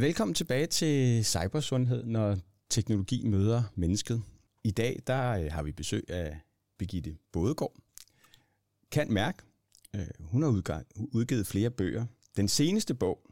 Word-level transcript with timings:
Velkommen 0.00 0.34
tilbage 0.34 0.66
til 0.66 1.24
Cybersundhed, 1.24 2.04
når 2.04 2.38
teknologi 2.70 3.26
møder 3.26 3.62
mennesket. 3.74 4.22
I 4.64 4.70
dag 4.70 5.00
der 5.06 5.30
øh, 5.30 5.52
har 5.52 5.62
vi 5.62 5.72
besøg 5.72 6.10
af 6.10 6.40
Birgitte 6.78 7.16
Bådegård. 7.32 7.76
Kan 8.90 9.12
mærke, 9.12 9.38
øh, 9.94 10.06
hun 10.20 10.42
har 10.42 10.48
udgivet 11.12 11.46
flere 11.46 11.70
bøger. 11.70 12.06
Den 12.36 12.48
seneste 12.48 12.94
bog, 12.94 13.30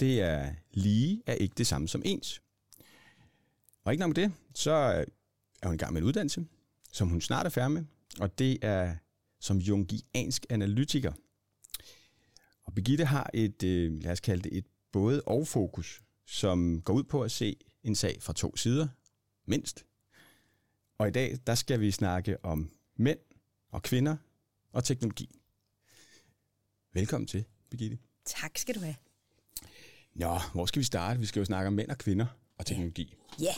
det 0.00 0.20
er 0.20 0.54
Lige 0.72 1.22
er 1.26 1.34
ikke 1.34 1.54
det 1.58 1.66
samme 1.66 1.88
som 1.88 2.02
ens. 2.04 2.42
Og 3.84 3.92
ikke 3.92 4.00
nok 4.00 4.16
med 4.16 4.24
det, 4.24 4.32
så 4.54 4.70
øh, 4.70 5.06
er 5.62 5.66
hun 5.66 5.74
i 5.74 5.78
gang 5.78 5.92
med 5.92 6.02
en 6.02 6.08
uddannelse, 6.08 6.46
som 6.92 7.08
hun 7.08 7.20
snart 7.20 7.46
er 7.46 7.50
færdig 7.50 7.72
med, 7.72 7.84
og 8.20 8.38
det 8.38 8.58
er 8.62 8.96
som 9.40 9.58
jungiansk 9.58 10.46
analytiker. 10.50 11.12
Og 12.64 12.74
Birgitte 12.74 13.04
har 13.04 13.30
et, 13.34 13.62
lad 14.02 14.12
os 14.12 14.20
kalde 14.20 14.42
det 14.42 14.58
et 14.58 14.64
både 14.92 15.22
og 15.22 15.46
fokus, 15.46 16.03
som 16.26 16.82
går 16.82 16.94
ud 16.94 17.04
på 17.04 17.22
at 17.22 17.30
se 17.30 17.56
en 17.82 17.94
sag 17.94 18.22
fra 18.22 18.32
to 18.32 18.56
sider, 18.56 18.88
mindst. 19.46 19.84
Og 20.98 21.08
i 21.08 21.10
dag, 21.10 21.38
der 21.46 21.54
skal 21.54 21.80
vi 21.80 21.90
snakke 21.90 22.44
om 22.44 22.70
mænd 22.96 23.18
og 23.70 23.82
kvinder 23.82 24.16
og 24.72 24.84
teknologi. 24.84 25.40
Velkommen 26.92 27.26
til, 27.26 27.44
Birgitte. 27.70 27.98
Tak 28.24 28.58
skal 28.58 28.74
du 28.74 28.80
have. 28.80 28.96
Nå, 30.14 30.38
hvor 30.52 30.66
skal 30.66 30.80
vi 30.80 30.84
starte? 30.84 31.20
Vi 31.20 31.26
skal 31.26 31.40
jo 31.40 31.44
snakke 31.44 31.66
om 31.66 31.72
mænd 31.72 31.90
og 31.90 31.98
kvinder 31.98 32.26
og 32.58 32.66
teknologi. 32.66 33.14
Ja. 33.40 33.44
Yeah. 33.44 33.56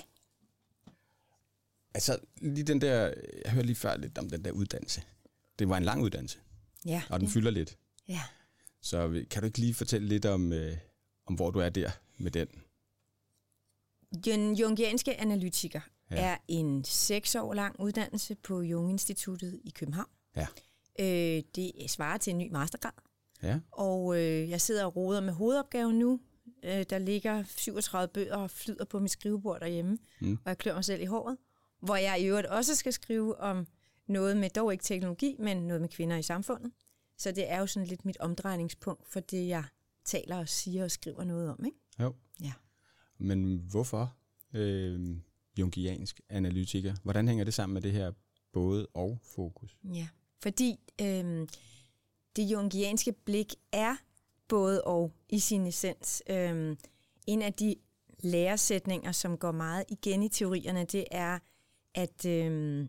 Altså, 1.95 2.19
lige 2.37 2.65
den 2.65 2.81
der, 2.81 3.15
jeg 3.45 3.53
hørte 3.53 3.67
lige 3.67 3.77
før 3.77 3.97
lidt 3.97 4.19
om 4.19 4.31
den 4.31 4.45
der 4.45 4.51
uddannelse. 4.51 5.03
Det 5.59 5.69
var 5.69 5.77
en 5.77 5.83
lang 5.83 6.03
uddannelse. 6.03 6.39
Ja. 6.87 7.03
Og 7.11 7.21
den 7.21 7.29
fylder 7.29 7.51
lidt. 7.51 7.79
Ja. 8.09 8.23
Så 8.81 9.25
kan 9.31 9.43
du 9.43 9.47
ikke 9.47 9.59
lige 9.59 9.75
fortælle 9.75 10.09
lidt 10.09 10.27
om, 10.27 10.53
øh, 10.53 10.77
om 11.27 11.35
hvor 11.35 11.51
du 11.51 11.59
er 11.59 11.69
der 11.69 11.91
med 12.17 12.31
den? 12.31 12.49
Den 14.25 14.55
jungianske 14.55 15.21
analytiker 15.21 15.81
ja. 16.11 16.17
er 16.17 16.37
en 16.49 16.85
seks 16.85 17.35
år 17.35 17.55
lang 17.55 17.81
uddannelse 17.81 18.35
på 18.35 18.61
Jung 18.61 18.91
Instituttet 18.91 19.61
i 19.65 19.71
København. 19.71 20.09
Ja. 20.37 20.47
Øh, 20.99 21.43
det 21.55 21.73
svarer 21.89 22.19
til 22.19 22.31
en 22.31 22.39
ny 22.39 22.51
mastergrad. 22.51 22.93
Ja. 23.43 23.59
Og 23.73 24.17
øh, 24.17 24.51
jeg 24.51 24.61
sidder 24.61 24.85
og 24.85 24.97
roder 24.97 25.21
med 25.21 25.33
hovedopgaven 25.33 25.99
nu. 25.99 26.21
Øh, 26.63 26.85
der 26.91 26.99
ligger 26.99 27.45
37 27.57 28.09
bøger 28.09 28.37
og 28.37 28.51
flyder 28.51 28.85
på 28.85 28.99
mit 28.99 29.11
skrivebord 29.11 29.61
derhjemme, 29.61 29.99
mm. 30.21 30.33
og 30.33 30.49
jeg 30.49 30.59
klør 30.59 30.75
mig 30.75 30.85
selv 30.85 31.03
i 31.03 31.05
håret. 31.05 31.37
Hvor 31.81 31.97
jeg 31.97 32.21
i 32.21 32.27
øvrigt 32.27 32.47
også 32.47 32.75
skal 32.75 32.93
skrive 32.93 33.41
om 33.41 33.67
noget 34.07 34.37
med 34.37 34.51
dog 34.51 34.73
ikke 34.73 34.85
teknologi, 34.85 35.37
men 35.39 35.57
noget 35.57 35.81
med 35.81 35.89
kvinder 35.89 36.17
i 36.17 36.23
samfundet. 36.23 36.73
Så 37.19 37.33
det 37.33 37.51
er 37.51 37.59
jo 37.59 37.67
sådan 37.67 37.87
lidt 37.87 38.05
mit 38.05 38.17
omdrejningspunkt 38.21 39.09
for 39.09 39.21
det, 39.21 39.49
jeg 39.49 39.65
taler 40.05 40.39
og 40.39 40.49
siger 40.49 40.85
og 40.85 40.91
skriver 40.91 41.25
noget 41.25 41.51
om. 41.51 41.65
Ikke? 41.65 41.79
Jo. 42.01 42.15
Ja. 42.41 42.53
Men 43.19 43.57
hvorfor 43.71 44.17
øh, 44.55 45.17
jungiansk 45.59 46.21
analytiker? 46.29 46.95
Hvordan 47.03 47.29
hænger 47.29 47.45
det 47.45 47.55
sammen 47.55 47.75
med 47.75 47.83
det 47.83 47.93
her 47.93 48.13
både 48.53 48.87
og 48.95 49.19
fokus? 49.23 49.77
Ja, 49.85 50.09
fordi 50.43 50.77
øh, 51.01 51.49
det 52.37 52.43
jungianske 52.43 53.13
blik 53.13 53.55
er 53.73 53.97
både 54.49 54.85
og 54.85 55.13
i 55.29 55.39
sin 55.39 55.67
essens. 55.67 56.23
Øh, 56.31 56.77
en 57.27 57.43
af 57.43 57.53
de 57.53 57.77
læresætninger, 58.21 59.13
som 59.13 59.39
går 59.39 59.53
meget 59.53 59.85
igen 59.89 60.23
i 60.23 60.29
teorierne, 60.29 60.85
det 60.85 61.05
er, 61.11 61.39
at, 61.95 62.27
øh, 62.27 62.87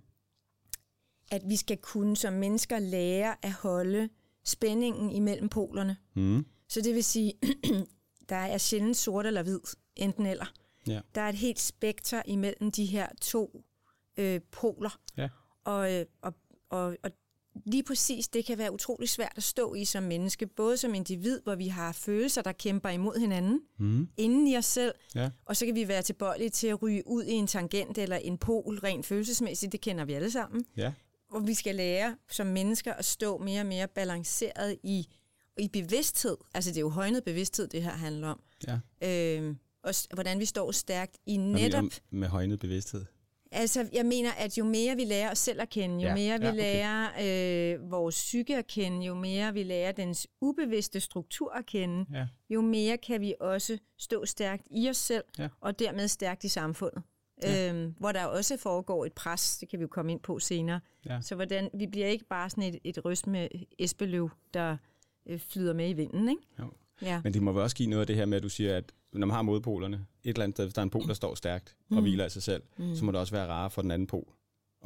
at 1.31 1.41
vi 1.45 1.55
skal 1.55 1.77
kunne 1.77 2.17
som 2.17 2.33
mennesker 2.33 2.79
lære 2.79 3.45
at 3.45 3.51
holde 3.51 4.09
spændingen 4.43 5.11
imellem 5.11 5.49
polerne. 5.49 5.97
Mm. 6.15 6.45
Så 6.67 6.81
det 6.81 6.95
vil 6.95 7.03
sige, 7.03 7.33
der 8.29 8.35
er 8.35 8.57
sjældent 8.57 8.97
sort 8.97 9.25
eller 9.25 9.43
hvid, 9.43 9.59
enten 9.95 10.25
eller. 10.25 10.45
Ja. 10.87 11.01
Der 11.15 11.21
er 11.21 11.29
et 11.29 11.35
helt 11.35 11.59
spekter 11.59 12.21
imellem 12.25 12.71
de 12.71 12.85
her 12.85 13.07
to 13.21 13.63
øh, 14.17 14.41
poler. 14.51 14.99
Ja. 15.17 15.29
Og, 15.63 15.93
øh, 15.93 16.05
og, 16.21 16.33
og, 16.69 16.97
og 17.03 17.11
lige 17.65 17.83
præcis 17.83 18.27
det 18.27 18.45
kan 18.45 18.57
være 18.57 18.71
utrolig 18.71 19.09
svært 19.09 19.33
at 19.35 19.43
stå 19.43 19.73
i 19.73 19.85
som 19.85 20.03
menneske, 20.03 20.47
både 20.47 20.77
som 20.77 20.93
individ, 20.93 21.41
hvor 21.43 21.55
vi 21.55 21.67
har 21.67 21.91
følelser, 21.91 22.41
der 22.41 22.51
kæmper 22.51 22.89
imod 22.89 23.19
hinanden, 23.19 23.61
mm. 23.79 24.07
inden 24.17 24.47
i 24.47 24.57
os 24.57 24.65
selv, 24.65 24.93
ja. 25.15 25.29
og 25.45 25.57
så 25.57 25.65
kan 25.65 25.75
vi 25.75 25.87
være 25.87 26.01
tilbøjelige 26.01 26.49
til 26.49 26.67
at 26.67 26.81
ryge 26.81 27.07
ud 27.07 27.23
i 27.23 27.31
en 27.31 27.47
tangent 27.47 27.97
eller 27.97 28.15
en 28.15 28.37
pol 28.37 28.79
rent 28.79 29.05
følelsesmæssigt, 29.05 29.71
det 29.71 29.81
kender 29.81 30.05
vi 30.05 30.13
alle 30.13 30.31
sammen. 30.31 30.65
Ja. 30.77 30.93
Hvor 31.29 31.39
vi 31.39 31.53
skal 31.53 31.75
lære 31.75 32.17
som 32.29 32.47
mennesker 32.47 32.93
at 32.93 33.05
stå 33.05 33.37
mere 33.37 33.61
og 33.61 33.65
mere 33.65 33.87
balanceret 33.87 34.77
i 34.83 35.07
i 35.59 35.67
bevidsthed, 35.67 36.37
altså 36.53 36.71
det 36.71 36.77
er 36.77 36.81
jo 36.81 36.89
højnet 36.89 37.23
bevidsthed, 37.23 37.67
det 37.67 37.83
her 37.83 37.91
handler 37.91 38.27
om. 38.27 38.41
Ja. 38.67 38.79
Øh, 39.39 39.55
og 39.83 39.93
hvordan 40.13 40.39
vi 40.39 40.45
står 40.45 40.71
stærkt 40.71 41.17
i 41.25 41.37
netop... 41.37 41.83
Med, 41.83 41.91
med 42.09 42.27
højnet 42.27 42.59
bevidsthed? 42.59 43.05
Altså, 43.51 43.89
jeg 43.93 44.05
mener, 44.05 44.31
at 44.31 44.57
jo 44.57 44.65
mere 44.65 44.95
vi 44.95 45.05
lærer 45.05 45.31
os 45.31 45.37
selv 45.37 45.61
at 45.61 45.69
kende, 45.69 45.95
jo 45.95 46.07
ja, 46.07 46.15
mere 46.15 46.39
vi 46.39 46.45
ja, 46.45 46.51
okay. 46.51 46.61
lærer 46.61 47.75
øh, 47.75 47.91
vores 47.91 48.15
psyke 48.15 48.57
at 48.57 48.67
kende, 48.67 49.05
jo 49.05 49.15
mere 49.15 49.53
vi 49.53 49.63
lærer 49.63 49.91
dens 49.91 50.27
ubevidste 50.41 50.99
struktur 50.99 51.53
at 51.53 51.65
kende, 51.65 52.05
ja. 52.13 52.27
jo 52.49 52.61
mere 52.61 52.97
kan 52.97 53.21
vi 53.21 53.33
også 53.39 53.77
stå 53.97 54.25
stærkt 54.25 54.63
i 54.71 54.89
os 54.89 54.97
selv, 54.97 55.23
ja. 55.37 55.47
og 55.61 55.79
dermed 55.79 56.07
stærkt 56.07 56.43
i 56.43 56.47
samfundet. 56.47 57.03
Ja. 57.43 57.69
Øhm, 57.69 57.95
hvor 57.99 58.11
der 58.11 58.25
også 58.25 58.57
foregår 58.57 59.05
et 59.05 59.13
pres, 59.13 59.57
det 59.57 59.69
kan 59.69 59.79
vi 59.79 59.81
jo 59.81 59.87
komme 59.87 60.11
ind 60.11 60.19
på 60.19 60.39
senere. 60.39 60.79
Ja. 61.05 61.21
Så 61.21 61.35
hvordan, 61.35 61.69
vi 61.73 61.87
bliver 61.87 62.07
ikke 62.07 62.25
bare 62.25 62.49
sådan 62.49 62.63
et, 62.63 62.79
et 62.83 63.05
ryst 63.05 63.27
med 63.27 63.47
esbeløv, 63.79 64.29
der 64.53 64.77
øh, 65.29 65.39
flyder 65.39 65.73
med 65.73 65.89
i 65.89 65.93
vinden, 65.93 66.29
ikke? 66.29 66.41
Jo. 66.59 66.71
Ja. 67.01 67.21
Men 67.23 67.33
det 67.33 67.41
må 67.41 67.51
vel 67.51 67.61
også 67.61 67.75
give 67.75 67.89
noget 67.89 68.01
af 68.01 68.07
det 68.07 68.15
her 68.15 68.25
med, 68.25 68.37
at 68.37 68.43
du 68.43 68.49
siger, 68.49 68.77
at 68.77 68.91
når 69.13 69.27
man 69.27 69.35
har 69.35 69.41
modpolerne, 69.41 70.05
et 70.23 70.29
eller 70.29 70.43
andet 70.43 70.55
sted, 70.55 70.65
hvis 70.65 70.73
der 70.73 70.81
er 70.81 70.83
en 70.83 70.89
pol, 70.89 71.07
der 71.07 71.13
står 71.13 71.35
stærkt 71.35 71.75
og 71.89 71.95
mm. 71.95 72.01
hviler 72.01 72.23
af 72.23 72.31
sig 72.31 72.43
selv, 72.43 72.63
mm. 72.77 72.95
så 72.95 73.05
må 73.05 73.11
det 73.11 73.19
også 73.19 73.33
være 73.33 73.47
rart 73.47 73.71
for 73.71 73.81
den 73.81 73.91
anden 73.91 74.07
pol 74.07 74.33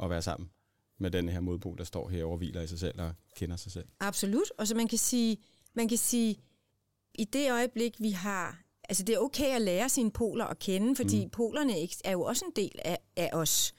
at 0.02 0.10
være 0.10 0.22
sammen 0.22 0.50
med 0.98 1.10
den 1.10 1.28
her 1.28 1.40
modpol, 1.40 1.78
der 1.78 1.84
står 1.84 2.08
herovre 2.08 2.34
og 2.34 2.38
hviler 2.38 2.62
i 2.62 2.66
sig 2.66 2.78
selv 2.78 3.00
og 3.00 3.12
kender 3.36 3.56
sig 3.56 3.72
selv. 3.72 3.84
Absolut, 4.00 4.52
og 4.58 4.68
så 4.68 4.74
man 4.74 4.88
kan 4.88 4.98
sige, 4.98 5.36
man 5.74 5.88
kan 5.88 5.98
sige, 5.98 6.36
i 7.14 7.24
det 7.24 7.52
øjeblik, 7.52 7.94
vi 8.00 8.10
har, 8.10 8.62
altså 8.88 9.02
det 9.04 9.14
er 9.14 9.18
okay 9.18 9.54
at 9.54 9.62
lære 9.62 9.88
sine 9.88 10.10
poler 10.10 10.44
at 10.44 10.58
kende, 10.58 10.96
fordi 10.96 11.24
mm. 11.24 11.30
polerne 11.30 11.72
er 12.04 12.12
jo 12.12 12.22
også 12.22 12.44
en 12.44 12.52
del 12.56 12.78
af, 12.84 12.98
af 13.16 13.30
os. 13.32 13.74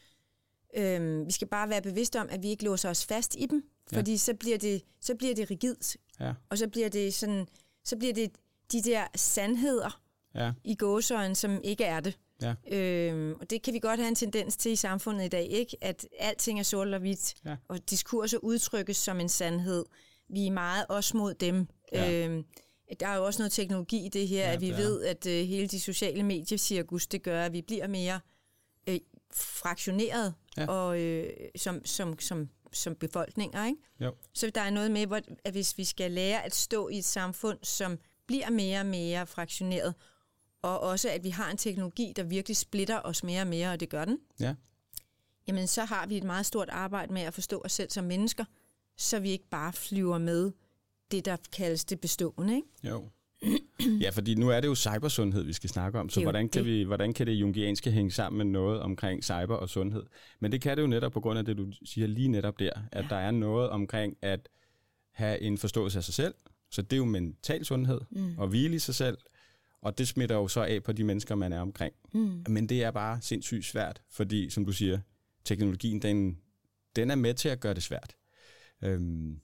Øhm, 0.78 1.26
vi 1.26 1.32
skal 1.32 1.48
bare 1.48 1.70
være 1.70 1.82
bevidste 1.82 2.22
om, 2.22 2.28
at 2.32 2.44
vi 2.44 2.48
ikke 2.48 2.64
låser 2.64 2.90
os 2.90 3.06
fast 3.06 3.36
i 3.40 3.46
dem, 3.46 3.64
fordi 3.94 4.12
ja. 4.12 4.18
så, 4.18 4.34
bliver 4.34 4.58
det, 4.58 4.82
så 5.02 5.16
bliver 5.16 5.36
det 5.36 5.52
rigidt. 5.52 5.98
Ja. 6.20 6.34
Og 6.50 6.58
så 6.58 6.68
bliver 6.68 6.90
det 6.90 7.14
sådan, 7.14 7.48
så 7.84 7.98
bliver 7.98 8.14
det 8.14 8.32
de 8.72 8.82
der 8.82 9.08
sandheder 9.16 10.02
ja. 10.36 10.52
i 10.64 10.76
gåsøjen, 10.76 11.36
som 11.36 11.62
ikke 11.64 11.84
er 11.84 12.00
det. 12.00 12.18
Ja. 12.42 12.56
Øhm, 12.72 13.34
og 13.42 13.50
det 13.50 13.62
kan 13.62 13.74
vi 13.74 13.80
godt 13.80 14.00
have 14.00 14.08
en 14.08 14.16
tendens 14.16 14.58
til 14.58 14.72
i 14.72 14.76
samfundet 14.76 15.26
i 15.26 15.28
dag, 15.28 15.46
ikke? 15.46 15.78
At 15.82 16.08
alting 16.20 16.60
er 16.60 16.64
sort 16.64 16.88
og 16.88 17.00
hvidt, 17.00 17.34
ja. 17.46 17.56
og 17.68 17.90
diskurser 17.90 18.38
udtrykkes 18.38 18.98
som 18.98 19.20
en 19.20 19.30
sandhed. 19.30 19.86
Vi 20.30 20.48
er 20.48 20.52
meget 20.52 20.86
også 20.90 21.18
mod 21.18 21.34
dem. 21.34 21.68
Ja. 21.94 22.26
Øhm, 22.26 22.46
der 23.00 23.08
er 23.08 23.16
jo 23.16 23.26
også 23.26 23.42
noget 23.42 23.52
teknologi 23.52 24.06
i 24.06 24.10
det 24.10 24.28
her, 24.28 24.48
Ja, 24.48 24.54
at 24.54 24.62
vi 24.62 24.70
ved, 24.70 25.04
at 25.04 25.26
øh, 25.26 25.46
hele 25.48 25.68
de 25.68 25.80
sociale 25.80 26.24
medier, 26.24 26.58
cirkus, 26.58 27.08
det 27.08 27.24
gør, 27.24 27.46
at 27.46 27.54
vi 27.54 27.62
bliver 27.62 27.88
mere 27.88 28.20
øh, 28.88 29.00
fraktioneret 29.34 30.34
Ja. 30.58 30.66
og, 30.68 31.00
øh, 31.00 31.30
som, 31.56 31.86
som, 31.86 32.20
som, 32.20 32.50
som 32.74 32.96
befolkninger. 32.96 33.66
Ikke? 33.66 33.78
Jo. 34.00 34.16
Så 34.34 34.50
der 34.56 34.62
er 34.62 34.70
noget 34.70 34.92
med, 34.92 35.06
hvor, 35.08 35.20
at 35.44 35.52
hvis 35.54 35.78
vi 35.78 35.84
skal 35.84 36.12
lære 36.12 36.44
at 36.46 36.56
stå 36.56 36.88
i 36.90 36.98
et 36.98 37.06
samfund, 37.06 37.60
som 37.64 38.00
bliver 38.28 38.50
mere 38.50 38.80
og 38.80 38.86
mere 38.86 39.28
fraktioneret, 39.28 39.94
og 40.62 40.80
også 40.80 41.10
at 41.10 41.24
vi 41.24 41.30
har 41.30 41.52
en 41.52 41.58
teknologi, 41.58 42.14
der 42.16 42.24
virkelig 42.24 42.58
splitter 42.58 43.02
os 43.04 43.24
mere 43.24 43.42
og 43.42 43.48
mere, 43.48 43.72
og 43.72 43.80
det 43.80 43.90
gør 43.90 44.06
den, 44.06 44.20
Ja. 44.40 44.56
jamen 45.48 45.68
så 45.68 45.86
har 45.86 46.06
vi 46.08 46.18
et 46.18 46.24
meget 46.24 46.46
stort 46.46 46.70
arbejde 46.70 47.14
med 47.14 47.22
at 47.22 47.34
forstå 47.34 47.62
os 47.66 47.72
selv 47.72 47.90
som 47.90 48.04
mennesker, 48.06 48.46
så 48.98 49.20
vi 49.20 49.30
ikke 49.30 49.50
bare 49.50 49.74
flyver 49.74 50.18
med 50.18 50.52
det, 51.12 51.26
der 51.26 51.38
kaldes 51.52 51.86
det 51.86 52.02
bestående. 52.02 52.56
Ikke? 52.56 52.68
Jo. 52.84 53.10
Ja, 54.02 54.10
fordi 54.10 54.36
nu 54.36 54.50
er 54.50 54.60
det 54.60 54.68
jo 54.68 54.76
cybersundhed, 54.76 55.44
vi 55.44 55.54
skal 55.54 55.70
snakke 55.70 56.00
om, 56.00 56.10
så 56.10 56.22
hvordan 56.22 56.50
kan, 56.50 56.66
det. 56.66 56.72
vi, 56.72 56.84
hvordan 56.84 57.14
kan 57.14 57.28
det 57.28 57.34
jungianske 57.34 57.92
hænge 57.92 58.12
sammen 58.12 58.38
med 58.38 58.46
noget 58.46 58.82
omkring 58.82 59.24
cyber 59.24 59.56
og 59.56 59.70
sundhed? 59.70 60.04
Men 60.40 60.52
det 60.52 60.62
kan 60.62 60.78
det 60.78 60.84
jo 60.84 60.88
netop 60.88 61.12
på 61.12 61.20
grund 61.20 61.40
af 61.40 61.46
det, 61.46 61.58
du 61.58 61.72
siger 61.86 62.08
lige 62.08 62.28
netop 62.28 62.60
der, 62.60 62.72
at 62.92 63.06
der 63.10 63.16
er 63.16 63.32
noget 63.32 63.70
omkring 63.70 64.18
at 64.22 64.50
have 65.12 65.42
en 65.42 65.58
forståelse 65.58 66.00
af 66.00 66.04
sig 66.04 66.14
selv, 66.14 66.34
så 66.70 66.82
det 66.82 66.94
er 66.94 66.98
jo 66.98 67.06
mental 67.06 67.66
sundhed, 67.66 68.02
mm. 68.12 68.38
og 68.38 68.48
hvile 68.48 68.76
i 68.76 68.80
sig 68.80 68.96
selv, 68.96 69.18
og 69.82 69.98
det 69.98 70.08
smitter 70.08 70.36
jo 70.36 70.48
så 70.48 70.64
af 70.64 70.84
på 70.84 70.92
de 70.92 71.04
mennesker, 71.04 71.36
man 71.36 71.54
er 71.54 71.60
omkring. 71.60 71.94
Mm. 72.14 72.44
Men 72.50 72.70
det 72.70 72.84
er 72.84 72.92
bare 72.92 73.22
sindssygt 73.22 73.66
svært, 73.66 74.02
fordi, 74.10 74.50
som 74.50 74.66
du 74.66 74.72
siger, 74.72 75.00
teknologien, 75.46 76.02
den, 76.02 76.38
den 76.96 77.12
er 77.12 77.16
med 77.16 77.34
til 77.34 77.50
at 77.50 77.60
gøre 77.60 77.74
det 77.74 77.84
svært. 77.84 78.16
Øhm, 78.82 79.40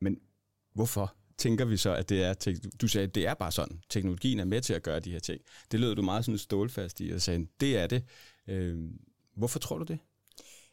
men 0.00 0.20
hvorfor 0.74 1.15
tænker 1.38 1.64
vi 1.64 1.76
så, 1.76 1.94
at 1.94 2.08
det 2.08 2.22
er... 2.24 2.58
Du 2.80 2.88
sagde, 2.88 3.06
at 3.06 3.14
det 3.14 3.26
er 3.26 3.34
bare 3.34 3.52
sådan. 3.52 3.80
Teknologien 3.90 4.40
er 4.40 4.44
med 4.44 4.60
til 4.60 4.74
at 4.74 4.82
gøre 4.82 5.00
de 5.00 5.10
her 5.12 5.18
ting. 5.18 5.40
Det 5.72 5.80
lød 5.80 5.94
du 5.94 6.02
meget 6.02 6.24
sådan 6.24 6.38
stålfast 6.38 7.00
i, 7.00 7.10
og 7.10 7.22
sagde, 7.22 7.46
det 7.60 7.76
er 7.78 7.86
det. 7.86 8.04
Øhm, 8.48 8.98
hvorfor 9.36 9.58
tror 9.58 9.78
du 9.78 9.84
det? 9.84 9.98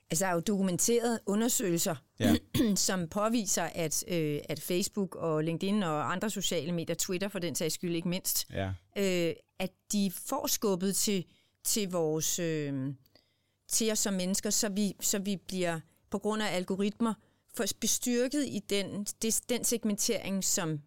Altså, 0.10 0.25
der 0.25 0.31
er 0.31 0.33
jo 0.36 0.39
dokumenteret 0.39 1.19
undersøgelser, 1.25 1.95
Ja. 2.19 2.36
som 2.75 3.07
påviser, 3.07 3.63
at, 3.63 4.04
øh, 4.07 4.39
at 4.50 4.60
Facebook 4.62 5.15
og 5.15 5.44
LinkedIn 5.44 5.83
og 5.83 6.12
andre 6.12 6.30
sociale 6.30 6.71
medier, 6.71 6.95
Twitter 6.95 7.27
for 7.27 7.39
den 7.39 7.56
sags 7.56 7.74
skyld 7.74 7.95
ikke 7.95 8.10
mindst, 8.10 8.48
Ja. 8.54 8.71
øh, 8.98 9.33
at 9.60 9.71
de 9.92 10.12
får 10.27 10.48
skubbet 10.48 10.95
til, 10.95 11.25
til 11.63 11.89
vores 11.92 12.39
øh, 12.39 12.94
til 13.68 13.92
os 13.92 14.00
som 14.00 14.13
mennesker, 14.13 14.50
så 14.50 14.69
vi, 14.69 14.94
så 15.01 15.19
vi 15.19 15.38
bliver 15.48 15.80
på 16.10 16.18
grund 16.19 16.42
af 16.44 16.56
algoritmer 16.56 17.13
for 17.57 17.65
bestyrket 17.81 18.45
i 18.47 18.59
den, 18.69 19.05
det, 19.21 19.41
den 19.50 19.63
segmentering, 19.63 20.44
som 20.44 20.79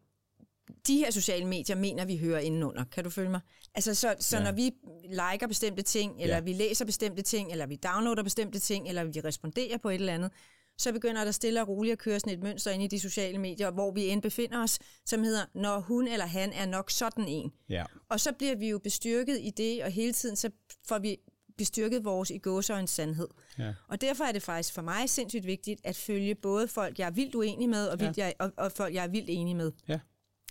de 0.86 0.98
her 0.98 1.10
sociale 1.10 1.44
medier 1.44 1.76
mener, 1.76 2.04
vi 2.04 2.16
hører 2.16 2.40
indenunder. 2.40 2.84
Kan 2.84 3.04
du 3.04 3.10
følge 3.10 3.30
mig? 3.30 3.40
Altså, 3.74 3.94
så, 3.94 4.14
så 4.20 4.36
Ja. 4.36 4.42
når 4.44 4.52
vi 4.52 4.72
liker 5.04 5.46
bestemte 5.46 5.82
ting, 5.82 6.22
eller 6.22 6.34
ja. 6.36 6.40
vi 6.40 6.52
læser 6.52 6.84
bestemte 6.84 7.22
ting, 7.22 7.52
eller 7.52 7.66
vi 7.66 7.76
downloader 7.76 8.22
bestemte 8.22 8.58
ting, 8.58 8.88
eller 8.88 9.04
vi 9.04 9.20
responderer 9.20 9.78
på 9.78 9.88
et 9.90 9.94
eller 9.94 10.14
andet, 10.14 10.30
så 10.78 10.92
begynder 10.92 11.24
der 11.24 11.30
stille 11.30 11.60
og 11.62 11.68
roligt 11.68 11.92
at 11.92 11.98
køre 11.98 12.20
sådan 12.20 12.32
et 12.32 12.42
mønster 12.42 12.70
ind 12.70 12.82
i 12.82 12.86
de 12.86 13.00
sociale 13.00 13.38
medier, 13.38 13.70
hvor 13.70 13.92
vi 13.92 14.08
end 14.08 14.22
befinder 14.22 14.62
os, 14.62 14.78
som 15.06 15.22
hedder, 15.22 15.44
når 15.54 15.80
hun 15.80 16.08
eller 16.08 16.26
han 16.26 16.52
er 16.52 16.66
nok 16.66 16.90
sådan 16.90 17.28
en. 17.28 17.52
Ja. 17.68 17.84
Og 18.08 18.20
så 18.20 18.32
bliver 18.32 18.56
vi 18.56 18.68
jo 18.68 18.78
bestyrket 18.78 19.38
i 19.40 19.50
det, 19.56 19.84
og 19.84 19.90
hele 19.90 20.12
tiden 20.12 20.36
så 20.36 20.50
får 20.88 20.98
vi 20.98 21.16
bestyrket 21.56 22.04
vores 22.04 22.30
i 22.30 22.38
gåsøjens 22.38 22.90
sandhed. 22.90 23.28
Ja. 23.58 23.74
Og 23.88 24.00
derfor 24.00 24.24
er 24.24 24.32
det 24.32 24.42
faktisk 24.42 24.74
for 24.74 24.82
mig 24.82 25.10
sindssygt 25.10 25.46
vigtigt 25.46 25.80
at 25.84 25.96
følge 25.96 26.34
både 26.34 26.68
folk, 26.68 26.98
jeg 26.98 27.06
er 27.06 27.10
vildt 27.10 27.34
uenig 27.34 27.68
med, 27.68 27.88
og, 27.88 28.00
vildt, 28.00 28.18
jeg, 28.18 28.34
og, 28.38 28.52
og 28.56 28.72
folk, 28.72 28.94
jeg 28.94 29.04
er 29.04 29.08
vildt 29.08 29.30
enig 29.30 29.56
med. 29.56 29.72
Ja. 29.88 29.98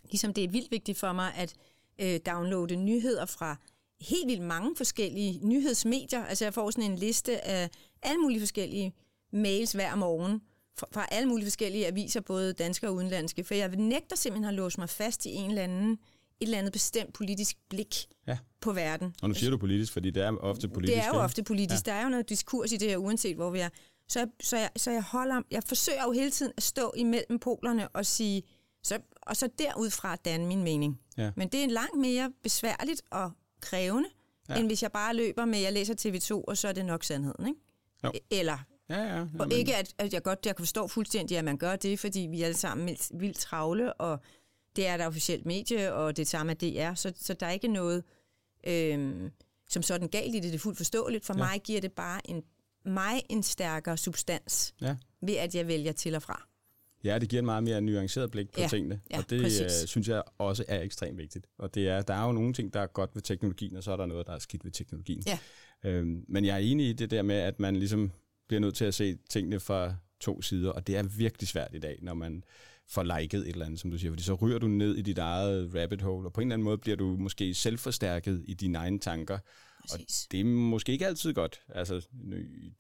Ligesom 0.04 0.34
det 0.34 0.44
er 0.44 0.48
vildt 0.48 0.72
vigtigt 0.72 0.98
for 0.98 1.14
mig 1.14 1.34
at 1.36 1.54
øh, 2.00 2.20
downloade 2.26 2.76
nyheder 2.76 3.26
fra 3.26 3.56
helt 4.02 4.28
vildt 4.28 4.42
mange 4.42 4.76
forskellige 4.76 5.48
nyhedsmedier. 5.48 6.24
Altså 6.26 6.46
jeg 6.46 6.54
får 6.54 6.72
sådan 6.72 6.92
en 6.92 6.98
liste 6.98 7.48
af 7.48 7.70
alle 8.04 8.18
mulige 8.18 8.40
forskellige 8.40 8.94
mails 9.32 9.72
hver 9.72 9.96
morgen 9.96 10.42
fra, 10.78 10.88
fra 10.92 11.08
alle 11.12 11.30
mulige 11.30 11.46
forskellige 11.46 11.88
aviser, 11.88 12.22
både 12.22 12.54
danske 12.54 12.88
og 12.88 12.94
udenlandske, 12.94 13.44
for 13.44 13.54
jeg 13.54 13.70
nægter 13.70 14.16
simpelthen 14.16 14.50
at 14.50 14.54
låse 14.54 14.80
mig 14.80 14.90
fast 14.90 15.26
i 15.26 15.30
en 15.30 15.50
eller 15.50 15.64
anden, 15.64 16.00
et 16.40 16.46
eller 16.46 16.58
andet 16.58 16.74
bestemt 16.74 17.14
politisk 17.14 17.58
blik 17.70 17.96
Ja. 18.28 18.38
på 18.62 18.72
verden. 18.74 19.16
Og 19.22 19.30
nu 19.30 19.36
siger 19.36 19.50
du 19.52 19.58
politisk, 19.58 19.94
fordi 19.94 20.10
det 20.10 20.24
er 20.24 20.32
ofte 20.38 20.68
politisk. 20.70 20.96
Det 20.96 21.04
er 21.04 21.08
jo 21.08 21.14
ofte 21.24 21.44
politisk. 21.44 21.88
Ja. 21.88 21.92
Der 21.92 21.98
er 21.98 22.04
jo 22.04 22.10
noget 22.10 22.30
diskurs 22.30 22.72
i 22.72 22.78
det 22.78 22.90
her, 22.90 22.98
uanset 22.98 23.36
hvor 23.36 23.50
vi 23.50 23.60
er. 23.60 23.70
Så 24.10 24.20
jeg, 24.20 24.28
så 24.44 24.58
jeg, 24.58 24.70
så 24.76 24.92
jeg 24.92 25.04
holder, 25.04 25.42
jeg 25.52 25.64
forsøger 25.68 26.04
jo 26.04 26.12
hele 26.12 26.32
tiden 26.32 26.52
at 26.58 26.64
stå 26.64 26.94
imellem 26.98 27.40
polerne 27.40 27.88
og 27.90 28.06
sige, 28.06 28.44
så, 28.84 29.00
og 29.22 29.38
så 29.38 29.50
derudfra 29.60 30.16
danne 30.16 30.46
min 30.48 30.64
mening. 30.64 31.00
Ja. 31.18 31.32
Men 31.36 31.48
det 31.48 31.64
er 31.64 31.68
langt 31.68 31.98
mere 32.00 32.32
besværligt 32.44 33.02
og 33.12 33.32
krævende, 33.62 34.10
Ja. 34.50 34.56
end 34.60 34.68
hvis 34.68 34.84
jeg 34.84 34.92
bare 34.92 35.16
løber 35.16 35.46
med, 35.46 35.60
jeg 35.60 35.74
læser 35.74 35.94
TV2, 35.94 36.44
og 36.48 36.58
så 36.58 36.68
er 36.68 36.72
det 36.72 36.86
nok 36.86 37.04
sandheden, 37.04 37.48
ikke? 37.48 37.60
Jo. 38.04 38.12
Eller, 38.32 38.58
Ja, 38.90 39.04
ja. 39.04 39.22
og 39.22 39.28
Jamen, 39.40 39.52
ikke 39.52 39.76
at, 39.76 39.94
at 39.98 40.14
jeg 40.14 40.24
godt 40.24 40.40
jeg 40.46 40.56
kan 40.56 40.64
forstå 40.66 40.88
fuldstændig, 40.88 41.38
at 41.38 41.46
man 41.46 41.58
gør 41.58 41.76
det, 41.76 42.00
fordi 42.00 42.20
vi 42.20 42.42
er 42.42 42.46
alle 42.46 42.58
sammen 42.58 42.98
vildt 43.14 43.38
travle, 43.38 43.94
og 43.94 44.20
det 44.76 44.88
er 44.88 44.98
der 44.98 45.08
officielt 45.08 45.46
medie, 45.46 45.94
og 45.94 46.18
det 46.18 46.28
samme 46.28 46.52
er 46.52 46.56
DR, 46.92 46.94
så, 46.96 47.14
så 47.16 47.34
der 47.34 47.46
er 47.46 47.52
ikke 47.52 47.68
noget 47.68 48.04
øhm, 48.68 49.32
som 49.70 49.82
sådan 49.84 50.08
galt 50.08 50.36
i 50.36 50.40
det, 50.40 50.44
det 50.44 50.54
er 50.56 50.60
fuldt 50.60 50.78
forståeligt. 50.78 51.26
For 51.26 51.34
Ja. 51.34 51.38
mig 51.38 51.62
giver 51.64 51.82
det 51.82 51.92
bare 51.92 52.30
en, 52.30 52.44
mig 52.86 53.22
en 53.30 53.44
stærkere 53.44 53.98
substans, 53.98 54.74
Ja. 54.82 54.96
ved 55.22 55.36
at 55.36 55.56
jeg 55.56 55.68
vælger 55.68 55.92
til 55.92 56.16
og 56.16 56.22
fra. 56.24 56.48
Ja, 57.04 57.20
det 57.20 57.30
giver 57.30 57.40
en 57.42 57.46
meget 57.46 57.64
mere 57.64 57.82
nuanceret 57.82 58.32
blik 58.32 58.52
på 58.52 58.62
Ja, 58.62 58.68
tingene, 58.68 59.02
ja, 59.12 59.18
og 59.18 59.30
det 59.30 59.42
præcis. 59.42 59.82
øh, 59.84 59.88
synes 59.88 60.08
jeg 60.08 60.24
også 60.38 60.66
er 60.68 60.82
ekstremt 60.82 61.18
vigtigt. 61.18 61.48
Og 61.58 61.76
det 61.76 61.88
er, 61.90 62.02
der 62.02 62.14
er 62.14 62.26
jo 62.26 62.32
nogle 62.32 62.54
ting, 62.54 62.74
der 62.74 62.80
er 62.80 62.88
godt 62.88 63.10
ved 63.16 63.22
teknologien, 63.22 63.76
og 63.76 63.84
så 63.84 63.92
er 63.92 63.98
der 63.98 64.06
noget, 64.06 64.28
der 64.28 64.34
er 64.34 64.40
skidt 64.40 64.66
ved 64.66 64.72
teknologien. 64.72 65.24
Ja. 65.28 65.40
Øhm, 65.84 66.26
men 66.28 66.46
jeg 66.46 66.54
er 66.54 66.58
enig 66.60 66.90
i 66.90 66.94
det 66.94 67.12
der 67.12 67.22
med, 67.22 67.36
at 67.36 67.60
man 67.60 67.76
ligesom 67.76 68.12
bliver 68.48 68.60
nødt 68.60 68.76
til 68.76 68.86
at 68.86 68.94
se 68.94 69.18
tingene 69.30 69.60
fra 69.60 69.96
to 70.20 70.42
sider, 70.42 70.72
og 70.72 70.88
det 70.88 70.98
er 70.98 71.04
virkelig 71.04 71.48
svært 71.48 71.72
i 71.74 71.80
dag, 71.80 72.00
når 72.02 72.14
man 72.14 72.44
får 72.90 73.20
liket 73.20 73.40
et 73.40 73.48
eller 73.48 73.66
andet, 73.66 73.80
som 73.80 73.92
du 73.92 73.98
siger, 73.98 74.12
fordi 74.12 74.24
så 74.24 74.34
ryger 74.34 74.60
du 74.60 74.68
ned 74.68 74.96
i 74.96 75.02
dit 75.02 75.18
eget 75.18 75.76
rabbit 75.76 76.02
hole, 76.02 76.28
og 76.28 76.34
på 76.34 76.42
en 76.42 76.48
eller 76.48 76.54
anden 76.54 76.64
måde 76.64 76.78
bliver 76.78 76.98
du 76.98 77.18
måske 77.20 77.54
selvforstærket 77.54 78.44
i 78.48 78.54
dine 78.54 78.78
egne 78.78 79.00
tanker, 79.00 79.40
Præcis. 79.92 80.28
det 80.32 80.40
er 80.40 80.44
måske 80.46 80.92
ikke 80.92 81.08
altid 81.08 81.34
godt. 81.34 81.62
Altså, 81.70 82.08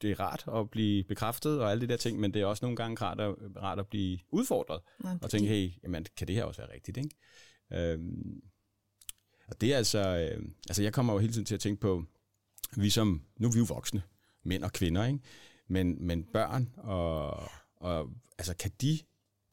det 0.01 0.11
er 0.11 0.19
rart 0.19 0.45
at 0.55 0.69
blive 0.69 1.03
bekræftet 1.03 1.59
og 1.59 1.71
alle 1.71 1.81
de 1.81 1.87
der 1.87 1.97
ting, 1.97 2.19
men 2.19 2.33
det 2.33 2.41
er 2.41 2.45
også 2.45 2.65
nogle 2.65 2.75
gange 2.75 3.01
rart 3.01 3.21
at, 3.21 3.35
rart 3.61 3.79
at 3.79 3.87
blive 3.87 4.19
udfordret 4.31 4.81
Ja, 5.03 5.17
og 5.21 5.29
tænke, 5.29 5.47
hey, 5.47 5.71
jamen, 5.83 6.05
kan 6.17 6.27
det 6.27 6.35
her 6.35 6.43
også 6.43 6.61
være 6.61 6.73
rigtigt, 6.73 6.97
ikke? 6.97 7.09
Øhm, 7.73 8.41
og 9.47 9.61
det 9.61 9.73
er 9.73 9.77
altså, 9.77 9.99
øh, 9.99 10.43
altså 10.69 10.83
jeg 10.83 10.93
kommer 10.93 11.13
jo 11.13 11.19
hele 11.19 11.33
tiden 11.33 11.45
til 11.45 11.55
at 11.55 11.61
tænke 11.61 11.81
på, 11.81 12.03
vi 12.77 12.89
som, 12.89 13.21
nu 13.37 13.47
er 13.47 13.51
vi 13.51 13.59
jo 13.59 13.65
voksne, 13.69 14.01
mænd 14.43 14.63
og 14.63 14.73
kvinder, 14.73 15.05
ikke? 15.05 15.19
Men, 15.67 16.07
men 16.07 16.23
børn, 16.23 16.69
og, 16.77 17.43
og 17.75 18.09
altså 18.37 18.55
kan 18.55 18.71
de, 18.81 18.99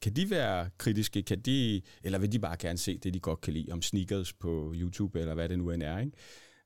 kan 0.03 0.17
de 0.17 0.31
være 0.31 0.71
kritiske, 0.79 1.23
kan 1.23 1.41
de, 1.41 1.83
eller 2.03 2.19
vil 2.19 2.33
de 2.33 2.39
bare 2.39 2.57
gerne 2.57 2.79
se 2.79 2.99
det, 2.99 3.15
de 3.15 3.21
godt 3.21 3.41
kan 3.41 3.53
lide, 3.53 3.73
om 3.73 3.83
sneakers 3.83 4.33
på 4.33 4.73
YouTube, 4.77 5.21
eller 5.21 5.35
hvad 5.35 5.49
det 5.49 5.59
nu 5.59 5.71
end 5.71 5.83
er, 5.83 5.99
ikke? 5.99 6.13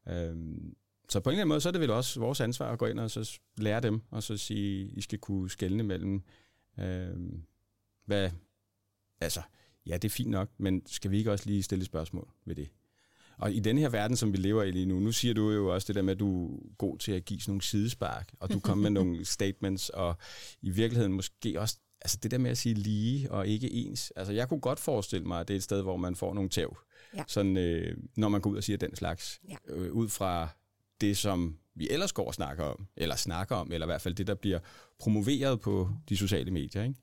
Øhm, 0.08 0.74
så 1.08 1.20
på 1.20 1.30
en 1.30 1.32
eller 1.32 1.40
anden 1.40 1.48
måde, 1.48 1.60
så 1.60 1.68
er 1.68 1.72
det 1.72 1.80
vel 1.80 1.90
også 1.90 2.20
vores 2.20 2.40
ansvar 2.40 2.72
at 2.72 2.78
gå 2.78 2.86
ind 2.86 3.00
og 3.00 3.10
så 3.10 3.38
lære 3.56 3.80
dem, 3.80 4.00
og 4.10 4.22
så 4.22 4.36
sige, 4.36 4.90
I 4.96 5.00
skal 5.00 5.18
kunne 5.18 5.50
skelne 5.50 5.82
mellem, 5.82 6.22
øhm, 6.80 7.42
hvad, 8.06 8.30
altså, 9.20 9.42
ja, 9.86 9.94
det 9.94 10.04
er 10.04 10.12
fint 10.12 10.30
nok, 10.30 10.50
men 10.58 10.82
skal 10.86 11.10
vi 11.10 11.18
ikke 11.18 11.32
også 11.32 11.46
lige 11.46 11.62
stille 11.62 11.84
spørgsmål 11.84 12.28
ved 12.44 12.54
det? 12.54 12.68
Og 13.38 13.52
i 13.52 13.60
den 13.60 13.78
her 13.78 13.88
verden, 13.88 14.16
som 14.16 14.32
vi 14.32 14.36
lever 14.36 14.62
i 14.62 14.70
lige 14.70 14.86
nu, 14.86 15.00
nu 15.00 15.12
siger 15.12 15.34
du 15.34 15.50
jo 15.50 15.74
også 15.74 15.86
det 15.86 15.94
der 15.94 16.02
med, 16.02 16.12
at 16.12 16.20
du 16.20 16.56
er 16.56 16.74
god 16.78 16.98
til 16.98 17.12
at 17.12 17.24
give 17.24 17.40
sådan 17.40 17.50
nogle 17.50 17.62
sidespark, 17.62 18.34
og 18.40 18.52
du 18.52 18.60
kommer 18.60 18.82
med 18.82 18.90
nogle 19.00 19.24
statements, 19.24 19.88
og 19.88 20.16
i 20.62 20.70
virkeligheden 20.70 21.12
måske 21.12 21.60
også, 21.60 21.78
altså 22.06 22.18
det 22.22 22.30
der 22.30 22.38
med 22.38 22.50
at 22.50 22.58
sige 22.58 22.74
lige 22.74 23.30
og 23.32 23.46
ikke 23.46 23.72
ens. 23.72 24.12
Altså 24.16 24.32
jeg 24.32 24.48
kunne 24.48 24.60
godt 24.60 24.80
forestille 24.80 25.26
mig, 25.26 25.40
at 25.40 25.48
det 25.48 25.54
er 25.54 25.58
et 25.58 25.62
sted, 25.62 25.82
hvor 25.82 25.96
man 25.96 26.16
får 26.16 26.34
nogle 26.34 26.50
tæv, 26.50 26.76
Ja. 27.16 27.24
sådan, 27.28 27.56
øh, 27.56 27.96
når 28.16 28.28
man 28.28 28.40
går 28.40 28.50
ud 28.50 28.56
og 28.56 28.64
siger 28.64 28.76
den 28.76 28.96
slags, 28.96 29.40
Ja. 29.48 29.56
øh, 29.68 29.92
ud 29.92 30.08
fra 30.08 30.48
det, 31.00 31.16
som 31.16 31.58
vi 31.74 31.88
ellers 31.90 32.12
går 32.12 32.26
og 32.26 32.34
snakker 32.34 32.64
om, 32.64 32.86
eller 32.96 33.16
snakker 33.16 33.56
om, 33.56 33.72
eller 33.72 33.86
i 33.86 33.88
hvert 33.88 34.00
fald 34.02 34.14
det, 34.14 34.26
der 34.26 34.34
bliver 34.34 34.58
promoveret 34.98 35.60
på 35.60 35.90
de 36.08 36.16
sociale 36.16 36.50
medier. 36.50 36.82
Ikke? 36.82 36.94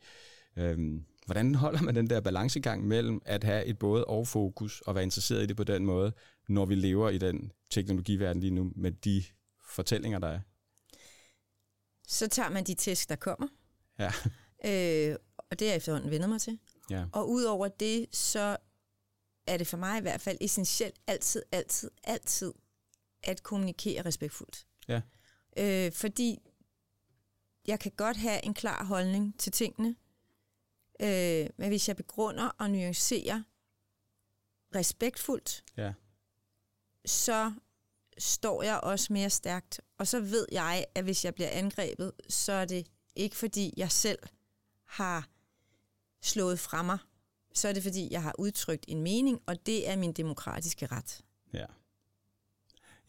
Øhm, 0.58 1.06
hvordan 1.26 1.56
holder 1.56 1.82
man 1.82 1.96
den 1.96 2.10
der 2.10 2.20
balancegang 2.22 2.88
mellem 2.88 3.22
at 3.26 3.44
have 3.44 3.66
et 3.66 3.80
både 3.80 4.06
og 4.06 4.28
fokus 4.28 4.82
og 4.82 4.96
være 4.96 5.04
interesseret 5.04 5.44
i 5.44 5.46
det 5.46 5.56
på 5.58 5.64
den 5.64 5.86
måde, 5.86 6.12
når 6.50 6.66
vi 6.66 6.76
lever 6.76 7.10
i 7.10 7.18
den 7.18 7.52
teknologiverden 7.72 8.40
lige 8.42 8.52
nu 8.52 8.72
med 8.76 8.92
de 8.92 9.24
fortællinger, 9.70 10.20
der 10.20 10.28
er? 10.28 10.40
Så 12.08 12.28
tager 12.28 12.50
man 12.50 12.64
de 12.64 12.74
tæsk, 12.74 13.10
der 13.10 13.16
kommer, 13.16 13.48
Ja. 14.00 14.12
Øh, 14.66 15.16
og 15.52 15.60
det 15.60 15.66
er 15.66 15.70
jeg 15.72 15.78
efterhånden 15.78 16.12
vendet 16.12 16.30
mig 16.30 16.42
til. 16.42 16.60
ja. 16.90 17.06
Og 17.14 17.30
udover 17.30 17.68
det, 17.68 18.16
så 18.16 18.58
er 19.48 19.58
det 19.58 19.68
for 19.68 19.78
mig 19.78 19.98
i 19.98 20.02
hvert 20.02 20.22
fald 20.22 20.38
essentielt 20.42 21.00
altid, 21.08 21.44
altid, 21.52 21.92
altid 22.04 22.54
at 23.24 23.44
kommunikere 23.44 24.06
respektfuldt. 24.06 24.68
Ja. 24.88 25.02
Øh, 25.58 25.92
fordi 25.92 26.40
jeg 27.68 27.80
kan 27.80 27.92
godt 27.98 28.18
have 28.18 28.46
en 28.46 28.54
klar 28.54 28.84
holdning 28.84 29.40
til 29.40 29.52
tingene, 29.52 29.96
øh, 31.00 31.50
men 31.58 31.68
hvis 31.70 31.88
jeg 31.88 31.96
begrunder 31.96 32.46
og 32.48 32.72
nuancerer 32.72 33.44
respektfuldt, 34.76 35.64
Ja. 35.78 35.94
så 37.06 37.54
står 38.18 38.64
jeg 38.64 38.80
også 38.84 39.14
mere 39.14 39.30
stærkt. 39.30 39.82
Og 39.98 40.08
så 40.08 40.20
ved 40.20 40.46
jeg, 40.52 40.86
at 40.96 41.04
hvis 41.04 41.26
jeg 41.26 41.36
bliver 41.36 41.50
angrebet, 41.50 42.12
så 42.30 42.52
er 42.52 42.66
det 42.66 42.88
ikke 43.16 43.36
fordi, 43.36 43.74
jeg 43.78 43.92
selv 43.92 44.20
har 44.94 45.30
slået 46.22 46.60
fra 46.60 46.84
mig. 46.84 46.98
Så 47.54 47.68
er 47.68 47.74
det 47.74 47.84
fordi, 47.84 48.08
jeg 48.12 48.24
har 48.24 48.36
udtrykt 48.40 48.86
en 48.88 49.02
mening, 49.02 49.42
og 49.46 49.66
det 49.66 49.90
er 49.90 49.96
min 49.96 50.14
demokratiske 50.14 50.86
ret. 50.86 51.22
Ja. 51.54 51.66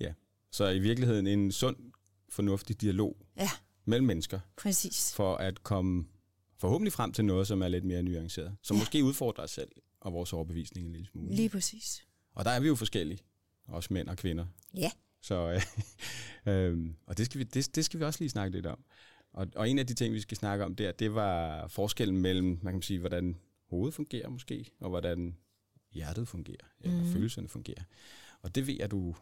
Ja. 0.00 0.12
Så 0.50 0.68
i 0.68 0.78
virkeligheden 0.78 1.26
en 1.26 1.52
sund, 1.52 1.76
fornuftig 2.28 2.80
dialog 2.80 3.16
Ja, 3.36 3.50
mellem 3.84 4.06
mennesker, 4.06 4.40
præcis. 4.56 5.14
for 5.14 5.36
at 5.36 5.62
komme 5.62 6.06
forhåbentlig 6.58 6.92
frem 6.92 7.12
til 7.12 7.24
noget, 7.24 7.46
som 7.46 7.62
er 7.62 7.68
lidt 7.68 7.84
mere 7.84 8.02
nuanceret. 8.02 8.56
Som 8.62 8.76
ja. 8.76 8.80
måske 8.80 9.04
udfordrer 9.04 9.44
os 9.44 9.50
selv 9.50 9.70
og 10.00 10.12
vores 10.12 10.32
overbevisning 10.32 10.86
en 10.86 10.92
lille 10.92 11.06
smule. 11.06 11.34
Lige 11.34 11.48
præcis. 11.48 12.06
Og 12.34 12.44
der 12.44 12.50
er 12.50 12.60
vi 12.60 12.68
jo 12.68 12.74
forskellige, 12.74 13.18
også 13.68 13.94
mænd 13.94 14.08
og 14.08 14.16
kvinder. 14.16 14.46
Ja. 14.74 14.90
Så, 15.22 15.34
øh, 15.34 15.62
øh, 16.54 16.90
og 17.06 17.18
det 17.18 17.26
skal, 17.26 17.38
vi, 17.38 17.44
det, 17.44 17.76
det 17.76 17.84
skal 17.84 18.00
vi 18.00 18.04
også 18.04 18.20
lige 18.20 18.30
snakke 18.30 18.56
lidt 18.56 18.66
om. 18.66 18.84
Og, 19.34 19.46
og 19.54 19.70
en 19.70 19.78
af 19.78 19.86
de 19.86 19.94
ting, 19.94 20.14
vi 20.14 20.20
skal 20.20 20.36
snakke 20.36 20.64
om 20.64 20.74
der, 20.74 20.92
det 20.92 21.14
var 21.14 21.66
forskellen 21.68 22.18
mellem, 22.18 22.58
man 22.62 22.74
kan 22.74 22.82
sige, 22.82 22.98
hvordan 22.98 23.36
hovedet 23.68 23.94
fungerer 23.94 24.28
måske, 24.28 24.70
og 24.80 24.88
hvordan 24.88 25.36
hjertet 25.92 26.28
fungerer, 26.28 26.66
eller 26.80 27.02
mm. 27.02 27.12
følelserne 27.12 27.48
fungerer. 27.48 27.82
Og 28.42 28.54
det 28.54 28.66
ved 28.66 28.74
jeg, 28.78 28.90
du 28.90 29.14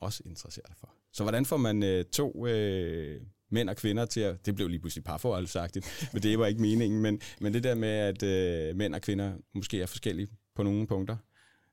også 0.00 0.22
interesserer 0.26 0.66
dig 0.66 0.76
for. 0.76 0.94
Så 1.12 1.24
hvordan 1.24 1.46
får 1.46 1.56
man 1.56 1.82
øh, 1.82 2.04
to 2.04 2.46
øh, 2.46 3.22
mænd 3.50 3.70
og 3.70 3.76
kvinder 3.76 4.06
til 4.06 4.20
at, 4.20 4.46
det 4.46 4.54
blev 4.54 4.68
lige 4.68 4.80
pludselig 4.80 5.04
parforhold 5.04 5.46
sagt, 5.46 5.76
men 6.12 6.22
det 6.22 6.38
var 6.38 6.46
ikke 6.46 6.60
meningen, 6.60 7.02
men, 7.02 7.20
men 7.40 7.54
det 7.54 7.64
der 7.64 7.74
med, 7.74 7.88
at 7.88 8.22
øh, 8.22 8.76
mænd 8.76 8.94
og 8.94 9.02
kvinder 9.02 9.36
måske 9.52 9.82
er 9.82 9.86
forskellige 9.86 10.28
på 10.54 10.62
nogle 10.62 10.86
punkter, 10.86 11.16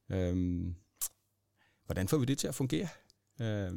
øh, 0.10 0.63
hvordan 1.86 2.07
får 2.07 2.17
vi 2.17 2.25
det 2.25 2.38
til 2.38 2.48
at 2.48 2.55
fungere? 2.55 2.88
Øh, 3.41 3.71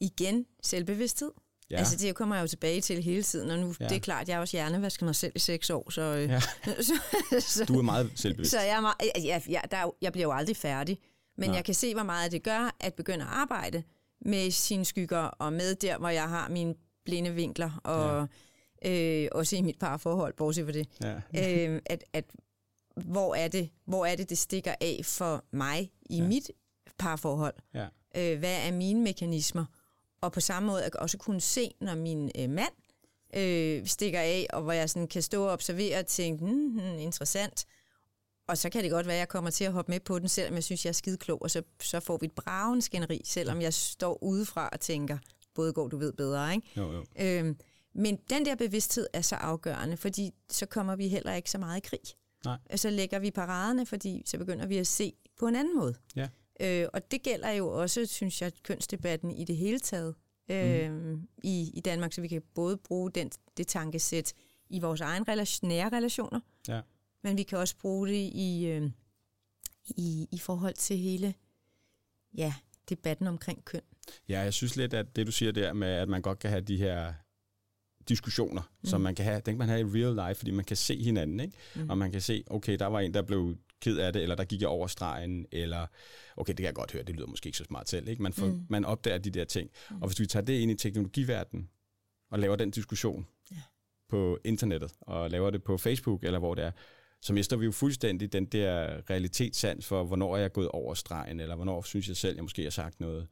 Igen, 0.00 0.46
selvbevidsthed. 0.62 1.30
Ja. 1.70 1.76
Altså 1.76 1.96
det 1.96 2.14
kommer 2.14 2.34
jeg 2.36 2.42
jo 2.42 2.46
tilbage 2.46 2.80
til 2.80 3.02
hele 3.02 3.22
tiden, 3.22 3.50
og 3.50 3.58
nu 3.58 3.74
ja. 3.80 3.88
det 3.88 3.96
er 3.96 4.00
klart, 4.00 4.28
jeg 4.28 4.36
har 4.36 4.40
også 4.40 4.56
hjernevasket 4.56 5.04
mig 5.06 5.14
selv 5.14 5.32
i 5.34 5.38
seks 5.38 5.70
år, 5.70 5.90
så... 5.90 6.02
Øh, 6.02 6.28
ja. 6.28 6.40
så, 6.88 6.92
så 7.40 7.64
du 7.64 7.78
er 7.78 7.82
meget 7.82 8.12
selvbevidst. 8.14 8.50
Så 8.50 8.60
jeg, 8.60 8.76
er 8.76 8.80
meget, 8.80 8.96
jeg, 9.24 9.42
jeg, 9.48 9.62
der 9.70 9.76
er, 9.76 9.90
jeg 10.02 10.12
bliver 10.12 10.26
jo 10.26 10.32
aldrig 10.32 10.56
færdig, 10.56 10.98
men 11.36 11.48
Nej. 11.48 11.56
jeg 11.56 11.64
kan 11.64 11.74
se, 11.74 11.94
hvor 11.94 12.02
meget 12.02 12.32
det 12.32 12.42
gør 12.42 12.76
at 12.80 12.94
begynde 12.94 13.24
at 13.24 13.30
arbejde 13.30 13.82
med 14.20 14.50
sine 14.50 14.84
skygger, 14.84 15.18
og 15.18 15.52
med 15.52 15.74
der, 15.74 15.98
hvor 15.98 16.08
jeg 16.08 16.28
har 16.28 16.48
mine 16.48 16.74
blinde 17.04 17.34
vinkler, 17.34 17.80
og 17.84 18.28
ja. 18.84 19.22
øh, 19.22 19.28
også 19.32 19.56
i 19.56 19.62
mit 19.62 19.78
parforhold, 19.78 20.34
bortset 20.36 20.64
for 20.64 20.72
det. 20.72 20.88
Ja. 21.34 21.68
øh, 21.68 21.80
at, 21.86 22.04
at 22.12 22.24
hvor 22.96 23.34
er 23.34 23.48
det, 23.48 23.70
hvor 23.84 24.06
er 24.06 24.16
det, 24.16 24.30
det 24.30 24.38
stikker 24.38 24.74
af 24.80 25.00
for 25.04 25.44
mig 25.52 25.90
i 26.10 26.16
ja. 26.16 26.26
mit 26.26 26.50
parforhold? 26.98 27.54
Ja. 27.74 27.86
Øh, 28.16 28.38
hvad 28.38 28.66
er 28.66 28.72
mine 28.72 29.00
mekanismer? 29.00 29.64
Og 30.20 30.32
på 30.32 30.40
samme 30.40 30.66
måde 30.66 30.84
at 30.84 30.96
også 30.96 31.18
kunne 31.18 31.40
se, 31.40 31.74
når 31.80 31.94
min 31.94 32.30
øh, 32.38 32.50
mand 32.50 32.72
øh, 33.36 33.86
stikker 33.86 34.20
af, 34.20 34.46
og 34.52 34.62
hvor 34.62 34.72
jeg 34.72 34.90
sådan 34.90 35.08
kan 35.08 35.22
stå 35.22 35.44
og 35.44 35.52
observere 35.52 35.98
og 35.98 36.06
tænke, 36.06 36.44
hmm, 36.44 36.70
hmm, 36.70 36.98
interessant. 36.98 37.66
Og 38.48 38.58
så 38.58 38.70
kan 38.70 38.82
det 38.82 38.90
godt 38.90 39.06
være, 39.06 39.16
at 39.16 39.20
jeg 39.20 39.28
kommer 39.28 39.50
til 39.50 39.64
at 39.64 39.72
hoppe 39.72 39.92
med 39.92 40.00
på 40.00 40.18
den, 40.18 40.28
selvom 40.28 40.54
jeg 40.54 40.64
synes, 40.64 40.84
jeg 40.84 40.90
er 40.90 40.94
skide 40.94 41.16
klog, 41.16 41.42
og 41.42 41.50
så, 41.50 41.62
så 41.82 42.00
får 42.00 42.18
vi 42.20 42.26
et 42.26 42.32
braven 42.32 42.82
skænderi, 42.82 43.20
selvom 43.24 43.62
jeg 43.62 43.74
står 43.74 44.22
udefra 44.22 44.68
og 44.72 44.80
tænker, 44.80 45.18
både 45.54 45.72
går 45.72 45.88
du 45.88 45.96
ved 45.98 46.12
bedre, 46.12 46.54
ikke? 46.54 46.68
Jo, 46.76 46.92
jo. 46.92 47.04
Øhm, 47.18 47.56
men 47.94 48.16
den 48.30 48.44
der 48.44 48.54
bevidsthed 48.54 49.06
er 49.12 49.20
så 49.20 49.34
afgørende, 49.34 49.96
fordi 49.96 50.30
så 50.50 50.66
kommer 50.66 50.96
vi 50.96 51.08
heller 51.08 51.34
ikke 51.34 51.50
så 51.50 51.58
meget 51.58 51.76
i 51.76 51.88
krig. 51.88 52.00
Nej. 52.44 52.58
Og 52.72 52.78
så 52.78 52.90
lægger 52.90 53.18
vi 53.18 53.30
paraderne, 53.30 53.86
fordi 53.86 54.22
så 54.26 54.38
begynder 54.38 54.66
vi 54.66 54.78
at 54.78 54.86
se 54.86 55.12
på 55.38 55.46
en 55.46 55.56
anden 55.56 55.76
måde. 55.76 55.94
Ja. 56.16 56.28
Øh, 56.60 56.86
og 56.92 57.10
det 57.10 57.22
gælder 57.22 57.50
jo 57.50 57.68
også, 57.68 58.06
synes 58.06 58.42
jeg, 58.42 58.52
kønsdebatten 58.62 59.30
i 59.30 59.44
det 59.44 59.56
hele 59.56 59.78
taget 59.78 60.14
øh, 60.50 60.92
mm. 60.92 61.28
i, 61.42 61.70
i 61.74 61.80
Danmark, 61.80 62.12
så 62.12 62.20
vi 62.20 62.28
kan 62.28 62.42
både 62.54 62.76
bruge 62.76 63.10
den, 63.10 63.30
det 63.56 63.66
tankesæt 63.66 64.34
i 64.70 64.80
vores 64.80 65.00
egen 65.00 65.28
relation, 65.28 65.68
nære 65.68 65.88
relationer, 65.88 66.40
ja. 66.68 66.80
men 67.22 67.36
vi 67.36 67.42
kan 67.42 67.58
også 67.58 67.76
bruge 67.76 68.08
det 68.08 68.30
i, 68.34 68.66
øh, 68.66 68.90
i, 69.86 70.28
i 70.32 70.38
forhold 70.38 70.74
til 70.74 70.96
hele 70.96 71.34
ja, 72.34 72.54
debatten 72.88 73.26
omkring 73.26 73.64
køn. 73.64 73.80
Ja, 74.28 74.40
jeg 74.40 74.54
synes 74.54 74.76
lidt, 74.76 74.94
at 74.94 75.16
det 75.16 75.26
du 75.26 75.32
siger 75.32 75.52
der 75.52 75.72
med, 75.72 75.88
at 75.88 76.08
man 76.08 76.22
godt 76.22 76.38
kan 76.38 76.50
have 76.50 76.60
de 76.62 76.76
her 76.76 77.12
diskussioner, 78.08 78.62
mm. 78.62 78.88
som 78.88 79.00
man 79.00 79.14
kan 79.14 79.24
have, 79.24 79.36
den 79.36 79.54
kan 79.54 79.58
man 79.58 79.68
have 79.68 79.80
i 79.80 80.02
real 80.02 80.28
life, 80.28 80.38
fordi 80.38 80.50
man 80.50 80.64
kan 80.64 80.76
se 80.76 81.02
hinanden, 81.02 81.40
ikke? 81.40 81.56
Mm. 81.74 81.90
Og 81.90 81.98
man 81.98 82.12
kan 82.12 82.20
se, 82.20 82.44
okay, 82.46 82.76
der 82.78 82.86
var 82.86 83.00
en, 83.00 83.14
der 83.14 83.22
blev 83.22 83.56
ked 83.80 83.98
af 83.98 84.12
det, 84.12 84.22
eller 84.22 84.34
der 84.34 84.44
gik 84.44 84.60
jeg 84.60 84.68
over 84.68 84.86
stregen, 84.86 85.46
eller 85.52 85.86
okay, 86.36 86.50
det 86.50 86.56
kan 86.56 86.66
jeg 86.66 86.74
godt 86.74 86.92
høre, 86.92 87.02
det 87.02 87.14
lyder 87.16 87.26
måske 87.26 87.46
ikke 87.46 87.58
så 87.58 87.64
smart 87.64 87.88
selv, 87.88 88.08
ikke? 88.08 88.22
Man, 88.22 88.32
får, 88.32 88.46
mm. 88.46 88.66
man 88.68 88.84
opdager 88.84 89.18
de 89.18 89.30
der 89.30 89.44
ting. 89.44 89.70
Mm. 89.90 90.02
Og 90.02 90.08
hvis 90.08 90.20
vi 90.20 90.26
tager 90.26 90.44
det 90.44 90.58
ind 90.58 90.70
i 90.70 90.74
teknologiverdenen, 90.74 91.68
og 92.30 92.38
laver 92.38 92.56
den 92.56 92.70
diskussion 92.70 93.26
ja. 93.50 93.56
på 94.08 94.38
internettet, 94.44 94.92
og 95.00 95.30
laver 95.30 95.50
det 95.50 95.62
på 95.62 95.78
Facebook, 95.78 96.24
eller 96.24 96.38
hvor 96.38 96.54
det 96.54 96.64
er, 96.64 96.70
så 97.22 97.32
mister 97.32 97.56
vi 97.56 97.64
jo 97.64 97.72
fuldstændig 97.72 98.32
den 98.32 98.44
der 98.44 99.00
realitetssans 99.10 99.86
for, 99.86 100.04
hvornår 100.04 100.36
er 100.36 100.40
jeg 100.40 100.52
gået 100.52 100.68
over 100.68 100.94
stregen, 100.94 101.40
eller 101.40 101.54
hvornår 101.54 101.82
synes 101.82 102.08
jeg 102.08 102.16
selv, 102.16 102.34
jeg 102.34 102.44
måske 102.44 102.62
har 102.62 102.70
sagt 102.70 103.00
noget, 103.00 103.28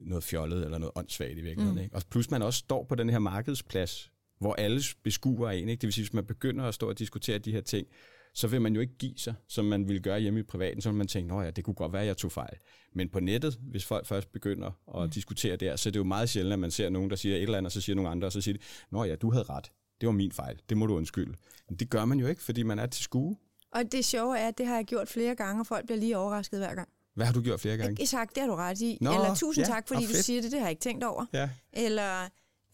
noget 0.00 0.24
fjollet 0.24 0.64
eller 0.64 0.78
noget 0.78 0.92
åndssvagt 0.94 1.38
i 1.38 1.40
virkeligheden. 1.40 1.78
Mm. 1.78 1.84
Ikke? 1.84 1.96
Og 1.96 2.02
plus 2.10 2.30
man 2.30 2.42
også 2.42 2.58
står 2.58 2.84
på 2.84 2.94
den 2.94 3.10
her 3.10 3.18
markedsplads, 3.18 4.10
hvor 4.38 4.54
alle 4.54 4.82
beskuer 5.02 5.50
en. 5.50 5.68
Ikke? 5.68 5.80
Det 5.80 5.86
vil 5.86 5.92
sige, 5.92 6.04
hvis 6.04 6.12
man 6.12 6.26
begynder 6.26 6.64
at 6.64 6.74
stå 6.74 6.88
og 6.88 6.98
diskutere 6.98 7.38
de 7.38 7.52
her 7.52 7.60
ting, 7.60 7.86
så 8.34 8.48
vil 8.48 8.60
man 8.60 8.74
jo 8.74 8.80
ikke 8.80 8.98
give 8.98 9.14
sig, 9.16 9.34
som 9.48 9.64
man 9.64 9.88
ville 9.88 10.02
gøre 10.02 10.20
hjemme 10.20 10.40
i 10.40 10.42
privaten. 10.42 10.82
Så 10.82 10.88
vil 10.88 10.96
man 10.96 11.06
tænke, 11.06 11.34
at 11.34 11.44
ja, 11.44 11.50
det 11.50 11.64
kunne 11.64 11.74
godt 11.74 11.92
være, 11.92 12.02
at 12.02 12.08
jeg 12.08 12.16
tog 12.16 12.32
fejl. 12.32 12.56
Men 12.92 13.08
på 13.08 13.20
nettet, 13.20 13.58
hvis 13.60 13.84
folk 13.84 14.06
først 14.06 14.32
begynder 14.32 14.70
at 14.96 15.02
mm. 15.02 15.10
diskutere 15.10 15.56
der, 15.56 15.76
så 15.76 15.88
er 15.88 15.90
det 15.90 15.98
jo 15.98 16.04
meget 16.04 16.28
sjældent, 16.28 16.52
at 16.52 16.58
man 16.58 16.70
ser 16.70 16.88
nogen, 16.88 17.10
der 17.10 17.16
siger 17.16 17.36
et 17.36 17.42
eller 17.42 17.58
andet, 17.58 17.68
og 17.68 17.72
så 17.72 17.80
siger 17.80 17.96
nogle 17.96 18.10
andre, 18.10 18.28
og 18.28 18.32
så 18.32 18.40
siger 18.40 18.58
de, 18.92 19.02
at 19.02 19.08
ja, 19.10 19.16
du 19.16 19.30
havde 19.30 19.44
ret. 19.44 19.72
Det 20.00 20.06
var 20.06 20.12
min 20.12 20.32
fejl. 20.32 20.60
Det 20.68 20.76
må 20.76 20.86
du 20.86 20.96
undskylde. 20.96 21.34
Men 21.68 21.78
det 21.78 21.90
gør 21.90 22.04
man 22.04 22.18
jo 22.18 22.26
ikke, 22.26 22.42
fordi 22.42 22.62
man 22.62 22.78
er 22.78 22.86
til 22.86 23.04
skue. 23.04 23.36
Og 23.72 23.92
det 23.92 24.04
sjove 24.04 24.38
er, 24.38 24.48
at 24.48 24.58
det 24.58 24.66
har 24.66 24.76
jeg 24.76 24.84
gjort 24.84 25.08
flere 25.08 25.34
gange, 25.34 25.62
og 25.62 25.66
folk 25.66 25.86
bliver 25.86 25.98
lige 25.98 26.18
overrasket 26.18 26.60
hver 26.60 26.74
gang. 26.74 26.88
Hvad 27.14 27.26
har 27.26 27.32
du 27.32 27.42
gjort 27.42 27.60
flere 27.60 27.76
gange? 27.76 28.02
Isak, 28.02 28.34
det 28.34 28.42
har 28.42 28.48
du 28.48 28.54
ret 28.54 28.80
i. 28.80 28.98
Nå, 29.00 29.14
Eller 29.14 29.34
tusind 29.34 29.66
ja, 29.66 29.72
tak, 29.72 29.88
fordi 29.88 30.06
du 30.06 30.12
siger 30.12 30.42
det, 30.42 30.52
det 30.52 30.60
har 30.60 30.66
jeg 30.66 30.70
ikke 30.70 30.82
tænkt 30.82 31.04
over. 31.04 31.26
Ja. 31.32 31.50
Eller 31.72 32.22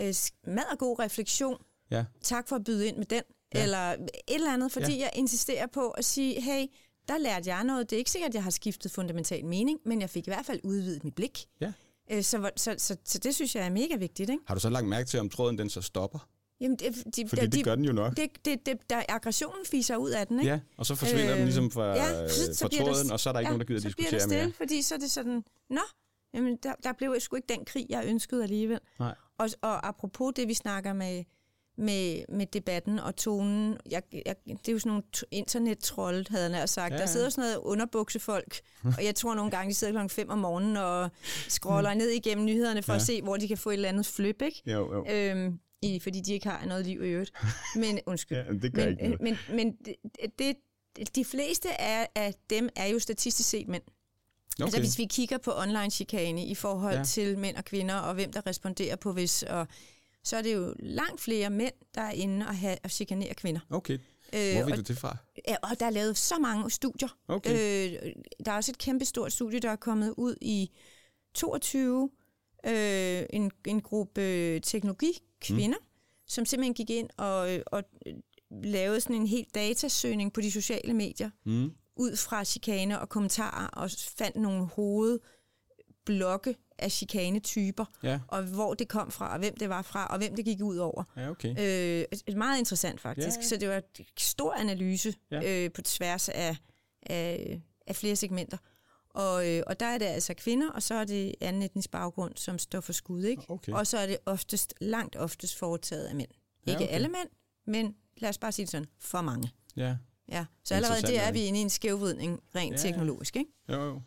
øh, 0.01 0.15
mad 0.47 0.73
og 0.73 0.79
god 0.79 0.99
refleksion. 0.99 1.57
Ja. 1.91 2.05
Tak 2.23 2.49
for 2.49 2.57
at 2.57 2.65
byde 2.65 2.89
ind 2.89 2.97
med 2.97 3.07
den. 3.07 3.23
Ja. 3.55 3.63
Eller 3.63 3.93
et 3.93 3.99
eller 4.29 4.53
andet, 4.53 4.73
fordi 4.73 4.93
ja. 4.93 5.01
jeg 5.01 5.11
insisterer 5.15 5.67
på 5.67 5.91
at 5.91 6.05
sige, 6.05 6.41
hey, 6.41 6.67
der 7.09 7.19
lærte 7.19 7.55
jeg 7.55 7.65
noget. 7.65 7.91
Det 7.91 7.97
er 7.97 7.99
ikke 7.99 8.11
sikkert, 8.11 8.29
at 8.29 8.35
jeg 8.35 8.43
har 8.43 8.51
skiftet 8.51 8.91
fundamental 8.91 9.45
mening, 9.45 9.79
men 9.85 10.01
jeg 10.01 10.11
fik 10.11 10.27
i 10.27 10.31
hvert 10.31 10.47
fald 10.47 10.61
udvidet 10.65 11.05
mit 11.05 11.15
blik. 11.15 11.47
Ja. 11.61 11.73
Øh, 12.11 12.23
så, 12.23 12.51
så, 12.57 12.75
så, 12.79 12.97
så 13.05 13.19
det 13.19 13.35
synes 13.35 13.55
jeg 13.57 13.67
er 13.67 13.71
mega 13.71 13.97
vigtigt. 13.97 14.31
Ikke? 14.31 14.43
Har 14.47 14.55
du 14.55 14.61
så 14.61 14.71
lagt 14.71 14.87
mærke 14.87 15.09
til, 15.09 15.21
om 15.21 15.31
tråden 15.31 15.59
den 15.59 15.71
så 15.71 15.81
stopper? 15.81 16.29
Jamen, 16.61 16.77
det, 16.77 17.17
de, 17.17 17.29
Fordi 17.29 17.43
de, 17.43 17.57
det 17.57 17.65
gør 17.65 17.75
den 17.75 17.85
jo 17.85 17.93
nok. 17.93 18.17
Det, 18.17 18.31
det, 18.45 18.67
det, 18.67 18.91
der, 18.91 19.03
aggressionen 19.09 19.67
fiser 19.67 19.97
ud 19.97 20.11
af 20.11 20.27
den, 20.27 20.41
ikke? 20.41 20.53
Ja, 20.53 20.61
og 20.77 20.87
så 20.87 20.95
forsvinder 20.95 21.33
øh, 21.33 21.37
den 21.37 21.45
ligesom 21.45 21.71
fra, 21.71 21.87
ja, 21.87 22.29
så, 22.29 22.55
så 22.55 22.65
fra 22.65 22.69
tråden, 22.69 23.07
der, 23.07 23.13
og 23.13 23.21
så 23.21 23.29
er 23.29 23.33
der 23.33 23.41
ikke 23.41 23.49
ja, 23.49 23.51
nogen, 23.51 23.61
der 23.61 23.67
gider 23.67 23.81
diskutere 23.81 24.11
mere. 24.11 24.21
så 24.21 24.29
bliver 24.29 24.41
det 24.45 24.55
stille, 24.55 24.69
fordi 24.69 24.83
så 24.83 24.95
er 24.95 24.99
det 24.99 25.11
sådan, 25.11 25.45
nå, 25.71 25.81
jamen, 26.35 26.57
der, 26.63 26.75
der 26.85 26.93
blev 26.93 27.21
sgu 27.21 27.37
ikke 27.37 27.49
den 27.49 27.65
krig, 27.65 27.87
jeg 27.89 28.05
ønskede 28.07 28.43
alligevel. 28.43 28.81
Nej. 28.99 29.15
Og, 29.39 29.49
og 29.63 29.89
apropos 29.89 30.33
det, 30.37 30.49
vi 30.49 30.55
snakker 30.55 30.93
med, 30.93 31.25
med, 31.79 32.25
med 32.29 32.47
debatten 32.47 32.99
og 32.99 33.17
tonen, 33.17 33.77
jeg, 33.91 34.03
jeg, 34.27 34.37
det 34.47 34.69
er 34.69 34.73
jo 34.73 34.79
sådan 34.79 34.91
nogle 34.91 35.03
internet-trold, 35.31 36.31
havde 36.31 36.59
jeg 36.59 36.69
sagt. 36.69 36.93
Ja, 36.93 36.97
ja. 36.97 37.03
Der 37.03 37.09
sidder 37.09 37.29
sådan 37.29 37.43
noget 37.43 37.57
underbuksefolk, 37.57 38.61
og 38.97 39.05
jeg 39.05 39.15
tror 39.15 39.35
nogle 39.35 39.51
gange, 39.51 39.71
de 39.71 39.75
sidder 39.75 39.93
klokken 39.93 40.11
5 40.11 40.31
om 40.31 40.39
morgenen 40.39 40.77
og 40.77 41.11
scroller 41.49 41.95
ned 41.95 42.11
igennem 42.11 42.45
nyhederne 42.45 42.83
for 42.83 42.93
ja. 42.93 42.97
at 42.97 43.03
se, 43.03 43.23
hvor 43.23 43.37
de 43.37 43.49
kan 43.49 43.59
få 43.59 43.71
et 43.71 43.75
eller 43.75 43.89
andet 43.89 44.07
flip, 44.07 44.43
ikke? 44.43 44.63
Jo, 44.67 44.95
jo. 44.95 45.07
Øhm, 45.09 45.61
i, 45.83 45.99
fordi 45.99 46.21
de 46.21 46.33
ikke 46.33 46.49
har 46.49 46.67
noget 46.67 46.87
liv 46.87 47.03
i 47.03 47.09
øvrigt. 47.09 47.33
Men 47.77 48.01
undskyld. 48.07 48.39
ja, 48.39 48.53
det 48.53 48.75
gør 48.75 48.85
men, 48.85 48.91
ikke 48.91 49.03
noget. 49.03 49.21
Men, 49.21 49.39
men 49.57 49.73
det, 50.39 50.57
det, 50.97 51.17
de 51.17 51.25
fleste 51.25 51.81
af, 51.81 52.09
af 52.15 52.35
dem 52.51 52.69
er 52.77 52.87
jo 52.87 52.99
statistisk 52.99 53.49
set 53.49 53.69
mænd. 53.69 53.83
Okay. 54.55 54.65
Altså 54.65 54.81
hvis 54.81 54.99
vi 54.99 55.05
kigger 55.05 55.39
på 55.39 55.53
online-chikane 55.57 56.45
i 56.45 56.55
forhold 56.55 56.97
ja. 56.97 57.05
til 57.05 57.39
mænd 57.39 57.57
og 57.57 57.65
kvinder, 57.65 57.95
og 57.95 58.15
hvem 58.15 58.33
der 58.33 58.47
responderer 58.47 58.97
på 58.97 59.13
hvis, 59.13 59.43
og, 59.43 59.67
så 60.25 60.37
er 60.37 60.43
det 60.43 60.55
jo 60.55 60.75
langt 60.79 61.21
flere 61.21 61.51
mænd, 61.51 61.75
der 61.95 62.01
er 62.01 62.11
inde 62.11 62.47
og, 62.47 62.57
have, 62.57 62.77
og 62.85 62.91
chikanere 62.91 63.35
kvinder. 63.35 63.61
Okay. 63.71 63.99
Øh, 64.33 64.57
Hvor 64.57 64.65
ved 64.65 64.77
du 64.77 64.83
det 64.83 64.99
fra? 64.99 65.17
Ja, 65.49 65.57
og 65.63 65.81
der 65.81 65.87
er 65.87 65.91
lavet 65.91 66.19
så 66.19 66.39
mange 66.39 66.71
studier. 66.71 67.09
Okay. 67.29 67.51
Øh, 67.51 68.13
der 68.45 68.53
er 68.53 68.57
også 68.57 68.73
et 68.73 68.79
kæmpe 68.79 69.05
stort 69.05 69.33
studie, 69.33 69.61
der 69.61 69.71
er 69.71 69.77
kommet 69.77 70.15
ud 70.17 70.37
i 70.41 70.71
22, 71.35 72.11
øh, 72.67 73.23
en, 73.31 73.51
en 73.67 73.81
gruppe 73.81 74.23
øh, 74.23 74.61
teknologi 74.61 75.13
kvinder, 75.41 75.79
mm. 75.79 75.87
som 76.27 76.45
simpelthen 76.45 76.75
gik 76.75 76.91
ind 76.91 77.11
og, 77.17 77.59
og 77.67 77.85
lavede 78.51 79.01
sådan 79.01 79.17
en 79.17 79.27
helt 79.27 79.55
datasøgning 79.55 80.33
på 80.33 80.41
de 80.41 80.51
sociale 80.51 80.95
medier, 80.95 81.31
mm. 81.45 81.73
ud 81.97 82.17
fra 82.17 82.45
chikane 82.45 83.01
og 83.01 83.09
kommentarer, 83.09 83.67
og 83.67 83.91
fandt 84.17 84.37
nogle 84.37 84.67
hovedblokke 86.11 86.57
af 86.79 86.93
chikanetyper, 86.93 87.85
ja. 88.03 88.21
og 88.29 88.43
hvor 88.43 88.75
det 88.75 88.89
kom 88.89 89.11
fra, 89.11 89.33
og 89.33 89.39
hvem 89.39 89.57
det 89.57 89.69
var 89.69 89.83
fra, 89.83 90.07
og 90.07 90.19
hvem 90.19 90.37
det 90.37 90.45
gik 90.45 90.63
ud 90.63 90.77
over. 90.77 91.05
Ja, 91.17 91.31
okay. 91.31 91.49
øh, 92.29 92.37
meget 92.37 92.59
interessant 92.59 93.01
faktisk. 93.01 93.37
Ja, 93.37 93.43
ja. 93.43 93.49
Så 93.49 93.57
det 93.57 93.69
var 93.69 93.77
en 93.77 94.05
stor 94.19 94.53
analyse 94.53 95.15
ja. 95.31 95.65
øh, 95.65 95.73
på 95.73 95.83
tværs 95.83 96.29
af, 96.29 96.57
af, 97.03 97.61
af 97.87 97.97
flere 97.97 98.17
segmenter. 98.17 98.57
Og, 99.11 99.49
øh, 99.49 99.63
og 99.67 99.81
der 99.81 99.87
er 99.87 99.99
det 99.99 100.07
altså 100.07 100.35
kvinder, 100.35 100.71
og 100.71 100.83
så 100.83 100.95
er 100.95 101.05
det 101.05 101.35
anden 101.41 101.63
etnisk 101.63 101.91
baggrund, 101.91 102.37
som 102.37 102.59
står 102.59 102.81
for 102.81 102.93
skud. 102.93 103.23
Ikke? 103.23 103.43
Okay. 103.49 103.73
Og 103.73 103.87
så 103.87 103.99
er 103.99 104.07
det 104.07 104.19
oftest, 104.27 104.75
langt 104.81 105.17
oftest 105.17 105.59
foretaget 105.59 106.05
af 106.05 106.15
mænd. 106.15 106.31
Ja, 106.67 106.73
ikke 106.73 106.85
okay. 106.85 106.95
alle 106.95 107.09
mænd, 107.09 107.29
men 107.67 107.95
lad 108.17 108.31
os 108.31 108.39
bare 108.39 108.53
sige 108.53 108.67
det 108.67 108.71
sådan, 108.71 108.89
for 108.99 109.21
mange. 109.21 109.51
Ja. 109.77 109.97
Ja, 110.29 110.47
så 110.65 110.75
allerede 110.75 111.03
det 111.03 111.19
er 111.19 111.33
vi 111.33 111.45
inde 111.45 111.59
i 111.59 111.63
en 111.63 111.71
skævvridning 111.71 112.41
rent 112.55 112.73
ja, 112.73 112.79
teknologisk, 112.79 113.37
ikke? 113.37 113.51
Jo, 113.69 113.85
jo. 113.85 114.03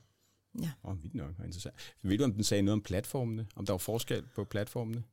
Ja. 0.61 0.71
Åh, 0.83 0.91
oh, 0.91 1.03
vildt 1.03 1.15
nok, 1.15 1.29
interessant. 1.45 1.75
Ved 2.01 2.17
du, 2.17 2.23
om 2.23 2.33
den 2.33 2.43
sagde 2.43 2.63
noget 2.63 2.73
om 2.73 2.81
platformene? 2.81 3.47
Om 3.55 3.65
der 3.65 3.73
var 3.73 3.77
forskel 3.77 4.23
på 4.35 4.43
platformene? 4.43 5.03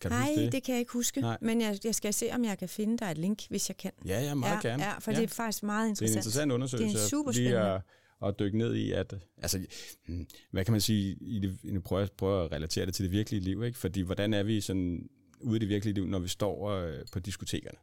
Kan 0.00 0.10
Nej, 0.10 0.32
det? 0.36 0.52
det 0.52 0.62
kan 0.62 0.72
jeg 0.72 0.80
ikke 0.80 0.92
huske, 0.92 1.20
Nej. 1.20 1.38
men 1.40 1.60
jeg, 1.60 1.78
jeg 1.84 1.94
skal 1.94 2.14
se, 2.14 2.30
om 2.32 2.44
jeg 2.44 2.58
kan 2.58 2.68
finde 2.68 2.98
dig 2.98 3.10
et 3.10 3.18
link, 3.18 3.48
hvis 3.48 3.68
jeg 3.68 3.76
kan. 3.76 3.92
Ja, 4.04 4.20
ja, 4.20 4.34
meget 4.34 4.64
ja, 4.64 4.68
gerne. 4.68 4.84
Ja, 4.84 4.98
for 4.98 5.10
ja. 5.10 5.16
det 5.16 5.24
er 5.24 5.28
faktisk 5.28 5.62
meget 5.62 5.88
interessant. 5.88 6.08
Det 6.08 6.14
er 6.14 6.16
en 6.16 6.18
interessant 6.18 6.52
undersøgelse. 6.52 6.96
Det 6.96 7.04
er 7.04 7.08
super 7.08 7.32
spændende 7.32 7.82
at 8.22 8.38
dykke 8.38 8.58
ned 8.58 8.74
i, 8.74 8.92
at, 8.92 9.14
altså, 9.36 9.66
hmm, 10.06 10.26
hvad 10.50 10.64
kan 10.64 10.72
man 10.72 10.80
sige, 10.80 11.16
i 11.20 11.38
det, 11.38 11.58
jeg 11.64 11.82
prøver, 11.82 12.06
prøver 12.18 12.44
at 12.44 12.52
relatere 12.52 12.86
det 12.86 12.94
til 12.94 13.04
det 13.04 13.12
virkelige 13.12 13.40
liv, 13.40 13.64
ikke? 13.64 13.78
fordi 13.78 14.00
hvordan 14.00 14.34
er 14.34 14.42
vi 14.42 14.60
sådan 14.60 15.08
ude 15.40 15.56
i 15.56 15.60
det 15.60 15.68
virkelige 15.68 15.94
liv, 15.94 16.06
når 16.06 16.18
vi 16.18 16.28
står 16.28 16.70
øh, 16.70 16.98
på 17.12 17.18
diskotekerne? 17.18 17.78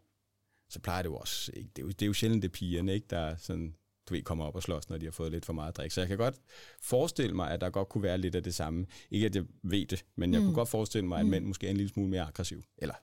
Så 0.70 0.80
plejer 0.80 1.02
det 1.02 1.10
jo 1.10 1.16
også, 1.16 1.52
ikke? 1.54 1.70
Det, 1.75 1.82
er 1.82 1.86
jo, 1.86 1.90
det 1.90 2.02
er 2.02 2.06
jo 2.06 2.14
sjældent 2.14 2.44
det 2.44 2.52
pigerne, 2.52 2.94
ikke? 2.94 3.08
der 3.10 3.36
sådan, 3.36 3.75
du 4.10 4.14
ved, 4.14 4.22
kommer 4.22 4.46
op 4.46 4.56
og 4.56 4.64
slås, 4.64 4.90
når 4.90 4.98
de 4.98 5.06
har 5.06 5.12
fået 5.12 5.32
lidt 5.32 5.46
for 5.46 5.54
meget 5.54 5.78
drik. 5.78 5.92
Så 5.92 6.02
jeg 6.02 6.08
kan 6.08 6.18
godt 6.18 6.36
forestille 6.82 7.36
mig, 7.36 7.52
at 7.52 7.62
der 7.62 7.70
godt 7.70 7.90
kunne 7.90 8.04
være 8.04 8.18
lidt 8.18 8.36
af 8.36 8.44
det 8.44 8.56
samme. 8.56 8.86
Ikke 9.12 9.26
at 9.26 9.36
jeg 9.36 9.44
ved 9.64 9.86
det, 9.86 10.06
men 10.16 10.34
jeg 10.34 10.42
mm. 10.42 10.48
kunne 10.48 10.56
godt 10.56 10.70
forestille 10.70 11.08
mig, 11.08 11.20
at 11.20 11.26
mm. 11.26 11.32
mænd 11.32 11.46
måske 11.46 11.68
er 11.68 11.72
en 11.72 11.78
lille 11.78 11.90
smule 11.90 12.10
mere 12.10 12.22
aggressiv. 12.22 12.64
Eller, 12.78 12.96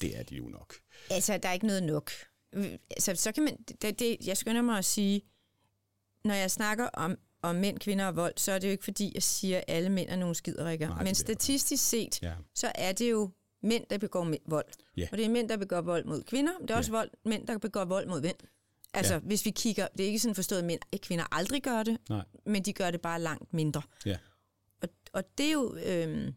det 0.00 0.18
er 0.18 0.22
de 0.22 0.36
jo 0.36 0.48
nok. 0.48 0.74
Altså, 1.10 1.38
der 1.38 1.48
er 1.48 1.52
ikke 1.52 1.66
noget 1.66 1.82
nok. 1.82 2.10
Altså, 2.90 3.14
så 3.14 3.32
kan 3.32 3.42
man, 3.42 3.56
det, 3.82 3.98
det, 3.98 4.16
jeg 4.26 4.36
skynder 4.36 4.62
mig 4.62 4.78
at 4.78 4.84
sige, 4.84 5.22
når 6.24 6.34
jeg 6.34 6.50
snakker 6.50 6.86
om, 6.86 7.18
om 7.42 7.56
mænd, 7.56 7.78
kvinder 7.78 8.06
og 8.06 8.16
vold, 8.16 8.32
så 8.36 8.52
er 8.52 8.58
det 8.58 8.68
jo 8.68 8.70
ikke 8.70 8.84
fordi, 8.84 9.12
jeg 9.14 9.22
siger, 9.22 9.58
at 9.58 9.64
alle 9.68 9.90
mænd 9.90 10.08
er 10.08 10.16
nogle 10.16 10.34
skiderikker. 10.34 11.02
Men 11.02 11.14
statistisk 11.14 11.88
set, 11.88 12.22
ja. 12.22 12.34
så 12.54 12.72
er 12.74 12.92
det 12.92 13.10
jo 13.10 13.30
mænd, 13.62 13.84
der 13.90 13.98
begår 13.98 14.34
vold. 14.46 14.66
Ja. 14.96 15.08
Og 15.12 15.18
det 15.18 15.26
er 15.26 15.30
mænd, 15.30 15.48
der 15.48 15.56
begår 15.56 15.80
vold 15.80 16.04
mod 16.04 16.22
kvinder. 16.22 16.52
Det 16.62 16.70
er 16.70 16.76
også 16.76 16.90
vold, 16.90 17.10
mænd, 17.24 17.46
der 17.46 17.58
begår 17.58 17.84
vold 17.84 18.06
mod 18.06 18.20
mænd. 18.20 18.36
Altså, 18.94 19.14
Ja. 19.14 19.20
hvis 19.20 19.44
vi 19.44 19.50
kigger, 19.50 19.88
det 19.92 20.00
er 20.00 20.06
ikke 20.06 20.18
sådan 20.18 20.34
forstået, 20.34 20.58
at 20.58 20.64
mænd, 20.64 20.80
kvinder 21.02 21.24
aldrig 21.32 21.62
gør 21.62 21.82
det, 21.82 21.98
Nej. 22.08 22.24
men 22.46 22.62
de 22.62 22.72
gør 22.72 22.90
det 22.90 23.00
bare 23.00 23.20
langt 23.20 23.52
mindre. 23.54 23.82
Ja. 24.06 24.16
Og, 24.82 24.88
og 25.12 25.24
det 25.38 25.46
er 25.46 25.52
jo, 25.52 25.76
øhm, 25.84 26.34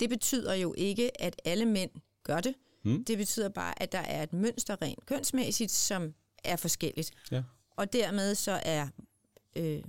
det 0.00 0.08
betyder 0.08 0.54
jo 0.54 0.74
ikke, 0.78 1.22
at 1.22 1.42
alle 1.44 1.66
mænd 1.66 1.90
gør 2.22 2.40
det. 2.40 2.54
Mm. 2.84 3.04
Det 3.04 3.18
betyder 3.18 3.48
bare, 3.48 3.82
at 3.82 3.92
der 3.92 3.98
er 3.98 4.22
et 4.22 4.32
mønster 4.32 4.82
rent 4.82 5.06
kønsmæssigt, 5.06 5.70
som 5.70 6.14
er 6.44 6.56
forskelligt. 6.56 7.10
Ja. 7.30 7.42
Og 7.76 7.92
dermed 7.92 8.34
så 8.34 8.60
er 8.64 8.88
øh, 9.56 9.82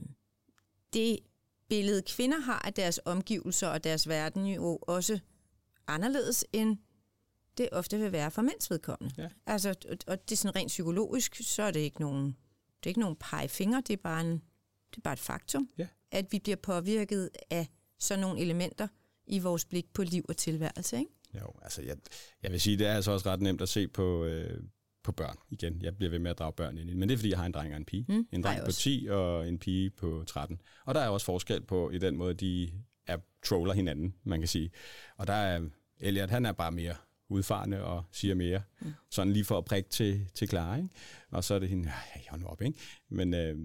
det 0.93 1.19
billede, 1.69 2.01
kvinder 2.01 2.39
har 2.39 2.59
af 2.65 2.73
deres 2.73 3.00
omgivelser 3.05 3.67
og 3.67 3.83
deres 3.83 4.07
verden 4.09 4.45
jo 4.45 4.79
også 4.81 5.19
anderledes 5.88 6.45
end 6.53 6.77
det 7.57 7.69
ofte 7.72 8.00
vil 8.00 8.12
være 8.12 8.31
for 8.31 8.41
mænds 8.41 8.69
vedkommende. 8.72 9.15
Ja. 9.17 9.29
Altså, 9.45 9.69
og- 10.07 10.29
det 10.29 10.31
er 10.31 10.36
sådan 10.38 10.55
rent 10.55 10.67
psykologisk, 10.67 11.36
så 11.41 11.63
er 11.63 11.72
det 11.72 11.79
ikke 11.79 12.01
nogen, 12.01 12.25
det 12.77 12.86
er 12.86 12.88
ikke 12.88 13.00
nogen 13.00 13.15
pegefinger, 13.15 13.81
det 13.81 13.93
er 13.93 13.98
bare, 14.03 14.22
en, 14.22 14.31
det 14.91 14.98
er 14.98 15.01
bare 15.03 15.13
et 15.13 15.19
faktum, 15.19 15.69
Ja. 15.77 15.88
at 16.12 16.25
vi 16.31 16.39
bliver 16.39 16.55
påvirket 16.55 17.29
af 17.50 17.67
sådan 18.00 18.22
nogle 18.22 18.39
elementer 18.41 18.88
i 19.27 19.39
vores 19.39 19.65
blik 19.65 19.93
på 19.93 20.03
liv 20.03 20.25
og 20.29 20.38
tilværelse. 20.38 20.98
Ikke? 20.98 21.12
Jo, 21.41 21.48
altså 21.62 21.81
jeg, 21.81 21.98
jeg 22.43 22.51
vil 22.51 22.62
sige, 22.62 22.77
det 22.77 22.88
er 22.88 22.93
altså 22.93 23.12
også 23.12 23.29
ret 23.29 23.41
nemt 23.41 23.62
at 23.62 23.69
se 23.69 23.88
på, 23.88 24.24
øh, 24.25 24.63
på 25.03 25.12
børn 25.12 25.38
igen. 25.50 25.81
Jeg 25.81 25.95
bliver 25.98 26.10
ved 26.10 26.19
med 26.19 26.31
at 26.31 26.39
drage 26.39 26.53
børn 26.53 26.77
ind 26.77 26.89
i 26.89 26.93
men 26.93 27.10
det 27.10 27.13
er 27.13 27.17
fordi, 27.17 27.29
jeg 27.29 27.38
har 27.38 27.45
en 27.45 27.51
dreng 27.51 27.72
og 27.74 27.77
en 27.77 27.86
pige. 27.86 28.05
Mm, 28.10 28.27
en 28.31 28.43
dreng 28.43 28.60
på 28.60 28.65
også. 28.65 28.79
10 28.79 29.07
og 29.12 29.48
en 29.48 29.60
pige 29.60 29.89
på 29.89 30.24
13. 30.27 30.62
Og 30.86 30.95
der 30.95 31.01
er 31.01 31.10
også 31.10 31.25
forskel 31.25 31.62
på 31.62 31.89
i 31.89 31.98
den 31.98 32.15
måde, 32.17 32.33
de 32.33 32.72
er 33.07 33.17
troller 33.45 33.74
hinanden, 33.74 34.15
man 34.24 34.39
kan 34.41 34.48
sige. 34.48 34.72
Og 35.17 35.27
der 35.27 35.33
er 35.33 35.62
Elliot, 36.00 36.29
han 36.29 36.45
er 36.45 36.51
bare 36.51 36.72
mere 36.72 36.95
udfarende 37.33 37.83
og 37.83 38.03
siger 38.11 38.35
mere. 38.35 38.61
Mm. 38.81 38.93
Sådan 39.09 39.33
lige 39.33 39.45
for 39.45 39.57
at 39.57 39.65
prikke 39.65 39.89
til, 39.89 40.27
til 40.35 40.47
Clara, 40.49 40.75
ikke? 40.75 40.89
Og 41.31 41.43
så 41.43 41.53
er 41.53 41.59
det 41.59 41.69
hende, 41.69 41.91
ja, 42.15 42.21
hold 42.29 42.41
nu 42.41 42.47
op, 42.47 42.61
ikke? 42.61 42.79
Men, 43.09 43.33
øh, 43.33 43.57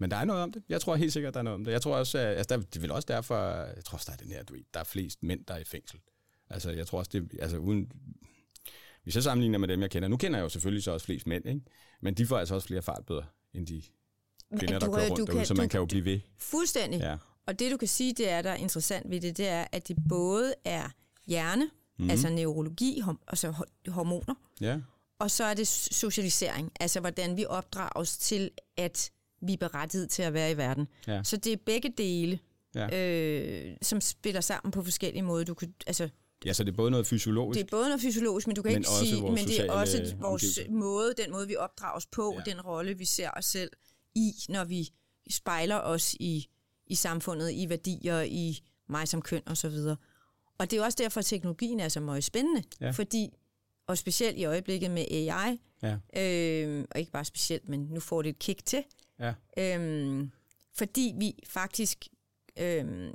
men 0.00 0.10
der 0.10 0.16
er 0.16 0.24
noget 0.24 0.42
om 0.42 0.52
det. 0.52 0.62
Jeg 0.68 0.80
tror 0.80 0.96
helt 0.96 1.12
sikkert, 1.12 1.34
der 1.34 1.40
er 1.40 1.44
noget 1.44 1.54
om 1.54 1.64
det. 1.64 1.72
Jeg 1.72 1.82
tror 1.82 1.96
også, 1.96 2.18
at, 2.18 2.26
altså, 2.36 2.56
der, 2.56 2.62
det 2.62 2.76
er 2.76 2.80
vel 2.80 2.90
også 2.90 3.06
derfor, 3.06 3.50
jeg 3.54 3.84
tror 3.84 3.96
også, 3.96 4.06
der 4.06 4.12
er 4.12 4.16
den 4.24 4.32
her, 4.32 4.42
du 4.42 4.54
ved, 4.54 4.62
der 4.74 4.80
er 4.80 4.84
flest 4.84 5.22
mænd, 5.22 5.44
der 5.44 5.54
er 5.54 5.58
i 5.58 5.64
fængsel. 5.64 5.98
Altså, 6.50 6.70
jeg 6.70 6.86
tror 6.86 6.98
også, 6.98 7.10
det 7.14 7.30
altså 7.40 7.56
uden... 7.56 7.92
Hvis 9.02 9.14
jeg 9.14 9.22
sammenligner 9.22 9.58
med 9.58 9.68
dem, 9.68 9.80
jeg 9.82 9.90
kender, 9.90 10.08
nu 10.08 10.16
kender 10.16 10.38
jeg 10.38 10.44
jo 10.44 10.48
selvfølgelig 10.48 10.82
så 10.84 10.90
også 10.90 11.06
flest 11.06 11.26
mænd, 11.26 11.46
ikke? 11.48 11.60
Men 12.00 12.14
de 12.14 12.26
får 12.26 12.38
altså 12.38 12.54
også 12.54 12.66
flere 12.66 12.82
fartbøder, 12.82 13.22
end 13.54 13.66
de 13.66 13.82
kvinder, 14.58 14.78
der 14.78 14.86
du- 14.86 14.92
kører 14.92 15.08
du 15.08 15.14
rundt 15.14 15.26
derude, 15.26 15.38
kan- 15.38 15.46
så 15.46 15.54
man 15.54 15.68
du- 15.68 15.70
kan 15.70 15.78
jo 15.80 15.86
blive 15.86 16.04
ved. 16.04 16.20
Fuldstændig. 16.38 17.00
Ja. 17.00 17.16
Og 17.46 17.58
det 17.58 17.72
du 17.72 17.76
kan 17.76 17.88
sige, 17.88 18.14
det 18.14 18.30
er, 18.30 18.42
der 18.42 18.50
er 18.50 18.54
interessant 18.56 19.10
ved 19.10 19.20
det, 19.20 19.36
det 19.36 19.48
er, 19.48 19.66
at 19.72 19.88
det 19.88 19.96
både 20.08 20.54
er 20.64 20.88
hjerne. 21.26 21.70
Mm. 21.98 22.10
altså 22.10 22.28
neurologi, 22.28 23.00
hom- 23.00 23.24
altså 23.28 23.50
ho- 23.50 23.90
hormoner, 23.90 24.34
Ja, 24.60 24.80
og 25.18 25.30
så 25.30 25.44
er 25.44 25.54
det 25.54 25.68
socialisering, 25.68 26.72
altså 26.80 27.00
hvordan 27.00 27.36
vi 27.36 27.44
opdrages 27.46 28.18
til, 28.18 28.50
at 28.76 29.10
vi 29.42 29.52
er 29.52 29.56
berettiget 29.56 30.10
til 30.10 30.22
at 30.22 30.32
være 30.34 30.50
i 30.50 30.56
verden. 30.56 30.88
Ja. 31.06 31.22
Så 31.22 31.36
det 31.36 31.52
er 31.52 31.56
begge 31.66 31.92
dele, 31.98 32.38
Ja. 32.74 33.08
øh, 33.08 33.76
som 33.82 34.00
spiller 34.00 34.40
sammen 34.40 34.70
på 34.72 34.82
forskellige 34.84 35.22
måder. 35.22 35.44
Du 35.44 35.54
kan, 35.54 35.74
altså, 35.86 36.08
ja, 36.44 36.52
så 36.52 36.64
det 36.64 36.72
er 36.72 36.76
både 36.76 36.90
noget 36.90 37.06
fysiologisk, 37.06 37.58
det 37.60 37.66
er 37.66 37.70
både 37.76 37.84
noget 37.88 38.00
fysiologisk, 38.00 38.46
men 38.46 38.56
du 38.56 38.62
kan 38.62 38.72
Men 38.72 38.76
ikke 38.78 38.88
sige, 38.90 39.22
men 39.22 39.36
det 39.36 39.60
er 39.60 39.72
også 39.72 39.96
vores 40.20 40.42
omgivelser. 40.44 40.70
måde, 40.70 41.14
den 41.24 41.32
måde 41.32 41.48
vi 41.48 41.56
opdrages 41.56 42.06
på, 42.06 42.34
Ja. 42.46 42.50
den 42.52 42.60
rolle 42.60 42.98
vi 42.98 43.04
ser 43.04 43.30
os 43.36 43.44
selv 43.44 43.70
i, 44.14 44.32
når 44.48 44.64
vi 44.64 44.88
spejler 45.30 45.76
os 45.76 46.14
i, 46.20 46.48
i 46.86 46.94
samfundet, 46.94 47.50
i 47.52 47.68
værdier, 47.68 48.20
i 48.20 48.58
mig 48.88 49.08
som 49.08 49.22
køn 49.22 49.42
og 49.46 49.56
så 49.56 49.68
videre. 49.68 49.96
Og 50.62 50.70
det 50.70 50.78
er 50.78 50.84
også 50.84 50.96
derfor, 51.02 51.20
at 51.20 51.26
teknologien 51.26 51.80
er 51.80 51.88
så 51.88 52.00
meget 52.00 52.24
spændende, 52.24 52.62
Ja. 52.80 52.90
fordi, 52.90 53.28
og 53.86 53.98
specielt 53.98 54.38
i 54.38 54.44
øjeblikket 54.44 54.90
med 54.90 55.04
AI, 55.10 55.60
Ja. 55.82 55.96
øh, 56.22 56.84
og 56.90 56.98
ikke 57.00 57.12
bare 57.12 57.24
specielt, 57.24 57.68
men 57.68 57.80
nu 57.80 58.00
får 58.00 58.22
det 58.22 58.30
et 58.30 58.38
kick 58.38 58.64
til, 58.66 58.84
Ja. 59.20 59.34
Øhm, 59.58 60.30
fordi 60.74 61.14
vi 61.18 61.34
faktisk 61.48 62.06
øhm, 62.58 63.14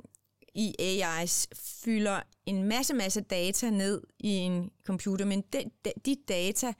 i 0.54 0.74
AI's 0.80 1.46
fylder 1.54 2.20
en 2.46 2.64
masse, 2.64 2.94
masse 2.94 3.20
data 3.20 3.70
ned 3.70 4.02
i 4.18 4.28
en 4.28 4.70
computer, 4.84 5.24
men 5.24 5.40
de, 5.52 5.64
de, 5.84 5.92
de 6.06 6.16
data 6.28 6.72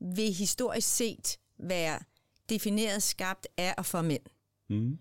vil 0.00 0.32
historisk 0.32 0.96
set 0.96 1.38
være 1.58 1.98
defineret 2.48 3.02
skabt 3.02 3.46
af 3.56 3.74
og 3.78 3.86
for 3.86 4.02
mænd. 4.02 4.22
Mm. 4.70 4.98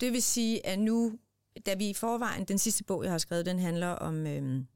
Det 0.00 0.12
vil 0.12 0.22
sige, 0.22 0.66
at 0.66 0.78
nu, 0.78 1.18
da 1.66 1.74
vi 1.74 1.90
i 1.90 1.94
forvejen, 1.94 2.44
den 2.44 2.58
sidste 2.58 2.84
bog, 2.84 3.02
jeg 3.04 3.10
har 3.12 3.18
skrevet, 3.18 3.46
den 3.46 3.58
handler 3.58 3.86
om 3.88 4.26
øhm, 4.26 4.66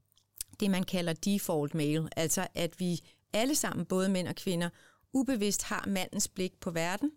det, 0.59 0.71
man 0.71 0.83
kalder 0.83 1.13
default 1.13 1.73
male, 1.75 2.09
altså 2.15 2.47
at 2.55 2.79
vi 2.79 2.99
alle 3.33 3.55
sammen, 3.55 3.85
både 3.85 4.09
mænd 4.09 4.27
og 4.27 4.35
kvinder, 4.35 4.69
ubevidst 5.13 5.63
har 5.63 5.85
mandens 5.87 6.27
blik 6.27 6.51
på 6.61 6.71
verden, 6.71 7.11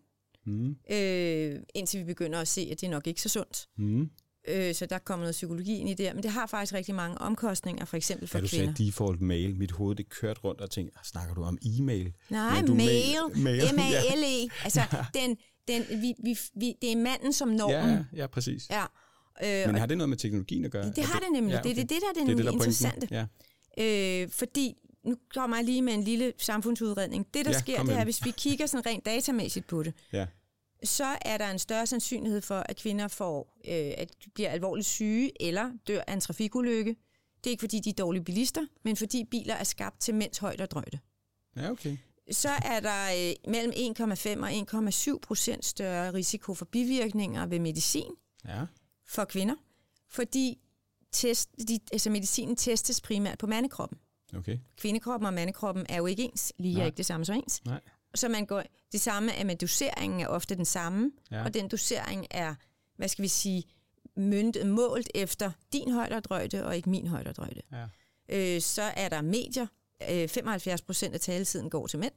Mm. 0.46 0.76
øh, 0.90 1.56
indtil 1.74 2.00
vi 2.00 2.04
begynder 2.04 2.40
at 2.40 2.48
se, 2.48 2.68
at 2.72 2.80
det 2.80 2.86
er 2.86 2.90
nok 2.90 3.06
ikke 3.06 3.22
så 3.22 3.28
sundt. 3.28 3.68
Mm. 3.76 4.10
Øh, 4.48 4.74
så 4.74 4.86
der 4.86 4.98
kommer 4.98 5.22
noget 5.24 5.32
psykologi 5.32 5.76
ind 5.76 5.88
i 5.88 5.94
det, 5.94 6.14
men 6.14 6.22
det 6.22 6.30
har 6.30 6.46
faktisk 6.46 6.74
rigtig 6.74 6.94
mange 6.94 7.18
omkostninger, 7.18 7.84
for 7.84 7.96
eksempel 7.96 8.28
for 8.28 8.38
Ja, 8.38 8.42
du 8.42 8.48
kvinder. 8.48 8.74
sagde 8.74 8.86
default 8.86 9.20
mail. 9.20 9.56
Mit 9.56 9.70
hoved 9.70 9.96
det 9.96 10.08
kørte 10.08 10.40
rundt 10.40 10.60
og 10.60 10.70
tænkte, 10.70 10.98
snakker 11.04 11.34
du 11.34 11.42
om 11.44 11.58
e-mail? 11.62 12.12
Nej, 12.30 12.62
du 12.66 12.74
mail, 12.74 13.16
mail. 13.36 13.62
M-A-L-E. 13.74 14.48
Altså, 14.64 14.80
den, 15.14 15.36
den, 15.68 15.82
vi, 16.02 16.14
vi, 16.24 16.38
vi, 16.54 16.74
det 16.82 16.92
er 16.92 16.96
manden 16.96 17.32
som 17.32 17.48
normen. 17.48 17.90
Ja, 17.90 17.96
ja, 17.96 18.04
ja, 18.12 18.26
præcis. 18.26 18.70
Ja. 18.70 18.84
Øh, 19.44 19.66
Men 19.66 19.74
har 19.74 19.86
det 19.86 19.98
noget 19.98 20.08
med 20.08 20.16
teknologien 20.16 20.64
at 20.64 20.70
gøre? 20.70 20.92
det 20.96 21.04
har 21.04 21.18
det 21.18 21.28
nemlig. 21.32 21.52
Ja, 21.54 21.60
Det 21.62 21.70
er 21.70 21.74
det, 21.74 21.90
det, 21.90 21.98
der 22.02 22.08
er 22.08 22.12
Det 22.12 22.22
er 22.22 22.26
det, 22.26 22.36
det, 22.36 22.44
der 22.44 22.50
er 22.50 22.54
interessante. 22.54 23.08
Ja. 23.10 24.22
Øh, 24.22 24.30
fordi, 24.30 24.74
nu 25.04 25.16
kommer 25.34 25.56
jeg 25.56 25.64
lige 25.64 25.82
med 25.82 25.94
en 25.94 26.02
lille 26.04 26.32
samfundsudredning. 26.38 27.26
Det, 27.34 27.44
der 27.44 27.52
Ja, 27.52 27.58
sker, 27.58 27.82
det 27.82 27.94
er, 27.98 28.04
hvis 28.04 28.24
vi 28.24 28.30
kigger 28.30 28.66
sådan 28.66 28.86
rent 28.86 29.06
datamæssigt 29.06 29.66
på 29.66 29.82
det, 29.82 29.94
ja. 30.12 30.26
så 30.84 31.16
er 31.22 31.36
der 31.38 31.50
en 31.50 31.58
større 31.58 31.86
sandsynlighed 31.86 32.40
for, 32.40 32.54
at 32.58 32.76
kvinder 32.76 33.08
får, 33.08 33.56
øh, 33.68 33.92
at 33.96 34.10
de 34.24 34.30
bliver 34.34 34.50
alvorligt 34.50 34.86
syge 34.86 35.42
eller 35.46 35.70
dør 35.88 36.00
af 36.06 36.12
en 36.14 36.20
trafikulykke. 36.20 36.96
Det 37.44 37.46
er 37.46 37.50
ikke, 37.50 37.60
fordi 37.60 37.80
de 37.80 37.90
er 37.90 37.94
dårlige 37.94 38.24
bilister, 38.24 38.66
men 38.84 38.96
fordi 38.96 39.24
biler 39.30 39.54
er 39.54 39.64
skabt 39.64 40.00
til 40.00 40.14
mænds 40.14 40.38
højde 40.38 40.62
og 40.62 40.70
drøjde. 40.70 40.98
Ja, 41.56 41.70
okay. 41.70 41.96
Så 42.30 42.48
er 42.48 42.80
der 42.80 43.04
øh, 43.28 43.50
mellem 43.52 43.72
1,5 43.72 44.76
og 44.78 44.88
1,7 45.14 45.18
procent 45.22 45.64
større 45.64 46.14
risiko 46.14 46.54
for 46.54 46.64
bivirkninger 46.64 47.46
ved 47.46 47.58
medicin 47.58 48.10
Ja. 48.48 48.60
For 49.08 49.24
kvinder, 49.24 49.54
fordi 50.08 50.58
test, 51.12 51.50
de, 51.68 51.78
altså 51.92 52.10
medicinen 52.10 52.56
testes 52.56 53.00
primært 53.00 53.38
på 53.38 53.46
mandekroppen. 53.46 53.98
Okay. 54.36 54.58
Kvindekroppen 54.76 55.26
og 55.26 55.34
mandekroppen 55.34 55.86
er 55.88 55.96
jo 55.96 56.06
ikke 56.06 56.22
ens. 56.22 56.52
Lige 56.58 56.80
er 56.80 56.86
ikke 56.86 56.96
det 56.96 57.06
samme 57.06 57.24
som 57.26 57.36
ens. 57.36 57.64
Nej. 57.64 57.80
Så 58.14 58.28
man 58.28 58.46
går, 58.46 58.62
det 58.92 59.00
samme 59.00 59.32
er 59.32 59.44
med 59.44 59.56
doseringen 59.56 60.20
er 60.20 60.26
ofte 60.26 60.54
den 60.54 60.64
samme, 60.64 61.12
Ja. 61.30 61.44
og 61.44 61.54
den 61.54 61.68
dosering 61.68 62.26
er, 62.30 62.54
hvad 62.96 63.08
skal 63.08 63.22
vi 63.22 63.28
sige, 63.28 63.64
møntet, 64.16 64.66
målt 64.66 65.10
efter 65.14 65.50
din 65.72 65.92
højderdrøjde 65.92 66.66
og 66.66 66.76
ikke 66.76 66.90
min 66.90 67.06
højderdrøjde. 67.06 67.62
Ja. 67.72 67.86
Øh, 68.28 68.60
så 68.60 68.82
er 68.82 69.08
der 69.08 69.22
medier. 69.22 69.66
Øh, 70.10 70.28
75 70.28 70.82
procent 70.82 71.14
af 71.14 71.20
taletiden 71.20 71.70
går 71.70 71.86
til 71.86 71.98
mænd, 71.98 72.12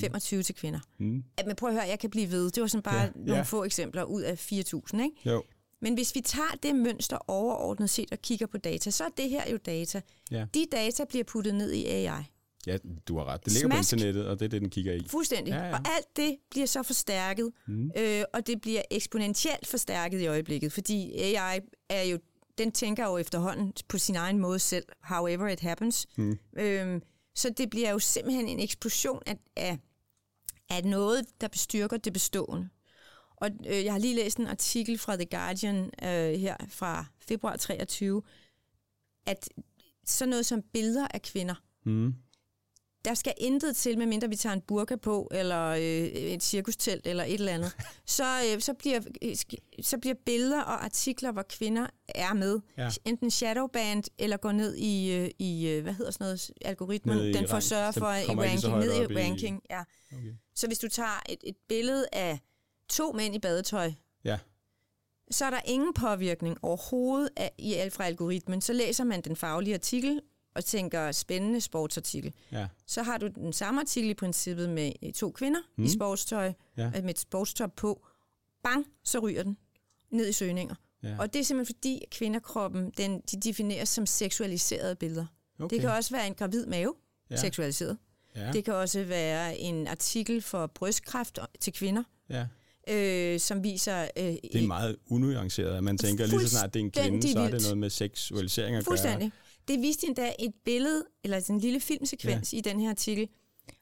25 0.00 0.42
til 0.42 0.54
kvinder. 0.54 0.80
Mm. 0.98 1.24
Men 1.46 1.56
prøv 1.56 1.68
at 1.68 1.74
høre, 1.74 1.84
jeg 1.84 1.98
kan 1.98 2.10
blive 2.10 2.30
ved. 2.30 2.50
Det 2.50 2.60
var 2.60 2.66
sådan 2.66 2.82
bare 2.82 3.00
ja. 3.00 3.10
nogle 3.16 3.36
ja. 3.36 3.42
få 3.42 3.64
eksempler 3.64 4.02
ud 4.04 4.22
af 4.22 4.52
4.000, 4.52 5.02
ikke? 5.02 5.10
Jo. 5.26 5.42
Men 5.84 5.94
hvis 5.94 6.14
vi 6.14 6.20
tager 6.20 6.58
det 6.62 6.74
mønster 6.74 7.30
overordnet 7.30 7.90
set 7.90 8.12
og 8.12 8.18
kigger 8.18 8.46
på 8.46 8.58
data, 8.58 8.90
så 8.90 9.04
er 9.04 9.08
det 9.16 9.30
her 9.30 9.50
jo 9.50 9.56
data. 9.56 10.00
Ja. 10.30 10.46
De 10.54 10.66
data 10.72 11.04
bliver 11.04 11.24
puttet 11.24 11.54
ned 11.54 11.72
i 11.72 11.86
AI. 11.86 12.22
Ja, 12.66 12.78
du 13.08 13.18
har 13.18 13.24
ret. 13.24 13.44
Det 13.44 13.52
ligger 13.52 13.68
Smask. 13.68 13.90
på 13.90 13.94
internettet, 13.94 14.26
og 14.26 14.38
det 14.38 14.44
er 14.44 14.48
det, 14.48 14.60
den 14.60 14.70
kigger 14.70 14.92
i. 14.92 15.08
Fuldstændig. 15.08 15.52
Ja, 15.52 15.64
Ja. 15.64 15.72
Og 15.72 15.78
alt 15.78 16.16
det 16.16 16.36
bliver 16.50 16.66
så 16.66 16.82
forstærket, 16.82 17.52
mm. 17.66 17.90
øh, 17.96 18.24
og 18.34 18.46
det 18.46 18.60
bliver 18.60 18.82
eksponentielt 18.90 19.66
forstærket 19.66 20.20
i 20.20 20.26
øjeblikket, 20.26 20.72
fordi 20.72 21.12
AI 21.12 21.60
er 21.88 22.02
jo, 22.02 22.18
den 22.58 22.72
tænker 22.72 23.04
jo 23.06 23.18
efterhånden 23.18 23.72
på 23.88 23.98
sin 23.98 24.16
egen 24.16 24.38
måde 24.38 24.58
selv, 24.58 24.84
however 25.02 25.48
it 25.48 25.60
happens. 25.60 26.06
Mm. 26.16 26.38
Øhm, 26.58 27.02
så 27.34 27.50
det 27.58 27.70
bliver 27.70 27.90
jo 27.90 27.98
simpelthen 27.98 28.48
en 28.48 28.60
eksplosion 28.60 29.22
af, 29.26 29.36
af, 29.56 29.78
af 30.70 30.84
noget, 30.84 31.24
der 31.40 31.48
bestyrker 31.48 31.96
det 31.96 32.12
bestående. 32.12 32.68
Og 33.36 33.50
øh, 33.66 33.84
jeg 33.84 33.92
har 33.92 33.98
lige 33.98 34.14
læst 34.14 34.38
en 34.38 34.46
artikel 34.46 34.98
fra 34.98 35.16
The 35.16 35.26
Guardian 35.26 35.76
øh, 36.02 36.40
her 36.40 36.56
fra 36.68 37.04
februar 37.28 37.56
23, 37.56 38.22
at 39.26 39.48
sådan 40.06 40.30
noget 40.30 40.46
som 40.46 40.62
billeder 40.72 41.08
af 41.14 41.22
kvinder, 41.22 41.54
Mm. 41.86 42.14
der 43.04 43.14
skal 43.14 43.32
intet 43.38 43.76
til, 43.76 43.98
medmindre 43.98 44.28
vi 44.28 44.36
tager 44.36 44.52
en 44.52 44.60
burka 44.60 44.96
på, 44.96 45.28
eller 45.34 45.64
øh, 45.68 45.82
et 45.82 46.42
cirkustelt, 46.42 47.06
eller 47.06 47.24
et 47.24 47.34
eller 47.34 47.52
andet. 47.52 47.76
så, 48.06 48.24
øh, 48.54 48.60
så, 48.60 48.74
bliver, 48.74 49.00
øh, 49.22 49.36
så 49.82 49.98
bliver 49.98 50.14
billeder 50.26 50.60
og 50.62 50.84
artikler, 50.84 51.32
hvor 51.32 51.42
kvinder 51.48 51.86
er 52.08 52.34
med, 52.34 52.60
Ja. 52.78 52.90
enten 53.04 53.30
shadowband, 53.30 54.04
eller 54.18 54.36
går 54.36 54.52
ned 54.52 54.76
i, 54.76 55.12
øh, 55.12 55.30
i 55.38 55.68
øh, 55.68 55.82
hvad 55.82 55.92
hedder 55.92 56.10
sådan 56.10 56.24
noget, 56.24 56.50
algoritmen, 56.64 57.16
Ned 57.16 57.24
i 57.24 57.32
den 57.32 57.34
Den 57.34 57.48
for 57.48 58.12
i 58.12 58.24
ranking, 58.48 58.78
ned 58.78 58.92
i 59.10 59.12
i- 59.12 59.16
ranking, 59.16 59.62
ja. 59.70 59.82
Okay. 60.12 60.32
Så 60.54 60.66
hvis 60.66 60.78
du 60.78 60.88
tager 60.88 61.22
et, 61.28 61.38
et 61.44 61.56
billede 61.68 62.06
af 62.12 62.38
to 62.88 63.12
mænd 63.12 63.34
i 63.34 63.38
badetøj, 63.38 63.92
Ja. 64.24 64.38
så 65.30 65.44
er 65.44 65.50
der 65.50 65.60
ingen 65.64 65.94
påvirkning 65.94 66.58
overhovedet 66.62 67.30
af, 67.36 67.52
i, 67.58 67.90
fra 67.92 68.04
algoritmen. 68.04 68.60
Så 68.60 68.72
læser 68.72 69.04
man 69.04 69.20
den 69.20 69.36
faglige 69.36 69.74
artikel, 69.74 70.20
og 70.54 70.64
tænker 70.64 71.12
spændende 71.12 71.60
sportsartikel, 71.60 72.32
Ja. 72.52 72.68
så 72.86 73.02
har 73.02 73.18
du 73.18 73.26
den 73.26 73.52
samme 73.52 73.80
artikel 73.80 74.10
i 74.10 74.14
princippet 74.14 74.70
med 74.70 74.92
øh, 75.02 75.12
to 75.12 75.30
kvinder 75.30 75.60
mm. 75.76 75.84
I 75.84 75.88
sportstøj, 75.88 76.52
Ja. 76.76 76.90
ja. 76.94 77.00
med 77.02 77.10
et 77.10 77.18
sportstop 77.18 77.76
på. 77.76 78.06
Bang, 78.62 78.86
så 79.04 79.18
ryger 79.18 79.42
den 79.42 79.56
ned 80.10 80.28
i 80.28 80.32
søgninger. 80.32 80.74
Ja. 81.02 81.16
Og 81.18 81.32
det 81.32 81.40
er 81.40 81.44
simpelthen 81.44 81.74
fordi, 81.76 82.00
at 82.02 82.10
kvinderkroppen, 82.10 82.90
den, 82.90 83.20
de 83.20 83.40
defineres 83.40 83.88
som 83.88 84.06
seksualiserede 84.06 84.96
billeder. 84.96 85.26
Okay. 85.58 85.74
Det 85.74 85.80
kan 85.80 85.90
også 85.90 86.10
være 86.16 86.26
en 86.26 86.34
gravid 86.34 86.66
mave, 86.66 86.94
ja. 87.30 87.36
seksualiseret. 87.36 87.98
Ja. 88.36 88.52
Det 88.52 88.64
kan 88.64 88.74
også 88.74 89.04
være 89.04 89.58
en 89.58 89.86
artikel 89.86 90.42
for 90.42 90.66
brystkræft 90.66 91.38
til 91.60 91.72
kvinder, 91.72 92.02
ja. 92.28 92.46
Øh, 92.88 93.40
som 93.40 93.62
viser... 93.62 94.08
Øh, 94.16 94.24
Det 94.24 94.38
er 94.54 94.66
meget 94.66 94.96
unuanceret, 95.10 95.76
at 95.76 95.84
man 95.84 95.98
tænker 95.98 96.26
lige 96.26 96.40
så 96.40 96.48
snart 96.48 96.74
det 96.74 96.80
er 96.80 96.84
en 96.84 96.90
kvinde, 96.90 97.32
så 97.32 97.38
er 97.38 97.50
det 97.50 97.62
noget 97.62 97.78
med 97.78 97.90
seksualisering 97.90 98.76
at 98.76 98.84
Fuldstændig. 98.84 99.32
Det 99.68 99.82
viste 99.82 100.06
endda 100.06 100.32
et 100.38 100.52
billede, 100.64 101.04
eller 101.24 101.40
sådan 101.40 101.54
en 101.54 101.60
lille 101.60 101.80
filmsekvens 101.80 102.52
ja. 102.52 102.58
i 102.58 102.60
den 102.60 102.80
her 102.80 102.90
artikel, 102.90 103.28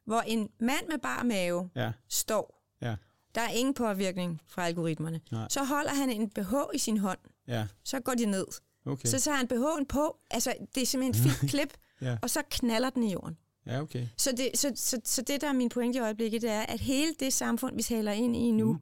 hvor 0.07 0.21
en 0.21 0.49
mand 0.61 0.89
med 0.91 0.99
bar 0.99 1.23
mave 1.23 1.69
gøre. 1.75 1.85
Ja. 1.85 1.93
står. 2.09 2.63
Ja. 2.83 2.95
Der 3.35 3.41
er 3.41 3.51
ingen 3.51 3.75
påvirkning 3.75 4.41
fra 4.47 4.67
algoritmerne. 4.67 5.21
Nej. 5.33 5.47
Så 5.51 5.65
holder 5.65 5.91
han 5.91 6.11
en 6.11 6.31
BH 6.31 6.55
i 6.75 6.79
sin 6.79 6.99
hånd. 6.99 7.19
Ja. 7.49 7.67
Så 7.85 8.01
går 8.01 8.15
de 8.15 8.27
ned. 8.27 8.47
Okay. 8.87 9.09
Så 9.09 9.21
tager 9.21 9.37
han 9.37 9.49
BH'en 9.53 9.85
på. 9.89 10.17
Altså, 10.31 10.55
det 10.75 10.83
er 10.83 10.87
simpelthen 10.87 11.27
et 11.27 11.33
fint 11.41 11.51
klip. 11.51 11.73
Ja. 12.03 12.17
Og 12.23 12.31
så 12.31 12.43
knaller 12.51 12.91
den 12.91 13.03
i 13.03 13.13
jorden. 13.13 13.37
Ja, 13.67 13.81
okay. 13.81 14.07
Så 14.17 14.33
det, 14.33 14.51
så, 14.55 14.73
så, 14.75 15.01
så 15.05 15.23
det, 15.23 15.41
der 15.41 15.49
er 15.49 15.53
min 15.53 15.69
pointe 15.69 15.99
i 15.99 16.01
øjeblikket, 16.01 16.43
det 16.43 16.51
er, 16.51 16.61
at 16.61 16.81
hele 16.81 17.15
det 17.21 17.33
samfund, 17.33 17.77
vi 17.77 17.83
taler 17.83 18.13
ind 18.13 18.37
i 18.37 18.51
nu, 18.51 18.73
mm. 18.73 18.79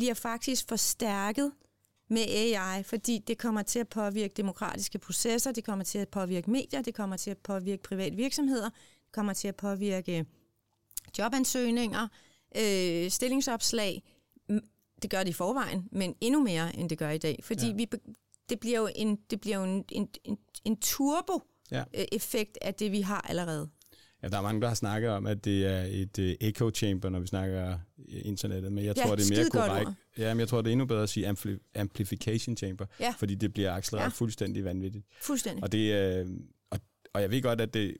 Bliver 0.00 0.14
faktisk 0.14 0.68
forstærket 0.68 1.52
med 2.08 2.22
AI, 2.22 2.82
fordi 2.82 3.18
det 3.18 3.38
kommer 3.38 3.62
til 3.62 3.78
at 3.78 3.88
påvirke 3.88 4.34
demokratiske 4.36 4.98
processer, 4.98 5.52
det 5.52 5.64
kommer 5.64 5.84
til 5.84 5.98
at 5.98 6.08
påvirke 6.08 6.50
medier, 6.50 6.82
det 6.82 6.94
kommer 6.94 7.16
til 7.16 7.30
at 7.30 7.38
påvirke 7.38 7.82
private 7.82 8.16
virksomheder, 8.16 8.70
det 9.04 9.12
kommer 9.12 9.32
til 9.32 9.48
at 9.48 9.56
påvirke 9.56 10.26
jobansøgninger, 11.18 12.08
øh, 12.56 13.10
stillingsopslag. 13.10 14.02
Det 15.02 15.10
gør 15.10 15.18
det 15.18 15.30
i 15.30 15.32
forvejen, 15.32 15.88
men 15.92 16.14
endnu 16.20 16.42
mere, 16.42 16.76
end 16.76 16.88
det 16.90 16.98
gør 16.98 17.10
i 17.10 17.18
dag. 17.18 17.40
Fordi 17.42 17.66
Ja. 17.66 17.72
vi, 17.72 17.86
det 18.48 18.60
bliver 18.60 18.78
jo 18.80 18.88
en, 18.96 19.16
det 19.30 19.40
bliver 19.40 19.56
jo 19.58 19.64
en, 19.64 19.84
en, 19.92 20.08
en, 20.24 20.38
en 20.64 20.76
turbo-effekt 20.76 22.58
Ja. 22.62 22.66
af 22.68 22.74
det, 22.74 22.92
vi 22.92 23.00
har 23.00 23.20
allerede. 23.28 23.70
Ja, 24.22 24.28
der 24.28 24.38
er 24.38 24.42
mange, 24.42 24.60
der 24.60 24.68
har 24.68 24.74
snakket 24.74 25.10
om, 25.10 25.26
at 25.26 25.44
det 25.44 25.66
er 25.66 25.82
et 25.82 26.18
uh, 26.18 26.24
echo 26.48 26.70
chamber, 26.74 27.08
når 27.08 27.20
vi 27.20 27.26
snakker 27.26 27.72
øh, 28.08 28.20
internettet, 28.24 28.72
men 28.72 28.84
jeg 28.84 28.96
Ja, 28.96 29.02
tror, 29.02 29.16
det 29.16 29.30
er 29.30 29.36
mere 29.36 29.50
korrekt. 29.50 29.90
Ja, 30.18 30.34
men 30.34 30.40
jeg 30.40 30.48
tror, 30.48 30.62
det 30.62 30.68
er 30.68 30.72
endnu 30.72 30.86
bedre 30.86 31.02
at 31.02 31.08
sige 31.08 31.28
ampli- 31.30 31.70
amplification 31.74 32.56
chamber, 32.56 32.86
Ja. 33.00 33.14
fordi 33.18 33.34
det 33.34 33.52
bliver 33.52 33.72
accelereret 33.72 34.06
ja. 34.06 34.10
Fuldstændig 34.14 34.64
vanvittigt. 34.64 35.04
Fuldstændig. 35.22 35.62
Og, 35.64 35.72
det, 35.72 35.92
øh, 35.94 36.26
og, 36.70 36.78
og 37.14 37.22
jeg 37.22 37.30
ved 37.30 37.42
godt, 37.42 37.60
at 37.60 37.74
det 37.74 37.96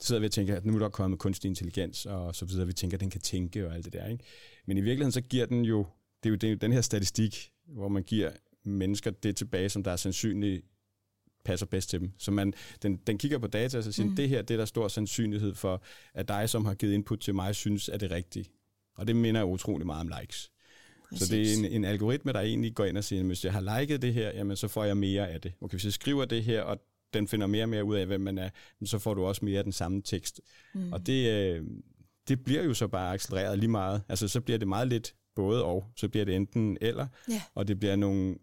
så 0.00 0.06
sidder 0.06 0.20
vi 0.20 0.26
og 0.26 0.32
tænker, 0.32 0.56
at 0.56 0.64
nu 0.66 0.74
er 0.74 0.78
der 0.78 0.88
kommet 0.88 1.18
kunstig 1.18 1.48
intelligens, 1.48 2.06
og 2.06 2.34
så 2.34 2.44
videre, 2.44 2.66
vi 2.66 2.72
tænker, 2.72 2.96
at 2.96 3.00
den 3.00 3.10
kan 3.10 3.20
tænke 3.20 3.66
og 3.66 3.74
alt 3.74 3.84
det 3.84 3.92
der. 3.92 4.06
Ikke? 4.08 4.24
Men 4.66 4.76
i 4.76 4.80
virkeligheden, 4.80 5.12
så 5.12 5.20
giver 5.20 5.46
den 5.46 5.64
jo, 5.64 5.86
det 6.22 6.28
er 6.28 6.30
jo, 6.30 6.36
det 6.36 6.44
er 6.46 6.50
jo 6.50 6.56
den 6.56 6.72
her 6.72 6.80
statistik, 6.80 7.50
hvor 7.66 7.88
man 7.88 8.02
giver 8.02 8.30
mennesker 8.64 9.10
det 9.10 9.36
tilbage, 9.36 9.68
som 9.68 9.82
der 9.82 9.90
er 9.90 9.96
sandsynligt 9.96 10.64
passer 11.44 11.66
bedst 11.66 11.90
til 11.90 12.00
dem. 12.00 12.12
Så 12.18 12.30
man, 12.30 12.54
den, 12.82 12.96
den 12.96 13.18
kigger 13.18 13.38
på 13.38 13.46
data, 13.46 13.78
og 13.78 13.84
så 13.84 13.92
siger, 13.92 14.08
mm. 14.08 14.16
det 14.16 14.28
her 14.28 14.42
det 14.42 14.54
er 14.54 14.58
der 14.58 14.64
stor 14.64 14.88
sandsynlighed 14.88 15.54
for, 15.54 15.82
at 16.14 16.28
dig, 16.28 16.48
som 16.48 16.64
har 16.64 16.74
givet 16.74 16.92
input 16.94 17.20
til 17.20 17.34
mig, 17.34 17.54
synes, 17.54 17.88
at 17.88 18.00
det 18.00 18.12
er 18.12 18.16
rigtigt. 18.16 18.50
Og 18.96 19.06
det 19.06 19.16
minder 19.16 19.42
utrolig 19.42 19.86
meget 19.86 20.00
om 20.00 20.10
likes. 20.20 20.50
Præcis. 21.08 21.28
Så 21.28 21.34
det 21.34 21.52
er 21.52 21.56
en, 21.58 21.64
en 21.64 21.84
algoritme, 21.84 22.32
der 22.32 22.40
egentlig 22.40 22.74
går 22.74 22.84
ind 22.84 22.98
og 22.98 23.04
siger, 23.04 23.20
at 23.20 23.26
hvis 23.26 23.44
jeg 23.44 23.52
har 23.52 23.80
liket 23.80 24.02
det 24.02 24.14
her, 24.14 24.30
jamen 24.34 24.56
så 24.56 24.68
får 24.68 24.84
jeg 24.84 24.96
mere 24.96 25.28
af 25.28 25.40
det. 25.40 25.52
Okay, 25.60 25.74
hvis 25.74 25.84
jeg 25.84 25.92
skriver 25.92 26.24
det 26.24 26.44
her, 26.44 26.62
og 26.62 26.78
den 27.14 27.28
finder 27.28 27.46
mere 27.46 27.64
og 27.64 27.68
mere 27.68 27.84
ud 27.84 27.96
af, 27.96 28.06
hvem 28.06 28.20
man 28.20 28.38
er, 28.38 28.50
så 28.84 28.98
får 28.98 29.14
du 29.14 29.24
også 29.24 29.44
mere 29.44 29.58
af 29.58 29.64
den 29.64 29.72
samme 29.72 30.02
tekst. 30.02 30.40
Mm. 30.74 30.92
Og 30.92 31.06
det, 31.06 31.30
øh, 31.30 31.64
det 32.28 32.44
bliver 32.44 32.62
jo 32.62 32.74
så 32.74 32.88
bare 32.88 33.14
accelereret 33.14 33.58
lige 33.58 33.70
meget. 33.70 34.02
Altså 34.08 34.28
så 34.28 34.40
bliver 34.40 34.58
det 34.58 34.68
meget 34.68 34.88
lidt 34.88 35.14
både 35.36 35.64
og. 35.64 35.84
Så 35.96 36.08
bliver 36.08 36.24
det 36.24 36.36
enten 36.36 36.78
eller, 36.80 37.06
Ja. 37.28 37.42
og 37.54 37.68
det 37.68 37.78
bliver 37.80 37.96
nogle 37.96 38.36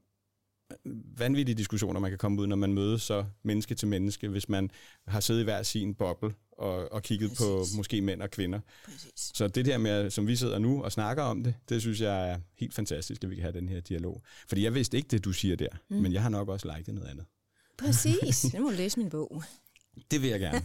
vanvittige 1.17 1.56
diskussioner, 1.56 1.99
man 1.99 2.12
kan 2.12 2.17
komme 2.17 2.41
ud, 2.41 2.47
når 2.47 2.56
man 2.56 2.73
mødes 2.73 3.01
så 3.01 3.25
menneske 3.43 3.75
til 3.75 3.88
menneske, 3.88 4.27
hvis 4.27 4.49
man 4.49 4.71
har 5.08 5.19
siddet 5.19 5.41
i 5.41 5.43
hver 5.43 5.63
sin 5.63 5.95
boble 5.95 6.34
og, 6.51 6.91
og 6.91 7.03
kigget 7.03 7.30
Præcis. 7.30 7.45
på 7.45 7.65
måske 7.77 8.01
mænd 8.01 8.21
og 8.21 8.32
kvinder. 8.32 8.60
Præcis. 8.86 9.12
Så 9.15 9.47
det 9.47 9.65
der 9.65 9.77
med, 9.77 10.10
som 10.10 10.27
vi 10.27 10.36
sidder 10.36 10.60
nu 10.60 10.84
og 10.84 10.91
snakker 10.91 11.23
om 11.23 11.43
det, 11.43 11.56
det 11.69 11.82
synes 11.82 12.01
jeg 12.01 12.30
er 12.30 12.39
helt 12.58 12.73
fantastisk, 12.73 13.23
at 13.23 13.30
vi 13.30 13.36
kan 13.36 13.41
have 13.41 13.53
den 13.53 13.69
her 13.69 13.80
dialog. 13.80 14.21
Fordi 14.47 14.63
jeg 14.63 14.73
vidste 14.73 14.97
ikke 14.97 15.08
det, 15.08 15.25
du 15.25 15.34
siger 15.34 15.56
der, 15.56 15.69
mm. 15.89 15.97
men 15.97 16.13
jeg 16.13 16.21
har 16.21 16.30
nok 16.30 16.49
også 16.49 16.73
liket 16.77 16.93
noget 16.93 17.10
andet. 17.10 17.25
Præcis. 17.77 18.45
Nu 18.53 18.62
må 18.63 18.69
du 18.69 18.75
læse 18.75 18.99
min 18.99 19.10
bog. 19.10 19.43
Det 20.12 20.21
vil 20.21 20.30
jeg 20.30 20.39
gerne. 20.39 20.62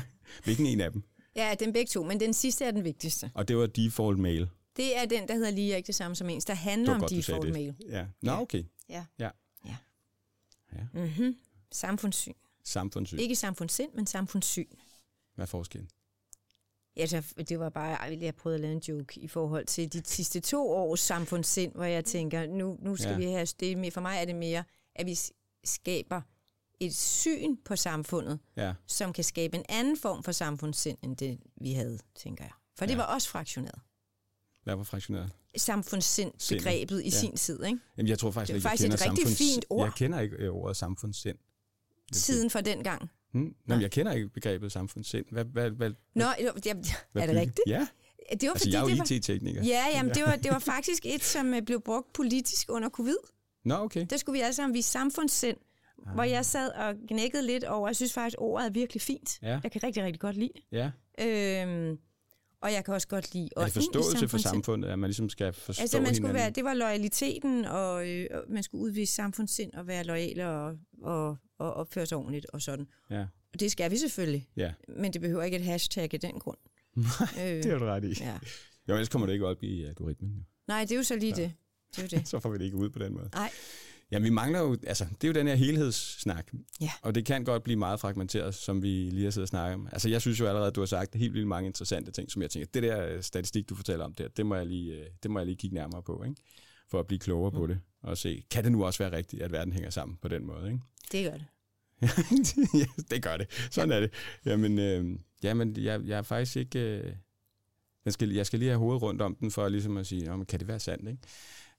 Hvilken 0.44 0.66
en 0.66 0.80
af 0.80 0.92
dem? 0.92 1.02
Ja, 1.36 1.54
den 1.60 1.72
begge 1.72 1.88
to, 1.88 2.02
men 2.02 2.20
den 2.20 2.34
sidste 2.34 2.64
er 2.64 2.70
den 2.70 2.84
vigtigste. 2.84 3.30
Og 3.34 3.48
det 3.48 3.56
var 3.56 3.66
default 3.66 4.18
mail. 4.18 4.48
Det 4.76 4.98
er 4.98 5.04
den, 5.04 5.28
der 5.28 5.34
hedder 5.34 5.50
lige 5.50 5.76
ikke 5.76 5.86
det 5.86 5.94
samme 5.94 6.16
som 6.16 6.28
ens, 6.30 6.44
der 6.44 6.54
handler 6.54 6.94
om 6.94 7.00
godt, 7.00 7.10
default 7.10 7.52
mail. 7.52 7.74
Ja. 7.88 8.06
Nå, 8.22 8.32
okay. 8.32 8.64
Ja. 8.88 9.04
Ja. 9.18 9.30
Ja. 10.72 10.86
Mm-hmm. 10.92 11.36
Samfundssyn. 11.72 12.32
Samfundssyn. 12.64 13.18
Ikke 13.18 13.36
samfundssind, 13.36 13.92
men 13.94 14.06
samfundssyn. 14.06 14.66
Hvad 15.34 15.44
er 15.44 15.46
forskellen? 15.46 15.88
Altså, 16.96 17.34
det 17.48 17.58
var 17.58 17.68
bare, 17.68 18.02
jeg 18.02 18.34
prøvede 18.34 18.54
at 18.54 18.60
lave 18.60 18.72
en 18.72 18.78
joke 18.88 19.20
i 19.20 19.28
forhold 19.28 19.66
til 19.66 19.92
de 19.92 20.02
sidste 20.04 20.40
to 20.40 20.70
års 20.70 21.00
samfundssind, 21.00 21.72
hvor 21.74 21.84
jeg 21.84 22.04
tænker, 22.04 22.46
nu, 22.46 22.78
nu 22.82 22.96
skal 22.96 23.10
Ja. 23.10 23.16
vi 23.16 23.24
have, 23.24 23.46
det 23.60 23.72
er 23.72 23.76
mere, 23.76 23.90
for 23.90 24.00
mig 24.00 24.18
er 24.20 24.24
det 24.24 24.36
mere, 24.36 24.64
at 24.94 25.06
vi 25.06 25.18
skaber 25.64 26.20
et 26.80 26.94
syn 26.96 27.56
på 27.64 27.76
samfundet, 27.76 28.38
Ja. 28.56 28.74
som 28.86 29.12
kan 29.12 29.24
skabe 29.24 29.56
en 29.56 29.64
anden 29.68 29.96
form 29.96 30.22
for 30.22 30.32
samfundssind, 30.32 30.98
end 31.02 31.16
det 31.16 31.40
vi 31.56 31.72
havde, 31.72 31.98
tænker 32.14 32.44
jeg. 32.44 32.52
For 32.78 32.86
det 32.86 32.92
Ja. 32.92 32.96
var 32.98 33.04
også 33.04 33.28
fraktioneret. 33.28 33.80
Hvad 34.64 34.74
var 34.76 34.84
fraktioneret? 34.84 35.30
Samfundssind, 35.56 36.32
Sindet. 36.38 36.64
begrebet 36.64 37.00
i 37.00 37.04
Ja. 37.04 37.10
sin 37.10 37.36
tid, 37.36 37.64
ikke? 37.64 37.78
Jamen, 37.96 38.08
jeg 38.08 38.18
tror 38.18 38.30
faktisk, 38.30 38.48
Det 38.48 38.52
er 38.52 38.56
ikke, 38.56 38.64
jeg 38.68 38.70
faktisk 38.70 38.88
kender 39.04 39.12
et 39.12 39.18
rigtig 39.18 39.36
fint 39.36 39.64
ord. 39.70 39.86
Jeg 39.86 39.92
kender 39.94 40.20
ikke 40.20 40.36
øh, 40.36 40.50
ordet 40.52 40.76
samfundssind. 40.76 41.38
Tiden 42.12 42.50
for 42.50 42.60
den 42.60 42.82
gang. 42.84 43.10
Hmm? 43.32 43.54
Nå, 43.66 43.74
jeg 43.74 43.90
kender 43.90 44.12
ikke 44.12 44.28
begrebet 44.28 44.72
samfundssind. 44.72 45.24
Hvad, 45.32 45.44
hvad, 45.44 45.70
hvad, 45.70 45.90
Nå, 46.14 46.24
hvad 47.12 47.22
er 47.22 47.26
det 47.26 47.36
rigtigt? 47.36 47.60
Ja, 47.66 47.86
Det 48.32 48.46
var 48.46 48.52
altså 48.52 48.64
fordi, 48.64 48.72
jeg 48.72 48.80
er 48.80 48.84
det 48.86 48.92
jo 48.92 48.96
var, 48.96 49.04
IT-tekniker. 49.12 49.62
Ja, 49.64 49.84
jamen, 49.94 50.14
det 50.14 50.22
var, 50.22 50.36
det 50.44 50.50
var 50.50 50.58
faktisk 50.58 51.06
et, 51.06 51.24
som 51.24 51.54
øh, 51.54 51.62
blev 51.62 51.80
brugt 51.80 52.12
politisk 52.12 52.66
under 52.70 52.88
covid. 52.88 53.16
Nå, 53.64 53.74
okay. 53.74 54.06
Der 54.10 54.16
skulle 54.16 54.38
vi 54.38 54.42
alle 54.42 54.54
sammen 54.54 54.74
vise 54.74 54.90
samfundssind, 54.90 55.56
ah. 56.06 56.14
hvor 56.14 56.22
jeg 56.22 56.44
sad 56.44 56.70
og 56.70 56.94
gnækkede 57.08 57.46
lidt 57.46 57.64
over, 57.64 57.88
jeg 57.88 57.96
synes 57.96 58.12
faktisk, 58.12 58.36
ordet 58.40 58.66
er 58.66 58.70
virkelig 58.70 59.02
fint. 59.02 59.38
Ja. 59.42 59.60
Jeg 59.62 59.72
kan 59.72 59.82
rigtig, 59.84 60.02
rigtig 60.04 60.20
godt 60.20 60.36
lide 60.36 60.50
det. 60.54 60.62
Ja. 60.72 60.90
Øhm, 61.62 61.98
og 62.62 62.72
jeg 62.72 62.84
kan 62.84 62.94
også 62.94 63.08
godt 63.08 63.34
lide 63.34 63.44
Er 63.44 63.48
det 63.48 63.60
ånden 63.60 63.70
i 63.70 63.72
forståelse 63.74 64.28
for 64.28 64.38
samfundet, 64.38 64.88
at 64.88 64.98
man 64.98 65.08
ligesom 65.08 65.28
skal 65.28 65.52
forstå 65.52 65.82
Altså, 65.82 66.00
man 66.00 66.06
skulle 66.06 66.28
hinanden? 66.28 66.34
være, 66.42 66.50
det 66.50 66.64
var 66.64 66.74
loyaliteten, 66.74 67.64
og 67.64 68.08
øh, 68.08 68.26
man 68.48 68.62
skulle 68.62 68.82
udvise 68.82 69.14
samfundssind 69.14 69.72
og 69.72 69.86
være 69.86 70.04
loyale 70.04 70.48
og, 70.48 70.76
og, 71.02 71.36
og 71.58 71.72
opføre 71.74 72.06
sig 72.06 72.18
ordentligt 72.18 72.46
og 72.52 72.62
sådan. 72.62 72.86
Ja. 73.10 73.20
Og 73.52 73.60
det 73.60 73.72
skal 73.72 73.90
vi 73.90 73.96
selvfølgelig, 73.96 74.48
ja, 74.56 74.72
men 74.88 75.12
det 75.12 75.20
behøver 75.20 75.42
ikke 75.42 75.56
et 75.56 75.64
hashtag 75.64 76.14
af 76.14 76.20
den 76.20 76.38
grund. 76.38 76.58
øh, 77.40 77.42
det 77.42 77.64
har 77.70 77.78
du 77.78 77.84
ret 77.84 78.04
i. 78.04 78.14
ja. 78.24 78.38
Jo, 78.88 78.94
ellers 78.94 79.08
kommer 79.08 79.26
det 79.26 79.32
ikke 79.32 79.46
op 79.46 79.62
i 79.62 79.84
algoritmen. 79.84 80.30
Jo. 80.36 80.42
Nej, 80.68 80.80
det 80.80 80.92
er 80.92 80.96
jo 80.96 81.02
så 81.02 81.16
lige 81.16 81.34
ja. 81.36 81.42
det. 81.42 81.52
Det 81.90 81.98
er 81.98 82.02
jo 82.02 82.18
det. 82.20 82.28
Så 82.30 82.40
får 82.40 82.50
vi 82.50 82.58
det 82.58 82.64
ikke 82.64 82.76
ud 82.76 82.90
på 82.90 82.98
den 82.98 83.12
måde. 83.14 83.28
Nej. 83.34 83.50
Jamen, 84.10 84.24
vi 84.24 84.30
mangler 84.30 84.60
jo, 84.60 84.76
altså, 84.86 85.04
det 85.04 85.24
er 85.24 85.28
jo 85.28 85.34
den 85.34 85.46
her 85.46 85.54
helhedssnak. 85.54 86.52
Ja. 86.80 86.90
Og 87.02 87.14
det 87.14 87.26
kan 87.26 87.44
godt 87.44 87.62
blive 87.62 87.76
meget 87.76 88.00
fragmenteret, 88.00 88.54
som 88.54 88.82
vi 88.82 88.88
lige 88.88 89.24
har 89.24 89.30
siddet 89.30 89.44
og 89.44 89.48
snakket 89.48 89.74
om. 89.74 89.88
Altså, 89.92 90.08
jeg 90.08 90.20
synes 90.20 90.40
jo 90.40 90.46
allerede, 90.46 90.68
at 90.68 90.74
du 90.74 90.80
har 90.80 90.86
sagt 90.86 91.14
helt 91.14 91.34
vildt 91.34 91.48
mange 91.48 91.66
interessante 91.66 92.10
ting, 92.10 92.30
som 92.30 92.42
jeg 92.42 92.50
tænker, 92.50 92.66
det 92.74 92.82
der 92.82 93.06
øh, 93.06 93.22
statistik, 93.22 93.68
du 93.68 93.74
fortæller 93.74 94.04
om 94.04 94.14
der, 94.14 94.28
det 94.28 94.46
må 94.46 94.54
jeg 94.54 94.66
lige, 94.66 94.94
øh, 94.94 95.06
det 95.22 95.30
må 95.30 95.38
jeg 95.38 95.46
lige 95.46 95.56
kigge 95.56 95.74
nærmere 95.74 96.02
på, 96.02 96.22
ikke? 96.22 96.36
For 96.90 97.00
at 97.00 97.06
blive 97.06 97.18
klogere 97.18 97.50
mm. 97.50 97.56
på 97.56 97.66
det. 97.66 97.80
Og 98.02 98.18
se, 98.18 98.44
kan 98.50 98.64
det 98.64 98.72
nu 98.72 98.84
også 98.84 98.98
være 98.98 99.16
rigtigt, 99.16 99.42
at 99.42 99.52
verden 99.52 99.72
hænger 99.72 99.90
sammen 99.90 100.18
på 100.22 100.28
den 100.28 100.46
måde, 100.46 100.66
ikke? 100.66 100.80
Det 101.12 101.24
gør 101.24 101.36
det. 101.38 101.46
ja, 102.80 102.86
det 103.10 103.22
gør 103.22 103.36
det. 103.36 103.46
Sådan 103.70 103.90
ja. 103.90 103.96
er 103.96 104.00
det. 104.00 104.10
Jamen, 104.44 104.78
øh, 104.78 105.18
jamen 105.42 105.76
jeg, 105.76 106.00
jeg 106.04 106.18
er 106.18 106.22
faktisk 106.22 106.56
ikke... 106.56 106.78
Øh, 106.78 107.12
jeg, 108.04 108.12
skal, 108.12 108.32
jeg 108.32 108.46
skal 108.46 108.58
lige 108.58 108.68
have 108.68 108.78
hovedet 108.78 109.02
rundt 109.02 109.22
om 109.22 109.34
den, 109.34 109.50
for 109.50 109.68
ligesom 109.68 109.96
at 109.96 110.06
sige, 110.06 110.30
men 110.30 110.46
kan 110.46 110.60
det 110.60 110.68
være 110.68 110.80
sandt, 110.80 111.08
ikke? 111.08 111.22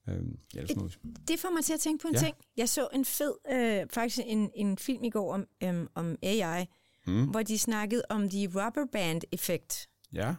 Øh, 0.09 0.21
ellers 0.55 0.75
må 0.75 0.83
vi... 0.87 0.93
Det 1.27 1.39
får 1.39 1.49
mig 1.49 1.63
til 1.63 1.73
at 1.73 1.79
tænke 1.79 2.01
på 2.01 2.07
en 2.07 2.13
Ja. 2.13 2.19
ja. 2.19 2.25
ting. 2.25 2.35
Jeg 2.57 2.69
så 2.69 2.87
en 2.93 3.05
fed, 3.05 3.33
øh, 3.51 3.87
faktisk 3.89 4.19
en, 4.25 4.51
en 4.55 4.77
film 4.77 5.03
i 5.03 5.09
går 5.09 5.33
om, 5.33 5.45
øhm, 5.63 5.87
om 5.95 6.15
AI, 6.23 6.65
Mm. 7.07 7.25
hvor 7.25 7.43
de 7.43 7.59
snakkede 7.59 8.03
om 8.09 8.29
the 8.29 8.45
rubber 8.47 8.85
band 8.91 9.21
effekt. 9.31 9.89
Ja, 10.13 10.35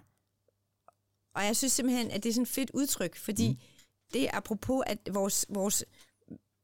Og 1.35 1.45
jeg 1.45 1.57
synes 1.57 1.73
simpelthen, 1.73 2.11
at 2.11 2.23
det 2.23 2.29
er 2.29 2.33
sådan 2.33 2.43
et 2.43 2.49
fedt 2.49 2.71
udtryk, 2.75 3.17
fordi 3.17 3.49
mm. 3.49 3.57
det 4.13 4.25
er 4.25 4.31
apropos, 4.33 4.83
at 4.87 4.99
vores, 5.13 5.47
vores 5.49 5.85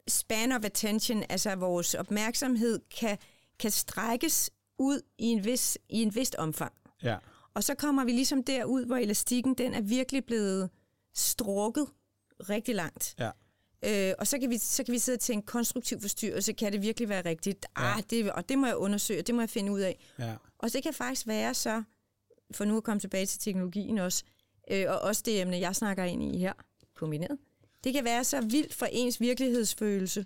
span 0.08 0.52
of 0.52 0.64
attention, 0.64 1.22
altså 1.28 1.54
vores 1.56 1.94
opmærksomhed, 1.94 2.80
kan, 2.98 3.18
kan 3.58 3.70
strækkes 3.70 4.50
ud 4.78 5.00
i 5.18 5.24
en, 5.24 5.44
vis, 5.44 5.78
i 5.88 6.02
en 6.02 6.14
vist 6.14 6.34
omfang. 6.34 6.72
ja, 7.02 7.16
Og 7.54 7.64
så 7.64 7.74
kommer 7.74 8.04
vi 8.04 8.12
ligesom 8.12 8.44
derud, 8.44 8.84
hvor 8.86 8.96
elastikken 8.96 9.54
den 9.54 9.74
er 9.74 9.80
virkelig 9.80 10.24
blevet 10.24 10.70
strukket 11.14 11.86
rigtig 12.40 12.74
langt. 12.74 13.14
ja. 13.18 13.30
Øh, 13.86 14.14
og 14.18 14.26
så 14.26 14.38
kan, 14.38 14.50
vi, 14.50 14.58
så 14.58 14.84
kan 14.84 14.92
vi 14.94 14.98
sidde 14.98 15.16
og 15.16 15.20
tænke, 15.20 15.46
konstruktiv 15.46 16.00
forstyrrelse, 16.00 16.52
kan 16.52 16.72
det 16.72 16.82
virkelig 16.82 17.08
være 17.08 17.24
rigtigt? 17.24 17.66
Ah, 17.76 18.02
det, 18.10 18.32
og 18.32 18.48
det 18.48 18.58
må 18.58 18.66
jeg 18.66 18.76
undersøge, 18.76 19.22
det 19.22 19.34
må 19.34 19.40
jeg 19.42 19.50
finde 19.50 19.72
ud 19.72 19.80
af. 19.80 19.98
Ja. 20.18 20.34
Og 20.58 20.72
det 20.72 20.82
kan 20.82 20.94
faktisk 20.94 21.26
være 21.26 21.54
så, 21.54 21.82
for 22.54 22.64
nu 22.64 22.76
at 22.76 22.84
komme 22.84 23.00
tilbage 23.00 23.26
til 23.26 23.40
teknologien 23.40 23.98
også, 23.98 24.24
øh, 24.70 24.86
og 24.88 25.00
også 25.00 25.22
det 25.24 25.40
emne, 25.40 25.56
jeg 25.58 25.76
snakker 25.76 26.04
ind 26.04 26.22
i 26.34 26.38
her, 26.38 26.52
kombineret. 26.94 27.38
Det 27.84 27.92
kan 27.92 28.04
være 28.04 28.24
så 28.24 28.40
vildt 28.40 28.74
for 28.74 28.86
ens 28.92 29.20
virkelighedsfølelse, 29.20 30.24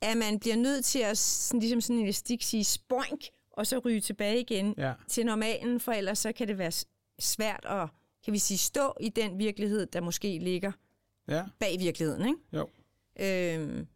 at 0.00 0.16
man 0.16 0.38
bliver 0.40 0.56
nødt 0.56 0.84
til 0.84 0.98
at, 0.98 1.18
sådan, 1.18 1.60
ligesom 1.60 1.80
sådan 1.80 1.96
en 1.96 2.02
elastik, 2.02 2.42
sige 2.42 2.64
spoink, 2.64 3.24
og 3.50 3.66
så 3.66 3.78
ryge 3.78 4.00
tilbage 4.00 4.40
igen 4.40 4.74
Ja. 4.78 4.92
til 5.08 5.26
normalen, 5.26 5.80
for 5.80 5.92
ellers 5.92 6.18
så 6.18 6.32
kan 6.32 6.48
det 6.48 6.58
være 6.58 6.72
svært 7.18 7.66
at, 7.68 7.88
kan 8.24 8.32
vi 8.32 8.38
sige, 8.38 8.58
stå 8.58 8.94
i 9.00 9.08
den 9.08 9.38
virkelighed, 9.38 9.86
der 9.86 10.00
måske 10.00 10.38
ligger 10.38 10.72
Ja. 11.30 11.44
bag 11.58 11.78
virkeligheden, 11.78 12.26
ikke? 12.26 12.38
Jo. 12.52 12.68
Øhm, 13.20 13.86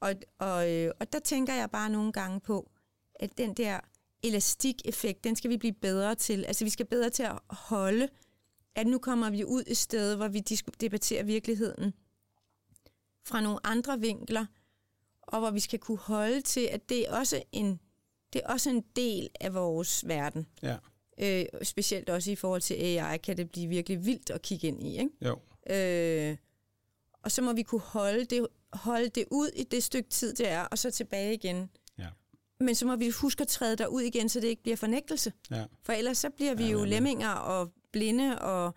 og, 0.00 0.14
og, 0.38 0.70
øh, 0.70 0.92
og 1.00 1.12
der 1.12 1.18
tænker 1.18 1.54
jeg 1.54 1.70
bare 1.70 1.90
nogle 1.90 2.12
gange 2.12 2.40
på, 2.40 2.70
at 3.14 3.38
den 3.38 3.54
der 3.54 3.80
elastikeffekt, 4.22 5.24
den 5.24 5.36
skal 5.36 5.50
vi 5.50 5.56
blive 5.56 5.72
bedre 5.72 6.14
til. 6.14 6.44
Altså 6.44 6.64
vi 6.64 6.70
skal 6.70 6.86
bedre 6.86 7.10
til 7.10 7.22
at 7.22 7.38
holde, 7.48 8.08
at 8.74 8.86
nu 8.86 8.98
kommer 8.98 9.30
vi 9.30 9.44
ud 9.44 9.62
et 9.66 9.76
sted, 9.76 10.16
hvor 10.16 10.28
vi 10.28 10.40
debatterer 10.80 11.22
virkeligheden 11.24 11.94
fra 13.24 13.40
nogle 13.40 13.66
andre 13.66 14.00
vinkler, 14.00 14.46
og 15.22 15.40
hvor 15.40 15.50
vi 15.50 15.60
skal 15.60 15.78
kunne 15.78 15.98
holde 15.98 16.40
til, 16.40 16.68
at 16.70 16.88
det 16.88 17.08
er 17.08 17.18
også 17.18 17.42
en, 17.52 17.80
det 18.32 18.40
er 18.44 18.52
også 18.52 18.70
en 18.70 18.84
del 18.96 19.28
af 19.40 19.54
vores 19.54 20.08
verden. 20.08 20.46
Ja. 20.62 20.76
Øh, 21.18 21.44
specielt 21.62 22.10
også 22.10 22.30
i 22.30 22.34
forhold 22.34 22.60
til 22.60 22.74
AI, 22.74 23.18
kan 23.18 23.36
det 23.36 23.50
blive 23.50 23.68
virkelig 23.68 24.06
vildt 24.06 24.30
at 24.30 24.42
kigge 24.42 24.66
ind 24.66 24.82
i. 24.82 24.98
Ikke? 24.98 25.10
Jo. 25.24 25.38
Øh, 25.70 26.36
og 27.22 27.30
så 27.32 27.42
må 27.42 27.52
vi 27.52 27.62
kunne 27.62 27.80
holde 27.80 28.24
det, 28.24 28.46
holde 28.72 29.08
det 29.08 29.24
ud 29.30 29.48
i 29.56 29.62
det 29.62 29.82
stykke 29.82 30.08
tid, 30.10 30.34
det 30.34 30.48
er, 30.48 30.62
og 30.62 30.78
så 30.78 30.90
tilbage 30.90 31.34
igen. 31.34 31.70
Ja. 31.98 32.06
Men 32.60 32.74
så 32.74 32.86
må 32.86 32.96
vi 32.96 33.10
huske 33.10 33.40
at 33.42 33.48
træde 33.48 33.76
derud 33.76 34.02
igen, 34.02 34.28
så 34.28 34.40
det 34.40 34.46
ikke 34.48 34.62
bliver 34.62 34.76
fornægtelse. 34.76 35.32
Ja. 35.50 35.64
For 35.82 35.92
ellers 35.92 36.18
så 36.18 36.30
bliver 36.30 36.54
vi 36.54 36.64
Ja, 36.64 36.70
jo 36.70 36.78
men- 36.80 36.88
lemminger 36.88 37.30
og 37.30 37.72
blinde 37.92 38.38
og 38.38 38.74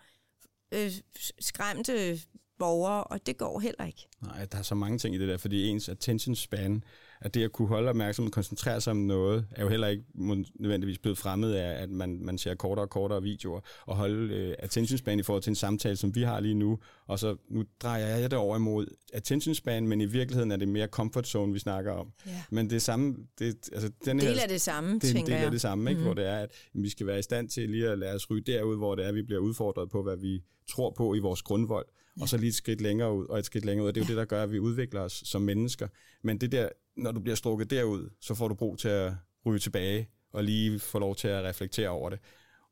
øh, 0.72 0.92
skræmte 1.40 2.20
borgere, 2.58 3.04
og 3.04 3.26
det 3.26 3.36
går 3.38 3.60
heller 3.60 3.84
ikke. 3.84 4.06
Nej, 4.22 4.44
der 4.44 4.58
er 4.58 4.62
så 4.62 4.74
mange 4.74 4.98
ting 4.98 5.14
i 5.14 5.18
det 5.18 5.28
der, 5.28 5.36
fordi 5.36 5.68
ens 5.68 5.88
attention 5.88 6.34
span, 6.36 6.84
at 7.20 7.34
det 7.34 7.44
at 7.44 7.52
kunne 7.52 7.68
holde 7.68 7.88
opmærksomheden, 7.88 8.32
koncentrere 8.32 8.80
sig 8.80 8.90
om 8.90 8.96
noget, 8.96 9.46
er 9.50 9.62
jo 9.62 9.68
heller 9.68 9.88
ikke 9.88 10.04
nødvendigvis 10.14 10.98
blevet 10.98 11.18
fremmed 11.18 11.52
af, 11.52 11.82
at 11.82 11.90
man, 11.90 12.18
man 12.22 12.38
ser 12.38 12.54
kortere 12.54 12.84
og 12.84 12.90
kortere 12.90 13.22
videoer, 13.22 13.60
og 13.86 13.96
holde 13.96 14.34
øh, 14.34 14.54
attention 14.58 14.98
span 14.98 15.18
i 15.18 15.22
forhold 15.22 15.42
til 15.42 15.50
en 15.50 15.54
samtale, 15.56 15.96
som 15.96 16.14
vi 16.14 16.22
har 16.22 16.40
lige 16.40 16.54
nu, 16.54 16.78
og 17.06 17.18
så 17.18 17.36
nu 17.48 17.64
drejer 17.82 18.16
jeg 18.16 18.30
det 18.30 18.38
over 18.38 18.56
imod 18.56 18.86
attention 19.12 19.54
span, 19.54 19.88
men 19.88 20.00
i 20.00 20.06
virkeligheden 20.06 20.52
er 20.52 20.56
det 20.56 20.68
mere 20.68 20.86
comfort 20.86 21.26
zone, 21.26 21.52
vi 21.52 21.58
snakker 21.58 21.92
om. 21.92 22.12
Ja. 22.26 22.42
Men 22.50 22.70
det 22.70 22.82
samme, 22.82 23.16
det, 23.38 23.68
altså 23.72 23.90
den 24.04 24.20
her, 24.20 24.28
Del 24.28 24.38
af 24.38 24.48
det 24.48 24.60
samme, 24.60 24.94
det 24.94 25.04
er 25.04 25.12
tænker 25.12 25.24
del 25.24 25.34
jeg. 25.34 25.44
af 25.44 25.50
det 25.50 25.60
samme, 25.60 25.90
ikke? 25.90 25.98
Mhm. 25.98 26.06
hvor 26.06 26.14
det 26.14 26.26
er, 26.26 26.38
at 26.38 26.50
vi 26.74 26.88
skal 26.88 27.06
være 27.06 27.18
i 27.18 27.22
stand 27.22 27.48
til 27.48 27.70
lige 27.70 27.88
at 27.88 27.98
lade 27.98 28.14
os 28.14 28.30
ryge 28.30 28.42
derud, 28.42 28.76
hvor 28.76 28.94
det 28.94 29.06
er, 29.06 29.12
vi 29.12 29.22
bliver 29.22 29.40
udfordret 29.40 29.90
på, 29.90 30.02
hvad 30.02 30.16
vi 30.16 30.42
tror 30.70 30.90
på 30.90 31.14
i 31.14 31.18
vores 31.18 31.42
grundvold, 31.42 31.86
ja. 32.16 32.22
og 32.22 32.28
så 32.28 32.36
lige 32.36 32.48
et 32.48 32.54
skridt 32.54 32.80
længere 32.80 33.14
ud, 33.14 33.26
og 33.26 33.38
et 33.38 33.44
skridt 33.44 33.64
længere 33.64 33.84
ud, 33.84 33.88
og 33.88 33.94
det 33.94 34.00
er 34.00 34.04
jo 34.04 34.08
det, 34.08 34.16
der 34.16 34.24
gør, 34.24 34.42
at 34.42 34.52
vi 34.52 34.58
udvikler 34.58 35.00
os 35.00 35.22
som 35.24 35.42
mennesker. 35.42 35.88
Men 36.22 36.38
det 36.38 36.52
der, 36.52 36.68
når 36.96 37.12
du 37.12 37.20
bliver 37.20 37.36
strukket 37.36 37.70
derud, 37.70 38.10
så 38.20 38.34
får 38.34 38.48
du 38.48 38.54
brug 38.54 38.78
til 38.78 38.88
at 38.88 39.12
ryge 39.46 39.58
tilbage, 39.58 40.08
og 40.32 40.44
lige 40.44 40.78
få 40.80 40.98
lov 40.98 41.16
til 41.16 41.28
at 41.28 41.44
reflektere 41.44 41.88
over 41.88 42.10
det. 42.10 42.18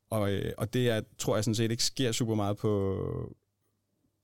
Og, 0.09 0.31
øh, 0.33 0.51
og 0.57 0.73
det 0.73 0.89
er, 0.89 1.01
tror 1.17 1.35
jeg 1.35 1.43
sådan 1.43 1.55
set 1.55 1.71
ikke 1.71 1.83
sker 1.83 2.11
super 2.11 2.35
meget 2.35 2.57
på, 2.57 2.99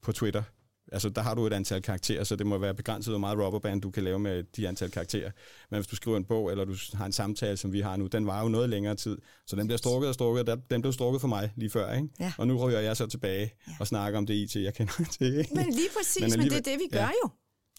på 0.02 0.12
Twitter. 0.12 0.44
Altså, 0.92 1.10
der 1.10 1.22
har 1.22 1.36
du 1.36 1.48
et 1.48 1.54
antal 1.54 1.82
karakterer, 1.82 2.24
så 2.24 2.36
det 2.36 2.46
må 2.48 2.58
være 2.58 2.74
begrænset, 2.74 3.12
hvor 3.12 3.20
meget 3.20 3.40
rubberband 3.40 3.82
du 3.82 3.92
kan 3.92 4.04
lave 4.04 4.20
med 4.20 4.44
de 4.44 4.68
antal 4.68 4.92
karakterer. 4.92 5.32
Men 5.70 5.78
hvis 5.78 5.88
du 5.88 5.96
skriver 5.96 6.18
en 6.18 6.26
bog, 6.26 6.52
eller 6.52 6.66
du 6.66 6.76
har 6.94 7.06
en 7.06 7.12
samtale, 7.12 7.58
som 7.58 7.74
vi 7.74 7.80
har 7.82 7.96
nu, 7.98 8.08
den 8.08 8.28
var 8.28 8.42
jo 8.44 8.48
noget 8.50 8.70
længere 8.70 8.96
tid. 8.96 9.18
Så 9.48 9.56
den 9.56 9.68
bliver 9.68 9.78
strukket 9.78 10.08
og 10.08 10.14
strukket. 10.14 10.48
Der- 10.48 10.56
Den 10.56 10.82
blev 10.82 10.94
strukket 10.94 11.22
for 11.22 11.28
mig 11.28 11.52
lige 11.56 11.70
før, 11.70 11.94
ikke? 11.94 12.08
Ja. 12.20 12.34
Og 12.38 12.48
nu 12.48 12.58
ryger 12.58 12.80
jeg 12.80 12.98
så 12.98 13.08
tilbage 13.08 13.52
Ja. 13.68 13.74
og 13.80 13.88
snakker 13.88 14.18
om 14.18 14.26
det 14.26 14.34
IT, 14.34 14.56
jeg 14.56 14.74
kender 14.74 14.94
til. 15.20 15.38
Ikke? 15.38 15.56
Men 15.56 15.66
lige 15.74 15.90
præcis, 15.98 16.22
Men 16.22 16.30
men, 16.40 16.50
det 16.50 16.58
er 16.58 16.62
det, 16.72 16.80
vi 16.80 16.88
gør 16.92 17.00
ja. 17.00 17.10
jo. 17.24 17.30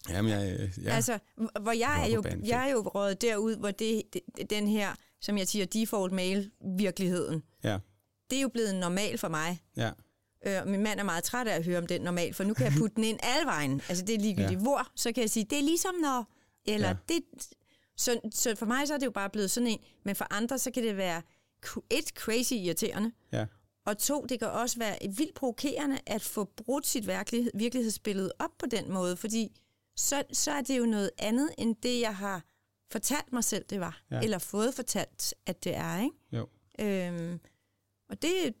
Jamen, 0.09 0.31
jeg, 0.31 0.69
ja. 0.83 0.89
Altså, 0.95 1.19
hvor 1.61 1.71
jeg 1.71 2.01
er, 2.03 2.13
jo, 2.13 2.23
jeg 2.45 2.67
er 2.67 2.71
jo 2.71 2.81
røget 2.81 3.21
derud, 3.21 3.55
hvor 3.55 3.71
det, 3.71 4.01
det, 4.13 4.49
den 4.49 4.67
her, 4.67 4.95
som 5.21 5.37
jeg 5.37 5.47
siger, 5.47 5.65
default 5.65 6.11
mail-virkeligheden, 6.11 7.43
ja, 7.63 7.77
det 8.29 8.37
er 8.37 8.41
jo 8.41 8.47
blevet 8.49 8.75
normal 8.75 9.17
for 9.17 9.27
mig. 9.27 9.61
ja, 9.77 9.91
Øh, 10.47 10.67
min 10.67 10.83
mand 10.83 10.99
er 10.99 11.03
meget 11.03 11.23
træt 11.23 11.47
af 11.47 11.55
at 11.55 11.65
høre 11.65 11.77
om 11.77 11.87
den 11.87 12.01
normal, 12.01 12.33
for 12.33 12.43
nu 12.43 12.53
kan 12.53 12.65
jeg 12.65 12.73
putte 12.79 12.95
den 12.95 13.03
ind 13.03 13.19
alle 13.23 13.45
vejen. 13.45 13.81
Altså 13.89 14.05
det 14.05 14.15
er 14.15 14.19
ligegyldigt 14.19 14.51
Ja. 14.51 14.57
hvor, 14.57 14.87
så 14.95 15.11
kan 15.11 15.21
jeg 15.21 15.29
sige, 15.29 15.45
det 15.49 15.57
er 15.57 15.63
ligesom 15.63 15.95
når, 16.01 16.33
eller 16.65 16.87
Ja. 16.87 16.95
det... 17.09 17.19
Så, 17.97 18.19
så 18.31 18.55
for 18.55 18.65
mig 18.65 18.87
så 18.87 18.93
er 18.93 18.97
det 18.97 19.05
jo 19.05 19.11
bare 19.11 19.29
blevet 19.29 19.51
sådan 19.51 19.67
en, 19.67 19.79
men 20.05 20.15
for 20.15 20.27
andre 20.33 20.59
så 20.59 20.71
kan 20.71 20.83
det 20.83 20.97
være 20.97 21.21
et, 21.89 22.09
crazy 22.09 22.53
irriterende, 22.53 23.11
ja, 23.31 23.45
og 23.85 23.97
to, 23.97 24.25
det 24.29 24.39
kan 24.39 24.47
også 24.49 24.79
være 24.79 24.97
vildt 25.17 25.35
provokerende 25.35 25.99
at 26.05 26.21
få 26.21 26.43
brudt 26.57 26.87
sit 26.87 27.07
virkelighed, 27.07 27.51
virkelighedsbillede 27.55 28.31
op 28.39 28.51
på 28.59 28.65
den 28.65 28.91
måde, 28.93 29.17
fordi 29.17 29.61
så, 29.95 30.23
så 30.31 30.51
er 30.51 30.61
det 30.61 30.77
jo 30.79 30.85
noget 30.85 31.11
andet, 31.17 31.49
end 31.57 31.75
det, 31.83 31.99
jeg 32.01 32.15
har 32.15 32.43
fortalt 32.91 33.33
mig 33.33 33.43
selv, 33.43 33.65
det 33.69 33.79
var. 33.79 34.01
Ja. 34.11 34.21
Eller 34.21 34.37
fået 34.37 34.73
fortalt, 34.73 35.33
at 35.45 35.63
det 35.63 35.75
er, 35.75 36.01
ikke? 36.01 36.15
jo. 36.31 36.47
Øhm, 36.79 37.39
og 38.09 38.21
det, 38.21 38.53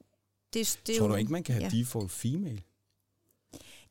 det, 0.53 0.79
det 0.87 0.95
Tror 0.97 1.05
jo, 1.05 1.11
du 1.11 1.15
ikke, 1.17 1.31
man 1.31 1.43
kan 1.43 1.55
have 1.55 1.63
ja. 1.73 1.77
default 1.79 2.11
female? 2.11 2.61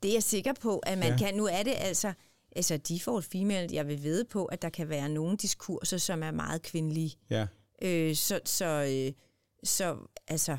Det 0.03 0.09
er 0.09 0.13
jeg 0.13 0.23
sikker 0.23 0.53
på, 0.53 0.79
at 0.79 0.99
man 0.99 1.09
Ja. 1.09 1.17
kan. 1.19 1.35
Nu 1.35 1.47
er 1.47 1.63
det 1.63 1.75
altså, 1.77 2.13
altså 2.57 2.77
default 2.77 3.25
female, 3.25 3.69
jeg 3.73 3.87
vil 3.89 4.03
vide 4.03 4.25
på, 4.25 4.45
at 4.45 4.63
der 4.63 4.69
kan 4.69 4.89
være 4.89 5.09
nogle 5.09 5.37
diskurser, 5.37 5.99
som 5.99 6.23
er 6.23 6.31
meget 6.31 6.63
kvindelige. 6.63 7.17
Ja. 7.31 7.47
Øh, 7.83 8.17
så, 8.17 8.41
så, 8.45 8.65
øh, 8.65 9.13
så 9.65 9.99
altså, 10.29 10.59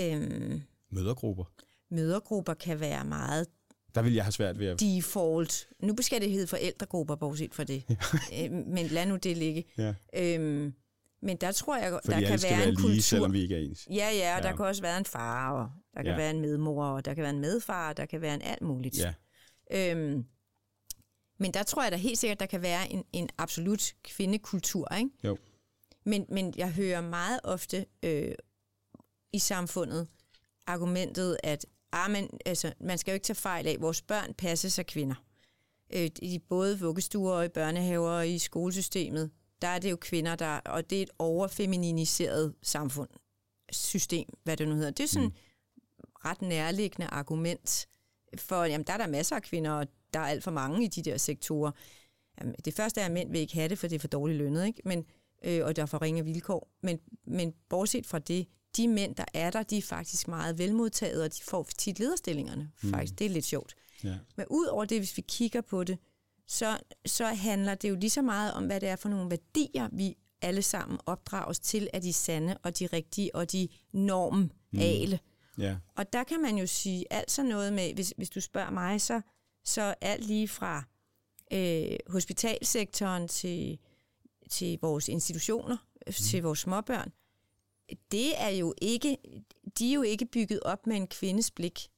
øh, 0.00 0.60
Mødergrupper. 0.90 1.44
mødergrupper 1.90 2.54
kan 2.54 2.80
være 2.80 3.04
meget 3.04 3.46
Der 3.94 4.02
vil 4.02 4.14
jeg 4.14 4.24
have 4.24 4.32
svært 4.32 4.58
ved 4.58 4.66
at... 4.66 4.80
default. 4.80 5.68
Nu 5.82 5.94
skal 6.00 6.20
det 6.20 6.30
hedde 6.30 6.46
forældregrupper, 6.46 7.14
bortset 7.16 7.54
fra 7.54 7.64
det. 7.64 7.84
Øh, 8.44 8.50
men 8.52 8.86
lad 8.86 9.06
nu 9.06 9.16
det 9.16 9.36
ligge. 9.36 9.64
Ja. 9.78 9.94
Øhm, 10.16 10.74
men 11.22 11.36
der 11.36 11.52
tror 11.52 11.76
jeg, 11.76 12.00
Fordi 12.04 12.20
der 12.20 12.28
kan 12.28 12.38
være 12.42 12.50
være 12.58 12.62
en 12.68 12.74
lige, 12.74 12.82
kultur. 12.82 13.00
selvom 13.02 13.32
vi 13.32 13.40
ikke 13.42 13.54
er 13.54 13.60
ens. 13.60 13.86
Ja, 13.90 13.94
ja, 13.94 14.36
og 14.36 14.42
Ja. 14.42 14.48
der 14.48 14.56
kan 14.56 14.64
også 14.66 14.82
være 14.82 14.98
en 14.98 15.04
far, 15.04 15.52
og 15.52 15.70
der 15.94 16.02
kan 16.02 16.06
Ja. 16.06 16.10
ja. 16.12 16.16
være 16.16 16.30
en 16.30 16.40
medmor, 16.40 16.84
og 16.86 17.04
der 17.04 17.14
kan 17.14 17.22
være 17.22 17.30
en 17.32 17.40
medfar, 17.40 17.88
og 17.88 17.96
der 17.96 18.06
kan 18.06 18.20
være 18.20 18.34
en 18.34 18.42
alt 18.42 18.62
muligt. 18.62 18.98
Ja, 18.98 19.14
Øhm, 19.72 20.24
men 21.38 21.54
der 21.54 21.62
tror 21.62 21.82
jeg 21.82 21.92
da 21.92 21.96
helt 21.96 22.18
sikkert, 22.18 22.40
der 22.40 22.46
kan 22.46 22.62
være 22.62 22.92
en, 22.92 23.04
en 23.12 23.28
absolut 23.38 23.94
kvindekultur, 24.04 24.94
ikke? 24.98 25.10
Jo. 25.24 25.36
Men, 26.06 26.26
men 26.28 26.54
jeg 26.56 26.72
hører 26.72 27.00
meget 27.00 27.40
ofte 27.44 27.86
øh, 28.02 28.32
i 29.32 29.38
samfundet 29.38 30.08
argumentet, 30.66 31.36
at 31.42 31.66
ah, 31.92 32.10
men, 32.10 32.30
altså, 32.46 32.72
man 32.80 32.98
skal 32.98 33.12
jo 33.12 33.14
ikke 33.14 33.24
tage 33.24 33.34
fejl 33.34 33.66
af, 33.66 33.72
at 33.72 33.80
vores 33.80 34.02
børn 34.02 34.34
passes 34.34 34.78
af 34.78 34.86
kvinder. 34.86 35.14
Øh, 35.92 36.10
I 36.22 36.38
både 36.48 36.80
vuggestuer 36.80 37.32
og 37.32 37.44
i 37.44 37.48
børnehaver 37.48 38.10
og 38.10 38.28
i 38.28 38.38
skolesystemet, 38.38 39.30
der 39.62 39.68
er 39.68 39.78
det 39.78 39.90
jo 39.90 39.96
kvinder, 39.96 40.36
der, 40.36 40.56
og 40.56 40.90
det 40.90 40.98
er 40.98 41.02
et 41.02 41.10
overfemininiseret 41.18 42.54
samfund, 42.62 43.08
system, 43.72 44.28
hvad 44.44 44.56
det 44.56 44.68
nu 44.68 44.74
hedder. 44.74 44.90
Det 44.90 45.04
er 45.04 45.08
sådan 45.08 45.28
mm. 45.28 45.34
ret 46.24 46.42
nærliggende 46.42 47.06
argument 47.06 47.88
for, 48.36 48.64
jamen 48.64 48.86
der 48.86 48.92
er 48.92 48.96
der 48.96 49.06
masser 49.06 49.36
af 49.36 49.42
kvinder, 49.42 49.70
og 49.70 49.86
der 50.14 50.20
er 50.20 50.24
alt 50.24 50.44
for 50.44 50.50
mange 50.50 50.84
i 50.84 50.88
de 50.88 51.02
der 51.02 51.16
sektorer. 51.16 51.70
Jamen, 52.40 52.54
det 52.64 52.74
første 52.74 53.00
er, 53.00 53.06
at 53.06 53.12
mænd 53.12 53.30
vil 53.30 53.40
ikke 53.40 53.54
have 53.54 53.68
det, 53.68 53.78
for 53.78 53.86
det 53.86 53.96
er 53.96 54.00
for 54.00 54.08
dårligt 54.08 54.38
lønnet, 54.38 54.66
ikke? 54.66 54.82
Men, 54.84 55.04
øh, 55.44 55.64
og 55.64 55.76
der 55.76 55.82
er 55.82 55.86
for 55.86 56.02
ringe 56.02 56.24
vilkår. 56.24 56.68
Men, 56.82 57.00
men 57.26 57.54
bortset 57.68 58.06
fra 58.06 58.18
det, 58.18 58.46
de 58.76 58.88
mænd, 58.88 59.14
der 59.14 59.24
er 59.34 59.50
der, 59.50 59.62
de 59.62 59.78
er 59.78 59.82
faktisk 59.82 60.28
meget 60.28 60.58
velmodtaget, 60.58 61.22
og 61.22 61.34
de 61.34 61.42
får 61.42 61.68
tit 61.78 61.98
lederstillingerne. 61.98 62.70
Faktisk, 62.90 63.18
det 63.18 63.24
er 63.24 63.30
lidt 63.30 63.44
sjovt. 63.44 63.74
ja, 64.04 64.14
Men 64.36 64.46
ud 64.50 64.66
over 64.66 64.84
det, 64.84 64.98
hvis 64.98 65.16
vi 65.16 65.24
kigger 65.28 65.60
på 65.60 65.84
det, 65.84 65.98
så, 66.46 66.78
så 67.06 67.26
handler 67.26 67.74
det 67.74 67.88
jo 67.88 67.94
lige 67.94 68.10
så 68.10 68.22
meget 68.22 68.52
om, 68.52 68.66
hvad 68.66 68.80
det 68.80 68.88
er 68.88 68.96
for 68.96 69.08
nogle 69.08 69.30
værdier, 69.30 69.88
vi 69.92 70.16
alle 70.42 70.62
sammen 70.62 70.98
opdrages 71.06 71.58
til, 71.60 71.88
at 71.92 72.02
de 72.02 72.12
sande 72.12 72.58
og 72.62 72.78
de 72.78 72.86
rigtige 72.86 73.34
og 73.34 73.52
de 73.52 73.68
normale. 73.92 75.18
Mm. 75.56 75.62
ja, 75.62 75.76
Og 75.96 76.12
der 76.12 76.24
kan 76.24 76.42
man 76.42 76.56
jo 76.56 76.66
sige 76.66 77.12
alt 77.12 77.30
sådan 77.30 77.48
noget 77.48 77.72
med, 77.72 77.94
hvis, 77.94 78.14
hvis 78.16 78.30
du 78.30 78.40
spørger 78.40 78.70
mig, 78.70 79.00
så, 79.00 79.20
så 79.64 79.94
alt 80.00 80.24
lige 80.24 80.48
fra 80.48 80.84
øh, 81.52 81.98
hospitalsektoren 82.06 83.28
til, 83.28 83.78
til 84.50 84.78
vores 84.82 85.08
institutioner, 85.08 85.76
mm. 86.06 86.12
til 86.12 86.42
vores 86.42 86.58
småbørn, 86.58 87.12
det 88.12 88.42
er 88.42 88.48
jo 88.48 88.74
ikke, 88.82 89.16
de 89.78 89.90
er 89.90 89.94
jo 89.94 90.02
ikke 90.02 90.26
bygget 90.26 90.60
op 90.62 90.86
med 90.86 90.96
en 90.96 91.06
kvindes 91.06 91.50
blik. 91.50 91.88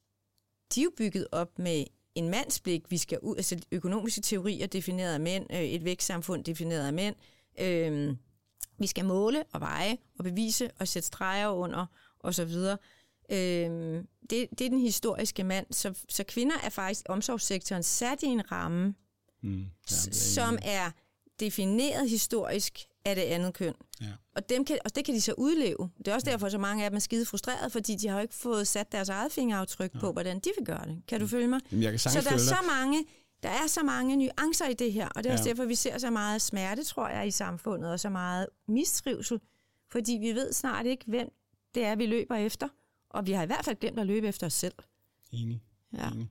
De 0.75 0.79
er 0.79 0.83
jo 0.83 0.91
bygget 0.97 1.27
op 1.31 1.59
med 1.59 1.85
en 2.15 2.29
mands 2.29 2.59
blik. 2.59 2.91
Vi 2.91 2.97
skal 2.97 3.19
ud, 3.19 3.35
altså 3.35 3.59
økonomiske 3.71 4.21
teorier 4.21 4.67
defineret 4.67 5.13
af 5.13 5.19
mænd, 5.19 5.45
øh, 5.53 5.61
et 5.61 5.83
vækstsamfund 5.83 6.43
defineret 6.43 6.87
af 6.87 6.93
mænd. 6.93 7.15
Øh, 7.59 8.15
vi 8.79 8.87
skal 8.87 9.05
måle 9.05 9.43
og 9.53 9.61
veje 9.61 9.97
og 10.19 10.23
bevise 10.23 10.71
og 10.79 10.87
sætte 10.87 11.07
streger 11.07 11.47
under 11.47 11.85
og 12.19 12.35
så 12.35 12.45
videre. 12.45 12.77
Øhm, 13.31 14.07
det, 14.29 14.47
det 14.49 14.65
er 14.65 14.69
den 14.69 14.79
historiske 14.79 15.43
mand. 15.43 15.65
Så, 15.71 15.93
så 16.09 16.23
kvinder 16.23 16.55
er 16.63 16.69
faktisk 16.69 17.05
omsorgssektoren 17.09 17.83
sat 17.83 18.23
i 18.23 18.25
en 18.25 18.51
ramme, 18.51 18.95
Mm. 19.43 19.59
Ja, 19.59 19.65
er 19.89 20.13
som 20.13 20.57
er 20.61 20.91
defineret 21.45 22.09
historisk 22.09 22.79
af 23.05 23.15
det 23.15 23.21
andet 23.21 23.53
køn. 23.53 23.73
Ja. 24.01 24.07
Og, 24.35 24.49
dem 24.49 24.65
kan, 24.65 24.79
og 24.85 24.95
det 24.95 25.05
kan 25.05 25.13
de 25.15 25.21
så 25.21 25.33
udleve. 25.37 25.89
Det 25.97 26.07
er 26.07 26.13
også 26.13 26.29
derfor, 26.29 26.49
så 26.49 26.57
mange 26.57 26.83
af 26.83 26.89
dem 26.89 26.95
er 26.95 26.99
skide 26.99 27.25
frustrerede, 27.25 27.69
fordi 27.69 27.95
de 27.95 28.07
har 28.07 28.15
jo 28.15 28.21
ikke 28.21 28.35
fået 28.35 28.67
sat 28.67 28.91
deres 28.91 29.09
eget 29.09 29.31
fingeraftryk 29.31 29.99
på, 29.99 30.11
hvordan 30.11 30.39
de 30.39 30.49
vil 30.57 30.65
gøre 30.65 30.85
det. 30.85 31.01
Kan 31.07 31.19
du 31.19 31.27
følge 31.27 31.47
mig? 31.47 31.59
Jamen, 31.71 31.83
jeg 31.83 31.91
kan 31.91 31.99
Så 31.99 32.21
der 32.23 32.31
er 32.33 32.37
så 32.37 32.55
mange, 32.67 33.05
der 33.43 33.49
er 33.49 33.67
så 33.67 33.83
mange 33.83 34.15
nuancer 34.15 34.67
i 34.67 34.73
det 34.73 34.93
her, 34.93 35.07
og 35.09 35.23
det 35.23 35.29
er 35.29 35.33
også 35.33 35.43
Ja. 35.45 35.49
derfor, 35.49 35.65
vi 35.65 35.75
ser 35.75 35.97
så 35.97 36.09
meget 36.09 36.41
smerte, 36.41 36.83
tror 36.83 37.07
jeg, 37.09 37.27
i 37.27 37.31
samfundet, 37.31 37.91
og 37.91 37.99
så 37.99 38.09
meget 38.09 38.47
mistrivsel, 38.67 39.39
fordi 39.91 40.11
vi 40.21 40.31
ved 40.31 40.53
snart 40.53 40.85
ikke, 40.85 41.03
hvem 41.07 41.29
det 41.75 41.83
er, 41.85 41.95
vi 41.95 42.05
løber 42.05 42.35
efter, 42.35 42.67
og 43.09 43.27
vi 43.27 43.31
har 43.31 43.43
i 43.43 43.45
hvert 43.45 43.65
fald 43.65 43.75
glemt 43.79 43.99
at 43.99 44.07
løbe 44.07 44.27
efter 44.27 44.47
os 44.47 44.53
selv. 44.53 44.73
Enig. 45.31 45.61
Ja. 45.97 46.09
Enig. 46.11 46.27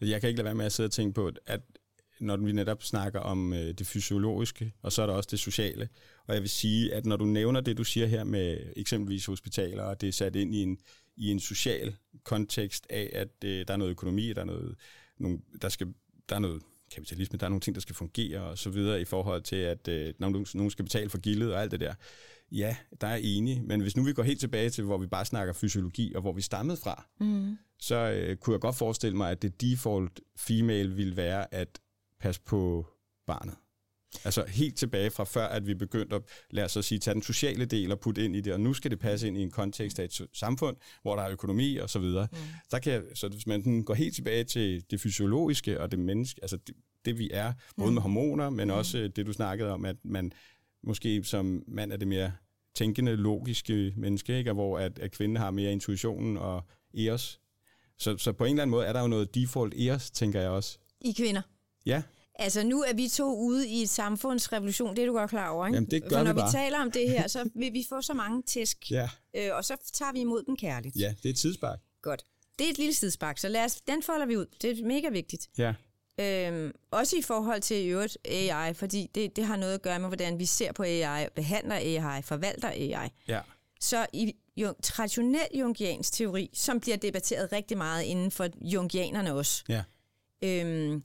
Jeg 0.00 0.20
kan 0.20 0.28
ikke 0.28 0.36
lade 0.38 0.44
være 0.44 0.54
med 0.54 0.66
at 0.66 0.72
sidde 0.72 0.86
og 0.86 0.92
tænke 0.92 1.14
på, 1.14 1.30
at 1.46 1.60
når 2.24 2.36
vi 2.36 2.52
netop 2.52 2.82
snakker 2.82 3.20
om 3.20 3.52
øh, 3.52 3.74
det 3.78 3.86
fysiologiske, 3.86 4.72
og 4.82 4.92
så 4.92 5.02
er 5.02 5.06
der 5.06 5.14
også 5.14 5.28
det 5.30 5.38
sociale. 5.38 5.88
Og 6.26 6.34
jeg 6.34 6.42
vil 6.42 6.50
sige, 6.50 6.94
at 6.94 7.06
når 7.06 7.16
du 7.16 7.24
nævner 7.24 7.60
det, 7.60 7.76
du 7.78 7.84
siger 7.84 8.06
her 8.06 8.24
med 8.24 8.58
eksempelvis 8.76 9.26
hospitaler, 9.26 9.82
og 9.82 10.00
det 10.00 10.08
er 10.08 10.12
sat 10.12 10.36
ind 10.36 10.54
i 10.54 10.62
en, 10.62 10.78
i 11.16 11.30
en 11.30 11.40
social 11.40 11.96
kontekst 12.24 12.86
af, 12.90 13.10
at 13.12 13.44
øh, 13.44 13.64
der 13.68 13.72
er 13.74 13.76
noget 13.76 13.90
økonomi, 13.90 14.32
der 14.32 14.40
er 14.40 14.44
noget, 14.44 14.74
nogle, 15.18 15.38
der 15.62 15.68
skal, 15.68 15.86
der 16.28 16.34
er 16.34 16.40
noget 16.40 16.62
kapitalisme, 16.94 17.38
der 17.38 17.46
er 17.46 17.50
nogle 17.50 17.60
ting, 17.60 17.74
der 17.74 17.80
skal 17.80 17.94
fungere 17.94 18.40
og 18.40 18.58
så 18.58 18.70
videre 18.70 19.00
i 19.00 19.04
forhold 19.04 19.42
til, 19.42 19.56
at 19.56 19.88
øh, 19.88 20.14
nogen, 20.18 20.46
nogen 20.54 20.70
skal 20.70 20.84
betale 20.84 21.10
for 21.10 21.18
gildet 21.18 21.54
og 21.54 21.62
alt 21.62 21.70
det 21.70 21.80
der. 21.80 21.94
Ja, 22.52 22.76
der 23.00 23.06
er 23.06 23.16
enig, 23.22 23.62
men 23.62 23.80
hvis 23.80 23.96
nu 23.96 24.02
vi 24.02 24.12
går 24.12 24.22
helt 24.22 24.40
tilbage 24.40 24.70
til, 24.70 24.84
hvor 24.84 24.98
vi 24.98 25.06
bare 25.06 25.24
snakker 25.24 25.52
fysiologi, 25.52 26.14
og 26.14 26.20
hvor 26.20 26.32
vi 26.32 26.42
stammede 26.42 26.76
fra, 26.76 27.06
Mm. 27.20 27.58
så 27.78 27.94
øh, 27.96 28.36
kunne 28.36 28.54
jeg 28.54 28.60
godt 28.60 28.76
forestille 28.76 29.16
mig, 29.16 29.30
at 29.30 29.42
det 29.42 29.60
default 29.60 30.20
female 30.36 30.94
ville 30.94 31.16
være 31.16 31.54
at 31.54 31.80
passe 32.24 32.40
på 32.40 32.86
barnet. 33.26 33.54
Altså 34.24 34.44
helt 34.48 34.76
tilbage 34.76 35.10
fra 35.10 35.24
før, 35.24 35.46
at 35.46 35.66
vi 35.66 35.74
begyndte 35.74 36.16
at, 36.16 36.22
lad 36.50 36.64
os 36.64 36.72
så 36.72 36.82
sige, 36.82 36.98
tage 36.98 37.14
den 37.14 37.22
sociale 37.22 37.64
del 37.64 37.92
og 37.92 38.00
putte 38.00 38.24
ind 38.24 38.36
i 38.36 38.40
det, 38.40 38.52
og 38.52 38.60
nu 38.60 38.74
skal 38.74 38.90
det 38.90 38.98
passe 38.98 39.28
ind 39.28 39.38
i 39.38 39.42
en 39.42 39.50
kontekst 39.50 39.98
af 39.98 40.04
et 40.04 40.28
samfund, 40.32 40.76
hvor 41.02 41.16
der 41.16 41.22
er 41.22 41.30
økonomi 41.30 41.76
og 41.76 41.90
så 41.90 41.98
videre. 41.98 42.28
Mm. 42.32 42.38
Der 42.70 42.78
kan, 42.78 43.02
så 43.14 43.28
hvis 43.28 43.46
man 43.46 43.82
går 43.82 43.94
helt 43.94 44.14
tilbage 44.14 44.44
til 44.44 44.84
det 44.90 45.00
fysiologiske 45.00 45.80
og 45.80 45.90
det 45.90 45.98
menneske, 45.98 46.40
altså 46.42 46.56
det, 46.56 46.74
det 47.04 47.18
vi 47.18 47.30
er, 47.32 47.52
både 47.76 47.92
med 47.92 48.02
hormoner, 48.02 48.50
men 48.50 48.70
også 48.70 48.98
øh, 48.98 49.10
det 49.16 49.26
du 49.26 49.32
snakkede 49.32 49.70
om, 49.70 49.84
at 49.84 49.96
man 50.04 50.32
måske 50.82 51.24
som 51.24 51.64
mand 51.68 51.92
er 51.92 51.96
det 51.96 52.08
mere 52.08 52.32
tænkende, 52.74 53.16
logiske 53.16 53.92
menneske, 53.96 54.38
ikke? 54.38 54.50
Og 54.50 54.54
hvor 54.54 54.78
at, 54.78 54.98
at 54.98 55.12
kvinden 55.12 55.36
har 55.36 55.50
mere 55.50 55.72
intuitionen 55.72 56.36
og 56.36 56.62
eos. 56.94 57.40
Så, 57.98 58.18
så 58.18 58.32
på 58.32 58.44
en 58.44 58.50
eller 58.50 58.62
anden 58.62 58.70
måde 58.70 58.86
er 58.86 58.92
der 58.92 59.00
jo 59.00 59.06
noget 59.06 59.34
default 59.34 59.74
eos, 59.76 60.10
tænker 60.10 60.40
jeg 60.40 60.50
også. 60.50 60.78
I 61.00 61.12
kvinder. 61.12 61.42
Ja, 61.86 62.02
Altså 62.38 62.62
nu 62.62 62.82
er 62.82 62.92
vi 62.94 63.08
to 63.08 63.36
ude 63.36 63.68
i 63.68 63.82
et 63.82 63.88
samfundsrevolution, 63.88 64.96
det 64.96 65.02
er 65.02 65.06
du 65.06 65.12
godt 65.12 65.30
klar 65.30 65.48
over, 65.48 65.66
ikke? 65.66 65.76
Jamen, 65.76 65.90
det 65.90 66.02
gør 66.02 66.16
For 66.18 66.24
når 66.24 66.32
vi 66.32 66.38
bare. 66.38 66.48
vi 66.48 66.52
taler 66.52 66.78
om 66.80 66.90
det 66.90 67.10
her, 67.10 67.26
så 67.28 67.50
vil 67.60 67.72
vi 67.72 67.86
få 67.88 68.02
så 68.02 68.14
mange 68.14 68.42
tæsk, 68.42 68.90
ja, 68.90 69.08
øh, 69.36 69.50
og 69.56 69.64
så 69.64 69.76
tager 69.92 70.12
vi 70.12 70.20
imod 70.20 70.42
dem 70.46 70.56
kærligt. 70.56 70.96
ja, 70.96 71.14
det 71.22 71.28
er 71.28 71.30
et 71.32 71.36
tidsspark. 71.38 71.78
Godt. 72.02 72.24
Det 72.58 72.66
er 72.66 72.70
et 72.70 72.78
lille 72.78 72.94
sidespark, 72.94 73.38
så 73.38 73.48
lad 73.48 73.64
os, 73.64 73.80
den 73.80 74.02
folder 74.02 74.26
vi 74.26 74.36
ud. 74.36 74.46
Det 74.62 74.78
er 74.80 74.84
mega 74.84 75.08
vigtigt. 75.08 75.48
Ja, 75.58 75.74
Øhm, 76.20 76.72
også 76.90 77.16
i 77.16 77.22
forhold 77.22 77.60
til 77.60 77.76
i 77.76 77.86
øvrigt 77.88 78.18
AI, 78.24 78.74
fordi 78.74 79.10
det, 79.14 79.36
det 79.36 79.44
har 79.44 79.56
noget 79.56 79.74
at 79.74 79.82
gøre 79.82 79.98
med, 79.98 80.08
hvordan 80.08 80.38
vi 80.38 80.46
ser 80.46 80.72
på 80.72 80.82
AI, 80.82 81.26
behandler 81.36 81.74
AI, 81.74 82.22
forvalter 82.22 82.68
AI. 82.68 83.08
ja, 83.28 83.40
Så 83.80 84.06
i 84.12 84.32
jo, 84.56 84.74
traditionel 84.82 85.46
jungiansk 85.54 86.12
teori, 86.12 86.50
som 86.52 86.80
bliver 86.80 86.96
debatteret 86.96 87.52
rigtig 87.52 87.78
meget 87.78 88.02
inden 88.02 88.30
for 88.30 88.48
jungianerne 88.60 89.34
også, 89.34 89.64
ja, 89.68 89.82
øhm, 90.42 91.02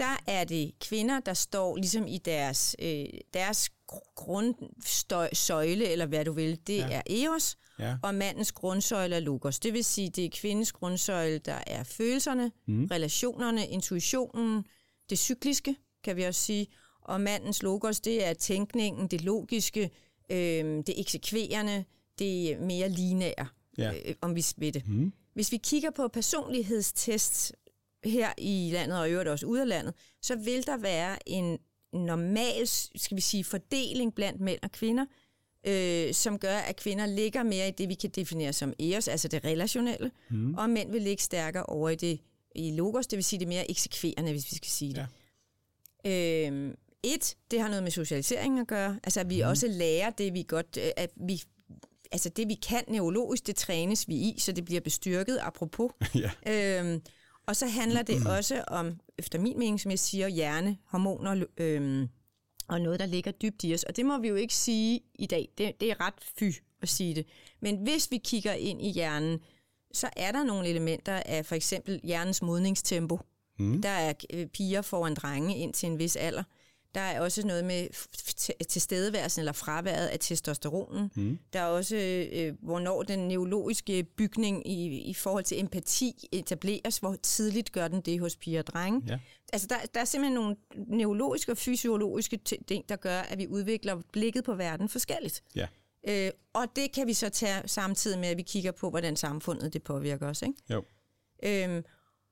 der 0.00 0.16
er 0.26 0.44
det 0.44 0.72
kvinder, 0.80 1.20
der 1.20 1.34
står 1.34 1.76
ligesom 1.76 2.06
i 2.06 2.18
deres, 2.18 2.76
øh, 2.82 3.04
deres 3.34 3.70
grundsøjle, 4.14 5.88
eller 5.88 6.06
hvad 6.06 6.24
du 6.24 6.32
vil, 6.32 6.58
det 6.66 6.78
Ja. 6.78 6.88
er 6.90 7.02
Eos, 7.10 7.56
ja, 7.78 7.96
og 8.02 8.14
mandens 8.14 8.52
grundsøjle 8.52 9.16
er 9.16 9.20
Logos. 9.20 9.58
Det 9.58 9.72
vil 9.72 9.84
sige, 9.84 10.10
det 10.10 10.24
er 10.24 10.28
kvindens 10.32 10.72
grundsøjle, 10.72 11.38
der 11.38 11.58
er 11.66 11.82
følelserne, 11.84 12.52
mm. 12.66 12.84
relationerne, 12.84 13.66
intuitionen, 13.68 14.64
det 15.10 15.18
cykliske, 15.18 15.76
kan 16.04 16.16
vi 16.16 16.22
også 16.22 16.40
sige, 16.40 16.66
og 17.02 17.20
mandens 17.20 17.62
Logos, 17.62 18.00
det 18.00 18.26
er 18.26 18.34
tænkningen, 18.34 19.06
det 19.06 19.20
logiske, 19.24 19.90
øh, 20.30 20.64
det 20.86 21.00
eksekverende, 21.00 21.84
det 22.18 22.60
mere 22.60 22.88
lineære, 22.88 23.46
Ja. 23.78 23.92
øh, 24.06 24.14
om 24.20 24.34
vi 24.36 24.44
ved 24.56 24.72
det. 24.72 24.88
Mm. 24.88 25.12
Hvis 25.34 25.52
vi 25.52 25.56
kigger 25.56 25.90
på 25.90 26.08
personlighedstests 26.08 27.52
her 28.04 28.32
i 28.38 28.70
landet, 28.72 28.98
og 28.98 29.08
i 29.08 29.12
øvrigt 29.12 29.28
også 29.28 29.46
ude 29.46 29.60
af 29.60 29.68
landet, 29.68 29.94
så 30.22 30.36
vil 30.36 30.66
der 30.66 30.76
være 30.76 31.28
en 31.28 31.58
normal, 31.92 32.66
skal 32.66 33.16
vi 33.16 33.20
sige, 33.20 33.44
fordeling 33.44 34.14
blandt 34.14 34.40
mænd 34.40 34.58
og 34.62 34.72
kvinder, 34.72 35.04
øh, 35.66 36.14
som 36.14 36.38
gør, 36.38 36.56
at 36.56 36.76
kvinder 36.76 37.06
ligger 37.06 37.42
mere 37.42 37.68
i 37.68 37.70
det, 37.70 37.88
vi 37.88 37.94
kan 37.94 38.10
definere 38.10 38.52
som 38.52 38.72
eos, 38.80 39.08
altså 39.08 39.28
det 39.28 39.44
relationelle, 39.44 40.10
mm. 40.30 40.54
og 40.54 40.70
mænd 40.70 40.92
vil 40.92 41.02
ligge 41.02 41.22
stærkere 41.22 41.62
over 41.62 41.88
i 41.88 41.94
det 41.94 42.20
i 42.54 42.70
logos, 42.70 43.06
det 43.06 43.16
vil 43.16 43.24
sige 43.24 43.40
det 43.40 43.48
mere 43.48 43.70
eksekverende, 43.70 44.32
hvis 44.32 44.50
vi 44.50 44.56
skal 44.56 44.70
sige 44.70 44.94
det. 44.94 45.06
Ja. 46.04 46.46
Øhm, 46.46 46.74
et, 47.02 47.36
det 47.50 47.60
har 47.60 47.68
noget 47.68 47.82
med 47.82 47.90
socialisering 47.90 48.60
at 48.60 48.66
gøre, 48.66 49.00
altså 49.04 49.20
at 49.20 49.30
vi 49.30 49.42
mm. 49.42 49.48
også 49.48 49.68
lærer 49.68 50.10
det, 50.10 50.34
vi 50.34 50.44
godt, 50.48 50.78
øh, 50.80 50.90
at 50.96 51.10
vi, 51.16 51.42
altså 52.12 52.28
det 52.28 52.48
vi 52.48 52.54
kan 52.54 52.84
neurologisk, 52.88 53.46
det 53.46 53.56
trænes 53.56 54.08
vi 54.08 54.14
i, 54.14 54.34
så 54.38 54.52
det 54.52 54.64
bliver 54.64 54.80
bestyrket, 54.80 55.38
apropos. 55.42 55.92
ja, 56.46 56.80
Øhm, 56.80 57.02
og 57.50 57.56
så 57.56 57.66
handler 57.66 58.02
det 58.02 58.26
også 58.26 58.64
om, 58.68 59.00
efter 59.18 59.38
min 59.38 59.58
mening, 59.58 59.80
som 59.80 59.90
jeg 59.90 59.98
siger, 59.98 60.28
hjerne, 60.28 60.76
hormoner 60.84 61.44
øhm, 61.56 62.08
og 62.68 62.80
noget, 62.80 63.00
der 63.00 63.06
ligger 63.06 63.30
dybt 63.30 63.64
i 63.64 63.74
os. 63.74 63.82
Og 63.82 63.96
det 63.96 64.06
må 64.06 64.18
vi 64.18 64.28
jo 64.28 64.34
ikke 64.34 64.54
sige 64.54 65.00
i 65.14 65.26
dag. 65.26 65.48
Det, 65.58 65.80
det 65.80 65.90
er 65.90 66.00
ret 66.00 66.14
fy 66.38 66.52
at 66.82 66.88
sige 66.88 67.14
det. 67.14 67.26
Men 67.60 67.76
hvis 67.76 68.10
vi 68.10 68.18
kigger 68.24 68.52
ind 68.52 68.82
i 68.82 68.90
hjernen, 68.90 69.38
så 69.92 70.10
er 70.16 70.32
der 70.32 70.44
nogle 70.44 70.68
elementer 70.68 71.22
af 71.26 71.46
for 71.46 71.54
eksempel 71.54 72.00
hjernens 72.04 72.42
modningstempo. 72.42 73.18
Mm. 73.58 73.82
Der 73.82 73.88
er 73.88 74.12
øh, 74.34 74.46
piger 74.46 74.82
foran 74.82 75.14
drenge 75.14 75.56
ind 75.56 75.72
til 75.72 75.86
en 75.86 75.98
vis 75.98 76.16
alder. 76.16 76.42
Der 76.94 77.00
er 77.00 77.20
også 77.20 77.46
noget 77.46 77.64
med 77.64 77.88
tilstedeværelsen 78.64 79.40
eller 79.40 79.52
fraværet 79.52 80.06
af 80.06 80.18
testosteronen. 80.18 81.10
Mm. 81.14 81.38
Der 81.52 81.60
er 81.60 81.66
også, 81.66 81.96
øh, 82.32 82.54
hvornår 82.62 83.02
den 83.02 83.18
neurologiske 83.28 84.04
bygning 84.04 84.68
i, 84.68 85.00
i 85.00 85.14
forhold 85.14 85.44
til 85.44 85.60
empati 85.60 86.28
etableres, 86.32 86.98
hvor 86.98 87.16
tidligt 87.22 87.72
gør 87.72 87.88
den 87.88 88.00
det 88.00 88.20
hos 88.20 88.36
piger 88.36 88.58
og 88.60 88.66
drenge. 88.66 89.02
ja, 89.06 89.18
Altså, 89.52 89.66
der, 89.68 89.76
der 89.94 90.00
er 90.00 90.04
simpelthen 90.04 90.34
nogle 90.34 90.56
neurologiske 90.86 91.52
og 91.52 91.58
fysiologiske 91.58 92.36
ting, 92.68 92.88
der 92.88 92.96
gør, 92.96 93.18
at 93.20 93.38
vi 93.38 93.46
udvikler 93.46 94.02
blikket 94.12 94.44
på 94.44 94.54
verden 94.54 94.88
forskelligt. 94.88 95.42
ja, 95.56 95.66
Øh, 96.08 96.30
og 96.52 96.66
det 96.76 96.92
kan 96.92 97.06
vi 97.06 97.14
så 97.14 97.28
tage 97.28 97.68
samtidig 97.68 98.18
med, 98.18 98.28
at 98.28 98.36
vi 98.36 98.42
kigger 98.42 98.72
på, 98.72 98.90
hvordan 98.90 99.16
samfundet 99.16 99.72
det 99.72 99.82
påvirker 99.82 100.28
os. 100.28 100.42
Ikke? 100.42 100.54
jo, 100.70 100.84
Øhm, 101.42 101.84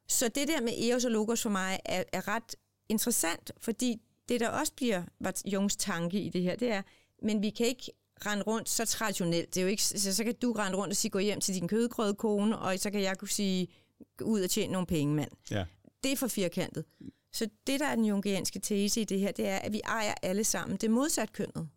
så 0.09 0.29
det 0.29 0.49
der 0.49 0.61
med 0.61 0.73
Eos 0.79 1.05
og 1.05 1.11
Logos 1.11 1.43
for 1.43 1.51
mig 1.51 1.81
er, 1.85 2.05
er 2.13 2.29
ret 2.29 2.55
interessant, 2.89 3.51
fordi 3.61 4.01
det, 4.29 4.41
der 4.41 4.49
også 4.49 4.73
bliver 4.77 5.03
var 5.21 5.35
Jungs 5.47 5.77
tanke 5.77 6.21
i 6.21 6.29
det 6.29 6.43
her, 6.43 6.57
det 6.57 6.71
er, 6.73 6.83
men 7.23 7.43
vi 7.43 7.51
kan 7.51 7.67
ikke 7.67 7.93
rende 8.27 8.43
rundt 8.43 8.69
så 8.69 8.85
traditionelt. 8.87 9.55
Det 9.55 9.61
er 9.61 9.65
jo 9.65 9.69
ikke, 9.69 9.83
så, 9.83 10.15
så 10.15 10.25
kan 10.25 10.35
du 10.35 10.53
rende 10.53 10.79
rundt 10.79 10.91
og 10.91 10.97
sige, 10.97 11.11
gå 11.11 11.19
hjem 11.19 11.41
til 11.41 11.55
din 11.55 11.69
kødgrøde 11.69 12.15
kone, 12.15 12.59
og 12.59 12.79
så 12.79 12.91
kan 12.91 13.01
jeg 13.03 13.19
kunne 13.19 13.29
sige, 13.29 13.69
gå 14.17 14.25
ud 14.25 14.41
og 14.43 14.51
tjene 14.51 14.73
nogle 14.73 14.87
penge, 14.87 15.15
mand. 15.15 15.31
ja, 15.51 15.65
Det 16.05 16.13
er 16.13 16.17
for 16.17 16.29
firkantet. 16.29 16.85
Så 17.33 17.49
det, 17.67 17.81
der 17.81 17.87
er 17.87 17.95
den 17.95 18.05
jungianske 18.05 18.59
tese 18.59 19.01
i 19.01 19.05
det 19.05 19.21
her, 19.21 19.33
det 19.33 19.47
er, 19.49 19.57
at 19.59 19.73
vi 19.73 19.81
ejer 19.85 20.15
alle 20.23 20.45
sammen 20.45 20.77
det 20.77 20.91
modsat 20.91 21.33
kønnet 21.33 21.69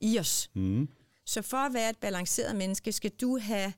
i 0.00 0.18
os. 0.18 0.50
mm. 0.54 0.88
Så 1.26 1.42
for 1.42 1.56
at 1.56 1.74
være 1.74 1.90
et 1.90 1.98
balanceret 1.98 2.56
menneske, 2.56 2.92
skal 2.92 3.10
du 3.10 3.38
have 3.38 3.72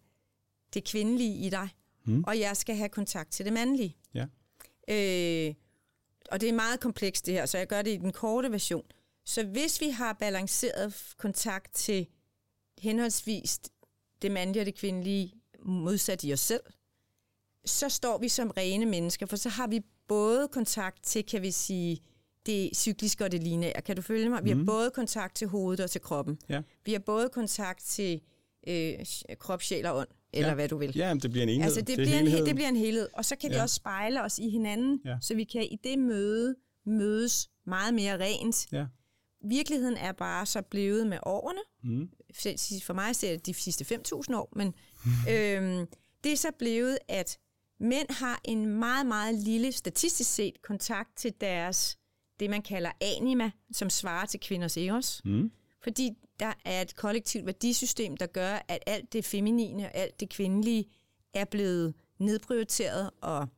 det 0.74 0.84
kvindelige 0.84 1.34
i 1.46 1.50
dig, 1.50 1.68
mm. 2.06 2.24
og 2.26 2.38
jeg 2.38 2.56
skal 2.56 2.76
have 2.76 2.88
kontakt 2.88 3.32
til 3.32 3.44
det 3.44 3.52
mandlige. 3.52 3.96
ja, 4.14 4.26
Øh, 4.88 5.54
og 6.32 6.40
det 6.40 6.48
er 6.48 6.52
meget 6.52 6.80
komplekst 6.80 7.26
det 7.26 7.34
her, 7.34 7.46
så 7.46 7.58
jeg 7.58 7.66
gør 7.66 7.82
det 7.82 7.90
i 7.90 7.96
den 7.96 8.12
korte 8.12 8.52
version. 8.52 8.84
Så 9.24 9.44
hvis 9.44 9.80
vi 9.80 9.88
har 9.88 10.12
balanceret 10.12 11.14
kontakt 11.18 11.74
til 11.74 12.06
henholdsvis 12.78 13.60
det 14.22 14.32
mandlige 14.32 14.62
og 14.62 14.66
det 14.66 14.74
kvindelige 14.74 15.34
modsat 15.62 16.24
i 16.24 16.32
os 16.32 16.40
selv, 16.40 16.62
så 17.64 17.88
står 17.88 18.18
vi 18.18 18.28
som 18.28 18.50
rene 18.50 18.86
mennesker, 18.86 19.26
for 19.26 19.36
så 19.36 19.48
har 19.48 19.66
vi 19.66 19.80
både 20.08 20.48
kontakt 20.48 21.04
til, 21.04 21.26
kan 21.26 21.42
vi 21.42 21.50
sige, 21.50 22.02
det 22.46 22.76
cykliske 22.76 23.24
og 23.24 23.32
det 23.32 23.42
lineære. 23.42 23.82
Kan 23.82 23.96
du 23.96 24.02
følge 24.02 24.28
mig? 24.28 24.44
Vi 24.44 24.50
har 24.50 24.64
både 24.66 24.90
kontakt 24.90 25.36
til 25.36 25.48
hovedet 25.48 25.84
og 25.84 25.90
til 25.90 26.00
kroppen. 26.00 26.38
ja. 26.48 26.62
Vi 26.84 26.92
har 26.92 26.98
både 26.98 27.28
kontakt 27.28 27.84
til 27.84 28.20
øh, 28.66 28.98
krop, 29.38 29.62
sjæl 29.62 29.86
og 29.86 29.96
ånd, 29.96 30.08
eller 30.32 30.48
Ja. 30.48 30.54
hvad 30.54 30.68
du 30.68 30.76
vil. 30.76 30.96
Ja, 30.96 31.14
det 31.22 31.30
bliver 31.30 31.42
en 31.42 31.48
enhed. 31.48 31.64
Altså, 31.64 31.80
det, 31.80 31.92
er 31.92 31.96
bliver 31.96 32.18
en, 32.18 32.26
det 32.46 32.54
bliver 32.54 32.68
en 32.68 32.76
helhed. 32.76 33.08
Og 33.14 33.24
så 33.24 33.36
kan 33.36 33.50
vi 33.50 33.54
Ja. 33.54 33.62
også 33.62 33.74
spejle 33.74 34.22
os 34.22 34.38
i 34.38 34.48
hinanden, 34.48 35.00
Ja. 35.04 35.16
så 35.20 35.34
vi 35.34 35.44
kan 35.44 35.62
i 35.70 35.78
det 35.84 35.98
møde 35.98 36.54
mødes 36.86 37.48
meget 37.66 37.94
mere 37.94 38.18
rent. 38.18 38.66
Ja, 38.72 38.86
Virkeligheden 39.44 39.96
er 39.96 40.12
bare 40.12 40.46
så 40.46 40.62
blevet 40.62 41.06
med 41.06 41.18
årene. 41.22 41.60
mm. 41.84 42.08
For 42.82 42.92
mig 42.92 43.16
ser 43.16 43.32
det 43.32 43.46
de 43.46 43.54
sidste 43.54 43.84
5.000 43.84 44.34
år, 44.36 44.52
men 44.56 44.66
øhm, 45.32 45.86
det 46.24 46.32
er 46.32 46.36
så 46.36 46.48
blevet, 46.58 46.98
at 47.08 47.38
mænd 47.80 48.06
har 48.10 48.40
en 48.44 48.66
meget, 48.66 49.06
meget 49.06 49.34
lille, 49.34 49.72
statistisk 49.72 50.34
set, 50.34 50.62
kontakt 50.62 51.16
til 51.16 51.32
deres, 51.40 51.98
det 52.40 52.50
man 52.50 52.62
kalder 52.62 52.90
anima, 53.00 53.50
som 53.72 53.90
svarer 53.90 54.26
til 54.26 54.40
kvinders 54.40 54.76
eros. 54.76 55.20
Mm. 55.24 55.50
Fordi 55.82 56.10
der 56.40 56.52
er 56.64 56.82
et 56.82 56.96
kollektivt 56.96 57.46
værdisystem, 57.46 58.16
der 58.16 58.26
gør, 58.26 58.64
at 58.68 58.78
alt 58.86 59.12
det 59.12 59.24
feminine 59.24 59.84
og 59.84 59.94
alt 59.94 60.20
det 60.20 60.28
kvindelige 60.28 60.84
er 61.34 61.44
blevet 61.44 61.94
nedprioriteret 62.18 63.10
og 63.20 63.48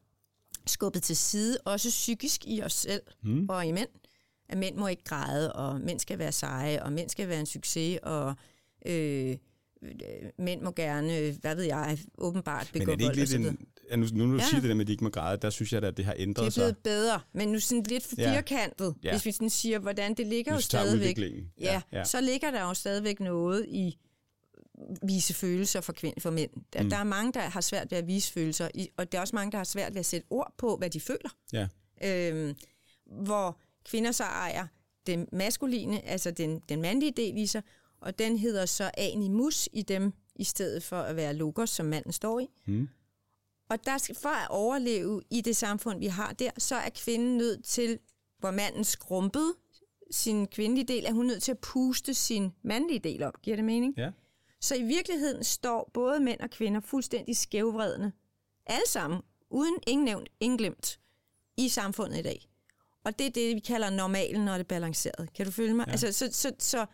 skubbet 0.67 1.03
til 1.03 1.17
side, 1.17 1.59
også 1.65 1.89
psykisk 1.89 2.47
i 2.47 2.63
os 2.63 2.73
selv 2.73 3.03
mm. 3.23 3.47
og 3.49 3.67
i 3.67 3.73
mænd. 3.73 3.89
At 4.49 4.59
mænd 4.59 4.77
må 4.77 4.87
ikke 4.87 5.05
græde, 5.05 5.53
og 5.53 5.81
mænd 5.81 6.01
skal 6.01 6.19
være 6.19 6.33
seje, 6.33 6.83
og 6.83 6.93
mænd 6.93 7.09
skal 7.11 7.29
være 7.29 7.41
en 7.41 7.47
succes, 7.47 7.99
og 8.03 8.35
øh, 8.87 9.37
mænd 10.39 10.63
må 10.63 10.71
gerne, 10.71 11.37
hvad 11.41 11.55
ved 11.57 11.65
jeg, 11.65 11.99
åbenbart 12.19 12.71
begå 12.73 12.85
Men 12.85 12.93
er 12.93 12.97
det 12.97 13.05
ikke 13.05 13.07
vold 13.07 13.17
lidt 13.17 13.35
og 13.35 13.43
så 13.43 13.49
en... 13.49 13.59
Ja, 13.95 13.99
nu, 13.99 14.07
nu, 14.13 14.27
nu 14.27 14.37
Ja. 14.37 14.45
siger 14.45 14.61
det 14.61 14.69
der 14.69 14.75
med, 14.75 14.81
at 14.85 14.87
de 14.87 14.93
ikke 14.93 15.05
må 15.05 15.11
græde, 15.11 15.39
der 15.43 15.51
synes 15.51 15.73
jeg 15.73 15.83
da, 15.83 15.87
at 15.87 15.97
det 15.97 16.05
har 16.05 16.13
Det 16.15 16.23
ændret 16.23 16.47
er 16.47 16.51
sig. 16.51 16.61
blevet 16.61 16.79
bedre, 16.79 17.21
men 17.33 17.49
nu 17.49 17.59
sådan 17.61 17.83
lidt 17.89 18.19
Ja. 18.19 18.37
firkantet, 18.37 18.95
Ja. 19.03 19.11
hvis 19.11 19.27
vi 19.27 19.33
sådan 19.33 19.51
siger, 19.51 19.79
hvordan 19.79 20.15
det 20.15 20.27
ligger 20.27 20.53
jo 20.53 20.57
Hvis 20.57 20.67
vi 20.67 20.71
tager 20.71 20.85
stadigvæk. 20.85 21.19
Ja, 21.19 21.25
Ja, 21.61 21.83
ja, 21.93 21.99
ja. 21.99 22.05
så 22.05 22.21
ligger 22.21 22.51
der 22.51 22.61
jo 22.63 22.75
stadigvæk 22.75 23.21
noget 23.21 23.67
i 23.69 23.99
vise 25.03 25.35
følelser 25.35 25.81
for, 25.81 25.93
kvind, 25.93 26.21
for 26.21 26.31
mænd. 26.31 26.51
Der, 26.73 26.83
mm. 26.83 26.91
der 26.91 26.97
er 26.97 27.05
mange, 27.05 27.33
der 27.33 27.41
har 27.41 27.61
svært 27.61 27.91
ved 27.91 27.99
at 27.99 28.07
vise 28.07 28.33
følelser, 28.33 28.69
og 28.97 29.13
der 29.13 29.19
er 29.19 29.23
også 29.23 29.37
mange, 29.37 29.53
der 29.53 29.57
har 29.59 29.65
svært 29.65 29.93
ved 29.95 30.01
at 30.01 30.07
sætte 30.07 30.27
ord 30.31 30.55
på, 30.59 30.77
hvad 30.77 30.91
de 30.91 31.01
føler. 31.01 31.31
Ja. 31.53 31.67
Øhm, 32.05 32.55
hvor 33.07 33.59
kvinder 33.85 34.13
så 34.13 34.25
ejer 34.25 34.67
den 35.07 35.29
maskuline, 35.33 36.09
altså 36.09 36.31
den, 36.31 36.61
den 36.69 36.83
mandlige 36.83 37.13
del 37.17 37.37
i 37.39 37.47
sig, 37.47 37.63
og 38.01 38.19
den 38.19 38.39
hedder 38.39 38.67
så 38.67 38.91
animus 38.99 39.69
i 39.73 39.83
dem, 39.83 40.13
i 40.37 40.45
stedet 40.45 40.83
for 40.83 40.97
at 41.01 41.17
være 41.17 41.35
logos, 41.35 41.71
som 41.71 41.87
manden 41.87 42.13
står 42.13 42.41
i. 42.41 42.47
Mm. 42.67 42.89
Og 43.71 43.87
der 43.87 43.99
skal, 43.99 44.15
for 44.15 44.29
at 44.29 44.51
overleve 44.51 45.23
i 45.31 45.41
det 45.41 45.57
samfund, 45.57 45.99
vi 45.99 46.07
har 46.07 46.33
der, 46.33 46.51
så 46.59 46.77
er 46.77 46.89
kvinden 46.89 47.37
nødt 47.37 47.65
til, 47.65 47.99
hvor 48.39 48.51
manden 48.51 48.85
skrumpede 48.85 49.55
sin 50.11 50.47
kvindelige 50.47 50.85
del, 50.85 51.05
er 51.07 51.13
hun 51.13 51.27
nødt 51.27 51.43
til 51.43 51.53
at 51.53 51.59
puste 51.59 52.15
sin 52.15 52.53
mandlige 52.63 52.99
del 52.99 53.23
op. 53.23 53.43
Giver 53.43 53.57
det 53.57 53.65
mening? 53.65 53.95
Ja. 53.97 54.11
Så 54.61 54.75
i 54.75 54.83
virkeligheden 54.83 55.45
står 55.45 55.91
både 55.95 56.21
mænd 56.21 56.41
og 56.41 56.51
kvinder 56.51 56.81
fuldstændig 56.81 57.37
skævvredende. 57.37 58.13
Alle 58.67 58.89
sammen, 58.89 59.21
uden 59.51 59.75
ingen 59.87 60.05
nævnt, 60.05 60.29
ingen 60.41 60.59
glemt, 60.59 61.01
i 61.57 61.69
samfundet 61.69 62.19
i 62.19 62.23
dag. 62.23 62.49
Og 63.05 63.19
det 63.19 63.27
er 63.27 63.31
det, 63.31 63.55
vi 63.55 63.61
kalder 63.61 63.91
normalen, 63.91 64.45
når 64.45 64.53
det 64.53 64.61
er 64.61 64.69
balanceret. 64.69 65.33
Kan 65.35 65.47
du 65.47 65.53
følge 65.53 65.75
mig? 65.75 65.87
Ja. 65.87 65.93
Altså, 65.93 66.13
så, 66.13 66.27
så, 66.27 66.33
så, 66.33 66.53
så 66.59 66.87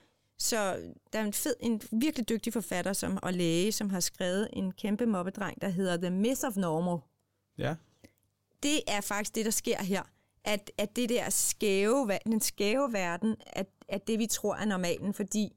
der 1.12 1.18
er 1.18 1.24
en, 1.24 1.32
fed, 1.32 1.54
en 1.60 1.80
virkelig 1.92 2.28
dygtig 2.28 2.52
forfatter 2.52 2.92
som, 2.92 3.18
og 3.22 3.32
læge, 3.32 3.72
som 3.72 3.90
har 3.90 4.00
skrevet 4.00 4.48
en 4.52 4.72
kæmpe 4.72 5.06
mobbedreng, 5.06 5.62
der 5.62 5.68
hedder 5.68 5.96
The 5.96 6.10
Myth 6.10 6.40
of 6.44 6.56
Normal. 6.56 6.98
Ja. 7.58 7.74
Det 8.62 8.80
er 8.86 9.00
faktisk 9.00 9.34
det, 9.34 9.44
der 9.44 9.50
sker 9.50 9.82
her. 9.82 10.02
At, 10.44 10.70
at 10.78 10.96
det 10.96 11.08
der 11.08 11.30
skæve, 11.30 12.18
den 12.24 12.40
skæve 12.40 12.92
verden, 12.92 13.36
at, 13.46 13.66
at 13.88 14.06
det, 14.06 14.18
vi 14.18 14.26
tror 14.26 14.54
er 14.54 14.64
normalen, 14.64 15.14
fordi 15.14 15.52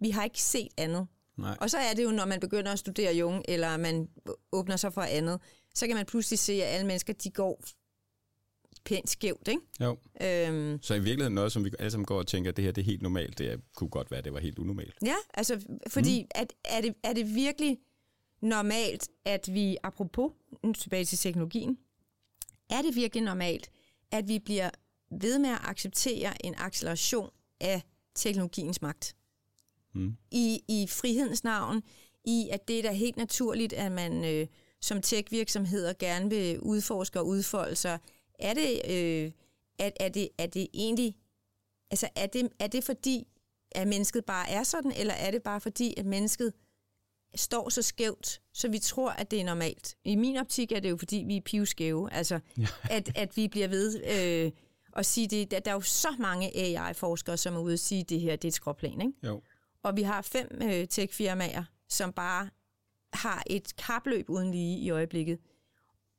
vi 0.00 0.10
har 0.10 0.24
ikke 0.24 0.42
set 0.42 0.68
andet. 0.76 1.06
Nej. 1.36 1.56
Og 1.60 1.70
så 1.70 1.78
er 1.78 1.94
det 1.94 2.04
jo, 2.04 2.10
når 2.10 2.24
man 2.24 2.40
begynder 2.40 2.72
at 2.72 2.78
studere 2.78 3.14
Jung, 3.14 3.44
eller 3.48 3.76
man 3.76 4.08
åbner 4.52 4.76
sig 4.76 4.92
for 4.92 5.02
andet, 5.02 5.40
så 5.74 5.86
kan 5.86 5.96
man 5.96 6.06
pludselig 6.06 6.38
se, 6.38 6.52
at 6.52 6.74
alle 6.74 6.86
mennesker, 6.86 7.12
de 7.12 7.30
går 7.30 7.62
pænt 8.86 9.10
skævt, 9.10 9.48
ikke? 9.48 9.60
Jo. 9.80 9.98
Øhm, 10.22 10.78
Så 10.82 10.94
i 10.94 10.98
virkeligheden 10.98 11.34
noget, 11.34 11.52
som 11.52 11.64
vi 11.64 11.70
alle 11.78 11.90
sammen 11.90 12.04
går 12.06 12.18
og 12.18 12.26
tænker, 12.26 12.50
at 12.50 12.56
det 12.56 12.64
her 12.64 12.72
det 12.72 12.82
er 12.82 12.86
helt 12.86 13.02
normalt, 13.02 13.38
det 13.38 13.60
kunne 13.76 13.90
godt 13.90 14.10
være, 14.10 14.18
at 14.18 14.24
det 14.24 14.32
var 14.32 14.40
helt 14.40 14.58
unormalt. 14.58 14.94
ja, 15.04 15.14
altså, 15.34 15.60
fordi 15.88 16.22
mm. 16.22 16.28
at, 16.30 16.52
er, 16.64 16.80
det, 16.80 16.94
er 17.02 17.12
det 17.12 17.34
virkelig 17.34 17.78
normalt, 18.40 19.08
at 19.24 19.54
vi, 19.54 19.76
apropos, 19.82 20.32
nu 20.62 20.72
tilbage 20.72 21.04
til 21.04 21.18
teknologien, 21.18 21.78
er 22.70 22.82
det 22.82 22.96
virkelig 22.96 23.24
normalt, 23.24 23.70
at 24.10 24.28
vi 24.28 24.38
bliver 24.38 24.70
ved 25.20 25.38
med 25.38 25.50
at 25.50 25.58
acceptere 25.62 26.46
en 26.46 26.54
acceleration 26.58 27.30
af 27.60 27.82
teknologiens 28.14 28.82
magt? 28.82 29.16
Mm. 29.94 30.16
I, 30.30 30.60
I 30.68 30.86
frihedens 30.90 31.44
navn, 31.44 31.82
i 32.24 32.48
at 32.52 32.68
det 32.68 32.78
er 32.78 32.82
da 32.82 32.92
helt 32.92 33.16
naturligt, 33.16 33.72
at 33.72 33.92
man 33.92 34.24
øh, 34.24 34.46
som 34.80 35.02
tech-virksomheder 35.02 35.92
gerne 35.98 36.30
vil 36.30 36.60
udforske 36.60 37.18
og 37.18 37.26
udfolde 37.26 37.76
sig. 37.76 37.98
Er 38.38 38.54
det, 38.54 38.80
øh, 38.90 39.32
er, 39.78 39.90
er 40.00 40.08
det, 40.08 40.28
er 40.38 40.46
det 40.46 40.68
egentlig, 40.74 41.16
altså 41.90 42.08
er 42.16 42.26
det, 42.26 42.48
er 42.58 42.66
det 42.66 42.84
fordi, 42.84 43.26
at 43.72 43.88
mennesket 43.88 44.24
bare 44.24 44.50
er 44.50 44.62
sådan, 44.62 44.92
eller 44.96 45.14
er 45.14 45.30
det 45.30 45.42
bare 45.42 45.60
fordi, 45.60 45.94
at 45.96 46.06
mennesket 46.06 46.52
står 47.34 47.68
så 47.68 47.82
skævt, 47.82 48.40
så 48.52 48.68
vi 48.68 48.78
tror, 48.78 49.10
at 49.10 49.30
det 49.30 49.40
er 49.40 49.44
normalt. 49.44 49.96
I 50.04 50.16
min 50.16 50.36
optik 50.36 50.72
er 50.72 50.80
det 50.80 50.90
jo, 50.90 50.96
fordi 50.96 51.16
vi 51.26 51.36
er 51.36 51.40
pivskæve. 51.40 52.12
Altså, 52.12 52.40
Ja. 52.58 52.66
at, 52.90 53.12
at 53.16 53.36
vi 53.36 53.48
bliver 53.48 53.68
ved 53.68 54.02
øh, 54.04 54.52
at 54.96 55.06
sige 55.06 55.28
det. 55.28 55.50
Der, 55.50 55.60
der 55.60 55.70
er 55.70 55.74
jo 55.74 55.80
så 55.80 56.08
mange 56.18 56.56
AI-forskere, 56.56 57.36
som 57.36 57.54
er 57.54 57.58
ude 57.60 57.72
og 57.72 57.78
sige, 57.78 58.00
at 58.00 58.08
det 58.08 58.20
her 58.20 58.36
det 58.36 58.44
er 58.44 58.48
et 58.48 58.54
skråplan. 58.54 59.00
Ikke? 59.00 59.12
Jo. 59.26 59.42
Og 59.82 59.96
vi 59.96 60.02
har 60.02 60.22
fem 60.22 60.48
øh, 60.62 60.86
tech-firmaer, 60.88 61.64
som 61.88 62.12
bare 62.12 62.50
har 63.12 63.42
et 63.46 63.76
kapløb 63.76 64.30
uden 64.30 64.50
lige 64.50 64.78
i 64.78 64.90
øjeblikket. 64.90 65.38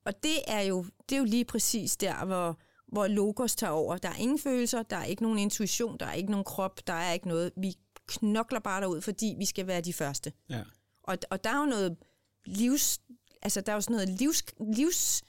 Og 0.07 0.23
det 0.23 0.37
er 0.47 0.61
jo, 0.61 0.85
det 1.09 1.15
er 1.15 1.19
jo 1.19 1.25
lige 1.25 1.45
præcis 1.45 1.97
der, 1.97 2.25
hvor, 2.25 2.59
hvor 2.87 3.07
logos 3.07 3.55
tager 3.55 3.71
over. 3.71 3.97
Der 3.97 4.09
er 4.09 4.15
ingen 4.15 4.39
følelser, 4.39 4.83
der 4.83 4.95
er 4.95 5.03
ikke 5.05 5.23
nogen 5.23 5.39
intuition, 5.39 5.97
der 5.99 6.05
er 6.05 6.13
ikke 6.13 6.31
nogen 6.31 6.43
krop, 6.43 6.87
der 6.87 6.93
er 6.93 7.13
ikke 7.13 7.27
noget. 7.27 7.51
Vi 7.57 7.75
knokler 8.07 8.59
bare 8.59 8.81
derud, 8.81 9.01
fordi 9.01 9.35
vi 9.37 9.45
skal 9.45 9.67
være 9.67 9.81
de 9.81 9.93
første. 9.93 10.33
Ja. 10.49 10.61
Og, 11.03 11.17
og 11.29 11.43
der 11.43 11.49
er 11.49 11.59
jo 11.59 11.65
noget 11.65 11.97
livs... 12.45 12.99
Altså, 13.41 13.61
der 13.61 13.71
er 13.71 13.75
jo 13.75 13.81
sådan 13.81 13.95
noget 13.95 14.09
livs, 14.09 14.43
livs, 14.75 15.23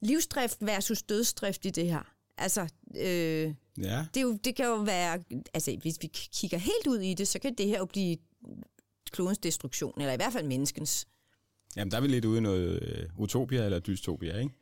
livsdrift 0.00 0.56
versus 0.60 1.02
dødsdrift 1.02 1.64
i 1.64 1.70
det 1.70 1.86
her. 1.86 2.14
Altså, 2.38 2.68
øh, 2.96 3.54
Ja. 3.78 4.06
det, 4.14 4.22
jo, 4.22 4.32
det 4.44 4.56
kan 4.56 4.66
jo 4.66 4.74
være... 4.74 5.22
Altså, 5.54 5.76
hvis 5.82 5.98
vi 6.00 6.06
kigger 6.32 6.58
helt 6.58 6.86
ud 6.86 6.98
i 6.98 7.14
det, 7.14 7.28
så 7.28 7.38
kan 7.38 7.54
det 7.54 7.66
her 7.66 7.78
jo 7.78 7.84
blive 7.84 8.16
klodens 9.10 9.38
destruktion, 9.38 10.00
eller 10.00 10.12
i 10.12 10.16
hvert 10.16 10.32
fald 10.32 10.46
menneskens. 10.46 11.06
Jamen, 11.76 11.90
der 11.90 11.96
er 11.96 12.00
vi 12.00 12.08
lidt 12.08 12.24
ude 12.24 12.38
i 12.38 12.40
noget 12.40 12.82
øh, 12.82 13.08
utopia 13.16 13.64
eller 13.64 13.78
dystopia, 13.78 14.38
ikke? 14.38 14.54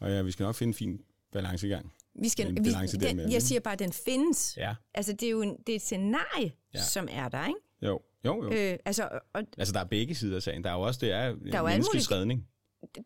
Og 0.00 0.10
ja, 0.10 0.22
vi 0.22 0.30
skal 0.30 0.44
nok 0.44 0.54
finde 0.54 0.70
en 0.70 0.74
fin 0.74 1.00
balance 1.32 1.66
i 1.66 1.70
gang. 1.70 1.92
Vi 2.20 2.28
skal, 2.28 2.46
En 2.48 2.64
vi, 2.64 2.70
balance 2.70 2.94
jeg, 2.96 3.02
derimellem, 3.02 3.32
jeg 3.32 3.42
siger 3.42 3.60
bare, 3.60 3.72
at 3.72 3.78
den 3.78 3.92
findes. 3.92 4.54
Ja. 4.56 4.74
Altså, 4.94 5.12
det 5.12 5.22
er 5.22 5.30
jo 5.30 5.42
en, 5.42 5.56
det 5.66 5.72
er 5.72 5.76
et 5.76 5.82
scenarie, 5.82 6.52
Ja. 6.74 6.82
som 6.82 7.08
er 7.10 7.28
der, 7.28 7.46
ikke? 7.46 7.60
Jo. 7.82 8.00
Jo, 8.24 8.44
jo. 8.44 8.52
Øh, 8.52 8.78
altså, 8.84 9.08
og 9.34 9.42
Altså, 9.58 9.74
der 9.74 9.80
er 9.80 9.84
begge 9.84 10.14
sider 10.14 10.36
af 10.36 10.42
sagen. 10.42 10.64
Der 10.64 10.70
er 10.70 10.74
jo 10.74 10.80
også, 10.80 10.98
det 11.00 11.12
er, 11.12 11.26
jo 11.26 11.34
er 11.54 11.62
menneskets 11.62 12.12
redning. 12.12 12.46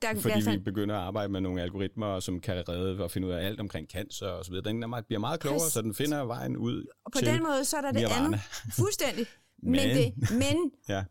der 0.02 0.08
er 0.08 0.14
Fordi 0.20 0.34
vi 0.38 0.42
fald... 0.42 0.60
begynder 0.60 0.94
at 0.94 1.00
arbejde 1.00 1.32
med 1.32 1.40
nogle 1.40 1.62
algoritmer, 1.62 2.20
som 2.20 2.40
kan 2.40 2.68
redde 2.68 3.04
og 3.04 3.10
finde 3.10 3.28
ud 3.28 3.32
af 3.32 3.46
alt 3.46 3.60
omkring 3.60 3.88
cancer 3.88 4.26
og 4.26 4.44
så 4.44 4.50
videre. 4.50 4.64
Den 4.68 4.82
er 4.82 4.86
meget, 4.86 5.06
bliver 5.06 5.20
meget 5.20 5.40
klogere, 5.40 5.58
Præcis. 5.58 5.72
så 5.72 5.82
den 5.82 5.94
finder 5.94 6.24
vejen 6.24 6.56
ud 6.56 6.86
Og 7.04 7.12
på 7.12 7.18
til... 7.18 7.28
den 7.28 7.42
måde, 7.42 7.64
så 7.64 7.76
er 7.76 7.80
der 7.80 7.90
det 7.92 8.00
nirvana. 8.00 8.24
andet. 8.26 8.40
Fuldstændig. 8.76 9.26
men, 9.62 9.72
Men- 9.72 9.96
det, 9.96 10.30
men 10.30 10.70
Ja, 10.94 11.04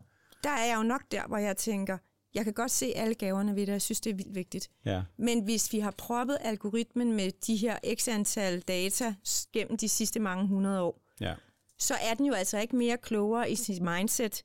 der 0.43 0.49
er 0.49 0.65
jeg 0.65 0.75
jo 0.77 0.83
nok 0.83 1.01
der, 1.11 1.27
hvor 1.27 1.37
jeg 1.37 1.57
tænker, 1.57 1.97
jeg 2.35 2.43
kan 2.43 2.53
godt 2.53 2.71
se 2.71 2.85
alle 2.95 3.15
gaverne 3.15 3.55
ved 3.55 3.65
det, 3.65 3.71
jeg 3.73 3.81
synes, 3.81 4.01
det 4.01 4.09
er 4.09 4.15
vildt 4.15 4.35
vigtigt. 4.35 4.69
ja. 4.85 5.03
Men 5.17 5.43
hvis 5.43 5.73
vi 5.73 5.79
har 5.79 5.91
proppet 5.91 6.37
algoritmen 6.41 7.13
med 7.13 7.31
de 7.47 7.55
her 7.55 7.79
x 7.95 8.07
antal 8.07 8.61
data 8.61 9.15
gennem 9.53 9.77
de 9.77 9.89
sidste 9.89 10.19
mange 10.19 10.47
hundrede 10.47 10.81
år, 10.81 11.01
Ja. 11.21 11.35
så 11.79 11.93
er 12.01 12.13
den 12.13 12.25
jo 12.25 12.33
altså 12.33 12.57
ikke 12.59 12.75
mere 12.75 12.97
klogere 12.97 13.51
i 13.51 13.55
sit 13.55 13.81
mindset, 13.81 14.43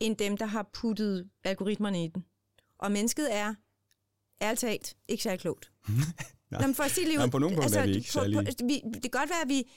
end 0.00 0.16
dem, 0.16 0.36
der 0.36 0.46
har 0.46 0.70
puttet 0.72 1.28
algoritmerne 1.44 2.04
i 2.04 2.08
den. 2.08 2.24
Og 2.78 2.92
mennesket 2.92 3.34
er, 3.34 3.54
ærligt 4.42 4.60
talt, 4.60 4.96
ikke 5.08 5.22
særlig 5.22 5.40
klogt. 5.40 5.72
Nå, 6.50 6.58
men 6.58 6.74
for 6.74 6.82
at 6.82 6.90
sige 6.90 7.06
lige 7.06 7.18
ud, 7.24 7.28
på 7.30 7.38
nogle 7.38 7.56
punkter 7.56 7.80
er 7.80 7.86
vi 7.86 7.94
ikke 7.94 8.06
på, 8.06 8.12
særlig- 8.12 8.36
på, 8.36 8.42
vi, 8.64 8.82
det 8.94 9.02
kan 9.02 9.10
godt 9.10 9.30
være, 9.30 9.42
at 9.42 9.48
vi... 9.48 9.70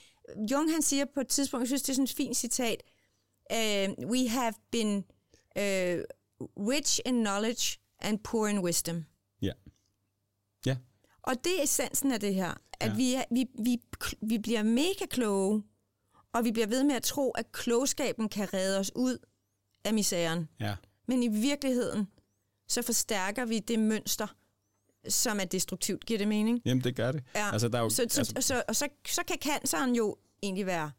Jung 0.51 0.72
han 0.72 0.82
siger 0.82 1.05
på 1.14 1.20
et 1.20 1.28
tidspunkt, 1.28 1.62
jeg 1.62 1.68
synes, 1.68 1.82
det 1.82 1.89
er 1.89 1.93
sådan 1.93 2.03
et 2.03 2.14
fint 2.14 2.38
citat, 2.38 2.84
uh, 3.53 4.10
we 4.10 4.28
have 4.30 4.53
been 4.72 4.97
uh, 5.60 6.03
rich 6.41 6.99
in 7.05 7.13
knowledge 7.23 7.79
and 7.99 8.19
poor 8.19 8.47
in 8.47 8.59
wisdom. 8.59 9.05
Ja. 9.41 9.51
Ja. 10.65 10.77
Og 11.21 11.35
det 11.43 11.59
er 11.59 11.63
essensen 11.63 12.11
af 12.11 12.19
det 12.19 12.35
her, 12.35 12.53
at 12.79 12.89
Ja. 12.89 12.95
vi, 12.95 13.13
er, 13.13 13.23
vi, 13.31 13.45
vi, 13.63 13.81
vi 14.21 14.37
bliver 14.37 14.63
mega 14.63 15.05
kloge, 15.09 15.63
og 16.33 16.45
vi 16.45 16.51
bliver 16.51 16.67
ved 16.67 16.83
med 16.83 16.95
at 16.95 17.03
tro, 17.03 17.31
at 17.31 17.51
klogskaben 17.51 18.29
kan 18.29 18.53
redde 18.53 18.79
os 18.79 18.91
ud 18.95 19.17
af 19.83 19.93
misæren. 19.93 20.49
Ja. 20.59 20.75
Men 21.07 21.23
i 21.23 21.27
virkeligheden, 21.27 22.07
så 22.67 22.81
forstærker 22.81 23.45
vi 23.45 23.59
det 23.59 23.79
mønster, 23.79 24.27
som 25.09 25.39
er 25.39 25.45
destruktivt. 25.45 26.05
Giver 26.05 26.17
det 26.17 26.27
mening? 26.27 26.61
Jamen, 26.65 26.83
det 26.83 26.95
gør 26.95 27.11
det. 27.11 27.23
Ja. 27.35 27.51
Altså, 27.51 27.67
der 27.67 27.77
er 27.77 27.81
jo, 27.83 27.89
Så, 27.89 27.95
så, 27.95 28.19
altså, 28.19 28.33
så, 28.39 28.63
og 28.67 28.75
så, 28.75 28.87
så 29.07 29.23
kan 29.27 29.37
canceren 29.41 29.95
jo 29.95 30.17
egentlig 30.43 30.65
være, 30.65 30.91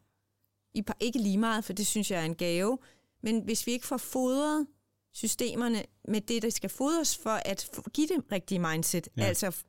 i, 0.74 0.82
ikke 1.00 1.18
lige 1.18 1.38
meget, 1.38 1.64
for 1.64 1.72
det 1.72 1.86
synes 1.86 2.10
jeg 2.10 2.20
er 2.20 2.24
en 2.24 2.34
gave, 2.34 2.78
men 3.22 3.44
hvis 3.44 3.66
vi 3.66 3.72
ikke 3.72 3.86
får 3.86 3.96
fodret 3.96 4.66
systemerne 5.14 5.82
med 6.08 6.20
det, 6.20 6.42
der 6.42 6.50
skal 6.50 6.70
fodres 6.70 7.16
for 7.22 7.30
at 7.48 7.70
give 7.94 8.06
det 8.08 8.24
rigtige 8.32 8.58
mindset, 8.58 9.08
Ja. 9.16 9.22
altså 9.24 9.64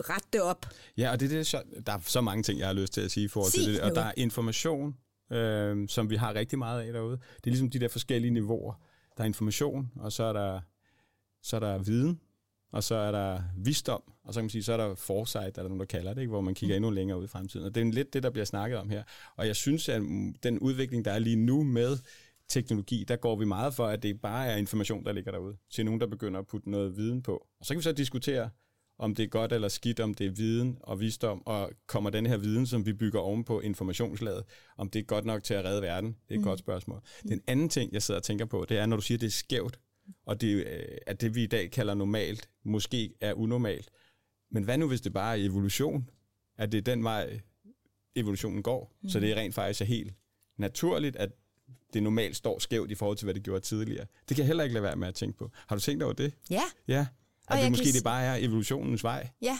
rette 0.00 0.28
det 0.32 0.42
op. 0.42 0.66
Ja, 0.96 1.10
og 1.10 1.20
det, 1.20 1.30
det 1.30 1.38
er 1.38 1.42
så, 1.42 1.62
der 1.86 1.92
er 1.92 1.98
så 2.06 2.20
mange 2.20 2.42
ting, 2.42 2.58
jeg 2.58 2.66
har 2.66 2.74
lyst 2.74 2.92
til 2.92 3.00
at 3.00 3.10
sige 3.10 3.24
i 3.24 3.28
forhold 3.28 3.52
til 3.52 3.62
det. 3.72 3.80
Og 3.80 3.88
noget. 3.88 3.96
der 3.96 4.02
er 4.02 4.12
information, 4.16 4.96
øh, 5.32 5.88
som 5.88 6.10
vi 6.10 6.16
har 6.16 6.34
rigtig 6.34 6.58
meget 6.58 6.82
af 6.82 6.92
derude. 6.92 7.16
Det 7.16 7.46
er 7.46 7.50
ligesom 7.50 7.70
de 7.70 7.78
der 7.78 7.88
forskellige 7.88 8.30
niveauer. 8.30 8.74
Der 9.16 9.22
er 9.22 9.26
information, 9.26 9.90
og 9.96 10.12
så 10.12 10.22
er 10.24 10.32
der 10.32 10.60
så 11.42 11.56
er 11.56 11.60
der 11.60 11.78
viden, 11.78 12.20
og 12.72 12.84
så 12.84 12.94
er 12.94 13.12
der 13.12 13.42
visdom, 13.56 14.02
og 14.24 14.34
så 14.34 14.40
kan 14.40 14.44
man 14.44 14.50
sige, 14.50 14.62
så 14.62 14.72
er 14.72 14.76
der 14.76 14.94
foresight, 14.94 15.58
er 15.58 15.62
der 15.62 15.68
nogen, 15.68 15.80
der 15.80 15.86
kalder 15.86 16.14
det, 16.14 16.20
ikke? 16.20 16.30
hvor 16.30 16.40
man 16.40 16.54
kigger 16.54 16.76
endnu 16.76 16.90
længere 16.90 17.18
ud 17.18 17.24
i 17.24 17.28
fremtiden. 17.28 17.66
Og 17.66 17.74
det 17.74 17.80
er 17.80 17.92
lidt 17.92 18.12
det, 18.12 18.22
der 18.22 18.30
bliver 18.30 18.44
snakket 18.44 18.78
om 18.78 18.90
her. 18.90 19.02
Og 19.36 19.46
jeg 19.46 19.56
synes, 19.56 19.88
at 19.88 20.02
den 20.42 20.58
udvikling, 20.58 21.04
der 21.04 21.12
er 21.12 21.18
lige 21.18 21.36
nu 21.36 21.62
med 21.62 21.98
teknologi, 22.54 23.04
der 23.08 23.16
går 23.16 23.36
vi 23.36 23.44
meget 23.44 23.74
for, 23.74 23.86
at 23.86 24.02
det 24.02 24.20
bare 24.20 24.46
er 24.46 24.56
information, 24.56 25.04
der 25.04 25.12
ligger 25.12 25.32
derude, 25.32 25.56
til 25.70 25.84
nogen, 25.84 26.00
der 26.00 26.06
begynder 26.06 26.40
at 26.40 26.46
putte 26.46 26.70
noget 26.70 26.96
viden 26.96 27.22
på. 27.22 27.46
Og 27.60 27.66
så 27.66 27.74
kan 27.74 27.78
vi 27.78 27.82
så 27.82 27.92
diskutere, 27.92 28.50
om 28.98 29.14
det 29.14 29.22
er 29.22 29.26
godt 29.26 29.52
eller 29.52 29.68
skidt, 29.68 30.00
om 30.00 30.14
det 30.14 30.26
er 30.26 30.30
viden 30.30 30.78
og 30.80 31.00
visdom, 31.00 31.42
og 31.46 31.70
kommer 31.86 32.10
den 32.10 32.26
her 32.26 32.36
viden, 32.36 32.66
som 32.66 32.86
vi 32.86 32.92
bygger 32.92 33.20
ovenpå 33.20 33.60
informationslaget, 33.60 34.44
om 34.76 34.90
det 34.90 34.98
er 34.98 35.04
godt 35.04 35.24
nok 35.24 35.42
til 35.42 35.54
at 35.54 35.64
redde 35.64 35.82
verden? 35.82 36.08
Det 36.10 36.30
er 36.30 36.34
et 36.34 36.40
mm. 36.40 36.44
godt 36.44 36.58
spørgsmål. 36.58 37.00
Den 37.28 37.40
anden 37.46 37.68
ting, 37.68 37.92
jeg 37.92 38.02
sidder 38.02 38.20
og 38.20 38.24
tænker 38.24 38.44
på, 38.44 38.66
det 38.68 38.78
er, 38.78 38.86
når 38.86 38.96
du 38.96 39.02
siger, 39.02 39.16
at 39.16 39.20
det 39.20 39.26
er 39.26 39.30
skævt, 39.30 39.80
og 40.26 40.40
det, 40.40 40.66
øh, 40.66 40.98
at 41.06 41.20
det 41.20 41.34
vi 41.34 41.42
i 41.42 41.46
dag 41.46 41.70
kalder 41.70 41.94
normalt, 41.94 42.48
måske 42.64 43.14
er 43.20 43.32
unormalt. 43.32 43.90
Men 44.50 44.64
hvad 44.64 44.78
nu, 44.78 44.88
hvis 44.88 45.00
det 45.00 45.12
bare 45.12 45.38
er 45.38 45.44
evolution? 45.44 46.10
At 46.58 46.72
det 46.72 46.78
er 46.78 46.82
den 46.82 47.04
vej, 47.04 47.40
evolutionen 48.16 48.62
går? 48.62 48.96
Mm. 49.02 49.08
Så 49.08 49.20
det 49.20 49.32
er 49.32 49.36
rent 49.36 49.54
faktisk 49.54 49.80
er 49.80 49.84
helt 49.84 50.14
naturligt, 50.56 51.16
at 51.16 51.30
det 51.92 52.02
normalt 52.02 52.36
står 52.36 52.58
skævt 52.58 52.90
i 52.90 52.94
forhold 52.94 53.16
til, 53.16 53.26
hvad 53.26 53.34
det 53.34 53.42
gjorde 53.42 53.60
tidligere. 53.60 54.06
Det 54.28 54.36
kan 54.36 54.38
jeg 54.38 54.46
heller 54.46 54.64
ikke 54.64 54.74
lade 54.74 54.82
være 54.82 54.96
med 54.96 55.08
at 55.08 55.14
tænke 55.14 55.38
på. 55.38 55.50
Har 55.66 55.76
du 55.76 55.80
tænkt 55.80 56.02
over 56.02 56.12
det? 56.12 56.32
Ja. 56.50 56.62
Ja. 56.88 57.06
At 57.48 57.62
det 57.62 57.70
måske 57.70 57.84
kan... 57.84 57.94
det 57.94 58.04
bare 58.04 58.24
er 58.24 58.34
evolutionens 58.34 59.04
vej? 59.04 59.28
Ja. 59.42 59.58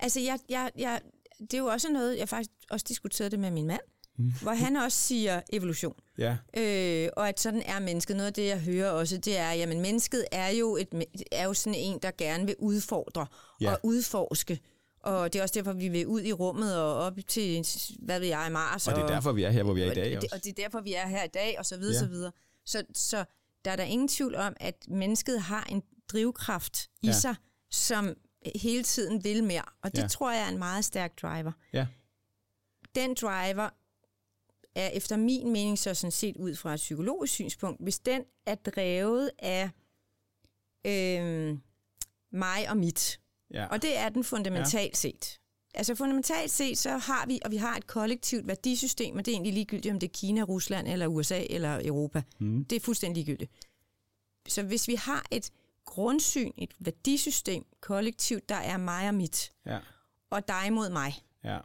Altså, 0.00 0.20
jeg, 0.20 0.38
jeg, 0.48 0.70
jeg, 0.78 1.00
det 1.40 1.54
er 1.54 1.58
jo 1.58 1.66
også 1.66 1.92
noget, 1.92 2.18
jeg 2.18 2.28
faktisk 2.28 2.50
også 2.70 2.86
diskuterede 2.88 3.30
det 3.30 3.38
med 3.38 3.50
min 3.50 3.66
mand, 3.66 3.80
mm. 4.18 4.32
hvor 4.42 4.52
han 4.52 4.76
også 4.76 4.98
siger 4.98 5.40
evolution. 5.52 5.94
Ja. 6.18 6.36
Øh, 6.56 7.08
og 7.16 7.28
at 7.28 7.40
sådan 7.40 7.62
er 7.62 7.80
mennesket. 7.80 8.16
Noget 8.16 8.26
af 8.26 8.32
det, 8.32 8.46
jeg 8.46 8.60
hører 8.60 8.90
også, 8.90 9.16
det 9.16 9.38
er, 9.38 9.52
jamen 9.52 9.80
mennesket 9.80 10.24
er 10.32 10.48
jo, 10.48 10.76
et, 10.76 11.04
er 11.32 11.44
jo 11.44 11.54
sådan 11.54 11.78
en, 11.78 11.98
der 12.02 12.10
gerne 12.18 12.46
vil 12.46 12.54
udfordre 12.58 13.26
ja. 13.60 13.72
og 13.72 13.80
udforske. 13.82 14.60
Og 15.00 15.32
det 15.32 15.38
er 15.38 15.42
også 15.42 15.54
derfor, 15.54 15.72
vi 15.72 15.88
vil 15.88 16.06
ud 16.06 16.22
i 16.22 16.32
rummet 16.32 16.76
og 16.76 16.94
op 16.94 17.18
til, 17.26 17.66
hvad 17.98 18.20
ved 18.20 18.28
jeg, 18.28 18.48
Mars. 18.52 18.88
Og 18.88 18.94
det 18.94 19.02
er 19.02 19.06
derfor, 19.06 19.32
vi 19.32 19.42
er 19.42 19.50
her, 19.50 19.62
hvor 19.62 19.72
vi 19.72 19.82
er 19.82 19.92
i 19.92 19.94
dag 19.94 20.16
også. 20.16 20.28
Og 20.32 20.44
det 20.44 20.50
er 20.50 20.62
derfor, 20.62 20.80
vi 20.80 20.94
er 20.94 21.06
her 21.06 21.24
i 21.24 21.28
dag, 21.28 21.58
og 21.58 21.66
så 21.66 21.76
videre, 21.76 21.94
ja. 21.94 21.98
så 21.98 22.06
videre. 22.06 22.32
Så, 22.64 22.84
så 22.94 23.24
der 23.64 23.70
er 23.70 23.76
der 23.76 23.84
ingen 23.84 24.08
tvivl 24.08 24.34
om, 24.34 24.56
at 24.60 24.74
mennesket 24.88 25.40
har 25.40 25.64
en 25.64 25.82
drivkraft 26.12 26.90
i 27.02 27.06
ja. 27.06 27.12
sig, 27.12 27.34
som 27.70 28.14
hele 28.54 28.82
tiden 28.82 29.24
vil 29.24 29.44
mere. 29.44 29.64
Og 29.82 29.96
det 29.96 30.02
ja. 30.02 30.08
tror 30.08 30.32
jeg 30.32 30.42
er 30.42 30.48
en 30.48 30.58
meget 30.58 30.84
stærk 30.84 31.22
driver. 31.22 31.52
Ja. 31.72 31.86
Den 32.94 33.14
driver 33.14 33.70
er 34.74 34.88
efter 34.88 35.16
min 35.16 35.52
mening 35.52 35.78
så 35.78 35.94
sådan 35.94 36.12
set 36.12 36.36
ud 36.36 36.54
fra 36.54 36.74
et 36.74 36.76
psykologisk 36.76 37.32
synspunkt, 37.32 37.82
hvis 37.82 37.98
den 37.98 38.24
er 38.46 38.54
drevet 38.54 39.30
af 39.38 39.70
øh, 40.86 41.58
mig 42.32 42.70
og 42.70 42.76
mit. 42.76 43.20
Ja. 43.50 43.66
Og 43.66 43.82
det 43.82 43.98
er 43.98 44.08
den 44.08 44.24
fundamentalt 44.24 44.90
ja. 44.90 44.94
set. 44.94 45.40
Altså 45.74 45.94
fundamentalt 45.94 46.50
set, 46.50 46.78
så 46.78 46.96
har 46.96 47.26
vi, 47.26 47.40
og 47.44 47.50
vi 47.50 47.56
har 47.56 47.76
et 47.76 47.86
kollektivt 47.86 48.46
værdisystem, 48.46 49.16
og 49.16 49.26
det 49.26 49.32
er 49.32 49.34
egentlig 49.34 49.52
ligegyldigt, 49.52 49.92
om 49.92 50.00
det 50.00 50.08
er 50.08 50.12
Kina, 50.12 50.42
Rusland, 50.42 50.88
eller 50.88 51.06
USA, 51.06 51.44
eller 51.50 51.80
Europa. 51.84 52.22
Mm. 52.38 52.64
Det 52.64 52.76
er 52.76 52.80
fuldstændig 52.80 53.24
ligegyldigt. 53.24 53.52
Så 54.48 54.62
hvis 54.62 54.88
vi 54.88 54.94
har 54.94 55.26
et 55.30 55.50
grundsyn, 55.84 56.52
et 56.58 56.74
værdisystem, 56.78 57.64
kollektivt, 57.80 58.48
der 58.48 58.54
er 58.54 58.76
mig 58.76 59.08
og 59.08 59.14
mit, 59.14 59.52
ja. 59.66 59.78
og 60.30 60.48
dig 60.48 60.72
mod 60.72 60.90
mig, 60.90 61.14
ja 61.44 61.58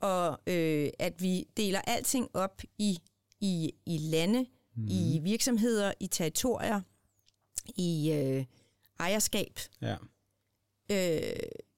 og 0.00 0.40
øh, 0.46 0.90
at 0.98 1.22
vi 1.22 1.46
deler 1.56 1.80
alting 1.80 2.28
op 2.34 2.62
i, 2.78 2.98
i, 3.40 3.72
i 3.86 3.98
lande, 3.98 4.46
mm. 4.74 4.86
i 4.90 5.20
virksomheder, 5.22 5.92
i 6.00 6.06
territorier, 6.06 6.80
i 7.76 8.12
øh, 8.12 8.44
ejerskab, 9.00 9.58
ja. 9.80 9.96
Øh, 10.90 11.20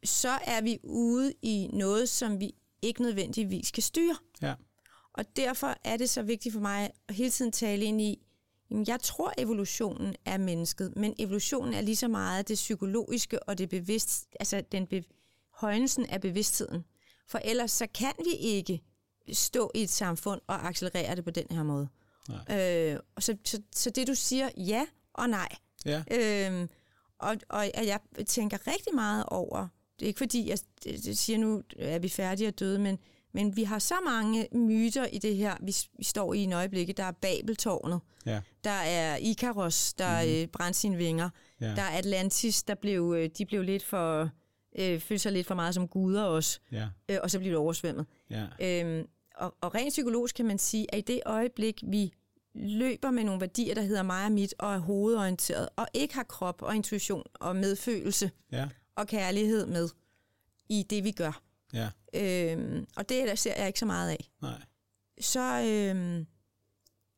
så 0.05 0.39
er 0.45 0.61
vi 0.61 0.79
ude 0.83 1.33
i 1.43 1.69
noget, 1.73 2.09
som 2.09 2.41
vi 2.41 2.55
ikke 2.83 3.03
nødvendigvis 3.03 3.71
kan 3.71 3.83
styre. 3.83 4.17
Ja. 4.43 4.55
Og 5.13 5.37
derfor 5.37 5.77
er 5.85 5.97
det 5.97 6.11
så 6.11 6.23
vigtigt 6.23 6.53
for 6.53 6.61
mig 6.61 6.91
at 7.09 7.15
hele 7.15 7.31
tiden 7.31 7.53
tale 7.53 7.85
ind 7.85 8.01
i, 8.01 8.27
jamen 8.71 8.85
jeg 8.89 9.01
tror, 9.01 9.33
evolutionen 9.39 10.17
er 10.25 10.39
mennesket, 10.39 10.97
men 10.97 11.15
evolutionen 11.19 11.75
er 11.75 11.81
lige 11.81 11.97
så 11.97 12.09
meget 12.09 12.49
det 12.49 12.55
psykologiske 12.55 13.43
og 13.43 13.59
det 13.59 13.69
bevidst, 13.69 14.27
altså 14.41 14.63
den 14.73 14.87
be, 14.87 15.05
højnelsen 15.55 16.07
af 16.07 16.21
bevidstheden. 16.21 16.85
For 17.29 17.39
ellers 17.39 17.71
så 17.71 17.87
kan 17.95 18.13
vi 18.25 18.31
ikke 18.31 18.83
stå 19.33 19.71
i 19.75 19.83
et 19.83 19.91
samfund 19.91 20.41
og 20.47 20.69
accelerere 20.69 21.17
det 21.17 21.25
på 21.25 21.31
den 21.31 21.47
her 21.51 21.63
måde. 21.63 21.89
Øh, 22.51 22.99
så, 23.19 23.37
så, 23.45 23.63
så 23.75 23.91
det 23.91 24.07
du 24.07 24.15
siger, 24.15 24.51
ja 24.57 24.87
og 25.15 25.31
nej. 25.31 25.49
Ja. 25.85 26.03
Øhm, 26.11 26.69
og, 27.23 27.37
og 27.49 27.65
jeg 27.87 28.01
tænker 28.27 28.67
rigtig 28.67 28.95
meget 28.95 29.25
over, 29.27 29.69
det 29.99 30.07
er 30.07 30.09
ikke 30.09 30.19
fordi, 30.19 30.49
jeg 30.49 30.59
siger 31.17 31.39
nu, 31.39 31.63
er 31.79 31.99
vi 31.99 32.09
færdige 32.09 32.49
og 32.49 32.59
døde, 32.59 32.79
men, 32.79 32.99
men 33.33 33.57
vi 33.57 33.63
har 33.63 33.79
så 33.79 33.95
mange 34.05 34.49
myter 34.53 35.07
i 35.07 35.19
det 35.19 35.37
her, 35.37 35.57
vi, 35.61 35.75
vi 35.99 36.05
står 36.05 36.35
i 36.35 36.39
en 36.39 36.53
øjeblik. 36.53 36.97
Der 36.97 37.05
er 37.05 37.13
Babeltårnet, 37.13 38.01
ja. 38.27 38.41
der 38.65 38.71
er 38.71 39.17
Ikaros, 39.17 39.95
der 39.95 40.23
mm-hmm. 40.23 40.43
øh, 40.43 40.47
brændte 40.47 40.81
sine 40.81 40.97
vinger, 40.97 41.31
ja. 41.61 41.67
der 41.67 41.83
er 41.83 41.99
Atlantis, 41.99 42.63
der 42.63 42.75
blev, 42.75 43.15
øh, 43.19 43.31
de 43.39 43.47
blev 43.47 43.63
lidt 43.63 43.85
for 43.85 44.31
øh, 44.79 45.01
følte 45.01 45.19
sig 45.19 45.33
lidt 45.33 45.47
for 45.47 45.55
meget 45.55 45.75
som 45.75 45.89
guder 45.89 46.23
også, 46.23 46.61
ja. 46.73 46.89
øh, 47.09 47.19
og 47.23 47.31
så 47.31 47.39
blev 47.39 47.51
det 47.51 47.59
oversvømmet. 47.59 48.07
Ja. 48.31 48.47
Øhm, 48.61 49.07
og, 49.35 49.55
og 49.61 49.75
rent 49.75 49.89
psykologisk 49.89 50.35
kan 50.35 50.47
man 50.47 50.59
sige, 50.59 50.95
at 50.95 50.99
i 50.99 51.03
det 51.13 51.21
øjeblik, 51.27 51.83
vi 51.87 52.13
løber 52.55 53.11
med 53.11 53.25
nogle 53.25 53.41
værdier, 53.41 53.75
der 53.75 53.83
hedder 53.83 54.03
mig 54.03 54.25
og 54.25 54.33
mit, 54.33 54.55
og 54.59 54.75
er 54.75 54.79
hovedorienteret, 54.79 55.69
og 55.77 55.87
ikke 55.95 56.15
har 56.15 56.23
krop 56.23 56.63
og 56.63 56.77
intuition 56.77 57.23
og 57.35 57.57
medfølelse 57.57 58.31
ja. 58.53 58.69
og 58.97 59.07
kærlighed 59.07 59.67
med 59.67 59.89
i 60.69 60.87
det, 60.91 61.05
vi 61.05 61.11
gør. 61.11 61.43
Ja. 61.73 61.89
Øhm, 62.15 62.87
og 62.97 63.09
det 63.09 63.29
der 63.29 63.35
ser 63.35 63.55
jeg 63.57 63.67
ikke 63.67 63.79
så 63.79 63.87
meget 63.87 64.11
af. 64.11 64.31
Nej. 64.43 64.63
Så, 65.21 65.63
øhm, 65.63 66.27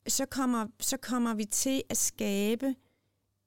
så, 0.09 0.27
kommer, 0.27 0.67
så 0.81 0.97
kommer 0.97 1.35
vi 1.35 1.45
til 1.45 1.83
at 1.91 1.97
skabe 1.97 2.75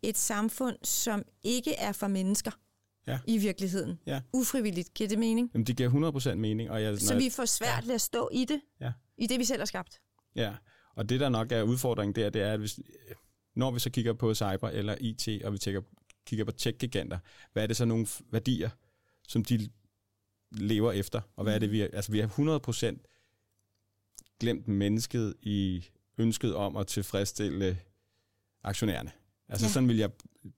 et 0.02 0.18
samfund, 0.18 0.78
som 0.84 1.24
ikke 1.44 1.74
er 1.74 1.92
for 1.92 2.08
mennesker 2.08 2.52
ja. 3.08 3.20
i 3.28 3.38
virkeligheden. 3.38 4.00
Ja. 4.06 4.22
Ufrivilligt. 4.34 4.94
Giver 4.94 5.08
det 5.08 5.20
mening? 5.20 5.52
Jamen, 5.54 5.68
det 5.68 5.78
giver 5.78 6.12
100% 6.32 6.36
mening. 6.36 6.70
Og 6.72 6.84
jeg, 6.84 7.00
så 7.00 7.18
vi 7.18 7.30
får 7.30 7.46
svært 7.46 7.84
ja. 7.84 7.88
ved 7.88 7.96
at 7.96 8.02
stå 8.02 8.30
i 8.32 8.46
det, 8.46 8.62
ja. 8.82 8.92
i 9.18 9.28
det, 9.28 9.40
vi 9.40 9.46
selv 9.46 9.62
har 9.62 9.66
skabt. 9.66 10.02
Ja, 10.36 10.54
og 10.98 11.10
det 11.10 11.20
der 11.20 11.30
nok 11.30 11.52
er 11.52 11.62
udfordringen 11.64 12.16
der, 12.16 12.30
det 12.30 12.42
er, 12.42 12.54
at 12.54 12.60
hvis, 12.60 12.80
når 13.56 13.72
vi 13.72 13.80
så 13.80 13.90
kigger 13.90 14.14
på 14.14 14.34
cyber 14.34 14.70
eller 14.70 14.96
IT, 15.00 15.44
og 15.44 15.54
vi 15.54 15.58
tænker, 15.58 15.82
kigger 16.26 16.46
på 16.46 16.52
tech-giganter, 16.52 17.18
hvad 17.54 17.64
er 17.64 17.68
det 17.68 17.78
så 17.78 17.86
nogle 17.86 18.08
værdier, 18.32 18.70
som 19.28 19.44
de 19.44 19.70
lever 20.52 20.92
efter? 20.92 21.22
Og 21.36 21.44
hvad 21.44 21.56
er 21.56 21.60
det, 21.60 21.72
vi 21.72 21.82
Altså, 21.82 22.12
vi 22.12 22.20
har 22.20 22.28
100% 22.98 24.38
glemt 24.40 24.68
mennesket 24.68 25.36
i 25.42 25.86
ønsket 26.18 26.56
om 26.56 26.76
at 26.76 26.88
tilfredsstille 26.88 27.80
aktionærerne. 28.64 29.12
Altså 29.50 29.66
ja. 29.66 29.72
sådan 29.72 29.90
vil 29.90 29.98
jeg 29.98 30.10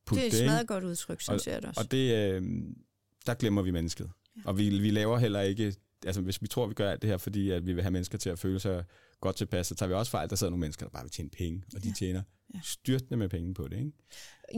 putte 0.06 0.24
det. 0.24 0.32
Det 0.32 0.40
er 0.40 0.44
et 0.44 0.50
smadret 0.50 0.68
godt 0.68 0.84
udtryk, 0.84 1.22
synes 1.22 1.48
og, 1.48 1.54
jeg 1.54 1.66
også. 1.66 1.82
Og 1.82 1.92
det, 1.92 2.16
øh, 2.16 2.44
der 3.26 3.34
glemmer 3.34 3.62
vi 3.62 3.72
mennesket. 3.72 4.12
Ja. 4.38 4.42
Og 4.46 4.58
vi, 4.58 4.70
vi 4.70 4.92
laver 4.92 5.18
heller 5.18 5.42
ikke, 5.42 5.76
altså 6.06 6.22
hvis 6.22 6.41
vi 6.41 6.47
tror, 6.47 6.68
vi 6.68 6.74
gør 6.74 6.91
alt 6.91 7.02
det 7.02 7.10
her, 7.10 7.18
fordi 7.18 7.50
at 7.50 7.66
vi 7.66 7.74
vil 7.74 7.82
have 7.82 7.91
mennesker 7.91 8.18
til 8.18 8.30
at 8.30 8.39
føle 8.39 8.60
sig 8.60 8.84
godt 9.22 9.36
tilpas, 9.36 9.68
så 9.68 9.76
tager 9.76 9.88
vi 9.88 9.93
også 9.93 10.12
fejl, 10.12 10.30
der 10.30 10.36
sidder 10.36 10.52
nogle 10.52 10.62
mennesker, 10.62 10.86
der 10.86 10.91
bare 10.91 11.04
vil 11.04 11.12
tjene 11.12 11.30
penge, 11.30 11.64
og 11.76 11.84
de 11.84 11.88
ja. 11.88 11.93
tjener 11.93 12.22
ja. 12.54 12.60
styrtende 12.64 13.18
med 13.18 13.30
penge 13.30 13.54
på 13.54 13.68
det, 13.68 13.78
ikke? 13.78 13.91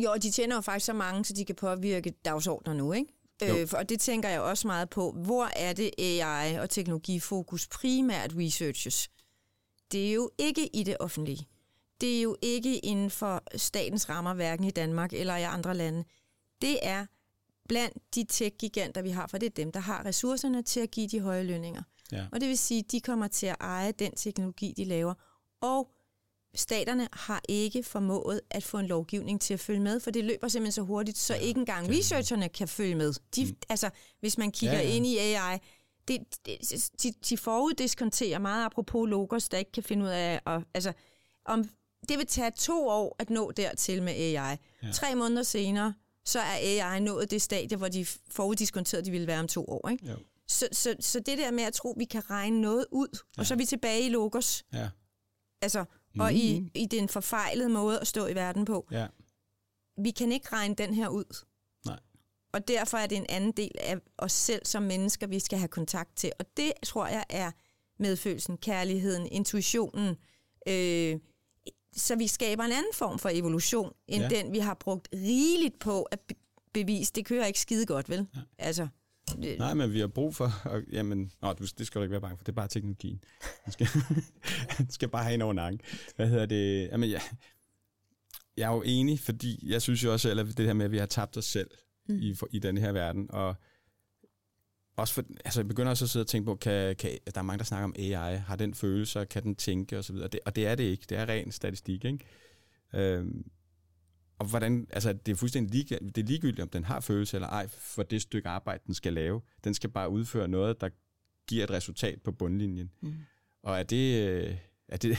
Jo, 0.03 0.11
og 0.11 0.23
de 0.23 0.31
tjener 0.31 0.55
jo 0.55 0.61
faktisk 0.61 0.85
så 0.85 0.93
mange, 0.93 1.25
så 1.25 1.33
de 1.33 1.45
kan 1.45 1.55
påvirke 1.55 2.13
dagsordner 2.25 2.73
nu, 2.73 2.93
ikke? 2.93 3.13
Øh, 3.43 3.67
og 3.73 3.89
det 3.89 3.99
tænker 3.99 4.29
jeg 4.29 4.41
også 4.41 4.67
meget 4.67 4.89
på. 4.89 5.11
Hvor 5.11 5.49
er 5.55 5.73
det 5.73 5.91
AI 5.97 6.55
og 6.59 6.69
teknologifokus 6.69 7.67
primært 7.67 8.33
researches? 8.37 9.09
Det 9.91 10.09
er 10.09 10.13
jo 10.13 10.31
ikke 10.39 10.75
i 10.75 10.83
det 10.83 10.97
offentlige 10.99 11.47
det 12.01 12.17
er 12.17 12.21
jo 12.21 12.35
ikke 12.41 12.79
inden 12.79 13.09
for 13.09 13.43
statens 13.55 14.09
rammer, 14.09 14.33
hverken 14.33 14.65
i 14.65 14.71
Danmark 14.71 15.13
eller 15.13 15.37
i 15.37 15.43
andre 15.43 15.73
lande. 15.73 16.03
Det 16.61 16.79
er 16.81 17.05
blandt 17.71 17.97
de 18.15 18.23
tech-giganter, 18.23 19.01
vi 19.01 19.09
har, 19.09 19.27
for 19.27 19.37
det 19.37 19.45
er 19.45 19.49
dem, 19.49 19.71
der 19.71 19.79
har 19.79 20.05
ressourcerne 20.05 20.61
til 20.61 20.79
at 20.79 20.91
give 20.91 21.07
de 21.07 21.19
høje 21.19 21.43
lønninger. 21.43 21.83
Ja. 22.11 22.25
Og 22.31 22.41
det 22.41 22.49
vil 22.49 22.57
sige, 22.57 22.79
at 22.79 22.91
de 22.91 23.01
kommer 23.01 23.27
til 23.27 23.45
at 23.45 23.55
eje 23.59 23.91
den 23.91 24.15
teknologi, 24.15 24.73
de 24.77 24.85
laver. 24.85 25.13
Og 25.61 25.91
staterne 26.55 27.07
har 27.13 27.41
ikke 27.49 27.83
formået 27.83 28.41
at 28.49 28.63
få 28.63 28.77
en 28.77 28.87
lovgivning 28.87 29.41
til 29.41 29.53
at 29.53 29.59
følge 29.59 29.79
med, 29.79 29.99
for 29.99 30.11
det 30.11 30.23
løber 30.23 30.47
simpelthen 30.47 30.71
så 30.71 30.81
hurtigt, 30.81 31.17
så 31.17 31.33
ja, 31.33 31.39
ikke 31.39 31.59
engang 31.59 31.85
kan 31.85 31.97
researcherne 31.97 32.49
kan 32.49 32.67
følge 32.67 32.95
med. 32.95 33.13
De, 33.35 33.45
mm. 33.45 33.57
Altså, 33.69 33.89
hvis 34.19 34.37
man 34.37 34.51
kigger 34.51 34.77
ja, 34.77 34.87
ja. 34.87 34.95
ind 34.95 35.05
i 35.05 35.17
AI, 35.17 35.57
det, 36.07 36.17
det, 36.45 36.91
de, 37.03 37.13
de 37.29 37.37
foruddiskonterer 37.37 38.39
meget 38.39 38.65
apropos 38.65 39.09
logos, 39.09 39.49
der 39.49 39.57
ikke 39.57 39.71
kan 39.71 39.83
finde 39.83 40.05
ud 40.05 40.09
af, 40.09 40.41
at, 40.45 40.61
altså, 40.73 40.93
om 41.45 41.69
det 42.09 42.17
vil 42.17 42.27
tage 42.27 42.51
to 42.51 42.87
år 42.87 43.15
at 43.19 43.29
nå 43.29 43.51
dertil 43.51 44.03
med 44.03 44.13
AI. 44.13 44.33
Ja. 44.33 44.57
Tre 44.93 45.15
måneder 45.15 45.43
senere, 45.43 45.93
så 46.25 46.39
er 46.39 46.83
AI 46.83 46.99
nået 46.99 47.31
det 47.31 47.41
stadie, 47.41 47.77
hvor 47.77 47.87
de 47.87 48.05
foruddiskonterede, 48.31 49.05
de 49.05 49.11
ville 49.11 49.27
være 49.27 49.39
om 49.39 49.47
to 49.47 49.65
år. 49.65 49.89
Ikke? 49.89 50.15
Så, 50.47 50.67
så, 50.71 50.95
så 50.99 51.19
det 51.19 51.37
der 51.37 51.51
med 51.51 51.63
at 51.63 51.73
tro, 51.73 51.91
at 51.91 51.99
vi 51.99 52.05
kan 52.05 52.29
regne 52.29 52.61
noget 52.61 52.85
ud, 52.91 53.07
ja. 53.37 53.41
og 53.41 53.45
så 53.45 53.53
er 53.53 53.57
vi 53.57 53.65
tilbage 53.65 54.05
i 54.05 54.09
logos. 54.09 54.63
Ja. 54.73 54.89
Altså, 55.61 55.79
og 55.79 55.85
mm-hmm. 56.15 56.29
i, 56.35 56.71
i 56.75 56.85
den 56.85 57.09
forfejlede 57.09 57.69
måde 57.69 57.99
at 57.99 58.07
stå 58.07 58.27
i 58.27 58.35
verden 58.35 58.65
på. 58.65 58.87
Ja. 58.91 59.07
vi 59.97 60.11
kan 60.11 60.31
ikke 60.31 60.47
regne 60.51 60.75
den 60.75 60.93
her 60.93 61.07
ud. 61.07 61.45
Nej. 61.85 61.99
Og 62.53 62.67
derfor 62.67 62.97
er 62.97 63.07
det 63.07 63.17
en 63.17 63.25
anden 63.29 63.51
del 63.51 63.71
af 63.79 63.97
os 64.17 64.31
selv 64.31 64.65
som 64.65 64.83
mennesker, 64.83 65.27
vi 65.27 65.39
skal 65.39 65.59
have 65.59 65.67
kontakt 65.67 66.15
til. 66.15 66.31
Og 66.39 66.45
det 66.57 66.73
tror 66.85 67.07
jeg 67.07 67.25
er 67.29 67.51
medfølelsen, 67.99 68.57
kærligheden, 68.57 69.27
intuitionen. 69.27 70.15
Øh, 70.67 71.19
så 71.95 72.15
vi 72.15 72.27
skaber 72.27 72.63
en 72.63 72.71
anden 72.71 72.93
form 72.93 73.19
for 73.19 73.29
evolution, 73.33 73.93
end 74.07 74.23
Ja. 74.23 74.29
den, 74.29 74.51
vi 74.51 74.59
har 74.59 74.73
brugt 74.73 75.07
rigeligt 75.13 75.79
på 75.79 76.01
at 76.03 76.19
be- 76.19 76.35
bevise. 76.73 77.11
Det 77.15 77.25
kører 77.25 77.45
ikke 77.45 77.59
skide 77.59 77.85
godt, 77.85 78.09
vel? 78.09 78.27
Ja. 78.35 78.39
Altså, 78.57 78.87
Nej, 79.57 79.73
men 79.73 79.93
vi 79.93 79.99
har 79.99 80.07
brug 80.07 80.35
for... 80.35 80.51
Og, 80.65 80.81
jamen, 80.91 81.31
nå, 81.41 81.53
du, 81.53 81.65
det 81.77 81.87
skal 81.87 81.99
du 81.99 82.03
ikke 82.03 82.11
være 82.11 82.21
bange 82.21 82.37
for. 82.37 82.43
Det 82.43 82.51
er 82.51 82.55
bare 82.55 82.67
teknologien. 82.67 83.23
Du 83.65 83.71
skal, 83.71 83.87
du 84.87 84.91
skal 84.93 85.09
bare 85.09 85.23
have 85.23 85.33
en 85.33 85.41
over 85.41 85.53
nakken. 85.53 85.81
Hvad 86.15 86.27
hedder 86.29 86.45
det? 86.45 86.87
Jamen, 86.91 87.09
ja, 87.09 87.19
jeg 88.57 88.71
er 88.71 88.75
jo 88.75 88.81
enig, 88.85 89.19
fordi 89.19 89.69
jeg 89.71 89.81
synes 89.81 90.03
jo 90.03 90.11
også 90.13 90.29
at 90.29 90.57
det 90.57 90.65
her 90.65 90.73
med, 90.73 90.85
at 90.85 90.91
vi 90.91 90.97
har 90.97 91.05
tabt 91.05 91.37
os 91.37 91.45
selv 91.45 91.69
mm. 92.09 92.19
i, 92.19 92.35
i 92.51 92.59
den 92.59 92.77
her 92.77 92.91
verden. 92.91 93.31
Og 93.31 93.55
også 94.95 95.13
for, 95.13 95.23
altså 95.45 95.59
jeg 95.59 95.67
begynder 95.67 95.89
også 95.89 96.05
at 96.05 96.09
sidde 96.09 96.23
og 96.23 96.27
tænke 96.27 96.45
på, 96.45 96.55
kan, 96.55 96.95
kan, 96.95 97.17
der 97.35 97.39
er 97.41 97.43
mange, 97.43 97.57
der 97.57 97.63
snakker 97.63 97.83
om 97.83 97.95
AI. 97.99 98.35
Har 98.35 98.55
den 98.55 98.73
følelser? 98.73 99.23
Kan 99.23 99.43
den 99.43 99.55
tænke? 99.55 99.97
Og 99.97 100.03
så 100.03 100.13
videre. 100.13 100.27
Det, 100.27 100.39
og 100.45 100.55
det 100.55 100.67
er 100.67 100.75
det 100.75 100.83
ikke. 100.83 101.05
Det 101.09 101.17
er 101.17 101.29
ren 101.29 101.51
statistik, 101.51 102.05
ikke? 102.05 102.25
Øhm, 102.93 103.51
og 104.39 104.47
hvordan, 104.47 104.87
altså 104.89 105.13
det 105.13 105.31
er 105.31 105.35
fuldstændig 105.35 105.71
lige, 105.75 105.99
det 105.99 106.17
er 106.17 106.27
ligegyldigt, 106.27 106.59
om 106.59 106.69
den 106.69 106.83
har 106.83 106.99
følelse 106.99 107.37
eller 107.37 107.47
ej, 107.47 107.67
for 107.67 108.03
det 108.03 108.21
stykke 108.21 108.49
arbejde, 108.49 108.83
den 108.85 108.93
skal 108.93 109.13
lave. 109.13 109.41
Den 109.63 109.73
skal 109.73 109.89
bare 109.89 110.09
udføre 110.09 110.47
noget, 110.47 110.81
der 110.81 110.89
giver 111.47 111.63
et 111.63 111.71
resultat 111.71 112.21
på 112.21 112.31
bundlinjen. 112.31 112.91
Mm. 113.01 113.13
Og 113.63 113.79
er 113.79 113.83
det, 113.83 114.29
øh, 114.29 114.57
er, 114.87 114.97
det, 114.97 115.17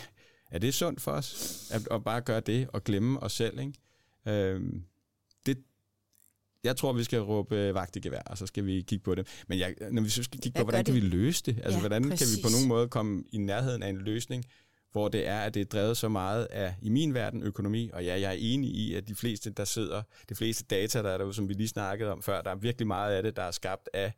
er 0.51 0.59
det 0.59 0.75
sundt 0.75 1.01
for 1.01 1.13
os, 1.13 1.71
at, 1.75 1.89
at 1.91 2.05
bare 2.05 2.21
gøre 2.21 2.41
det 2.41 2.69
og 2.69 2.85
glemme 2.85 3.23
os 3.23 3.33
selv? 3.33 3.59
Ikke? 3.61 3.73
Øhm, 4.27 4.85
jeg 6.65 6.77
tror, 6.77 6.93
vi 6.93 7.05
skal 7.05 7.21
råbe 7.21 7.57
øh, 7.57 7.75
vagt 7.75 7.97
i 7.97 8.01
gevær, 8.01 8.23
og 8.27 8.39
så 8.39 8.47
skal 8.47 8.67
vi 8.67 8.83
kigge 8.83 9.03
på 9.03 9.15
det. 9.15 9.29
Men 9.49 9.59
jeg, 9.59 9.75
når 9.91 10.03
vi 10.03 10.09
så 10.09 10.23
skal 10.23 10.41
kigge 10.41 10.59
på, 10.59 10.65
hvordan 10.65 10.85
kan 10.85 10.95
vi 10.95 11.01
det? 11.01 11.09
løse 11.09 11.43
det? 11.43 11.57
Altså, 11.63 11.71
Ja, 11.73 11.81
hvordan 11.81 12.03
kan 12.03 12.11
vi 12.11 12.17
på 12.17 12.19
præcis. 12.19 12.53
nogen 12.53 12.69
måde 12.69 12.89
komme 12.89 13.25
i 13.33 13.39
nærheden 13.39 13.83
af 13.83 13.89
en 13.89 13.99
løsning, 13.99 14.45
hvor 14.93 15.09
det 15.09 15.27
er, 15.27 15.41
at 15.41 15.55
det 15.55 15.61
er 15.61 15.65
drevet 15.65 15.97
så 15.97 16.09
meget 16.09 16.45
af, 16.45 16.75
i 16.83 16.89
min 16.89 17.15
verden, 17.15 17.43
økonomi, 17.43 17.91
og 17.93 18.05
ja, 18.05 18.21
jeg 18.21 18.29
er 18.31 18.37
enig 18.39 18.71
i, 18.71 18.95
at 18.95 19.09
de 19.09 19.15
fleste, 19.15 19.51
der 19.51 19.65
sidder, 19.65 20.03
de 20.29 20.35
fleste 20.35 20.65
data, 20.65 21.03
der 21.03 21.11
er 21.11 21.19
derude, 21.19 21.35
som 21.35 21.49
vi 21.49 21.55
lige 21.55 21.69
snakkede 21.69 22.11
om 22.13 22.23
før, 22.23 22.43
der 22.43 22.51
er 22.51 22.55
virkelig 22.55 22.87
meget 22.87 23.15
af 23.17 23.23
det, 23.23 23.37
der 23.37 23.43
er 23.43 23.51
skabt 23.51 23.89
af, 23.93 24.13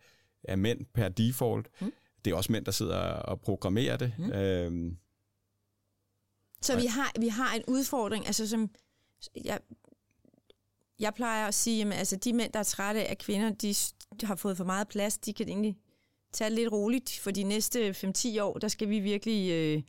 af 0.45 0.59
mænd 0.59 0.85
per 0.95 1.09
default. 1.09 1.69
Mm. 1.81 1.93
Det 2.25 2.31
er 2.31 2.35
også 2.37 2.53
mænd, 2.53 2.65
der 2.65 2.73
sidder 2.73 2.97
og 2.99 3.41
programmerer 3.41 3.97
det. 3.97 4.13
Mm. 4.19 4.33
Øhm, 4.33 4.97
Så 6.63 6.77
vi 6.81 6.87
har, 6.87 7.13
vi 7.21 7.29
har 7.29 7.55
en 7.55 7.63
udfordring, 7.69 8.27
altså 8.27 8.49
som 8.49 8.71
jeg, 9.45 9.61
jeg 11.01 11.15
plejer 11.15 11.47
at 11.49 11.55
sige, 11.55 11.87
at 11.87 11.93
altså, 11.93 12.17
de 12.17 12.33
mænd, 12.33 12.53
der 12.53 12.59
er 12.59 12.63
trætte 12.65 13.07
af 13.07 13.19
kvinder, 13.19 13.51
de 13.51 14.27
har 14.27 14.37
fået 14.37 14.57
for 14.57 14.65
meget 14.65 14.89
plads, 14.89 15.19
de 15.19 15.33
kan 15.33 15.49
egentlig 15.49 15.77
tage 16.33 16.51
det 16.51 16.59
lidt 16.59 16.73
roligt, 16.73 17.19
for 17.23 17.31
de 17.31 17.43
næste 17.43 17.91
5-10 17.91 18.43
år, 18.43 18.59
der 18.59 18.69
skal 18.69 18.89
vi 18.89 19.01
virkelig 19.01 19.51
øh, 19.51 19.83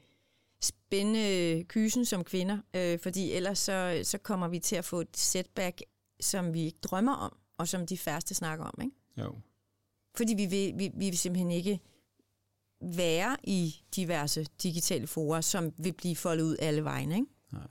spænde 0.61 1.63
kysen 1.63 2.05
som 2.05 2.23
kvinder, 2.23 2.57
øh, 2.75 2.99
fordi 2.99 3.31
ellers 3.31 3.59
så, 3.59 4.01
så 4.03 4.17
kommer 4.17 4.47
vi 4.47 4.59
til 4.59 4.75
at 4.75 4.85
få 4.85 5.01
et 5.01 5.17
setback, 5.17 5.81
som 6.19 6.53
vi 6.53 6.61
ikke 6.61 6.79
drømmer 6.83 7.13
om, 7.13 7.37
og 7.57 7.67
som 7.67 7.87
de 7.87 7.97
færreste 7.97 8.35
snakker 8.35 8.65
om. 8.65 8.81
Ikke? 8.81 8.95
jo. 9.17 9.39
Fordi 10.17 10.33
vi 10.33 10.45
vil, 10.45 10.73
vi, 10.77 10.91
vi 10.93 11.05
vil 11.05 11.17
simpelthen 11.17 11.51
ikke 11.51 11.79
være 12.81 13.37
i 13.43 13.75
diverse 13.95 14.45
digitale 14.63 15.07
forer, 15.07 15.41
som 15.41 15.73
vil 15.77 15.93
blive 15.93 16.15
foldet 16.15 16.43
ud 16.43 16.55
alle 16.59 16.83
vegne. 16.83 17.15
Ikke? 17.15 17.27
Nej. 17.51 17.67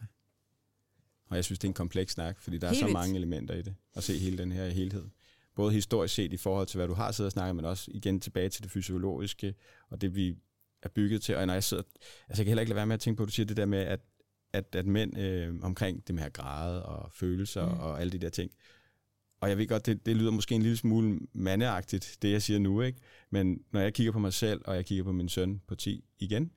Og 1.29 1.37
jeg 1.37 1.45
synes, 1.45 1.59
det 1.59 1.65
er 1.65 1.71
en 1.71 1.75
kompleks 1.75 2.13
snak, 2.13 2.41
fordi 2.41 2.59
der 2.59 2.67
er 2.67 2.71
Helt 2.71 2.79
så 2.79 2.87
vildt. 2.87 2.99
mange 2.99 3.17
elementer 3.17 3.55
i 3.55 3.63
det. 3.63 3.75
At 3.95 4.03
se 4.03 4.19
hele 4.19 4.39
den 4.39 4.53
her 4.53 4.69
helhed. 4.69 5.05
Både 5.55 5.73
historisk 5.73 6.15
set 6.15 6.33
i 6.33 6.37
forhold 6.37 6.67
til, 6.67 6.79
hvad 6.79 6.89
du 6.89 6.95
har 6.95 7.13
siddet 7.13 7.29
og 7.29 7.33
snakket, 7.33 7.57
men 7.57 7.65
også 7.65 7.91
igen 7.95 8.21
tilbage 8.21 8.49
til 8.49 8.63
det 8.63 8.71
fysiologiske, 8.71 9.55
og 9.91 10.01
det 10.01 10.15
vi 10.15 10.37
er 10.83 10.89
bygget 10.89 11.23
til. 11.23 11.37
Og 11.37 11.47
når 11.47 11.55
jeg 11.55 11.65
sidder, 11.65 11.83
altså 12.29 12.43
jeg 12.43 12.45
kan 12.45 12.47
heller 12.47 12.61
ikke 12.61 12.71
lade 12.71 12.77
være 12.77 12.87
med 12.87 12.95
at 12.95 13.01
tænke 13.01 13.17
på, 13.17 13.23
at 13.23 13.27
du 13.27 13.33
siger 13.33 13.47
det 13.47 13.57
der 13.57 13.67
med, 13.67 13.79
at, 13.79 14.01
at, 14.53 14.77
at 14.77 14.87
mænd 14.87 15.19
øh, 15.19 15.55
omkring 15.63 16.07
det 16.07 16.15
med 16.15 16.23
her 16.23 16.31
grade 16.31 16.85
og 16.87 17.13
følelser 17.13 17.69
mm. 17.69 17.81
og 17.81 18.01
alle 18.01 18.13
de 18.13 18.19
der 18.19 18.29
ting. 18.29 18.51
Og 19.41 19.49
jeg 19.49 19.59
ved 19.59 19.67
godt, 19.69 19.87
det, 19.87 20.07
det 20.07 20.17
lyder 20.17 20.31
måske 20.31 20.55
en 20.55 20.63
lille 20.63 20.77
smule 20.77 21.21
mandeagtigt, 21.33 22.19
det 22.23 22.33
jeg 22.33 22.43
siger 22.43 22.59
nu, 22.59 22.81
ikke? 22.81 22.99
Men 23.31 23.61
når 23.73 23.81
jeg 23.81 23.95
kigger 23.95 24.13
på 24.13 24.19
mig 24.19 24.33
selv, 24.33 24.61
og 24.65 24.77
jeg 24.77 24.87
kigger 24.87 25.05
på 25.05 25.13
min 25.13 25.29
søn 25.29 25.61
på 25.67 25.75
10 25.75 26.05
igen, 26.19 26.51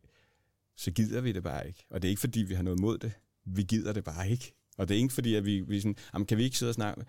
så 0.75 0.91
gider 0.91 1.21
vi 1.21 1.31
det 1.31 1.43
bare 1.43 1.67
ikke. 1.67 1.85
Og 1.89 2.01
det 2.01 2.07
er 2.07 2.09
ikke, 2.09 2.19
fordi 2.19 2.39
vi 2.39 2.53
har 2.53 2.63
noget 2.63 2.79
mod 2.79 2.97
det. 2.97 3.11
Vi 3.45 3.63
gider 3.63 3.93
det 3.93 4.03
bare 4.03 4.29
ikke. 4.29 4.53
Og 4.77 4.89
det 4.89 4.95
er 4.95 5.01
ikke 5.01 5.13
fordi, 5.13 5.35
at 5.35 5.45
vi, 5.45 5.63
vi 5.67 5.79
sådan, 5.79 5.95
jamen, 6.13 6.25
kan 6.25 6.37
vi 6.37 6.43
ikke 6.43 6.57
sidde 6.57 6.69
og 6.69 6.75
snakke? 6.75 7.03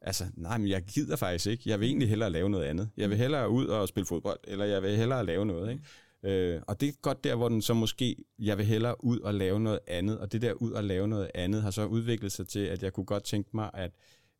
Altså, 0.00 0.24
nej, 0.34 0.58
men 0.58 0.68
jeg 0.68 0.82
gider 0.82 1.16
faktisk 1.16 1.46
ikke. 1.46 1.62
Jeg 1.66 1.80
vil 1.80 1.86
egentlig 1.86 2.08
hellere 2.08 2.30
lave 2.30 2.50
noget 2.50 2.64
andet. 2.64 2.90
Jeg 2.96 3.10
vil 3.10 3.18
hellere 3.18 3.50
ud 3.50 3.66
og 3.66 3.88
spille 3.88 4.06
fodbold, 4.06 4.38
eller 4.44 4.64
jeg 4.64 4.82
vil 4.82 4.96
hellere 4.96 5.26
lave 5.26 5.46
noget, 5.46 5.70
ikke? 5.70 5.84
Øh, 6.24 6.62
og 6.66 6.80
det 6.80 6.88
er 6.88 6.92
godt 7.02 7.24
der, 7.24 7.34
hvor 7.34 7.48
den 7.48 7.62
så 7.62 7.74
måske, 7.74 8.16
jeg 8.38 8.58
vil 8.58 8.66
hellere 8.66 9.04
ud 9.04 9.20
og 9.20 9.34
lave 9.34 9.60
noget 9.60 9.78
andet, 9.86 10.18
og 10.18 10.32
det 10.32 10.42
der 10.42 10.52
ud 10.52 10.70
og 10.70 10.84
lave 10.84 11.08
noget 11.08 11.30
andet 11.34 11.62
har 11.62 11.70
så 11.70 11.86
udviklet 11.86 12.32
sig 12.32 12.48
til, 12.48 12.60
at 12.60 12.82
jeg 12.82 12.92
kunne 12.92 13.06
godt 13.06 13.24
tænke 13.24 13.50
mig 13.54 13.70
at 13.74 13.90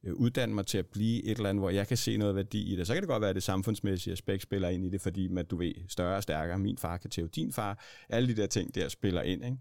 øh, 0.04 0.14
uddanne 0.14 0.54
mig 0.54 0.66
til 0.66 0.78
at 0.78 0.86
blive 0.86 1.24
et 1.24 1.36
eller 1.36 1.48
andet, 1.50 1.62
hvor 1.62 1.70
jeg 1.70 1.88
kan 1.88 1.96
se 1.96 2.16
noget 2.16 2.34
værdi 2.34 2.72
i 2.72 2.76
det. 2.76 2.86
Så 2.86 2.92
kan 2.92 3.02
det 3.02 3.08
godt 3.08 3.20
være, 3.20 3.30
at 3.30 3.36
det 3.36 3.42
samfundsmæssige 3.42 4.12
aspekt 4.12 4.42
spiller 4.42 4.68
ind 4.68 4.84
i 4.84 4.88
det, 4.88 5.00
fordi 5.00 5.38
at 5.38 5.50
du 5.50 5.56
ved, 5.56 5.72
større 5.88 6.16
og 6.16 6.22
stærkere, 6.22 6.58
min 6.58 6.78
far 6.78 6.96
kan 6.96 7.10
tæve 7.10 7.28
din 7.28 7.52
far, 7.52 7.84
alle 8.08 8.28
de 8.28 8.40
der 8.40 8.46
ting 8.46 8.74
der 8.74 8.88
spiller 8.88 9.22
ind, 9.22 9.44
ikke? 9.44 9.56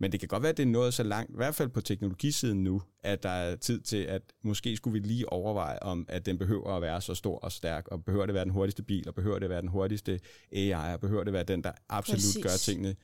Men 0.00 0.12
det 0.12 0.20
kan 0.20 0.28
godt 0.28 0.42
være, 0.42 0.50
at 0.50 0.56
det 0.56 0.62
er 0.62 0.66
nået 0.66 0.94
så 0.94 1.02
langt, 1.02 1.30
i 1.30 1.36
hvert 1.36 1.54
fald 1.54 1.68
på 1.68 1.80
teknologisiden 1.80 2.64
nu, 2.64 2.82
at 3.02 3.22
der 3.22 3.28
er 3.28 3.56
tid 3.56 3.80
til, 3.80 3.96
at 3.96 4.22
måske 4.42 4.76
skulle 4.76 5.00
vi 5.00 5.08
lige 5.08 5.32
overveje, 5.32 5.78
om 5.78 6.06
at 6.08 6.26
den 6.26 6.38
behøver 6.38 6.76
at 6.76 6.82
være 6.82 7.00
så 7.00 7.14
stor 7.14 7.38
og 7.38 7.52
stærk, 7.52 7.88
og 7.88 8.04
behøver 8.04 8.26
det 8.26 8.30
at 8.30 8.34
være 8.34 8.44
den 8.44 8.52
hurtigste 8.52 8.82
bil, 8.82 9.08
og 9.08 9.14
behøver 9.14 9.38
det 9.38 9.44
at 9.44 9.50
være 9.50 9.60
den 9.60 9.68
hurtigste 9.68 10.20
AI, 10.52 10.72
og 10.94 11.00
behøver 11.00 11.24
det 11.24 11.28
at 11.28 11.32
være 11.32 11.44
den, 11.44 11.64
der 11.64 11.72
absolut 11.88 12.16
Præcis. 12.18 12.42
Gør 12.42 12.56
tingene 12.72 12.96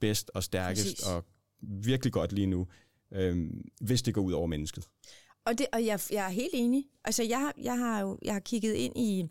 bedst 0.00 0.30
og 0.34 0.42
stærkest 0.42 0.84
Præcis. 0.86 1.06
og 1.06 1.24
virkelig 1.60 2.12
godt 2.12 2.32
lige 2.32 2.46
nu, 2.46 2.66
øhm, 3.12 3.64
hvis 3.80 4.02
det 4.02 4.14
går 4.14 4.22
ud 4.22 4.32
over 4.32 4.46
mennesket. 4.46 4.84
Og, 5.46 5.58
det, 5.58 5.66
og 5.72 5.86
jeg, 5.86 6.00
jeg 6.10 6.24
er 6.26 6.30
helt 6.30 6.50
enig. 6.54 6.84
Altså, 7.04 7.22
jeg, 7.22 7.38
har- 7.40 7.54
jeg 7.62 7.78
har 7.78 8.00
jo 8.00 8.18
jeg 8.22 8.32
har 8.32 8.40
kigget 8.40 8.74
ind 8.74 8.98
i, 8.98 9.24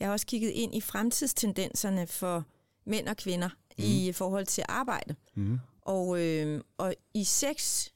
jeg 0.00 0.08
har 0.08 0.12
også 0.12 0.26
kigget 0.26 0.50
ind 0.50 0.74
i 0.74 0.80
fremtidstendenserne 0.80 2.06
for 2.06 2.44
mænd 2.86 3.08
og 3.08 3.16
kvinder 3.16 3.48
mm. 3.48 3.84
i 3.84 4.12
forhold 4.12 4.46
til 4.46 4.64
arbejde. 4.68 5.14
Mm. 5.34 5.58
Og, 5.82 6.20
øh, 6.20 6.60
og 6.78 6.94
i 7.14 7.24
seks, 7.24 7.92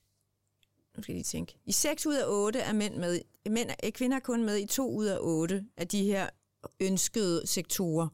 nu 0.97 1.03
skal 1.03 1.13
jeg 1.13 1.17
lige 1.17 1.25
tænke, 1.25 1.57
i 1.65 1.73
seks 1.73 2.07
ud 2.07 2.15
af 2.15 2.25
otte 2.27 2.59
er 2.59 2.73
mænd 2.73 2.95
med, 2.97 3.21
mænd, 3.51 3.71
er- 3.83 3.91
kvinder 3.91 4.17
er 4.17 4.21
kun 4.21 4.45
med 4.45 4.57
i 4.59 4.67
to 4.67 4.91
ud 4.91 5.07
af 5.07 5.19
otte 5.21 5.65
af 5.77 5.89
de 5.89 6.05
her 6.05 6.29
ønskede 6.81 7.47
sektorer. 7.47 8.09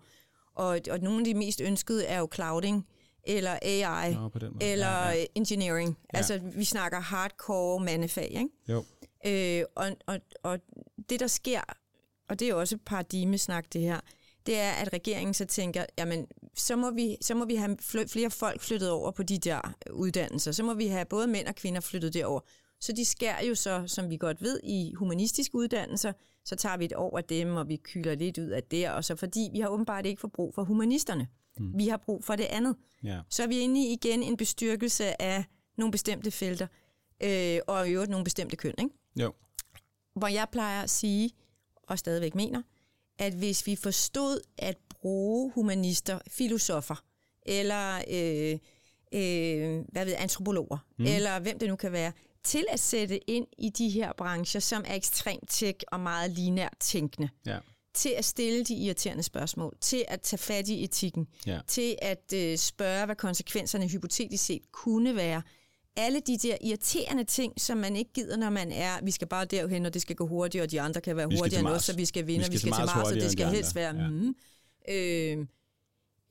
Og, 0.54 0.80
og 0.90 0.98
nogle 1.00 1.18
af 1.18 1.24
de 1.24 1.34
mest 1.34 1.60
ønskede 1.60 2.04
er 2.06 2.18
jo 2.18 2.28
clouding, 2.34 2.86
eller 3.24 3.58
AI, 3.62 4.14
Nå, 4.14 4.30
eller 4.60 4.86
Ja, 4.86 5.10
ja. 5.10 5.24
engineering. 5.34 5.98
Ja. 6.12 6.16
Altså, 6.18 6.38
vi 6.38 6.64
snakker 6.64 7.00
hardcore 7.00 7.80
mandefag, 7.84 8.28
ikke? 8.30 8.48
Jo. 8.68 8.84
Øh, 9.26 9.64
og, 9.74 9.90
og, 10.06 10.20
og 10.42 10.58
det, 11.10 11.20
der 11.20 11.26
sker, 11.26 11.60
og 12.28 12.38
det 12.38 12.44
er 12.44 12.50
jo 12.50 12.60
også 12.60 12.78
paradigmesnak, 12.86 13.72
det 13.72 13.80
her, 13.80 14.00
det 14.46 14.58
er, 14.58 14.70
at 14.70 14.92
regeringen 14.92 15.34
så 15.34 15.44
tænker, 15.44 15.84
jamen, 15.98 16.26
så 16.56 16.76
må 16.76 16.90
vi, 16.90 17.16
så 17.20 17.34
må 17.34 17.44
vi 17.44 17.54
have 17.54 17.76
fl- 17.82 18.06
flere 18.06 18.30
folk 18.30 18.60
flyttet 18.60 18.90
over 18.90 19.10
på 19.10 19.22
de 19.22 19.38
der 19.38 19.74
uddannelser. 19.92 20.52
Så 20.52 20.62
må 20.62 20.74
vi 20.74 20.86
have 20.86 21.04
både 21.04 21.26
mænd 21.26 21.46
og 21.46 21.54
kvinder 21.54 21.80
flyttet 21.80 22.14
derover. 22.14 22.40
Så 22.80 22.92
de 22.92 23.04
skærer 23.04 23.44
jo 23.44 23.54
så, 23.54 23.84
som 23.86 24.10
vi 24.10 24.16
godt 24.16 24.42
ved, 24.42 24.60
i 24.64 24.94
humanistiske 24.94 25.54
uddannelser, 25.54 26.12
så 26.44 26.56
tager 26.56 26.76
vi 26.76 26.84
et 26.84 26.92
af 26.92 27.24
dem, 27.24 27.56
og 27.56 27.68
vi 27.68 27.76
kyler 27.76 28.14
lidt 28.14 28.38
ud 28.38 28.46
af 28.48 28.62
det, 28.62 28.90
og 28.90 29.04
så 29.04 29.16
fordi 29.16 29.48
vi 29.52 29.60
har 29.60 29.68
åbenbart 29.68 30.06
ikke 30.06 30.20
fået 30.20 30.32
brug 30.32 30.54
for 30.54 30.64
humanisterne. 30.64 31.28
Mm. 31.58 31.78
Vi 31.78 31.88
har 31.88 31.96
brug 31.96 32.24
for 32.24 32.36
det 32.36 32.44
andet. 32.44 32.76
Ja. 33.04 33.20
Så 33.30 33.42
er 33.42 33.46
vi 33.46 33.58
inde 33.58 33.80
i 33.80 33.92
igen 33.92 34.22
en 34.22 34.36
bestyrkelse 34.36 35.22
af 35.22 35.44
nogle 35.76 35.92
bestemte 35.92 36.30
felter, 36.30 36.66
øh, 37.22 37.58
og 37.66 37.88
i 37.88 37.92
øvrigt 37.92 38.10
nogle 38.10 38.24
bestemte 38.24 38.56
køn, 38.56 38.74
ikke? 38.78 38.90
Jo. 39.16 39.32
hvor 40.14 40.28
jeg 40.28 40.46
plejer 40.52 40.82
at 40.82 40.90
sige, 40.90 41.30
og 41.88 41.98
stadigvæk 41.98 42.34
mener, 42.34 42.62
at 43.18 43.32
hvis 43.32 43.66
vi 43.66 43.76
forstod 43.76 44.40
at 44.58 44.76
bruge 44.90 45.52
humanister, 45.54 46.18
filosofer, 46.30 47.04
eller 47.46 47.96
øh, 48.10 48.58
øh, 49.14 49.84
hvad 49.92 50.04
ved, 50.04 50.14
antropologer, 50.18 50.78
mm. 50.98 51.04
eller 51.04 51.38
hvem 51.40 51.58
det 51.58 51.68
nu 51.68 51.76
kan 51.76 51.92
være, 51.92 52.12
til 52.44 52.64
at 52.70 52.80
sætte 52.80 53.30
ind 53.30 53.46
i 53.58 53.68
de 53.70 53.88
her 53.88 54.12
brancher, 54.12 54.60
som 54.60 54.84
er 54.86 54.94
ekstremt 54.94 55.48
tech 55.50 55.78
og 55.92 56.00
meget 56.00 56.30
linært 56.30 56.74
tænkende, 56.80 57.28
Ja. 57.46 57.58
til 57.94 58.08
at 58.16 58.24
stille 58.24 58.64
de 58.64 58.74
irriterende 58.74 59.22
spørgsmål, 59.22 59.76
til 59.80 60.04
at 60.08 60.20
tage 60.20 60.38
fat 60.38 60.68
i 60.68 60.84
etikken, 60.84 61.26
Ja. 61.46 61.60
til 61.66 61.96
at 62.02 62.32
øh, 62.34 62.58
spørge, 62.58 63.04
hvad 63.06 63.16
konsekvenserne 63.16 63.88
hypotetisk 63.88 64.44
set 64.44 64.62
kunne 64.72 65.16
være. 65.16 65.42
Alle 65.96 66.20
de 66.20 66.38
der 66.38 66.56
irriterende 66.60 67.24
ting, 67.24 67.60
som 67.60 67.78
man 67.78 67.96
ikke 67.96 68.12
gider, 68.12 68.36
når 68.36 68.50
man 68.50 68.72
er, 68.72 68.92
vi 69.02 69.10
skal 69.10 69.28
bare 69.28 69.44
derhen, 69.44 69.86
og 69.86 69.94
det 69.94 70.02
skal 70.02 70.16
gå 70.16 70.26
hurtigt, 70.26 70.62
og 70.62 70.70
de 70.70 70.80
andre 70.80 71.00
kan 71.00 71.16
være 71.16 71.26
hurtigere 71.26 71.60
end 71.60 71.68
os, 71.68 71.84
så 71.84 71.96
vi 71.96 72.04
skal 72.04 72.26
vinde, 72.26 72.38
Vi 72.38 72.44
skal 72.44 72.52
vi 72.54 72.58
skal 72.58 72.72
til 72.72 72.96
Mars 72.96 73.08
og 73.10 73.14
det 73.14 73.32
skal 73.32 73.46
helst 73.46 73.74
være. 73.74 73.94
Ja. 73.96 74.08
mm, 74.08 74.34
øh, 74.88 75.46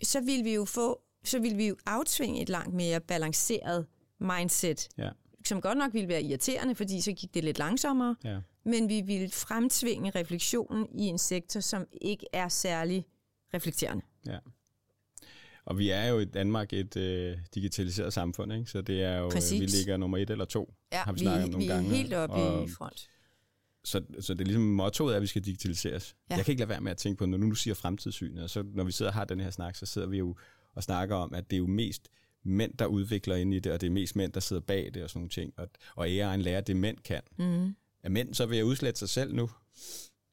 så 0.04 0.20
vil 0.22 0.44
vi 0.46 0.54
jo 0.54 0.66
få, 0.66 1.02
så 1.24 1.40
vil 1.40 1.58
vi 1.58 1.68
jo 1.68 1.76
aftvinge 1.86 2.42
et 2.42 2.50
langt 2.50 2.74
mere 2.74 3.00
balanceret 3.02 3.86
mindset, 4.20 4.88
Ja. 4.98 5.10
som 5.48 5.62
godt 5.62 5.78
nok 5.78 5.94
ville 5.94 6.08
være 6.08 6.24
irriterende, 6.24 6.76
fordi 6.76 7.02
så 7.02 7.12
gik 7.14 7.34
det 7.34 7.44
lidt 7.44 7.58
langsommere, 7.58 8.16
Ja. 8.24 8.38
men 8.66 8.90
vi 8.90 9.02
ville 9.02 9.30
fremtvinge 9.32 10.10
refleksionen 10.16 10.88
i 11.00 11.04
en 11.04 11.18
sektor, 11.18 11.60
som 11.60 11.86
ikke 12.02 12.26
er 12.34 12.48
særlig 12.48 13.06
reflekterende. 13.54 14.04
ja. 14.28 14.38
Og 15.66 15.78
vi 15.78 15.90
er 15.90 16.06
jo 16.08 16.20
i 16.20 16.26
Danmark 16.26 16.74
et 16.74 16.98
øh, 16.98 17.38
digitaliseret 17.56 18.14
samfund, 18.14 18.54
ikke? 18.54 18.72
så 18.72 18.82
det 18.82 19.02
er 19.04 19.18
jo, 19.18 19.26
øh, 19.26 19.32
Præcis. 19.32 19.62
vi 19.62 19.66
ligger 19.66 19.98
nummer 19.98 20.18
et 20.18 20.30
eller 20.30 20.46
to, 20.46 20.74
Ja, 20.92 20.98
har 20.98 21.12
vi 21.12 21.16
vi, 21.20 21.26
snakket 21.26 21.44
om 21.44 21.50
nogle 21.50 21.66
vi 21.66 21.72
er 21.72 21.76
gange. 21.76 21.90
helt 21.96 22.14
oppe 22.14 22.36
og, 22.36 22.68
i 22.68 22.70
front. 22.72 23.08
så, 23.86 24.02
så 24.20 24.34
det 24.34 24.42
er 24.42 24.46
ligesom 24.46 24.64
mottoet 24.64 25.12
er, 25.12 25.16
at 25.16 25.22
vi 25.22 25.28
skal 25.28 25.42
digitaliseres. 25.46 26.16
Ja. 26.30 26.36
Jeg 26.36 26.46
kan 26.46 26.52
ikke 26.52 26.60
lade 26.60 26.70
være 26.70 26.82
med 26.82 26.92
at 26.92 26.98
tænke 26.98 27.18
på, 27.20 27.26
når 27.26 27.38
nu 27.38 27.50
du 27.50 27.56
siger 27.56 27.74
fremtidssynet, 27.74 28.44
og 28.44 28.50
så 28.50 28.64
når 28.74 28.84
vi 28.84 28.92
sidder 28.92 29.12
og 29.12 29.16
har 29.16 29.26
den 29.26 29.40
her 29.40 29.50
snak, 29.50 29.76
så 29.76 29.86
sidder 29.86 30.08
vi 30.08 30.18
jo 30.18 30.36
og 30.76 30.84
snakker 30.84 31.16
om, 31.16 31.34
at 31.34 31.50
det 31.50 31.56
er 31.56 31.60
jo 31.60 31.68
mest 31.68 32.08
mænd, 32.44 32.74
der 32.78 32.86
udvikler 32.86 33.36
ind 33.36 33.54
i 33.54 33.60
det, 33.60 33.72
og 33.72 33.82
det 33.82 33.88
er 33.88 33.92
mest 33.92 34.16
mænd, 34.16 34.34
der 34.34 34.40
sidder 34.40 34.62
bag 34.62 34.92
det 34.94 35.04
og 35.04 35.10
sådan 35.10 35.20
nogle 35.20 35.30
ting. 35.30 35.54
Og, 35.58 35.70
og 35.96 36.08
AI'en 36.08 36.36
lærer 36.38 36.62
det, 36.62 36.76
mænd 36.76 36.98
kan. 36.98 37.22
Mm. 37.38 37.76
Er 38.04 38.10
mænd 38.10 38.34
så 38.34 38.46
ved 38.46 38.58
at 38.58 38.64
udslette 38.64 39.00
sig 39.00 39.10
selv 39.10 39.36
nu? 39.36 39.50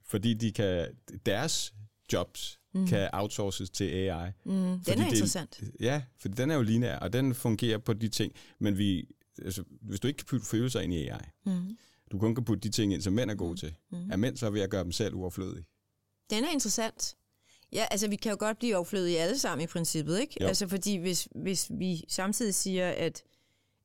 Fordi 0.04 0.34
de 0.34 0.52
kan, 0.52 0.86
deres 1.26 1.74
jobs 2.12 2.57
mm. 2.74 2.86
kan 2.86 3.08
outsources 3.12 3.70
til 3.70 3.84
AI. 3.84 4.30
Mm. 4.44 4.52
Den 4.52 4.78
er 4.86 4.94
det- 4.94 5.04
interessant. 5.06 5.60
Ja, 5.80 6.02
for 6.20 6.28
den 6.28 6.50
er 6.50 6.54
jo 6.56 6.62
lineær, 6.62 6.98
og 6.98 7.12
den 7.12 7.34
fungerer 7.34 7.78
på 7.78 7.92
de 7.92 8.08
ting. 8.08 8.32
Men 8.58 8.78
vi, 8.78 9.08
altså, 9.44 9.64
hvis 9.82 10.00
du 10.00 10.08
ikke 10.08 10.18
kan 10.18 10.26
putte 10.26 10.46
følelser 10.46 10.80
ind 10.80 10.94
i 10.94 11.08
AI, 11.08 11.18
Mm. 11.46 11.76
du 12.12 12.18
kun 12.18 12.34
kan 12.34 12.44
putte 12.44 12.60
de 12.60 12.68
ting 12.70 12.92
ind, 12.94 13.02
som 13.02 13.12
mænd 13.12 13.30
er 13.30 13.34
gode 13.34 13.56
til, 13.60 13.74
Mm. 13.90 14.10
er 14.10 14.16
mænd 14.16 14.36
så 14.36 14.50
ved 14.50 14.60
at 14.60 14.70
gøre 14.70 14.84
dem 14.84 14.92
selv 14.92 15.14
uoverflødige? 15.14 15.64
Den 16.30 16.44
er 16.44 16.48
interessant. 16.52 17.14
Ja, 17.72 17.86
altså 17.90 18.08
vi 18.08 18.16
kan 18.16 18.30
jo 18.30 18.36
godt 18.40 18.58
blive 18.58 18.76
overflødige 18.76 19.20
alle 19.20 19.38
sammen 19.38 19.64
i 19.64 19.66
princippet, 19.66 20.20
ikke? 20.20 20.36
Jo. 20.40 20.46
Altså 20.46 20.68
fordi 20.68 20.96
hvis, 20.96 21.28
hvis 21.34 21.70
vi 21.78 22.04
samtidig 22.08 22.54
siger, 22.54 22.88
at, 22.90 23.22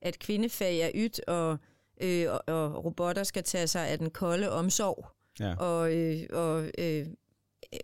at 0.02 0.20
kvindefag 0.20 0.80
er 0.80 0.92
ydt, 0.96 1.20
og, 1.28 1.58
øh, 2.02 2.26
og, 2.32 2.42
og 2.48 2.86
robotter 2.86 3.24
skal 3.24 3.44
tage 3.44 3.68
sig 3.68 3.88
af 3.88 3.98
den 3.98 4.10
kolde 4.10 4.52
omsorg, 4.52 5.06
Ja. 5.40 5.56
og, 5.56 5.94
øh, 5.96 6.24
og 6.32 6.72
øh, 6.78 7.08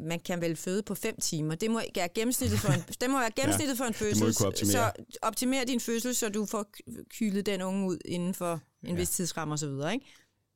man 0.02 0.20
kan 0.20 0.42
vel 0.42 0.56
føde 0.56 0.84
på 0.84 0.96
fem 0.96 1.20
timer. 1.22 1.56
Det 1.56 1.72
må 1.72 1.82
være 1.96 2.10
gennemsnittet 2.16 2.60
for 2.60 2.70
en, 2.74 2.82
det 3.02 3.10
må 3.10 3.20
være 3.20 3.32
gennemsnittet 3.36 3.78
for 3.78 3.86
en 3.86 3.94
fødsel. 3.94 4.48
optimere. 4.48 4.72
Så 4.72 4.92
optimer 5.22 5.64
din 5.64 5.80
fødsel, 5.80 6.16
så 6.16 6.30
du 6.30 6.46
får 6.46 6.66
kylet 7.10 7.46
den 7.46 7.62
unge 7.62 7.88
ud 7.88 7.98
inden 8.06 8.34
for 8.34 8.62
en 8.84 8.90
Ja. 8.90 8.96
vis 8.96 9.10
tidsramme 9.10 9.54
osv., 9.54 9.70
ikke? 9.94 10.06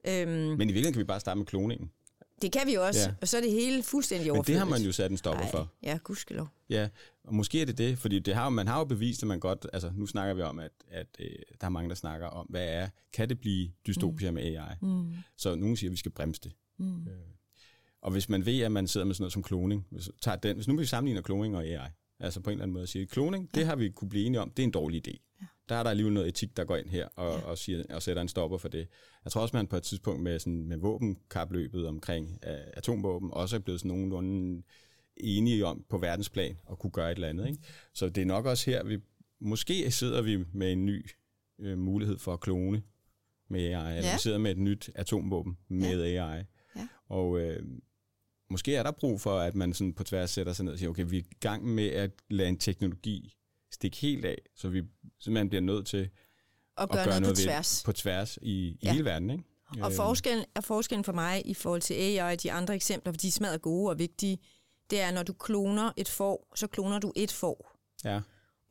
Øhm, 0.07 0.29
Men 0.31 0.51
i 0.51 0.57
virkeligheden 0.57 0.93
kan 0.93 0.99
vi 0.99 1.03
bare 1.03 1.19
starte 1.19 1.37
med 1.37 1.45
kloningen. 1.45 1.91
det 2.41 2.51
kan 2.51 2.61
vi 2.67 2.73
også, 2.75 2.99
Ja. 3.09 3.13
og 3.21 3.27
så 3.27 3.37
er 3.37 3.41
det 3.41 3.51
hele 3.51 3.83
fuldstændig 3.83 4.23
Men 4.25 4.27
det 4.33 4.37
overflødigt. 4.37 4.59
har 4.59 4.69
man 4.69 4.81
jo 4.81 4.91
sat 4.91 5.11
en 5.11 5.17
stopper 5.17 5.43
Ej, 5.43 5.51
for. 5.51 5.71
Ja, 5.83 5.97
gudskelov. 6.03 6.47
Ja, 6.69 6.89
og 7.23 7.33
måske 7.35 7.61
er 7.61 7.65
det 7.65 7.77
det, 7.77 7.97
fordi 7.97 8.19
det 8.19 8.35
har, 8.35 8.49
man 8.49 8.67
har 8.67 8.77
jo 8.79 8.85
bevist, 8.85 9.21
at 9.23 9.27
man 9.27 9.39
godt, 9.39 9.65
altså 9.73 9.91
nu 9.95 10.05
snakker 10.05 10.33
vi 10.33 10.41
om, 10.41 10.59
at, 10.59 10.71
at 10.87 11.07
øh, 11.19 11.25
der 11.61 11.65
er 11.67 11.69
mange, 11.69 11.89
der 11.89 11.95
snakker 11.95 12.27
om, 12.27 12.45
hvad 12.49 12.67
er, 12.67 12.87
kan 13.13 13.29
det 13.29 13.39
blive 13.39 13.71
dystopia 13.87 14.31
mm. 14.31 14.35
med 14.35 14.43
AI? 14.43 14.75
Mm. 14.81 15.13
Så 15.37 15.55
nogen 15.55 15.77
siger, 15.77 15.89
at 15.89 15.91
vi 15.91 15.97
skal 15.97 16.11
bremse 16.11 16.41
det. 16.43 16.51
Mm. 16.79 17.05
Og 18.03 18.11
hvis 18.11 18.29
man 18.29 18.45
ved, 18.45 18.59
at 18.61 18.71
man 18.71 18.87
sidder 18.87 19.05
med 19.05 19.15
sådan 19.15 19.23
noget 19.23 19.33
som 19.33 19.43
kloning, 19.43 19.87
hvis, 19.91 20.09
tager 20.21 20.35
den, 20.37 20.55
hvis 20.55 20.67
nu 20.67 20.77
vi 20.77 20.85
sammenligner 20.85 21.21
kloning 21.21 21.55
og 21.57 21.63
AI, 21.65 21.89
altså 22.19 22.41
på 22.41 22.49
en 22.49 22.51
eller 22.53 22.63
anden 22.63 22.73
måde 22.73 22.83
at 22.83 22.89
sige, 22.89 23.05
kloning, 23.07 23.49
ja. 23.55 23.59
det 23.59 23.67
har 23.67 23.75
vi 23.75 23.89
kunne 23.89 24.09
blive 24.09 24.25
enige 24.25 24.41
om, 24.41 24.49
det 24.49 24.63
er 24.63 24.67
en 24.67 24.71
dårlig 24.71 25.07
idé. 25.07 25.37
Ja. 25.41 25.45
Der 25.69 25.75
er 25.75 25.83
der 25.83 25.89
alligevel 25.89 26.13
noget 26.13 26.27
etik, 26.29 26.57
der 26.57 26.63
går 26.65 26.75
ind 26.75 26.89
her 26.89 27.07
og, 27.15 27.31
Ja. 27.33 27.39
ja. 27.39 27.45
og, 27.45 27.57
siger, 27.57 27.83
og 27.89 28.01
sætter 28.01 28.21
en 28.21 28.27
stopper 28.27 28.57
for 28.57 28.67
det. 28.67 28.87
Jeg 29.23 29.31
tror 29.31 29.41
også, 29.41 29.55
man 29.55 29.67
på 29.67 29.75
et 29.77 29.83
tidspunkt 29.83 30.23
med, 30.23 30.39
sådan, 30.39 30.67
med 30.67 30.77
våbenkapløbet 30.77 31.87
omkring 31.87 32.27
uh, 32.29 32.53
atomvåben 32.73 33.29
også 33.33 33.55
er 33.55 33.59
blevet 33.59 33.79
sådan 33.79 33.89
nogenlunde 33.97 34.63
enige 35.17 35.65
om 35.65 35.85
på 35.89 35.97
verdensplan 35.97 36.57
at 36.71 36.79
kunne 36.79 36.91
gøre 36.91 37.11
et 37.11 37.15
eller 37.15 37.27
andet. 37.27 37.47
Ikke? 37.47 37.59
Så 37.93 38.09
det 38.09 38.21
er 38.21 38.25
nok 38.25 38.45
også 38.45 38.71
her, 38.71 38.83
vi 38.83 38.97
måske 39.41 39.91
sidder 39.91 40.21
vi 40.21 40.43
med 40.53 40.71
en 40.71 40.85
ny 40.85 41.09
øh, 41.59 41.77
mulighed 41.77 42.17
for 42.19 42.33
at 42.33 42.39
klone 42.39 42.83
med 43.49 43.59
AI, 43.59 43.97
eller 43.97 44.09
Ja. 44.09 44.15
vi 44.15 44.19
sidder 44.19 44.37
med 44.37 44.51
et 44.51 44.57
nyt 44.57 44.89
atomvåben 44.95 45.57
med 45.69 46.01
AI. 46.03 46.15
Ja. 46.75 46.87
Og 47.09 47.39
øh, 47.39 47.63
måske 48.53 48.75
er 48.75 48.83
der 48.83 48.91
brug 48.91 49.21
for, 49.21 49.39
at 49.39 49.55
man 49.55 49.73
sådan 49.73 49.93
på 49.93 50.03
tværs 50.03 50.29
sætter 50.29 50.53
sig 50.53 50.65
ned 50.65 50.73
og 50.73 50.79
siger, 50.79 50.89
okay, 50.89 51.05
vi 51.07 51.17
er 51.17 51.21
i 51.21 51.35
gang 51.39 51.65
med 51.65 51.87
at 51.87 52.11
lade 52.29 52.49
en 52.49 52.57
teknologi 52.57 53.33
stikke 53.71 53.97
helt 53.97 54.25
af, 54.25 54.37
så 54.55 54.69
vi 54.69 54.81
simpelthen 55.19 55.49
bliver 55.49 55.61
nødt 55.61 55.87
til 55.87 56.09
at 56.77 56.89
gøre, 56.89 56.97
gøre 56.97 57.05
noget, 57.05 57.21
noget 57.21 57.35
på 57.35 57.39
ved 57.39 57.45
tværs. 57.45 57.81
på 57.85 57.91
tværs 57.93 58.37
i, 58.41 58.51
i 58.51 58.77
Ja. 58.83 58.91
hele 58.91 59.05
verden. 59.05 59.29
Ikke? 59.29 59.43
Og 59.81 59.91
Øh, 59.91 59.95
forskellen, 59.95 60.45
er 60.55 60.61
forskellen 60.61 61.03
for 61.03 61.13
mig 61.13 61.41
i 61.45 61.53
forhold 61.53 61.81
til 61.81 61.93
AI 61.93 62.17
og 62.33 62.43
de 62.43 62.51
andre 62.51 62.75
eksempler, 62.75 63.11
for 63.13 63.17
de 63.17 63.27
er 63.27 63.31
smadret 63.31 63.61
gode 63.61 63.89
og 63.89 63.99
vigtige, 63.99 64.37
det 64.89 65.01
er, 65.01 65.11
når 65.11 65.23
du 65.23 65.33
kloner 65.33 65.91
et 65.97 66.09
får, 66.09 66.47
så 66.55 66.67
kloner 66.67 66.99
du 66.99 67.13
et 67.15 67.31
får. 67.31 67.71
Ja, 68.03 68.21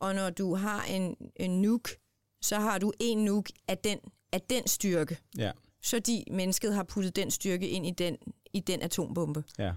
Og 0.01 0.15
når 0.15 0.31
du 0.31 0.55
har 0.55 0.85
en, 0.85 1.17
en 1.37 1.63
nuke, 1.63 2.01
så 2.43 2.57
har 2.59 2.79
du 2.79 2.93
en 3.01 3.19
nuke 3.25 3.53
af 3.69 3.79
den, 3.79 3.99
af 4.33 4.41
den 4.41 4.67
styrke. 4.69 5.19
ja, 5.39 5.53
Fordi 5.85 6.25
mennesket 6.31 6.75
har 6.75 6.83
puttet 6.83 7.17
den 7.17 7.31
styrke 7.31 7.69
ind 7.69 7.87
i 7.87 7.91
den, 7.91 8.17
i 8.53 8.61
den 8.61 8.83
atombombe. 8.83 9.45
ja, 9.59 9.73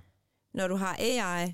Når 0.54 0.68
du 0.68 0.76
har 0.76 0.98
AI, 1.00 1.54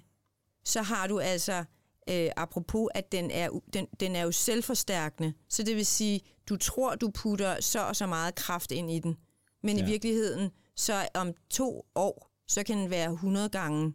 så 0.66 0.82
har 0.82 1.08
du 1.08 1.20
altså, 1.20 1.64
øh, 2.10 2.30
apropos, 2.38 2.90
at 2.96 3.12
den 3.12 3.32
er, 3.32 3.50
den, 3.74 3.88
den 4.00 4.16
er 4.16 4.22
jo 4.22 4.32
selvforstærkende. 4.32 5.34
Så 5.50 5.64
det 5.64 5.76
vil 5.76 5.86
sige, 5.86 6.22
du 6.50 6.58
tror, 6.58 6.96
du 6.96 7.12
putter 7.14 7.62
så 7.62 7.80
og 7.88 7.96
så 7.96 8.08
meget 8.08 8.36
kraft 8.36 8.72
ind 8.72 8.92
i 8.92 9.00
den. 9.00 9.18
Men 9.64 9.78
ja. 9.78 9.82
Ja. 9.82 9.88
i 9.88 9.92
virkeligheden, 9.92 10.52
så 10.76 11.08
om 11.14 11.34
to 11.50 11.86
år, 11.96 12.32
så 12.48 12.64
kan 12.64 12.78
den 12.78 12.90
være 12.90 13.12
100 13.12 13.50
gange 13.50 13.94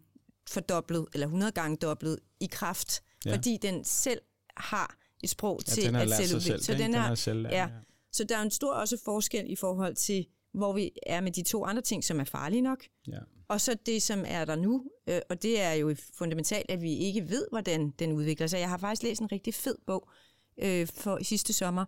fordoblet, 0.48 1.06
eller 1.14 1.26
100 1.26 1.52
gange 1.52 1.76
dobblet 1.76 2.18
i 2.40 2.46
kraft. 2.46 3.02
Ja. 3.24 3.30
Ja. 3.30 3.36
Fordi 3.36 3.58
den 3.62 3.84
selv 3.84 4.20
har 4.56 4.96
et 5.22 5.30
sprog 5.30 5.60
ja 5.68 5.72
til 5.72 5.96
at 5.96 6.10
selv. 6.10 6.40
Så 6.40 6.72
ikke? 6.72 6.82
den 6.82 6.92
den 6.92 7.00
har, 7.00 7.14
selv 7.14 7.42
lært, 7.42 7.52
ja. 7.52 7.68
Så 8.12 8.24
der 8.24 8.36
er 8.36 8.42
en 8.42 8.50
stor 8.50 8.74
også 8.74 8.98
forskel 9.04 9.52
i 9.52 9.56
forhold 9.56 9.94
til, 9.94 10.26
hvor 10.56 10.72
vi 10.72 10.90
er 11.06 11.20
med 11.20 11.32
de 11.32 11.42
to 11.42 11.64
andre 11.64 11.82
ting, 11.82 12.04
som 12.04 12.20
er 12.20 12.24
farlige 12.24 12.62
nok. 12.62 12.84
ja. 13.08 13.18
Og 13.48 13.60
så 13.60 13.76
det, 13.86 14.02
som 14.02 14.24
er 14.26 14.44
der 14.44 14.56
nu, 14.56 14.84
øh, 15.08 15.20
og 15.30 15.42
det 15.42 15.60
er 15.60 15.72
jo 15.72 15.94
fundamentalt, 16.14 16.70
at 16.70 16.82
vi 16.82 16.92
ikke 16.96 17.28
ved, 17.28 17.46
hvordan 17.50 17.90
den 17.90 18.12
udvikler 18.12 18.46
sig. 18.46 18.58
Jeg 18.60 18.68
har 18.68 18.78
faktisk 18.78 19.02
læst 19.02 19.20
en 19.20 19.32
rigtig 19.32 19.54
fed 19.54 19.74
bog 19.86 20.08
øh, 20.62 20.86
for 20.94 21.18
sidste 21.24 21.52
sommer, 21.52 21.84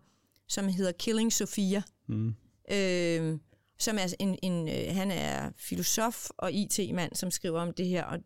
som 0.49 0.69
hedder 0.69 0.93
Killing 0.93 1.33
Sophia, 1.33 1.83
Mm. 2.07 2.35
øh, 2.73 3.39
som 3.79 3.97
er 3.99 4.15
en, 4.19 4.39
en 4.43 4.69
øh, 4.69 4.95
han 4.97 5.11
er 5.11 5.51
filosof 5.57 6.31
og 6.37 6.53
IT-mand, 6.53 7.15
som 7.15 7.31
skriver 7.31 7.61
om 7.61 7.73
det 7.73 7.87
her 7.87 8.05
og, 8.05 8.19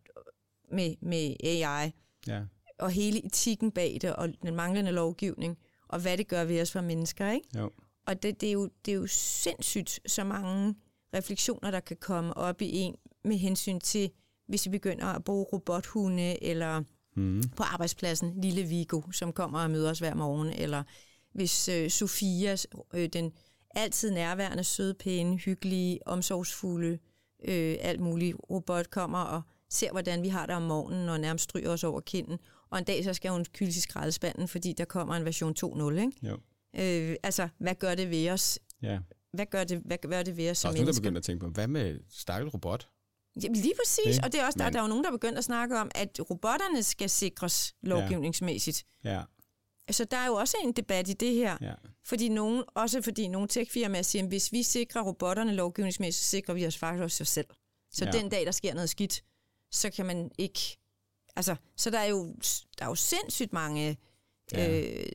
med, 0.71 0.95
med 1.01 1.35
AI, 1.43 1.91
ja. 2.27 2.41
og 2.79 2.91
hele 2.91 3.25
etikken 3.25 3.71
bag 3.71 3.97
det, 4.01 4.15
og 4.15 4.29
den 4.41 4.55
manglende 4.55 4.91
lovgivning, 4.91 5.57
og 5.87 5.99
hvad 5.99 6.17
det 6.17 6.27
gør 6.27 6.43
ved 6.43 6.61
os 6.61 6.69
som 6.69 6.83
mennesker, 6.83 7.31
ikke? 7.31 7.47
Jo. 7.57 7.71
Og 8.07 8.23
det, 8.23 8.41
det, 8.41 8.49
er 8.49 8.53
jo, 8.53 8.69
det 8.85 8.91
er 8.91 8.95
jo 8.95 9.07
sindssygt, 9.07 9.99
så 10.05 10.23
mange 10.23 10.75
refleksioner, 11.15 11.71
der 11.71 11.79
kan 11.79 11.97
komme 12.01 12.37
op 12.37 12.61
i 12.61 12.69
en 12.77 12.95
med 13.25 13.37
hensyn 13.37 13.79
til, 13.79 14.09
hvis 14.47 14.65
vi 14.65 14.69
begynder 14.71 15.05
at 15.05 15.23
bruge 15.23 15.43
robothunde, 15.53 16.43
eller 16.43 16.83
Mm. 17.15 17.43
på 17.57 17.63
arbejdspladsen, 17.63 18.41
lille 18.41 18.63
Vigo, 18.63 19.01
som 19.11 19.33
kommer 19.33 19.59
og 19.59 19.71
møder 19.71 19.89
os 19.89 19.99
hver 19.99 20.15
morgen, 20.15 20.49
eller 20.53 20.83
hvis 21.33 21.69
øh, 21.69 21.89
Sofia, 21.89 22.55
øh, 22.93 23.09
den 23.13 23.31
altid 23.75 24.11
nærværende, 24.11 24.63
søde, 24.63 24.93
pæne, 24.93 25.37
hyggelige, 25.37 25.99
omsorgsfulde, 26.07 26.99
øh, 27.45 27.75
alt 27.81 27.99
muligt 27.99 28.37
robot 28.49 28.89
kommer 28.89 29.19
og 29.19 29.41
ser, 29.69 29.91
hvordan 29.91 30.23
vi 30.23 30.27
har 30.27 30.45
det 30.45 30.55
om 30.55 30.61
morgenen, 30.61 31.09
og 31.09 31.19
nærmest 31.19 31.43
stryger 31.43 31.69
os 31.69 31.83
over 31.83 31.99
kinden. 32.01 32.37
Og 32.69 32.77
en 32.79 32.83
dag 32.85 33.03
så 33.03 33.13
skal 33.13 33.31
hun 33.31 33.45
kyldes 33.53 33.77
i 33.77 33.81
skraldespanden, 33.81 34.47
fordi 34.47 34.73
der 34.73 34.85
kommer 34.85 35.15
en 35.15 35.25
version 35.25 35.53
2.0, 35.65 35.91
ikke? 35.99 36.11
Jo. 36.23 36.37
Øh, 36.79 37.15
altså, 37.23 37.49
hvad 37.57 37.75
gør 37.75 37.95
det 37.95 38.09
ved 38.09 38.29
os? 38.29 38.59
Ja. 38.81 38.99
Hvad 39.33 39.45
gør 39.45 39.63
det, 39.63 39.81
hvad 39.85 39.97
gør 39.97 40.23
det 40.23 40.37
ved 40.37 40.49
os 40.49 40.59
Der 40.61 40.69
er 40.69 40.73
som 40.73 40.77
også 40.77 40.77
nogen, 40.77 40.77
der 40.77 40.83
mennesker? 40.85 41.01
begynder 41.01 41.19
at 41.19 41.23
tænke 41.23 41.45
på, 41.45 41.49
hvad 41.49 41.67
med 41.67 41.99
stakkels 42.09 42.53
robot? 42.53 42.89
Jamen, 43.43 43.55
lige 43.55 43.73
præcis, 43.83 44.15
Ikke? 44.15 44.25
og 44.25 44.31
det 44.31 44.41
er 44.41 44.45
også, 44.45 44.57
der, 44.59 44.65
Men- 44.65 44.73
der 44.73 44.79
er 44.79 44.83
jo 44.83 44.87
nogen, 44.89 45.03
der 45.03 45.09
er 45.09 45.13
begyndt 45.15 45.37
at 45.37 45.43
snakke 45.43 45.79
om, 45.79 45.91
at 45.95 46.19
robotterne 46.29 46.83
skal 46.83 47.09
sikres 47.09 47.75
lovgivningsmæssigt. 47.81 48.83
Ja, 49.03 49.23
Så 49.91 50.05
der 50.05 50.17
er 50.17 50.27
jo 50.27 50.33
også 50.33 50.57
en 50.63 50.71
debat 50.71 51.09
i 51.09 51.13
det 51.13 51.33
her. 51.33 51.57
ja. 51.61 51.73
Fordi 52.05 52.29
nogen, 52.29 52.63
også 52.75 53.01
fordi 53.01 53.27
nogle 53.27 53.47
techfirmaer 53.47 54.01
siger, 54.01 54.23
at 54.23 54.29
hvis 54.29 54.51
vi 54.51 54.63
sikrer 54.63 55.01
robotterne 55.01 55.53
lovgivningsmæssigt, 55.53 56.23
så 56.25 56.29
sikrer 56.29 56.53
vi 56.53 56.65
os 56.67 56.77
faktisk 56.77 57.03
også 57.03 57.23
os 57.23 57.27
selv. 57.29 57.47
Så 57.91 58.05
ja. 58.05 58.11
Ja. 58.15 58.21
den 58.21 58.29
dag, 58.29 58.45
der 58.45 58.51
sker 58.51 58.73
noget 58.73 58.89
skidt, 58.89 59.23
så 59.71 59.89
kan 59.89 60.05
man 60.05 60.31
ikke... 60.37 60.59
Altså, 61.35 61.55
så 61.77 61.89
der 61.89 61.99
er 61.99 62.05
jo, 62.05 62.35
der 62.79 62.85
er 62.85 62.89
jo 62.89 62.95
sindssygt 62.95 63.53
mange 63.53 63.97
Ja. 64.53 64.79
øh, 64.79 64.85
aspekter, 64.85 65.07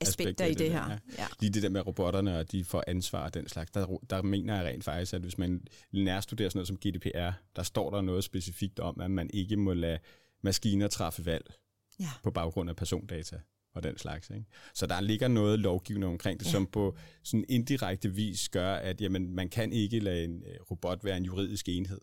Aspekter 0.00 0.44
i 0.44 0.54
det, 0.54 0.70
her. 0.72 0.88
der, 0.88 0.98
Ja. 1.18 1.26
Lige 1.40 1.52
det 1.52 1.62
der 1.62 1.68
med 1.68 1.86
robotterne, 1.86 2.38
og 2.38 2.52
de 2.52 2.64
får 2.64 2.84
ansvar 2.86 3.24
og 3.24 3.34
den 3.34 3.48
slags, 3.48 3.70
der, 3.70 3.98
der 4.10 4.22
mener 4.22 4.56
jeg 4.56 4.64
rent 4.64 4.84
faktisk, 4.84 5.14
at 5.14 5.20
hvis 5.20 5.38
man 5.38 5.66
nærstuderer 5.92 6.48
sådan 6.48 6.58
noget 6.58 6.68
som 6.68 6.76
GDPR, 6.76 7.30
der 7.56 7.62
står 7.62 7.90
der 7.90 8.00
noget 8.00 8.24
specifikt 8.24 8.80
om, 8.80 9.00
at 9.00 9.10
man 9.10 9.30
ikke 9.34 9.56
må 9.56 9.72
lade 9.72 9.98
maskiner 10.42 10.88
træffe 10.88 11.26
valg 11.26 11.52
Ja. 12.00 12.08
på 12.22 12.30
baggrund 12.30 12.70
af 12.70 12.76
persondata 12.76 13.36
og 13.74 13.82
den 13.82 13.98
slags. 13.98 14.30
Ikke? 14.30 14.44
Så 14.74 14.86
der 14.86 15.00
ligger 15.00 15.28
noget 15.28 15.58
lovgivning 15.58 16.12
omkring 16.12 16.40
det, 16.40 16.46
Ja. 16.46 16.48
ja. 16.50 16.52
som 16.52 16.66
på 16.66 16.96
sådan 17.24 17.44
indirekte 17.48 18.14
vis 18.14 18.48
gør, 18.48 18.74
at 18.74 19.00
jamen, 19.00 19.34
man 19.34 19.48
kan 19.48 19.72
ikke 19.72 19.98
lade 20.00 20.24
en 20.24 20.42
øh, 20.46 20.54
robot 20.70 21.04
være 21.04 21.16
en 21.16 21.24
juridisk 21.24 21.68
enhed. 21.68 22.00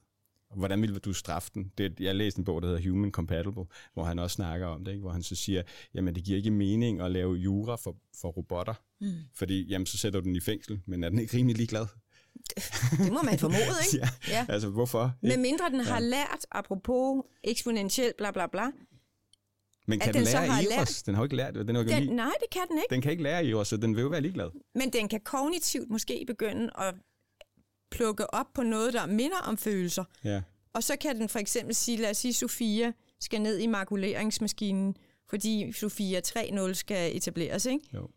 Hvordan 0.56 0.82
ville 0.82 1.00
du 1.00 1.14
straffe 1.14 1.52
den? 1.54 1.72
Det, 1.78 2.00
jeg 2.00 2.16
læste 2.16 2.40
en 2.40 2.46
bog, 2.46 2.62
der 2.62 2.68
hedder 2.68 2.90
Human 2.90 3.12
Compatible, 3.12 3.66
hvor 3.94 4.04
han 4.04 4.20
også 4.20 4.34
snakker 4.34 4.68
om 4.68 4.86
det, 4.86 4.92
ikke? 4.92 5.02
hvor 5.02 5.12
han 5.12 5.24
så 5.24 5.36
siger, 5.36 5.62
jamen 5.94 6.16
det 6.16 6.24
giver 6.24 6.38
ikke 6.38 6.52
mening 6.52 7.02
at 7.02 7.12
lave 7.12 7.36
jura 7.36 7.76
for, 7.76 7.96
for 8.22 8.30
robotter, 8.30 8.74
mm. 9.02 9.14
fordi 9.34 9.68
jamen, 9.68 9.86
så 9.86 9.98
sætter 9.98 10.20
du 10.20 10.28
den 10.28 10.36
i 10.36 10.40
fængsel, 10.40 10.82
men 10.86 11.04
er 11.04 11.10
den 11.10 11.20
ikke 11.20 11.38
rimelig 11.38 11.58
ligeglad? 11.58 11.86
Det 13.04 13.14
må 13.14 13.22
man 13.22 13.40
formode, 13.40 13.60
ikke? 13.94 13.98
ja, 14.04 14.10
ja. 14.28 14.46
Altså, 14.50 14.70
hvorfor? 14.70 15.14
Med 15.22 15.38
mindre 15.38 15.70
den 15.70 15.80
har 15.80 16.00
lært, 16.00 16.46
apropos 16.52 17.24
eksponentielt 17.44 18.18
bla 18.18 18.32
bla 18.32 18.48
bla, 18.48 18.72
men 19.88 20.00
kan 20.00 20.14
den, 20.14 20.24
den 20.24 20.34
lære 20.34 20.48
Eros? 20.48 20.70
Lært... 20.70 21.04
Den 21.06 21.16
har 21.16 21.22
jo 21.22 21.26
ikke 21.26 21.36
lært 21.36 21.56
det. 21.56 21.68
Den, 21.68 21.76
den, 21.76 21.86
lige... 21.86 22.16
nej, 22.16 22.34
det 22.40 22.50
kan 22.52 22.62
den 22.70 22.78
ikke. 22.78 22.94
Den 22.94 23.02
kan 23.02 23.12
ikke 23.12 23.24
lære 23.24 23.50
Eros, 23.50 23.68
så 23.68 23.78
den 23.78 23.96
vil 23.96 24.02
jo 24.02 24.08
være 24.08 24.22
ligeglad. 24.22 24.50
Men 24.76 24.90
den 24.94 25.10
kan 25.10 25.22
kognitivt 25.22 25.90
måske 25.90 26.24
begynde 26.28 26.70
at 26.78 26.96
plukke 27.92 28.34
op 28.34 28.54
på 28.54 28.64
noget, 28.64 28.94
der 28.94 29.06
minder 29.06 29.38
om 29.38 29.58
følelser. 29.58 30.04
Ja. 30.24 30.42
Og 30.74 30.84
så 30.84 30.96
kan 31.02 31.20
den 31.20 31.30
for 31.30 31.40
eksempel 31.40 31.76
sige, 31.76 31.98
lad 31.98 32.10
os 32.10 32.18
sige, 32.18 32.34
Sofia 32.34 32.92
skal 33.20 33.42
ned 33.42 33.58
i 33.58 33.68
makuleringsmaskinen, 33.68 34.96
fordi 35.30 35.72
Sofia 35.72 36.22
3.0 36.28 36.74
skal 36.74 37.18
etableres, 37.18 37.66
ikke? 37.66 37.90
Jo. 37.94 38.10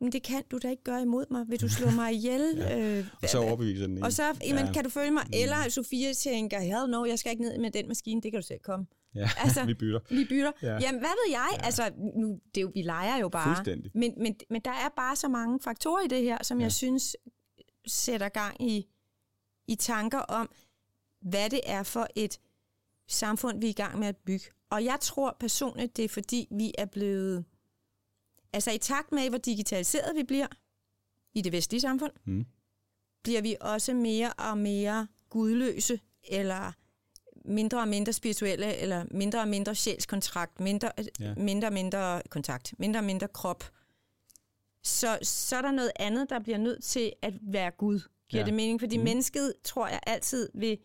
Men 0.00 0.12
det 0.12 0.22
kan 0.22 0.42
du 0.50 0.58
da 0.58 0.70
ikke 0.70 0.82
gøre 0.84 1.02
imod 1.02 1.24
mig. 1.30 1.44
Vil 1.48 1.60
du 1.60 1.68
slå 1.68 1.90
mig 1.90 2.12
ihjel? 2.12 2.56
ja. 2.58 2.98
øh, 2.98 3.06
og 3.22 3.28
så 3.28 3.38
overbeviser 3.38 3.86
den 3.86 4.02
Og 4.02 4.12
så, 4.12 4.22
jamen, 4.44 4.66
ja. 4.66 4.72
kan 4.72 4.84
du 4.84 4.90
følge 4.90 5.10
mig? 5.10 5.22
Mm. 5.26 5.32
Eller 5.34 5.68
Sofia 5.68 6.12
tænker, 6.12 6.60
hell 6.60 6.90
no, 6.90 7.04
jeg 7.04 7.18
skal 7.18 7.30
ikke 7.30 7.42
ned 7.42 7.58
med 7.58 7.70
den 7.70 7.88
maskine, 7.88 8.22
det 8.22 8.32
kan 8.32 8.40
du 8.40 8.46
selv 8.46 8.60
komme. 8.60 8.86
Ja, 9.14 9.30
altså, 9.44 9.64
vi 9.64 9.74
bytter. 9.74 10.00
Vi 10.10 10.24
bytter. 10.24 10.52
Ja. 10.62 10.78
Jamen, 10.80 11.00
hvad 11.00 11.10
ved 11.24 11.30
jeg? 11.30 11.48
Ja. 11.52 11.64
Altså, 11.64 11.90
nu, 12.16 12.38
det 12.54 12.56
er 12.56 12.62
jo, 12.62 12.70
vi 12.74 12.82
leger 12.82 13.18
jo 13.18 13.28
bare. 13.28 13.54
Fuldstændig. 13.56 13.90
Men, 13.94 14.14
men, 14.16 14.36
men 14.50 14.60
der 14.64 14.70
er 14.70 14.88
bare 14.96 15.16
så 15.16 15.28
mange 15.28 15.60
faktorer 15.64 16.04
i 16.04 16.08
det 16.08 16.22
her, 16.22 16.38
som 16.42 16.58
ja. 16.58 16.62
jeg 16.62 16.72
synes 16.72 17.16
sætter 17.86 18.28
gang 18.28 18.62
i, 18.62 18.86
i 19.66 19.74
tanker 19.74 20.18
om, 20.18 20.50
hvad 21.20 21.50
det 21.50 21.60
er 21.64 21.82
for 21.82 22.08
et 22.16 22.40
samfund, 23.08 23.60
vi 23.60 23.66
er 23.66 23.70
i 23.70 23.72
gang 23.72 23.98
med 23.98 24.08
at 24.08 24.16
bygge. 24.16 24.44
Og 24.70 24.84
jeg 24.84 24.98
tror 25.00 25.36
personligt, 25.40 25.96
det 25.96 26.04
er 26.04 26.08
fordi, 26.08 26.48
vi 26.50 26.74
er 26.78 26.84
blevet... 26.84 27.44
Altså 28.52 28.70
i 28.70 28.78
takt 28.78 29.12
med, 29.12 29.28
hvor 29.28 29.38
digitaliseret 29.38 30.16
vi 30.16 30.22
bliver 30.22 30.46
i 31.34 31.42
det 31.42 31.52
vestlige 31.52 31.80
samfund, 31.80 32.12
mm. 32.24 32.46
bliver 33.22 33.42
vi 33.42 33.56
også 33.60 33.94
mere 33.94 34.32
og 34.32 34.58
mere 34.58 35.08
gudløse, 35.28 36.00
eller 36.22 36.72
mindre 37.44 37.80
og 37.80 37.88
mindre 37.88 38.12
spirituelle, 38.12 38.76
eller 38.76 39.04
mindre 39.10 39.40
og 39.40 39.48
mindre 39.48 39.74
sjælskontrakt, 39.74 40.60
mindre, 40.60 40.90
ja. 41.20 41.34
mindre 41.34 41.68
og 41.68 41.72
mindre 41.72 42.22
kontakt, 42.30 42.74
mindre 42.78 43.00
og 43.00 43.04
mindre 43.04 43.28
krop. 43.28 43.64
Så, 44.84 45.18
så 45.22 45.56
er 45.56 45.62
der 45.62 45.70
noget 45.70 45.92
andet, 45.96 46.30
der 46.30 46.38
bliver 46.38 46.58
nødt 46.58 46.84
til 46.84 47.12
at 47.22 47.34
være 47.42 47.70
Gud. 47.70 48.00
Giver 48.28 48.40
ja. 48.40 48.46
det 48.46 48.54
mening? 48.54 48.80
Fordi 48.80 48.98
mm. 48.98 49.04
mennesket, 49.04 49.54
tror 49.64 49.88
jeg, 49.88 50.00
altid 50.06 50.48
vil, 50.54 50.78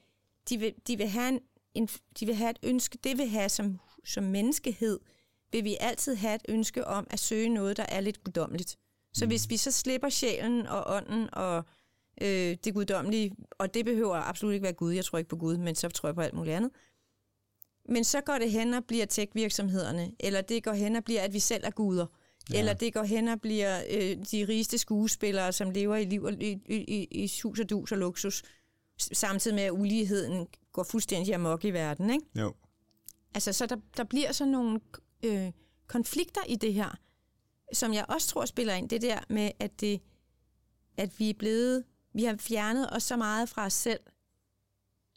de 0.49 0.57
vil, 0.57 0.73
de 0.87 0.97
vil 0.97 1.07
have 1.07 1.29
en, 1.29 1.39
en, 1.73 1.87
de 2.19 2.25
vil 2.25 2.35
have 2.35 2.49
et 2.49 2.59
ønske, 2.63 2.97
det 3.03 3.17
vil 3.17 3.27
have 3.27 3.49
som, 3.49 3.79
som 4.05 4.23
menneskehed, 4.23 4.99
vil 5.51 5.63
vi 5.63 5.77
altid 5.79 6.15
have 6.15 6.35
et 6.35 6.45
ønske 6.49 6.87
om 6.87 7.07
at 7.09 7.19
søge 7.19 7.49
noget, 7.49 7.77
der 7.77 7.85
er 7.89 7.99
lidt 7.99 8.23
guddommeligt. 8.23 8.77
Så 9.13 9.25
mm. 9.25 9.29
hvis 9.29 9.49
vi 9.49 9.57
så 9.57 9.71
slipper 9.71 10.09
sjælen 10.09 10.67
og 10.67 10.83
ånden 10.95 11.33
og 11.33 11.63
øh, 12.21 12.57
det 12.63 12.73
guddommelige, 12.73 13.35
og 13.51 13.73
det 13.73 13.85
behøver 13.85 14.15
absolut 14.15 14.53
ikke 14.53 14.63
være 14.63 14.73
Gud, 14.73 14.93
jeg 14.93 15.05
tror 15.05 15.17
ikke 15.17 15.29
på 15.29 15.37
Gud, 15.37 15.57
men 15.57 15.75
så 15.75 15.89
tror 15.89 16.09
jeg 16.09 16.15
på 16.15 16.21
alt 16.21 16.33
muligt 16.33 16.55
andet. 16.55 16.71
Men 17.89 18.03
så 18.03 18.21
går 18.21 18.37
det 18.37 18.51
hen 18.51 18.73
og 18.73 18.85
bliver 18.85 19.05
tech-virksomhederne, 19.05 20.11
eller 20.19 20.41
det 20.41 20.63
går 20.63 20.73
hen 20.73 20.95
og 20.95 21.03
bliver, 21.03 21.21
at 21.21 21.33
vi 21.33 21.39
selv 21.39 21.63
er 21.65 21.71
guder, 21.71 22.05
ja. 22.53 22.59
eller 22.59 22.73
det 22.73 22.93
går 22.93 23.03
hen 23.03 23.27
og 23.27 23.41
bliver 23.41 23.83
øh, 23.89 24.17
de 24.31 24.47
rigeste 24.47 24.77
skuespillere, 24.77 25.53
som 25.53 25.69
lever 25.69 25.95
i 25.95 26.05
liv 26.05 26.23
og, 26.23 26.33
i, 26.33 26.61
i, 26.67 27.07
i 27.11 27.31
hus 27.43 27.59
og 27.59 27.69
dus 27.69 27.91
og 27.91 27.97
luksus, 27.97 28.43
samtidig 28.97 29.55
med, 29.55 29.63
at 29.63 29.71
uligheden 29.71 30.47
går 30.71 30.83
fuldstændig 30.83 31.35
amok 31.35 31.65
i 31.65 31.71
verden. 31.71 32.09
Ikke? 32.09 32.25
Jo. 32.35 32.53
Altså, 33.33 33.53
så 33.53 33.65
der, 33.65 33.77
der 33.97 34.03
bliver 34.03 34.31
sådan 34.31 34.51
nogle 34.51 34.79
øh, 35.23 35.51
konflikter 35.87 36.41
i 36.47 36.55
det 36.55 36.73
her, 36.73 36.99
som 37.73 37.93
jeg 37.93 38.05
også 38.09 38.27
tror 38.27 38.45
spiller 38.45 38.73
ind. 38.73 38.89
Det 38.89 39.01
der 39.01 39.19
med, 39.29 39.51
at, 39.59 39.81
det, 39.81 40.01
at 40.97 41.19
vi 41.19 41.29
er 41.29 41.33
blevet 41.33 41.83
vi 42.13 42.23
har 42.23 42.35
fjernet 42.39 42.89
os 42.93 43.03
så 43.03 43.17
meget 43.17 43.49
fra 43.49 43.65
os 43.65 43.73
selv, 43.73 43.99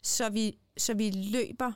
så 0.03 0.29
vi, 0.29 0.59
så 0.77 0.93
vi 0.93 1.09
løber 1.09 1.71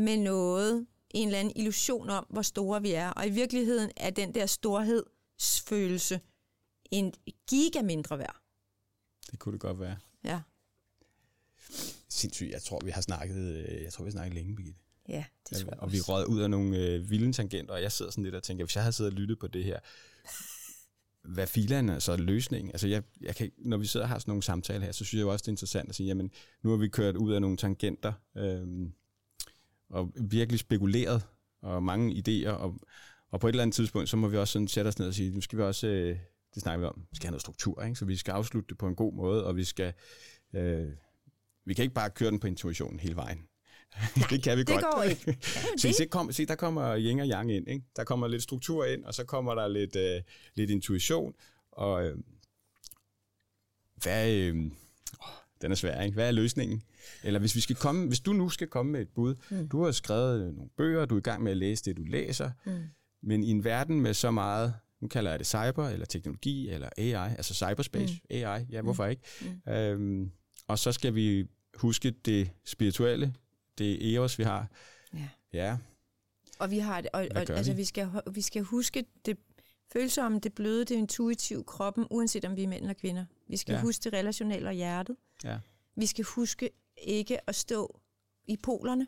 med 0.00 0.16
noget, 0.16 0.86
en 1.10 1.28
eller 1.28 1.38
anden 1.38 1.52
illusion 1.56 2.10
om, 2.10 2.26
hvor 2.30 2.42
store 2.42 2.82
vi 2.82 2.92
er. 2.92 3.10
Og 3.10 3.26
i 3.26 3.30
virkeligheden 3.30 3.90
er 3.96 4.10
den 4.10 4.34
der 4.34 4.46
storhedsfølelse 4.46 6.20
en 6.90 7.14
giga 7.46 7.82
mindre 7.82 8.18
værd. 8.18 8.36
Det 9.30 9.38
kunne 9.38 9.52
det 9.52 9.60
godt 9.60 9.80
være. 9.80 9.96
Ja. 10.24 10.40
Sindssygt. 12.08 12.50
Jeg 12.50 12.62
tror, 12.62 12.80
vi 12.84 12.90
har 12.90 13.00
snakket, 13.00 13.36
øh, 13.36 13.82
jeg 13.82 13.92
tror, 13.92 14.04
vi 14.04 14.08
har 14.08 14.12
snakket 14.12 14.34
længe, 14.34 14.56
Birgitte. 14.56 14.80
Ja, 15.08 15.24
det 15.50 15.58
tror 15.58 15.70
jeg 15.70 15.80
Og 15.80 15.92
vi 15.92 16.00
rød 16.00 16.26
ud 16.26 16.40
af 16.40 16.50
nogle 16.50 16.78
øh, 16.78 17.10
vilde 17.10 17.32
tangenter, 17.32 17.74
og 17.74 17.82
jeg 17.82 17.92
sidder 17.92 18.10
sådan 18.10 18.24
lidt 18.24 18.34
og 18.34 18.42
tænker, 18.42 18.64
hvis 18.64 18.76
jeg 18.76 18.82
havde 18.82 18.92
siddet 18.92 19.12
og 19.12 19.18
lyttet 19.18 19.38
på 19.38 19.46
det 19.46 19.64
her, 19.64 19.80
hvad 21.34 21.46
filen 21.46 21.88
er 21.88 21.98
så 21.98 22.16
løsningen? 22.16 22.70
Altså 22.70 22.88
jeg, 22.88 23.02
jeg 23.20 23.36
kan, 23.36 23.50
når 23.58 23.76
vi 23.76 23.86
sidder 23.86 24.04
og 24.04 24.10
har 24.10 24.18
sådan 24.18 24.30
nogle 24.30 24.42
samtaler 24.42 24.84
her, 24.84 24.92
så 24.92 25.04
synes 25.04 25.20
jeg 25.20 25.26
også, 25.26 25.42
det 25.42 25.48
er 25.48 25.52
interessant 25.52 25.88
at 25.88 25.94
sige, 25.94 26.06
jamen 26.06 26.30
nu 26.62 26.70
har 26.70 26.76
vi 26.76 26.88
kørt 26.88 27.16
ud 27.16 27.32
af 27.32 27.40
nogle 27.40 27.56
tangenter, 27.56 28.12
øhm, 28.36 28.92
og 29.90 30.12
virkelig 30.20 30.60
spekuleret, 30.60 31.22
og 31.62 31.82
mange 31.82 32.14
idéer, 32.14 32.50
og, 32.50 32.74
og 33.30 33.40
på 33.40 33.48
et 33.48 33.52
eller 33.52 33.62
andet 33.62 33.74
tidspunkt, 33.74 34.08
så 34.08 34.16
må 34.16 34.28
vi 34.28 34.36
også 34.36 34.52
sådan 34.52 34.68
sætte 34.68 34.88
os 34.88 34.98
ned 34.98 35.08
og 35.08 35.14
sige, 35.14 35.30
nu 35.30 35.40
skal 35.40 35.58
vi 35.58 35.62
også, 35.62 35.86
øh, 35.86 36.18
det 36.54 36.62
snakker 36.62 36.78
vi 36.78 36.86
om, 36.86 37.06
vi 37.10 37.16
skal 37.16 37.26
have 37.26 37.32
noget 37.32 37.40
struktur, 37.40 37.82
ikke? 37.82 37.96
så 37.96 38.04
vi 38.04 38.16
skal 38.16 38.32
afslutte 38.32 38.68
det 38.68 38.78
på 38.78 38.86
en 38.86 38.94
god 38.94 39.12
måde, 39.12 39.44
og 39.44 39.56
vi 39.56 39.64
skal, 39.64 39.92
øh, 40.54 40.86
vi 41.64 41.74
kan 41.74 41.82
ikke 41.82 41.94
bare 41.94 42.10
køre 42.10 42.30
den 42.30 42.40
på 42.40 42.46
intuitionen 42.46 43.00
hele 43.00 43.16
vejen. 43.16 43.38
Nej, 44.16 44.26
det 44.30 44.42
kan 44.42 44.56
vi 44.56 44.62
det 44.62 44.68
godt. 44.68 44.84
går 44.94 45.02
ikke. 45.02 45.38
se, 45.80 45.92
se, 45.92 46.06
kom, 46.06 46.32
se, 46.32 46.46
der 46.46 46.54
kommer 46.54 46.96
yin 46.98 47.20
og 47.20 47.26
yang 47.26 47.52
ind. 47.52 47.68
Ikke? 47.68 47.84
Der 47.96 48.04
kommer 48.04 48.28
lidt 48.28 48.42
struktur 48.42 48.84
ind, 48.84 49.04
og 49.04 49.14
så 49.14 49.24
kommer 49.24 49.54
der 49.54 49.68
lidt, 49.68 49.96
øh, 49.96 50.22
lidt 50.54 50.70
intuition. 50.70 51.34
Og 51.72 52.04
øh, 52.04 52.18
hvad, 54.02 54.32
øh, 54.32 54.70
den 55.62 55.72
er 55.72 55.76
svær, 55.76 56.02
ikke? 56.02 56.14
Hvad 56.14 56.28
er 56.28 56.32
løsningen? 56.32 56.82
Eller 57.24 57.40
hvis, 57.40 57.54
vi 57.54 57.60
skal 57.60 57.76
komme, 57.76 58.06
hvis 58.06 58.20
du 58.20 58.32
nu 58.32 58.48
skal 58.48 58.66
komme 58.66 58.92
med 58.92 59.00
et 59.00 59.08
bud. 59.08 59.34
Mm. 59.50 59.68
Du 59.68 59.84
har 59.84 59.90
skrevet 59.90 60.54
nogle 60.54 60.70
bøger, 60.76 61.04
du 61.04 61.14
er 61.14 61.18
i 61.18 61.22
gang 61.22 61.42
med 61.42 61.50
at 61.50 61.56
læse 61.56 61.84
det, 61.84 61.96
du 61.96 62.04
læser. 62.04 62.50
Mm. 62.66 62.72
Men 63.22 63.44
i 63.44 63.50
en 63.50 63.64
verden 63.64 64.00
med 64.00 64.14
så 64.14 64.30
meget, 64.30 64.74
nu 65.00 65.08
kalder 65.08 65.30
jeg 65.30 65.38
det 65.38 65.46
cyber, 65.46 65.88
eller 65.88 66.06
teknologi, 66.06 66.68
eller 66.68 66.88
AI, 66.98 67.12
altså 67.12 67.54
cyberspace, 67.54 68.14
mm. 68.14 68.36
AI, 68.36 68.66
ja, 68.70 68.82
hvorfor 68.82 69.04
mm. 69.04 69.10
ikke? 69.10 69.22
Mm. 69.66 69.72
Øhm, 69.72 70.30
og 70.66 70.78
så 70.78 70.92
skal 70.92 71.14
vi 71.14 71.46
huske 71.74 72.10
det 72.10 72.50
spirituelle, 72.64 73.34
det 73.78 74.14
EOS, 74.14 74.38
vi 74.38 74.44
har. 74.44 74.68
Ja. 75.14 75.28
ja. 75.52 75.76
Og 76.58 76.70
vi 76.70 76.78
har 76.78 77.00
det, 77.00 77.10
og, 77.12 77.26
og 77.30 77.50
altså, 77.50 77.72
vi? 77.72 77.76
vi, 77.76 77.84
skal, 77.84 78.08
vi 78.32 78.40
skal 78.40 78.62
huske 78.62 79.04
det 79.26 79.38
følsomme, 79.92 80.40
det 80.40 80.52
bløde, 80.52 80.84
det 80.84 80.94
intuitive 80.94 81.64
kroppen, 81.64 82.06
uanset 82.10 82.44
om 82.44 82.56
vi 82.56 82.62
er 82.62 82.68
mænd 82.68 82.80
eller 82.80 82.94
kvinder. 82.94 83.24
Vi 83.48 83.56
skal 83.56 83.72
ja. 83.72 83.80
huske 83.80 84.04
det 84.04 84.12
relationelle 84.12 84.68
og 84.68 84.74
hjertet. 84.74 85.16
Ja. 85.44 85.58
Vi 85.96 86.06
skal 86.06 86.24
huske 86.24 86.70
ikke 86.96 87.48
at 87.48 87.54
stå 87.54 88.00
i 88.44 88.56
polerne, 88.56 89.06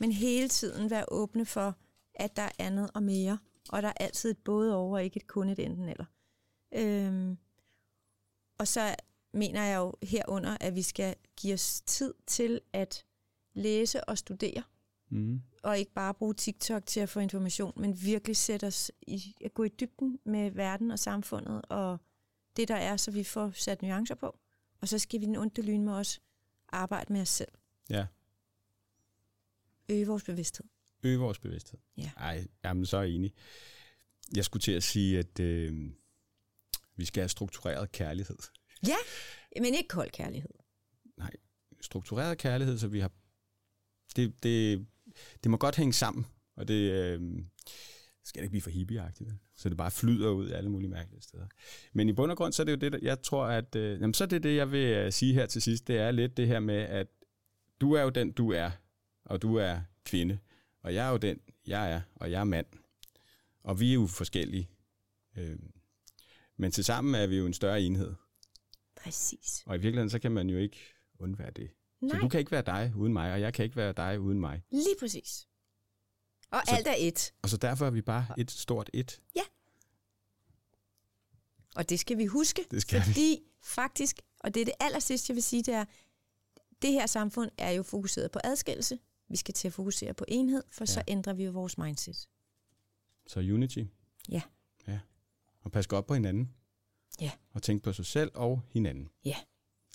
men 0.00 0.12
hele 0.12 0.48
tiden 0.48 0.90
være 0.90 1.04
åbne 1.08 1.46
for, 1.46 1.76
at 2.14 2.36
der 2.36 2.42
er 2.42 2.52
andet 2.58 2.90
og 2.94 3.02
mere, 3.02 3.38
og 3.68 3.82
der 3.82 3.88
er 3.88 3.92
altid 4.00 4.30
et 4.30 4.38
både 4.38 4.76
over, 4.76 4.96
og 4.96 5.04
ikke 5.04 5.16
et 5.16 5.26
kun 5.26 5.48
et 5.48 5.58
enten 5.58 5.88
eller. 5.88 6.04
Øhm, 6.74 7.36
og 8.58 8.68
så 8.68 8.94
mener 9.32 9.64
jeg 9.64 9.76
jo 9.76 9.94
herunder, 10.02 10.56
at 10.60 10.74
vi 10.74 10.82
skal 10.82 11.16
give 11.36 11.54
os 11.54 11.80
tid 11.86 12.14
til 12.26 12.60
at 12.72 13.04
læse 13.54 14.04
og 14.04 14.18
studere. 14.18 14.62
Mm. 15.10 15.42
Og 15.62 15.78
ikke 15.78 15.92
bare 15.92 16.14
bruge 16.14 16.34
TikTok 16.34 16.86
til 16.86 17.00
at 17.00 17.08
få 17.08 17.20
information, 17.20 17.72
men 17.76 18.02
virkelig 18.02 18.36
sætte 18.36 18.66
os 18.66 18.90
i, 19.02 19.36
at 19.44 19.54
gå 19.54 19.64
i 19.64 19.68
dybden 19.68 20.18
med 20.24 20.50
verden 20.50 20.90
og 20.90 20.98
samfundet 20.98 21.62
og 21.68 21.98
det, 22.56 22.68
der 22.68 22.76
er, 22.76 22.96
så 22.96 23.10
vi 23.10 23.24
får 23.24 23.50
sat 23.50 23.82
nuancer 23.82 24.14
på. 24.14 24.38
Og 24.82 24.88
så 24.88 24.98
skal 24.98 25.20
vi 25.20 25.26
den 25.26 25.36
onde 25.36 25.62
lyn 25.62 25.84
med 25.84 25.92
os 25.92 26.20
arbejde 26.68 27.12
med 27.12 27.20
os 27.20 27.28
selv. 27.28 27.52
Ja. 27.90 28.06
Øge 29.88 30.06
vores 30.06 30.24
bevidsthed. 30.24 30.66
Øge 31.02 31.18
vores 31.18 31.38
bevidsthed. 31.38 31.78
Ja. 31.96 32.10
Ej, 32.16 32.46
jamen 32.64 32.86
så 32.86 32.96
er 32.96 33.02
jeg 33.02 33.10
enig. 33.10 33.32
Jeg 34.36 34.44
skulle 34.44 34.60
til 34.60 34.72
at 34.72 34.82
sige, 34.82 35.18
at 35.18 35.40
øh, 35.40 35.90
vi 36.96 37.04
skal 37.04 37.20
have 37.20 37.28
struktureret 37.28 37.92
kærlighed. 37.92 38.36
Ja, 38.86 38.96
men 39.56 39.74
ikke 39.74 39.88
kold 39.88 40.10
kærlighed. 40.10 40.50
Nej, 41.16 41.32
struktureret 41.80 42.38
kærlighed, 42.38 42.78
så 42.78 42.88
vi 42.88 43.00
har 43.00 43.10
det, 44.16 44.42
det, 44.42 44.86
det 45.42 45.50
må 45.50 45.56
godt 45.56 45.76
hænge 45.76 45.92
sammen, 45.92 46.26
og 46.56 46.68
det 46.68 46.92
øh, 46.92 47.20
skal 48.24 48.40
det 48.40 48.44
ikke 48.44 48.50
blive 48.50 48.62
for 48.62 48.70
hippieagtigt, 48.70 49.30
så 49.62 49.68
det 49.68 49.76
bare 49.76 49.90
flyder 49.90 50.30
ud 50.30 50.50
alle 50.50 50.70
mulige 50.70 50.90
mærkelige 50.90 51.22
steder. 51.22 51.46
Men 51.92 52.08
i 52.08 52.12
bund 52.12 52.30
og 52.30 52.36
grund, 52.36 52.52
så 52.52 52.62
er 52.62 52.64
det 52.64 52.72
jo 52.84 52.90
det, 52.90 53.02
jeg 53.02 53.22
tror, 53.22 53.44
at 53.46 53.76
øh, 53.76 54.00
jamen, 54.00 54.14
så 54.14 54.24
er 54.24 54.28
det 54.28 54.42
det, 54.42 54.56
jeg 54.56 54.72
vil 54.72 54.86
øh, 54.92 55.12
sige 55.12 55.34
her 55.34 55.46
til 55.46 55.62
sidst, 55.62 55.88
det 55.88 55.98
er 55.98 56.10
lidt 56.10 56.36
det 56.36 56.46
her 56.46 56.60
med, 56.60 56.74
at 56.74 57.06
du 57.80 57.92
er 57.92 58.02
jo 58.02 58.08
den, 58.10 58.32
du 58.32 58.52
er, 58.52 58.70
og 59.24 59.42
du 59.42 59.56
er 59.56 59.80
kvinde, 60.04 60.38
og 60.82 60.94
jeg 60.94 61.06
er 61.06 61.10
jo 61.10 61.16
den, 61.16 61.38
jeg 61.66 61.92
er, 61.92 62.00
og 62.14 62.30
jeg 62.30 62.40
er 62.40 62.44
mand. 62.44 62.66
Og 63.64 63.80
vi 63.80 63.90
er 63.90 63.94
jo 63.94 64.06
forskellige. 64.06 64.68
Øh, 65.38 65.58
men 66.56 66.70
til 66.72 66.84
sammen 66.84 67.14
er 67.14 67.26
vi 67.26 67.36
jo 67.38 67.46
en 67.46 67.54
større 67.54 67.82
enhed. 67.82 68.14
Præcis. 68.96 69.62
Og 69.66 69.76
i 69.76 69.78
virkeligheden, 69.80 70.10
så 70.10 70.18
kan 70.18 70.32
man 70.32 70.50
jo 70.50 70.58
ikke 70.58 70.78
undvære 71.18 71.50
det. 71.50 71.70
Nej, 72.00 72.10
Så 72.10 72.20
du 72.20 72.28
kan 72.28 72.40
ikke 72.40 72.50
være 72.52 72.62
dig 72.66 72.92
uden 72.96 73.12
mig, 73.12 73.32
og 73.32 73.40
jeg 73.40 73.54
kan 73.54 73.64
ikke 73.64 73.76
være 73.76 73.92
dig 73.92 74.20
uden 74.20 74.40
mig. 74.40 74.62
lige 74.70 74.96
præcis. 75.00 75.48
Og 76.52 76.62
Så- 76.66 76.74
alt 76.76 76.86
er 76.86 76.94
et. 76.98 77.32
Og 77.42 77.48
så 77.48 77.56
derfor 77.56 77.86
er 77.86 77.90
vi 77.90 78.02
bare 78.02 78.26
et 78.38 78.50
stort 78.50 78.90
et. 78.92 79.20
Og 81.76 81.88
det 81.88 82.00
skal 82.00 82.18
vi 82.18 82.26
huske, 82.26 82.66
Det 82.70 82.82
skal 82.82 83.00
vi. 83.00 83.04
fordi 83.04 83.42
faktisk, 83.62 84.20
og 84.40 84.54
det 84.54 84.60
er 84.60 84.64
det 84.64 84.74
aller 84.80 84.98
sidste, 84.98 85.30
jeg 85.30 85.34
vil 85.34 85.42
sige, 85.42 85.62
det 85.62 85.74
er, 85.74 85.84
det 86.82 86.92
her 86.92 87.06
samfund 87.06 87.50
er 87.58 87.70
jo 87.70 87.82
fokuseret 87.82 88.30
på 88.30 88.38
adskillelse. 88.44 88.98
Vi 89.28 89.36
skal 89.36 89.54
til 89.54 89.68
at 89.68 89.74
fokusere 89.74 90.14
på 90.14 90.24
enhed, 90.28 90.62
for 90.70 90.82
ja. 90.82 90.86
så 90.86 91.02
Ja. 91.06 91.12
ændrer 91.12 91.32
vi 91.32 91.44
jo 91.44 91.50
vores 91.50 91.78
mindset. 91.78 92.28
Så 93.26 93.40
unity. 93.40 93.78
Ja. 94.28 94.42
Ja. 94.88 95.00
Og 95.60 95.72
pas 95.72 95.86
godt 95.86 96.06
på 96.06 96.14
hinanden. 96.14 96.54
Ja. 97.20 97.30
Og 97.50 97.62
tænk 97.62 97.82
på 97.82 97.92
sig 97.92 98.06
selv 98.06 98.30
og 98.34 98.62
hinanden. 98.68 99.08
Ja. 99.24 99.36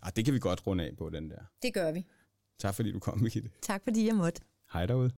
Og 0.03 0.15
det 0.15 0.25
kan 0.25 0.33
vi 0.33 0.39
godt 0.39 0.67
runde 0.67 0.83
af 0.83 0.97
på, 0.97 1.09
den 1.09 1.29
der. 1.29 1.41
Det 1.61 1.73
gør 1.73 1.91
vi. 1.91 2.05
Tak 2.59 2.75
fordi 2.75 2.91
du 2.91 2.99
kom, 2.99 3.19
Birgitte. 3.19 3.51
Tak 3.61 3.83
fordi 3.83 4.05
jeg 4.07 4.15
måtte. 4.15 4.41
Hej 4.73 4.85
derude. 4.85 5.11